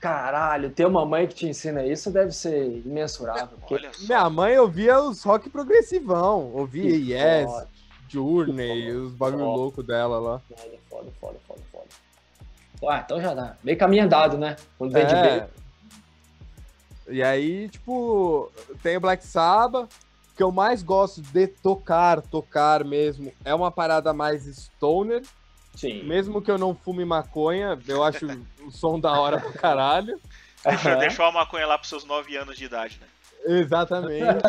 Caralho, 0.00 0.70
ter 0.70 0.86
uma 0.86 1.04
mãe 1.04 1.26
que 1.26 1.34
te 1.34 1.46
ensina 1.48 1.84
isso 1.84 2.10
deve 2.10 2.30
ser 2.30 2.64
imensurável. 2.84 3.48
porque 3.58 3.74
Olha 3.74 3.90
só. 3.92 4.06
Minha 4.06 4.30
mãe 4.30 4.58
ouvia 4.58 5.00
os 5.00 5.22
rock 5.24 5.48
progressivão, 5.48 6.52
ouvia 6.52 6.82
que 6.90 7.12
Yes, 7.12 7.46
foda, 7.50 7.68
Journey, 8.08 8.90
os 8.92 9.12
bagulho 9.14 9.44
Foda. 9.44 9.56
louco 9.56 9.82
dela 9.82 10.18
lá. 10.20 10.40
Foda, 10.48 10.60
foda, 10.90 11.10
foda, 11.20 11.38
foda, 11.48 11.60
foda. 11.72 12.92
Ah, 12.92 13.02
então 13.04 13.18
já 13.20 13.32
dá. 13.32 13.56
Meio 13.64 13.78
caminho 13.78 14.04
andado, 14.04 14.36
né? 14.36 14.56
Quando 14.78 14.92
vem 14.92 15.06
de 15.06 15.14
É. 15.14 15.22
ver. 15.22 15.48
E 17.08 17.22
aí, 17.22 17.68
tipo, 17.70 18.50
tem 18.82 18.96
o 18.98 19.00
Black 19.00 19.24
Sabbath, 19.26 19.90
que 20.36 20.42
eu 20.42 20.50
mais 20.50 20.82
gosto 20.82 21.22
de 21.22 21.46
tocar, 21.46 22.20
tocar 22.20 22.84
mesmo, 22.84 23.32
é 23.44 23.54
uma 23.54 23.70
parada 23.70 24.12
mais 24.12 24.44
stoner, 24.44 25.22
Sim. 25.74 26.02
mesmo 26.04 26.42
que 26.42 26.50
eu 26.50 26.58
não 26.58 26.74
fume 26.74 27.04
maconha, 27.04 27.78
eu 27.86 28.02
acho 28.02 28.26
o 28.66 28.70
som 28.70 28.98
da 28.98 29.12
hora 29.18 29.40
pra 29.40 29.52
caralho. 29.52 30.20
Deixa, 30.64 30.96
deixou 30.96 31.24
a 31.26 31.32
maconha 31.32 31.66
lá 31.66 31.78
pros 31.78 31.88
seus 31.88 32.04
9 32.04 32.36
anos 32.36 32.56
de 32.56 32.64
idade, 32.64 32.98
né? 33.00 33.06
Exatamente. 33.60 34.42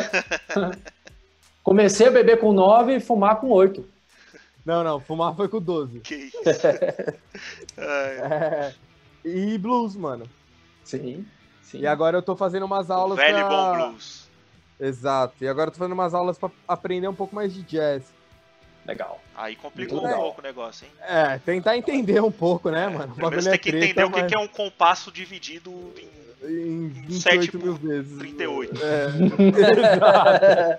Comecei 1.62 2.08
a 2.08 2.10
beber 2.10 2.40
com 2.40 2.52
9 2.52 2.96
e 2.96 3.00
fumar 3.00 3.36
com 3.36 3.50
8. 3.50 3.86
Não, 4.64 4.82
não, 4.82 4.98
fumar 4.98 5.36
foi 5.36 5.48
com 5.48 5.60
12. 5.60 6.00
Que 6.00 6.14
isso. 6.14 6.36
É, 7.78 8.72
E 9.24 9.58
blues, 9.58 9.94
mano. 9.94 10.28
Sim. 10.82 11.26
Sim. 11.62 11.80
E 11.80 11.86
agora 11.86 12.16
eu 12.16 12.22
tô 12.22 12.34
fazendo 12.34 12.64
umas 12.64 12.88
o 12.88 12.92
aulas 12.92 13.18
velho 13.18 13.38
e 13.38 13.44
pra... 13.44 13.48
bom 13.48 13.90
blues. 13.90 14.25
Exato. 14.80 15.34
E 15.42 15.48
agora 15.48 15.68
eu 15.68 15.72
tô 15.72 15.78
fazendo 15.78 15.92
umas 15.94 16.12
aulas 16.14 16.38
pra 16.38 16.50
aprender 16.68 17.08
um 17.08 17.14
pouco 17.14 17.34
mais 17.34 17.52
de 17.54 17.62
jazz. 17.62 18.02
Legal. 18.86 19.20
Aí 19.34 19.56
complicou 19.56 19.94
Muito 19.96 20.04
um 20.06 20.08
legal. 20.10 20.22
pouco 20.26 20.40
o 20.40 20.44
negócio, 20.44 20.86
hein? 20.86 20.92
É, 21.02 21.38
tentar 21.38 21.76
entender 21.76 22.22
um 22.22 22.30
pouco, 22.30 22.70
né, 22.70 22.86
mano? 22.88 23.12
O 23.12 23.16
Primeiro 23.16 23.20
bagulho 23.22 23.42
você 23.42 23.48
é 23.48 23.52
tem 23.52 23.60
que 23.60 23.70
treta, 23.70 23.86
entender 23.86 24.04
o 24.04 24.10
que 24.12 24.20
mas- 24.22 24.32
é 24.32 24.38
um 24.38 24.48
compasso 24.48 25.10
dividido 25.10 25.70
em 25.98 26.92
Em 27.08 27.10
7 27.10 27.50
28 27.50 27.58
mil 27.58 27.74
vezes. 27.74 28.18
38. 28.18 28.80
É, 28.80 30.78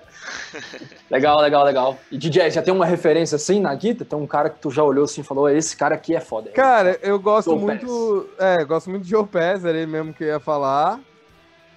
legal, 1.10 1.40
legal, 1.40 1.64
legal. 1.64 1.98
E 2.10 2.16
DJ, 2.16 2.50
já 2.50 2.62
tem 2.62 2.72
uma 2.72 2.86
referência 2.86 3.36
assim 3.36 3.60
na 3.60 3.74
guita? 3.74 4.04
Tem 4.04 4.18
um 4.18 4.26
cara 4.26 4.48
que 4.50 4.58
tu 4.60 4.70
já 4.70 4.82
olhou 4.82 5.04
assim 5.04 5.20
e 5.20 5.24
falou: 5.24 5.48
esse 5.48 5.76
cara 5.76 5.94
aqui 5.94 6.14
é 6.14 6.20
foda. 6.20 6.50
Cara, 6.52 6.98
eu 7.02 7.18
gosto 7.18 7.50
Joe 7.50 7.58
muito. 7.60 8.28
É, 8.38 8.64
gosto 8.64 8.88
muito 8.90 9.02
de 9.04 9.10
Joe 9.10 9.26
Pass, 9.26 9.64
era 9.64 9.76
ele 9.76 9.86
mesmo 9.90 10.14
que 10.14 10.24
eu 10.24 10.28
ia 10.28 10.40
falar. 10.40 11.00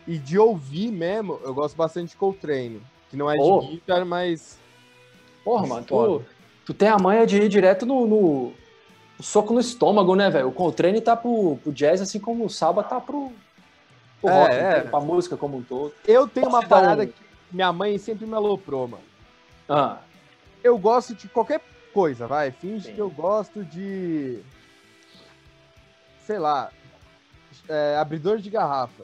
E 0.07 0.17
de 0.17 0.37
ouvir 0.37 0.91
mesmo, 0.91 1.39
eu 1.43 1.53
gosto 1.53 1.75
bastante 1.75 2.09
de 2.11 2.15
Coltrane. 2.17 2.81
Que 3.09 3.15
não 3.17 3.29
é 3.29 3.35
Oh. 3.39 3.59
de 3.61 3.67
guitar, 3.67 4.05
mas. 4.05 4.57
Porra, 5.43 5.67
mano, 5.67 5.85
tu, 5.85 6.23
tu 6.65 6.73
tem 6.73 6.87
a 6.87 6.97
manha 6.97 7.25
de 7.27 7.37
ir 7.37 7.49
direto 7.49 7.85
no, 7.85 8.05
no- 8.07 8.53
soco 9.19 9.53
no 9.53 9.59
estômago, 9.59 10.15
né, 10.15 10.29
velho? 10.29 10.47
O 10.47 10.51
Coltrane 10.51 11.01
tá 11.01 11.15
pro, 11.15 11.57
pro 11.63 11.71
jazz, 11.71 12.01
assim 12.01 12.19
como 12.19 12.45
o 12.45 12.49
Saba 12.49 12.83
tá 12.83 12.99
pro, 13.01 13.31
pro 14.21 14.29
É, 14.29 14.41
rock, 14.41 14.53
é. 14.55 14.61
né? 14.61 14.79
pra 14.81 14.99
música 14.99 15.35
como 15.37 15.57
um 15.57 15.63
todo. 15.63 15.93
Eu 16.07 16.27
tenho 16.27 16.47
uma 16.47 16.65
parada 16.65 17.03
um- 17.03 17.07
que 17.07 17.13
minha 17.51 17.71
mãe 17.73 17.97
sempre 17.97 18.25
me 18.25 18.33
aloprou, 18.33 18.87
mano. 18.87 19.03
Ah, 19.69 19.97
Eu 20.63 20.77
gosto 20.77 21.15
de 21.15 21.27
qualquer 21.27 21.59
coisa, 21.93 22.27
vai. 22.27 22.51
Finge 22.51 22.85
Sim. 22.89 22.93
que 22.93 22.99
eu 22.99 23.09
gosto 23.09 23.63
de. 23.65 24.39
Sei 26.25 26.37
lá. 26.39 26.71
é, 27.67 27.97
abridor 27.97 28.37
de 28.37 28.49
garrafa. 28.49 29.03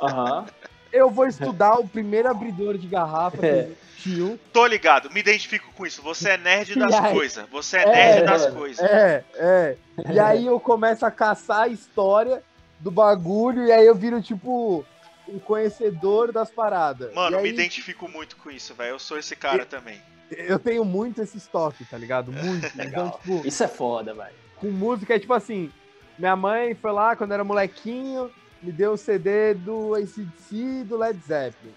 Aham. 0.00 0.46
Eu 0.92 1.10
vou 1.10 1.26
estudar 1.26 1.74
o 1.78 1.86
primeiro 1.86 2.28
abridor 2.28 2.78
de 2.78 2.86
garrafa 2.86 3.36
que 3.38 3.46
É. 3.46 3.68
existiu. 3.96 4.38
Tô 4.52 4.64
ligado, 4.66 5.10
me 5.10 5.20
identifico 5.20 5.70
com 5.74 5.84
isso. 5.86 6.00
Você 6.02 6.30
é 6.30 6.36
nerd 6.38 6.74
das 6.78 6.94
aí? 6.94 7.12
coisas. 7.12 7.46
Você 7.50 7.76
é 7.76 7.82
É, 7.82 7.86
nerd 8.14 8.24
das 8.26 8.42
mano. 8.42 8.56
coisas. 8.56 8.84
É, 8.88 9.24
é. 9.34 9.76
E 10.12 10.18
aí 10.18 10.46
eu 10.46 10.58
começo 10.60 11.04
a 11.04 11.10
caçar 11.10 11.62
a 11.62 11.68
história 11.68 12.42
do 12.78 12.90
bagulho 12.90 13.64
e 13.66 13.72
aí 13.72 13.84
eu 13.84 13.94
viro, 13.94 14.22
tipo, 14.22 14.84
um 15.28 15.38
conhecedor 15.38 16.32
das 16.32 16.50
paradas. 16.50 17.12
Mano, 17.12 17.36
aí, 17.38 17.42
me 17.42 17.48
identifico 17.50 18.08
muito 18.08 18.36
com 18.36 18.50
isso, 18.50 18.74
velho. 18.74 18.90
Eu 18.90 18.98
sou 18.98 19.18
esse 19.18 19.34
cara 19.36 19.66
também. 19.66 20.00
Eu 20.30 20.58
tenho 20.58 20.84
muito 20.84 21.20
esse 21.22 21.36
estoque, 21.36 21.84
tá 21.84 21.98
ligado? 21.98 22.32
Muito. 22.32 22.66
Então, 22.80 23.10
tipo, 23.10 23.46
Isso 23.46 23.62
é 23.62 23.68
foda, 23.68 24.14
velho. 24.14 24.34
com 24.56 24.68
música 24.70 25.14
é 25.14 25.18
tipo 25.18 25.34
assim. 25.34 25.70
Minha 26.18 26.34
mãe 26.36 26.74
foi 26.74 26.92
lá 26.92 27.14
quando 27.14 27.32
era 27.32 27.44
molequinho, 27.44 28.30
me 28.66 28.72
deu 28.72 28.92
o 28.94 28.96
CD 28.96 29.54
do 29.54 29.94
ACDC 29.94 30.26
e 30.50 30.84
do 30.84 30.96
Led 30.98 31.18
Zeppelin. 31.24 31.72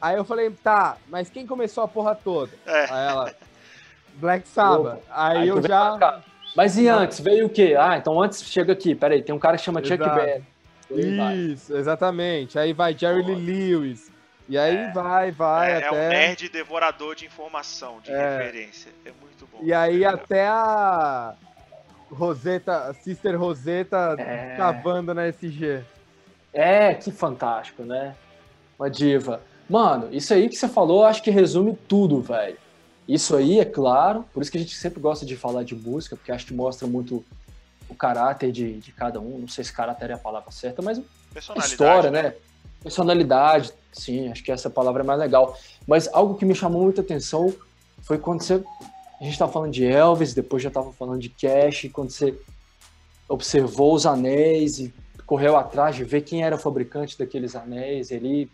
Aí 0.00 0.16
eu 0.16 0.24
falei, 0.24 0.50
tá, 0.50 0.96
mas 1.08 1.30
quem 1.30 1.46
começou 1.46 1.84
a 1.84 1.88
porra 1.88 2.14
toda? 2.16 2.50
É. 2.66 2.84
Aí 2.90 3.08
ela, 3.08 3.34
Black 4.14 4.48
Sabbath. 4.48 4.98
Opa. 4.98 5.02
Aí, 5.10 5.38
Aí 5.38 5.48
eu 5.48 5.62
já. 5.62 6.20
Mas 6.56 6.76
e 6.76 6.88
antes? 6.88 7.20
Veio 7.20 7.46
o 7.46 7.50
quê? 7.50 7.76
Ah, 7.78 7.96
então 7.96 8.20
antes 8.20 8.42
chega 8.42 8.72
aqui. 8.72 8.92
Peraí, 8.94 9.22
tem 9.22 9.32
um 9.34 9.38
cara 9.38 9.56
que 9.56 9.62
chama 9.62 9.80
Chuck 9.84 10.02
Exato. 10.02 10.14
Berry. 10.16 10.44
Aí 10.90 11.16
vai. 11.16 11.36
Isso, 11.36 11.76
exatamente. 11.76 12.58
Aí 12.58 12.72
vai 12.72 12.92
Jerry 12.98 13.22
Lee 13.22 13.36
Lewis. 13.36 14.10
E 14.48 14.58
aí 14.58 14.76
É. 14.76 14.90
vai, 14.90 15.30
vai 15.30 15.70
é, 15.70 15.74
é 15.74 15.86
até. 15.86 15.90
um 15.92 16.08
nerd 16.08 16.48
devorador 16.48 17.14
de 17.14 17.24
informação, 17.26 18.00
de 18.02 18.10
É. 18.10 18.38
referência. 18.38 18.90
É 19.04 19.12
muito 19.20 19.46
bom. 19.46 19.60
E 19.62 19.72
aí 19.72 20.02
É 20.02 20.08
até 20.08 20.48
a 20.48 21.34
Roseta, 22.10 22.88
a 22.88 22.94
Sister 22.94 23.38
Roseta 23.38 24.16
É. 24.18 24.56
cavando 24.56 25.14
na 25.14 25.28
SG. 25.28 25.84
É, 26.52 26.94
que 26.94 27.10
fantástico, 27.10 27.82
né? 27.82 28.14
Uma 28.78 28.90
diva. 28.90 29.40
Mano, 29.68 30.08
isso 30.10 30.34
aí 30.34 30.48
que 30.48 30.56
você 30.56 30.68
falou, 30.68 31.04
acho 31.04 31.22
que 31.22 31.30
resume 31.30 31.78
tudo, 31.86 32.20
velho. 32.20 32.58
Isso 33.06 33.36
aí, 33.36 33.60
é 33.60 33.64
claro, 33.64 34.24
por 34.32 34.42
isso 34.42 34.50
que 34.50 34.58
a 34.58 34.60
gente 34.60 34.74
sempre 34.74 35.00
gosta 35.00 35.26
de 35.26 35.36
falar 35.36 35.64
de 35.64 35.74
música, 35.74 36.16
porque 36.16 36.32
acho 36.32 36.46
que 36.46 36.54
mostra 36.54 36.86
muito 36.86 37.24
o 37.88 37.94
caráter 37.94 38.52
de, 38.52 38.78
de 38.80 38.92
cada 38.92 39.20
um. 39.20 39.38
Não 39.38 39.48
sei 39.48 39.64
se 39.64 39.72
caráter 39.72 40.10
é 40.10 40.14
a 40.14 40.18
palavra 40.18 40.50
certa, 40.50 40.80
mas 40.80 40.98
a 40.98 41.58
história, 41.58 42.10
né? 42.10 42.22
né? 42.22 42.34
Personalidade, 42.82 43.72
sim, 43.92 44.30
acho 44.30 44.42
que 44.42 44.50
essa 44.50 44.70
palavra 44.70 45.02
é 45.02 45.06
mais 45.06 45.18
legal. 45.18 45.56
Mas 45.86 46.08
algo 46.12 46.36
que 46.36 46.44
me 46.44 46.54
chamou 46.54 46.82
muita 46.82 47.00
atenção 47.00 47.52
foi 48.02 48.18
quando 48.18 48.42
você. 48.42 48.62
A 49.20 49.24
gente 49.24 49.32
estava 49.32 49.52
falando 49.52 49.72
de 49.72 49.84
Elvis, 49.84 50.32
depois 50.32 50.62
já 50.62 50.68
estava 50.68 50.92
falando 50.92 51.20
de 51.20 51.28
Cash, 51.28 51.90
quando 51.92 52.10
você 52.10 52.34
observou 53.28 53.94
os 53.94 54.06
anéis 54.06 54.78
e 54.78 54.94
correu 55.30 55.56
atrás 55.56 55.94
de 55.94 56.02
ver 56.02 56.22
quem 56.22 56.42
era 56.42 56.56
o 56.56 56.58
fabricante 56.58 57.16
daqueles 57.16 57.54
anéis. 57.54 58.10
Ele 58.10 58.50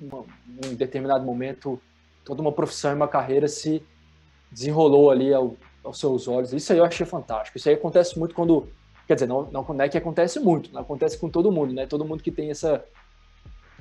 em 0.00 0.74
determinado 0.74 1.22
momento, 1.22 1.78
toda 2.24 2.40
uma 2.40 2.50
profissão 2.50 2.92
e 2.92 2.94
uma 2.94 3.06
carreira 3.06 3.46
se 3.46 3.82
desenrolou 4.50 5.10
ali 5.10 5.34
ao, 5.34 5.54
aos 5.84 6.00
seus 6.00 6.26
olhos. 6.28 6.54
Isso 6.54 6.72
aí 6.72 6.78
eu 6.78 6.84
achei 6.84 7.04
fantástico. 7.04 7.58
Isso 7.58 7.68
aí 7.68 7.74
acontece 7.74 8.18
muito 8.18 8.34
quando. 8.34 8.70
Quer 9.06 9.14
dizer, 9.14 9.26
não, 9.26 9.42
não 9.50 9.66
é 9.80 9.86
que 9.86 9.98
acontece 9.98 10.40
muito, 10.40 10.72
não 10.72 10.80
acontece 10.80 11.18
com 11.18 11.28
todo 11.28 11.52
mundo, 11.52 11.74
né? 11.74 11.86
Todo 11.86 12.06
mundo 12.06 12.22
que 12.22 12.32
tem 12.32 12.50
essa, 12.50 12.82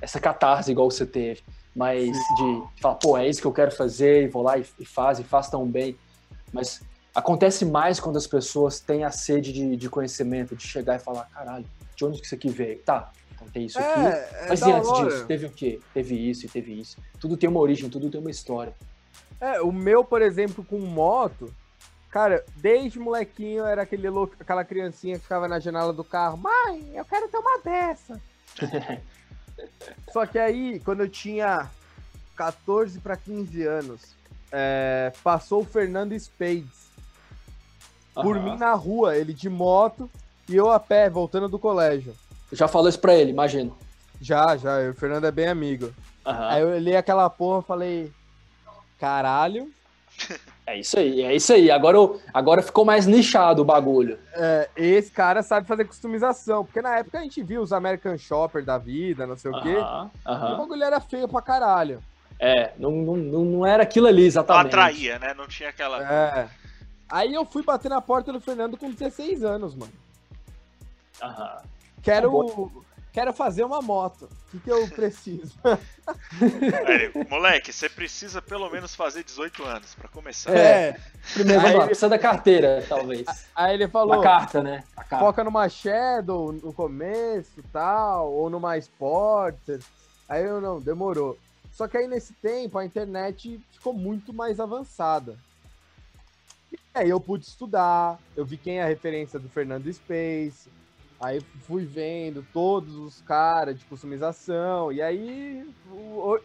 essa 0.01 0.20
catarse 0.20 0.70
igual 0.70 0.91
você 0.91 1.05
teve. 1.05 1.43
Mas 1.74 2.11
de 2.11 2.64
falar, 2.82 2.95
pô, 2.95 3.18
é 3.18 3.26
isso 3.26 3.39
que 3.39 3.47
eu 3.47 3.53
quero 3.53 3.72
fazer, 3.72 4.26
e 4.26 4.28
vou 4.28 4.43
lá 4.43 4.57
e, 4.57 4.66
e 4.78 4.86
faz, 4.86 5.18
e 5.18 5.24
faz 5.24 5.49
tão 5.49 5.66
bem. 5.66 5.97
Mas 6.51 6.84
acontece 7.14 7.66
mais 7.66 7.99
quando 7.99 8.18
as 8.18 8.28
pessoas 8.28 8.80
têm 8.80 9.03
a 9.03 9.11
sede 9.11 9.53
de, 9.53 9.76
de 9.76 9.89
conhecimento, 9.89 10.55
de 10.55 10.68
chegar 10.68 10.95
e 10.95 10.99
falar, 10.99 11.26
caralho, 11.26 11.66
de 11.95 12.05
onde 12.05 12.20
que 12.20 12.26
isso 12.26 12.36
aqui 12.36 12.49
veio? 12.49 12.80
Tá, 12.80 13.11
tem 13.51 13.66
isso 13.66 13.80
aqui. 13.80 13.99
É, 13.99 14.45
é 14.45 14.45
Mas 14.49 14.61
e 14.61 14.72
antes 14.72 14.89
hora. 14.89 15.09
disso, 15.09 15.26
teve 15.26 15.45
o 15.45 15.49
quê? 15.49 15.80
Teve 15.93 16.30
isso 16.30 16.45
e 16.45 16.49
teve 16.49 16.74
isso. 16.74 16.97
Tudo 17.20 17.38
tem 17.38 17.49
uma 17.49 17.59
origem, 17.59 17.89
tudo 17.89 18.09
tem 18.09 18.20
uma 18.20 18.32
história. 18.32 18.74
É, 19.39 19.61
o 19.61 19.72
meu, 19.72 20.03
por 20.03 20.22
exemplo, 20.22 20.64
com 20.64 20.80
moto, 20.80 21.53
cara, 22.09 22.43
desde 22.55 22.99
molequinho 22.99 23.66
era 23.66 23.84
aquele 23.84 24.09
louco, 24.09 24.36
aquela 24.39 24.64
criancinha 24.64 25.18
que 25.18 25.24
ficava 25.24 25.47
na 25.47 25.59
janela 25.59 25.93
do 25.93 26.03
carro, 26.03 26.38
mãe, 26.38 26.91
eu 26.95 27.05
quero 27.05 27.28
ter 27.28 27.38
uma 27.38 27.59
dessa. 27.59 28.22
Só 30.11 30.26
que 30.26 30.39
aí, 30.39 30.80
quando 30.80 31.01
eu 31.01 31.09
tinha 31.09 31.70
14 32.36 32.99
para 32.99 33.16
15 33.16 33.64
anos, 33.64 34.16
é, 34.51 35.11
passou 35.24 35.61
o 35.61 35.66
Fernando 35.66 36.18
Spades. 36.18 36.82
Por 38.14 38.39
mim 38.39 38.57
na 38.57 38.74
rua, 38.74 39.18
ele 39.18 39.34
de 39.34 39.49
moto 39.49 40.09
e 40.47 40.55
eu 40.55 40.72
a 40.72 40.80
pé, 40.80 41.09
voltando 41.09 41.47
do 41.47 41.57
colégio. 41.57 42.14
Já 42.51 42.68
falou 42.68 42.89
isso 42.89 42.99
pra 42.99 43.16
ele, 43.16 43.32
imagino. 43.32 43.76
Já, 44.22 44.55
já. 44.55 44.89
O 44.89 44.93
Fernando 44.93 45.26
é 45.26 45.32
bem 45.32 45.47
amigo. 45.47 45.88
Uhum. 46.26 46.34
Aí 46.34 46.61
eu 46.61 46.78
li 46.78 46.95
aquela 46.95 47.30
porra 47.30 47.61
e 47.61 47.68
falei. 47.68 48.11
Caralho. 48.99 49.70
É 50.66 50.80
isso 50.80 50.97
aí, 50.97 51.22
é 51.22 51.36
isso 51.36 51.51
aí. 51.51 51.70
Agora, 51.70 51.97
agora 52.34 52.61
ficou 52.61 52.86
mais 52.86 53.05
nichado 53.05 53.61
o 53.61 53.66
bagulho. 53.66 54.18
É, 54.32 54.70
esse 54.78 55.11
cara 55.11 55.43
sabe 55.43 55.68
fazer 55.68 55.84
customização. 55.84 56.64
Porque 56.64 56.82
na 56.82 56.99
época 56.99 57.20
a 57.20 57.22
gente 57.22 57.43
viu 57.43 57.61
os 57.61 57.74
American 57.74 58.18
Shopper 58.18 58.64
da 58.64 58.78
vida, 58.78 59.28
não 59.28 59.36
sei 59.36 59.51
o 59.51 59.61
quê. 59.61 59.76
Uhum. 59.76 60.09
E 60.26 60.53
o 60.53 60.57
bagulho 60.57 60.84
era 60.84 61.01
feio 61.01 61.28
pra 61.28 61.41
caralho. 61.41 62.01
É, 62.39 62.72
não, 62.78 62.91
não, 62.91 63.18
não 63.18 63.66
era 63.66 63.84
aquilo 63.84 64.07
ali 64.07 64.24
exatamente. 64.24 64.74
Não 64.74 64.82
atraía, 64.82 65.20
né? 65.20 65.34
Não 65.34 65.47
tinha 65.47 65.68
aquela. 65.68 66.01
É. 66.01 66.47
Aí 67.14 67.32
eu 67.32 67.45
fui 67.45 67.61
bater 67.61 67.89
na 67.89 68.01
porta 68.01 68.34
do 68.34 68.41
Fernando 68.41 68.76
com 68.76 68.89
16 68.89 69.43
anos, 69.43 69.76
mano. 69.76 69.93
Aham. 71.22 71.61
Quero, 72.01 72.84
quero 73.11 73.32
fazer 73.32 73.64
uma 73.64 73.84
moto. 73.84 74.24
O 74.24 74.49
que, 74.49 74.59
que 74.61 74.72
eu 74.72 74.88
preciso? 74.89 75.53
Aí, 76.88 77.30
moleque, 77.30 77.72
você 77.72 77.88
precisa 77.88 78.41
pelo 78.41 78.68
menos 78.68 78.95
fazer 78.95 79.24
18 79.24 79.64
anos 79.64 79.93
para 79.93 80.09
começar. 80.09 80.57
É. 80.57 80.99
Primeiro, 81.36 81.61
vamos 81.61 81.78
lá, 81.78 81.86
precisa 81.86 82.09
da 82.09 82.18
carteira, 82.18 82.84
talvez. 82.89 83.28
Aí 83.55 83.76
ele 83.76 83.88
falou. 83.88 84.20
A 84.20 84.24
carta, 84.24 84.64
né? 84.64 84.84
A 84.97 85.03
carta. 85.03 85.24
Foca 85.24 85.43
numa 85.43 85.70
Shadow 85.70 86.51
no 86.51 86.74
começo 86.74 87.59
e 87.59 87.64
tal, 87.72 88.34
ou 88.34 88.49
numa 88.49 88.76
Sporter. 88.80 89.82
Aí 90.28 90.43
eu 90.43 90.59
não, 90.59 90.80
demorou. 90.80 91.38
Só 91.72 91.88
que 91.88 91.95
aí 91.95 92.07
nesse 92.07 92.34
tempo 92.34 92.80
a 92.80 92.84
internet 92.84 93.64
ficou 93.72 93.93
muito 93.93 94.34
mais 94.34 94.59
avançada. 94.59 95.38
E 96.95 96.99
aí 96.99 97.09
eu 97.09 97.19
pude 97.19 97.45
estudar, 97.45 98.19
eu 98.35 98.45
vi 98.45 98.57
quem 98.57 98.79
é 98.79 98.83
a 98.83 98.87
referência 98.87 99.39
do 99.39 99.49
Fernando 99.49 99.91
Space, 99.91 100.69
Aí 101.23 101.39
fui 101.65 101.85
vendo 101.85 102.45
todos 102.51 102.95
os 102.95 103.21
caras 103.21 103.79
de 103.79 103.85
customização. 103.85 104.91
E 104.91 105.01
aí, 105.01 105.65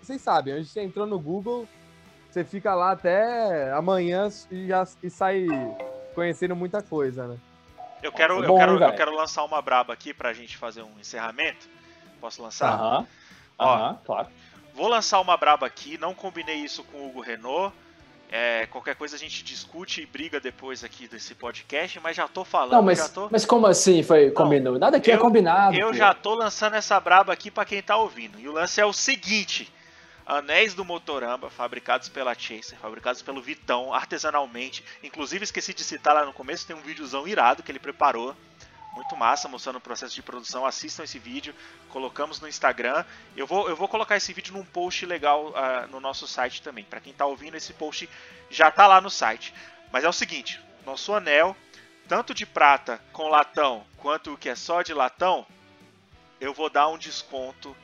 vocês 0.00 0.22
sabem, 0.22 0.54
a 0.54 0.62
gente 0.62 0.78
entrou 0.78 1.04
no 1.04 1.18
Google, 1.18 1.66
você 2.30 2.44
fica 2.44 2.72
lá 2.76 2.92
até 2.92 3.72
amanhã 3.72 4.28
e 4.48 4.68
já 4.68 4.86
e 5.02 5.10
sai 5.10 5.46
conhecendo 6.14 6.54
muita 6.54 6.80
coisa, 6.80 7.26
né? 7.26 7.36
Eu 8.00 8.12
quero, 8.12 8.44
eu, 8.44 8.54
quero, 8.54 8.80
eu 8.80 8.94
quero 8.94 9.16
lançar 9.16 9.42
uma 9.42 9.60
braba 9.60 9.92
aqui 9.92 10.14
pra 10.14 10.32
gente 10.32 10.56
fazer 10.56 10.82
um 10.82 11.00
encerramento. 11.00 11.68
Posso 12.20 12.40
lançar? 12.40 12.72
Aham, 12.72 13.06
aham, 13.58 13.98
claro. 14.04 14.28
Vou 14.74 14.86
lançar 14.86 15.20
uma 15.20 15.36
braba 15.36 15.66
aqui, 15.66 15.98
não 15.98 16.14
combinei 16.14 16.58
isso 16.58 16.84
com 16.84 16.98
o 16.98 17.08
Hugo 17.08 17.20
Renault. 17.20 17.74
É, 18.30 18.66
qualquer 18.66 18.94
coisa 18.94 19.16
a 19.16 19.18
gente 19.18 19.42
discute 19.42 20.02
e 20.02 20.06
briga 20.06 20.38
depois 20.38 20.84
aqui 20.84 21.08
desse 21.08 21.34
podcast, 21.34 21.98
mas 22.00 22.14
já 22.14 22.28
tô 22.28 22.44
falando. 22.44 22.72
Não, 22.72 22.82
mas, 22.82 23.08
tô... 23.08 23.28
mas 23.30 23.46
como 23.46 23.66
assim 23.66 24.02
foi 24.02 24.30
combinado? 24.30 24.78
Nada 24.78 24.98
aqui 24.98 25.10
é 25.10 25.16
combinado. 25.16 25.74
Eu 25.78 25.88
pô. 25.88 25.94
já 25.94 26.12
tô 26.12 26.34
lançando 26.34 26.74
essa 26.74 27.00
braba 27.00 27.32
aqui 27.32 27.50
para 27.50 27.64
quem 27.64 27.82
tá 27.82 27.96
ouvindo. 27.96 28.38
E 28.38 28.46
o 28.46 28.52
lance 28.52 28.80
é 28.80 28.84
o 28.84 28.92
seguinte: 28.92 29.72
anéis 30.26 30.74
do 30.74 30.84
Motorama, 30.84 31.48
fabricados 31.48 32.10
pela 32.10 32.34
Chaser, 32.34 32.78
fabricados 32.78 33.22
pelo 33.22 33.40
Vitão, 33.40 33.94
artesanalmente. 33.94 34.84
Inclusive, 35.02 35.44
esqueci 35.44 35.72
de 35.72 35.82
citar 35.82 36.14
lá 36.14 36.26
no 36.26 36.34
começo, 36.34 36.66
tem 36.66 36.76
um 36.76 36.82
videozão 36.82 37.26
irado 37.26 37.62
que 37.62 37.72
ele 37.72 37.78
preparou 37.78 38.36
muito 38.98 39.16
massa, 39.16 39.46
mostrando 39.46 39.76
o 39.76 39.80
processo 39.80 40.12
de 40.12 40.22
produção. 40.22 40.66
Assistam 40.66 41.04
esse 41.04 41.20
vídeo, 41.20 41.54
colocamos 41.88 42.40
no 42.40 42.48
Instagram. 42.48 43.04
Eu 43.36 43.46
vou, 43.46 43.68
eu 43.68 43.76
vou 43.76 43.86
colocar 43.86 44.16
esse 44.16 44.32
vídeo 44.32 44.52
num 44.52 44.64
post 44.64 45.06
legal 45.06 45.50
uh, 45.50 45.86
no 45.88 46.00
nosso 46.00 46.26
site 46.26 46.60
também. 46.60 46.84
Para 46.84 47.00
quem 47.00 47.12
está 47.12 47.24
ouvindo, 47.24 47.56
esse 47.56 47.72
post 47.72 48.10
já 48.50 48.68
está 48.68 48.88
lá 48.88 49.00
no 49.00 49.08
site. 49.08 49.54
Mas 49.92 50.02
é 50.02 50.08
o 50.08 50.12
seguinte: 50.12 50.60
nosso 50.84 51.14
anel, 51.14 51.56
tanto 52.08 52.34
de 52.34 52.44
prata 52.44 53.00
com 53.12 53.28
latão 53.28 53.86
quanto 53.98 54.34
o 54.34 54.36
que 54.36 54.48
é 54.48 54.56
só 54.56 54.82
de 54.82 54.92
latão, 54.92 55.46
eu 56.40 56.52
vou 56.52 56.68
dar 56.68 56.88
um 56.88 56.98
desconto 56.98 57.76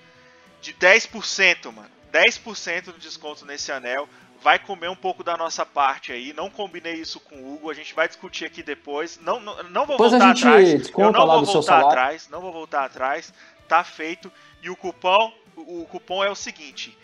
de 0.61 0.75
10%, 0.75 1.73
mano. 1.73 1.91
10% 2.13 2.93
de 2.93 2.99
desconto 2.99 3.47
nesse 3.47 3.71
anel 3.71 4.09
vai 4.45 4.59
comer 4.59 4.91
um 4.91 4.95
pouco 4.95 5.25
da 5.25 5.39
nossa 5.39 5.65
parte 5.65 6.13
aí. 6.13 6.35
Não 6.35 6.51
combinei 6.51 6.93
isso 6.93 7.19
com 7.19 7.35
o 7.35 7.55
Hugo, 7.55 7.71
a 7.71 7.75
gente 7.75 7.95
vai 7.95 8.07
discutir 8.07 8.45
aqui 8.45 8.63
depois. 8.63 9.19
Não, 9.19 9.41
não, 9.41 9.63
não 9.65 9.87
vou 9.87 9.97
depois 9.97 10.13
voltar 10.13 10.31
atrás. 10.33 10.91
Eu 10.91 11.11
não 11.11 11.27
vou 11.27 11.45
voltar 11.47 11.81
atrás, 11.81 12.29
não 12.29 12.41
vou 12.43 12.53
voltar 12.53 12.85
atrás. 12.85 13.33
Tá 13.67 13.83
feito. 13.83 14.31
E 14.63 14.69
o 14.69 14.77
cupom, 14.77 15.33
o 15.57 15.87
cupom 15.87 16.23
é 16.23 16.29
o 16.29 16.35
seguinte: 16.35 16.97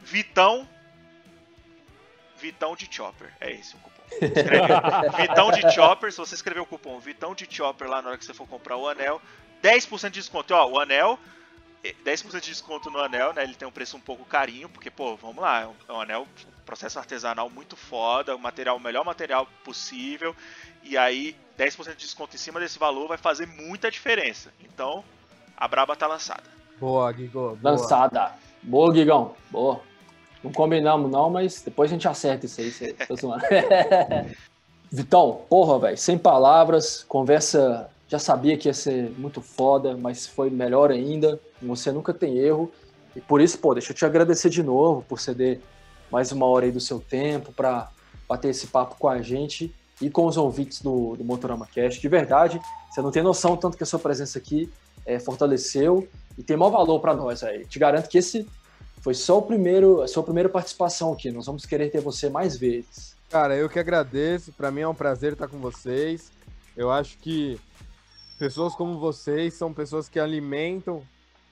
Vitão 0.00 0.66
Vitão 2.38 2.74
de 2.74 2.88
Chopper. 2.90 3.30
É 3.42 3.50
esse 3.52 3.76
o 3.76 3.78
cupom. 3.78 4.02
Vitão 5.20 5.50
de 5.50 5.70
Chopper, 5.70 6.10
se 6.10 6.16
você 6.16 6.34
escrever 6.34 6.60
o 6.60 6.66
cupom 6.66 6.98
Vitão 6.98 7.34
de 7.34 7.46
Chopper 7.50 7.86
lá 7.86 8.00
na 8.00 8.08
hora 8.08 8.18
que 8.18 8.24
você 8.24 8.32
for 8.32 8.48
comprar 8.48 8.78
o 8.78 8.88
anel, 8.88 9.20
10% 9.62 10.04
de 10.04 10.20
desconto. 10.20 10.54
Ó, 10.54 10.66
o 10.66 10.80
anel 10.80 11.18
10% 11.84 12.40
de 12.40 12.50
desconto 12.50 12.90
no 12.90 12.98
anel, 12.98 13.32
né? 13.32 13.44
Ele 13.44 13.54
tem 13.54 13.66
um 13.66 13.72
preço 13.72 13.96
um 13.96 14.00
pouco 14.00 14.24
carinho, 14.24 14.68
porque, 14.68 14.90
pô, 14.90 15.16
vamos 15.16 15.42
lá, 15.42 15.62
é 15.62 15.66
um, 15.66 15.74
é 15.88 15.92
um 15.92 16.00
anel, 16.00 16.26
processo 16.66 16.98
artesanal 16.98 17.48
muito 17.48 17.76
foda, 17.76 18.34
o 18.34 18.38
material, 18.38 18.76
o 18.76 18.80
melhor 18.80 19.04
material 19.04 19.46
possível, 19.64 20.34
e 20.82 20.98
aí 20.98 21.36
10% 21.58 21.90
de 21.90 21.96
desconto 21.96 22.34
em 22.34 22.38
cima 22.38 22.60
desse 22.60 22.78
valor 22.78 23.08
vai 23.08 23.16
fazer 23.16 23.46
muita 23.46 23.90
diferença. 23.90 24.52
Então, 24.62 25.04
a 25.56 25.66
Braba 25.66 25.96
tá 25.96 26.06
lançada. 26.06 26.44
Boa, 26.78 27.10
Guigão. 27.12 27.58
Lançada. 27.62 28.32
Boa, 28.62 28.92
Guigão. 28.92 29.34
Boa. 29.50 29.80
Não 30.42 30.52
combinamos 30.52 31.10
não, 31.10 31.30
mas 31.30 31.62
depois 31.62 31.90
a 31.90 31.94
gente 31.94 32.06
acerta 32.06 32.46
isso 32.46 32.60
aí, 32.60 32.70
você 32.70 32.92
tá 32.92 33.14
zoando. 33.14 33.44
Vitão, 34.90 35.42
porra, 35.48 35.78
velho, 35.80 35.98
sem 35.98 36.16
palavras, 36.16 37.04
conversa 37.04 37.90
já 38.08 38.18
sabia 38.18 38.56
que 38.56 38.68
ia 38.68 38.74
ser 38.74 39.10
muito 39.18 39.42
foda, 39.42 39.96
mas 39.96 40.26
foi 40.26 40.48
melhor 40.48 40.90
ainda. 40.90 41.38
Você 41.62 41.92
nunca 41.92 42.14
tem 42.14 42.38
erro. 42.38 42.70
E 43.16 43.20
por 43.20 43.40
isso, 43.40 43.58
pô, 43.58 43.74
deixa 43.74 43.92
eu 43.92 43.96
te 43.96 44.04
agradecer 44.04 44.48
de 44.48 44.62
novo 44.62 45.04
por 45.08 45.18
ceder 45.18 45.60
mais 46.10 46.32
uma 46.32 46.46
hora 46.46 46.66
aí 46.66 46.72
do 46.72 46.80
seu 46.80 47.00
tempo 47.00 47.52
para 47.52 47.90
bater 48.28 48.50
esse 48.50 48.68
papo 48.68 48.96
com 48.98 49.08
a 49.08 49.20
gente 49.20 49.74
e 50.00 50.08
com 50.08 50.26
os 50.26 50.36
ouvintes 50.36 50.80
do, 50.80 51.16
do 51.16 51.24
Motorama 51.24 51.66
Cast. 51.66 52.00
De 52.00 52.08
verdade, 52.08 52.60
você 52.90 53.02
não 53.02 53.10
tem 53.10 53.22
noção 53.22 53.56
tanto 53.56 53.76
que 53.76 53.82
a 53.82 53.86
sua 53.86 53.98
presença 53.98 54.38
aqui 54.38 54.70
é, 55.04 55.18
fortaleceu 55.18 56.08
e 56.36 56.42
tem 56.42 56.56
maior 56.56 56.70
valor 56.70 57.00
para 57.00 57.14
nós 57.14 57.42
aí. 57.42 57.66
Te 57.66 57.78
garanto 57.78 58.08
que 58.08 58.18
esse 58.18 58.46
foi 59.00 59.14
só 59.14 59.38
o 59.38 59.42
primeiro, 59.42 60.02
a 60.02 60.08
sua 60.08 60.22
primeira 60.22 60.48
participação 60.48 61.12
aqui. 61.12 61.30
Nós 61.30 61.46
vamos 61.46 61.66
querer 61.66 61.90
ter 61.90 62.00
você 62.00 62.28
mais 62.28 62.56
vezes. 62.56 63.16
Cara, 63.28 63.56
eu 63.56 63.68
que 63.68 63.78
agradeço. 63.78 64.52
Para 64.52 64.70
mim 64.70 64.82
é 64.82 64.88
um 64.88 64.94
prazer 64.94 65.32
estar 65.32 65.48
com 65.48 65.58
vocês. 65.58 66.30
Eu 66.76 66.90
acho 66.90 67.18
que 67.18 67.58
Pessoas 68.38 68.72
como 68.72 69.00
vocês 69.00 69.54
são 69.54 69.74
pessoas 69.74 70.08
que 70.08 70.20
alimentam 70.20 71.02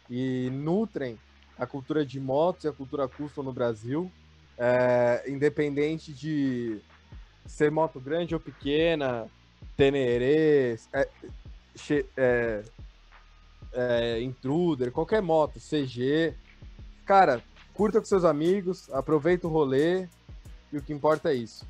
e 0.09 0.51
nutrem 0.53 1.19
a 1.59 1.67
cultura 1.67 2.05
de 2.05 2.21
motos 2.21 2.65
e 2.65 2.69
a 2.69 2.73
cultura 2.73 3.09
custom 3.09 3.43
no 3.43 3.53
Brasil, 3.53 4.11
é, 4.59 5.25
independente 5.27 6.13
de 6.13 6.79
ser 7.47 7.71
moto 7.71 8.01
grande 8.01 8.35
ou 8.35 8.41
pequena, 8.41 9.27
Tenerê, 9.77 10.79
é, 10.93 11.09
é, 12.17 12.63
é, 13.73 14.21
Intruder, 14.23 14.91
qualquer 14.91 15.23
moto, 15.23 15.61
CG. 15.61 16.35
Cara, 17.05 17.43
curta 17.75 18.01
com 18.01 18.07
seus 18.07 18.25
amigos, 18.25 18.91
aproveita 18.93 19.47
o 19.47 19.51
rolê 19.51 20.09
e 20.73 20.79
o 20.79 20.83
que 20.83 20.93
importa 20.93 21.31
é 21.31 21.35
isso. 21.35 21.67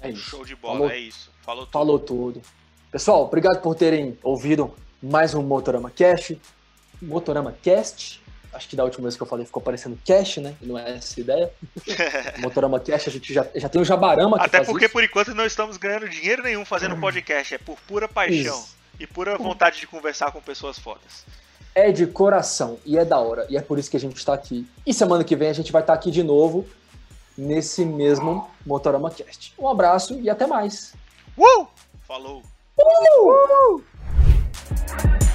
É 0.00 0.10
isso. 0.10 0.22
Show 0.22 0.44
de 0.44 0.54
bola, 0.54 0.78
Falou. 0.78 0.90
é 0.90 0.98
isso. 0.98 1.30
Falou 1.42 1.64
tudo. 1.64 1.72
Falou 1.72 1.98
tudo. 1.98 2.42
Pessoal, 2.90 3.24
obrigado 3.24 3.60
por 3.60 3.74
terem 3.74 4.18
ouvido 4.22 4.74
mais 5.02 5.34
um 5.34 5.42
Motorama 5.42 5.90
Cast. 5.90 6.40
Motorama 7.00 7.54
Cast. 7.62 8.22
Acho 8.52 8.68
que 8.68 8.76
da 8.76 8.84
última 8.84 9.02
vez 9.02 9.16
que 9.16 9.22
eu 9.22 9.26
falei 9.26 9.44
ficou 9.44 9.62
parecendo 9.62 9.98
cash, 10.06 10.38
né? 10.38 10.54
Não 10.60 10.78
é 10.78 10.96
essa 10.96 11.18
a 11.18 11.20
ideia. 11.20 11.52
Motorama 12.40 12.80
Cash, 12.80 13.08
a 13.08 13.10
gente 13.10 13.32
já, 13.32 13.46
já 13.54 13.68
tem 13.68 13.80
o 13.80 13.84
Jabarama 13.84 14.38
Até 14.38 14.64
porque, 14.64 14.86
isso. 14.86 14.92
por 14.92 15.04
enquanto, 15.04 15.34
não 15.34 15.44
estamos 15.44 15.76
ganhando 15.76 16.08
dinheiro 16.08 16.42
nenhum 16.42 16.64
fazendo 16.64 16.96
podcast. 16.96 17.54
É 17.54 17.58
por 17.58 17.78
pura 17.86 18.08
paixão 18.08 18.58
isso. 18.58 18.76
e 18.98 19.06
pura 19.06 19.36
vontade 19.36 19.80
de 19.80 19.86
conversar 19.86 20.32
com 20.32 20.40
pessoas 20.40 20.78
fodas. 20.78 21.26
É 21.74 21.92
de 21.92 22.06
coração 22.06 22.78
e 22.86 22.96
é 22.96 23.04
da 23.04 23.18
hora. 23.18 23.46
E 23.50 23.56
é 23.56 23.60
por 23.60 23.78
isso 23.78 23.90
que 23.90 23.98
a 23.98 24.00
gente 24.00 24.16
está 24.16 24.32
aqui. 24.32 24.66
E 24.86 24.94
semana 24.94 25.22
que 25.22 25.36
vem 25.36 25.50
a 25.50 25.52
gente 25.52 25.70
vai 25.70 25.82
estar 25.82 25.92
tá 25.92 25.98
aqui 25.98 26.10
de 26.10 26.22
novo 26.22 26.66
nesse 27.36 27.84
mesmo 27.84 28.50
Motorama 28.64 29.10
Cast. 29.10 29.54
Um 29.58 29.68
abraço 29.68 30.18
e 30.20 30.30
até 30.30 30.46
mais. 30.46 30.94
Uh! 31.36 31.66
Falou! 32.06 32.42
Uh! 32.76 33.76
uh! 33.76 35.27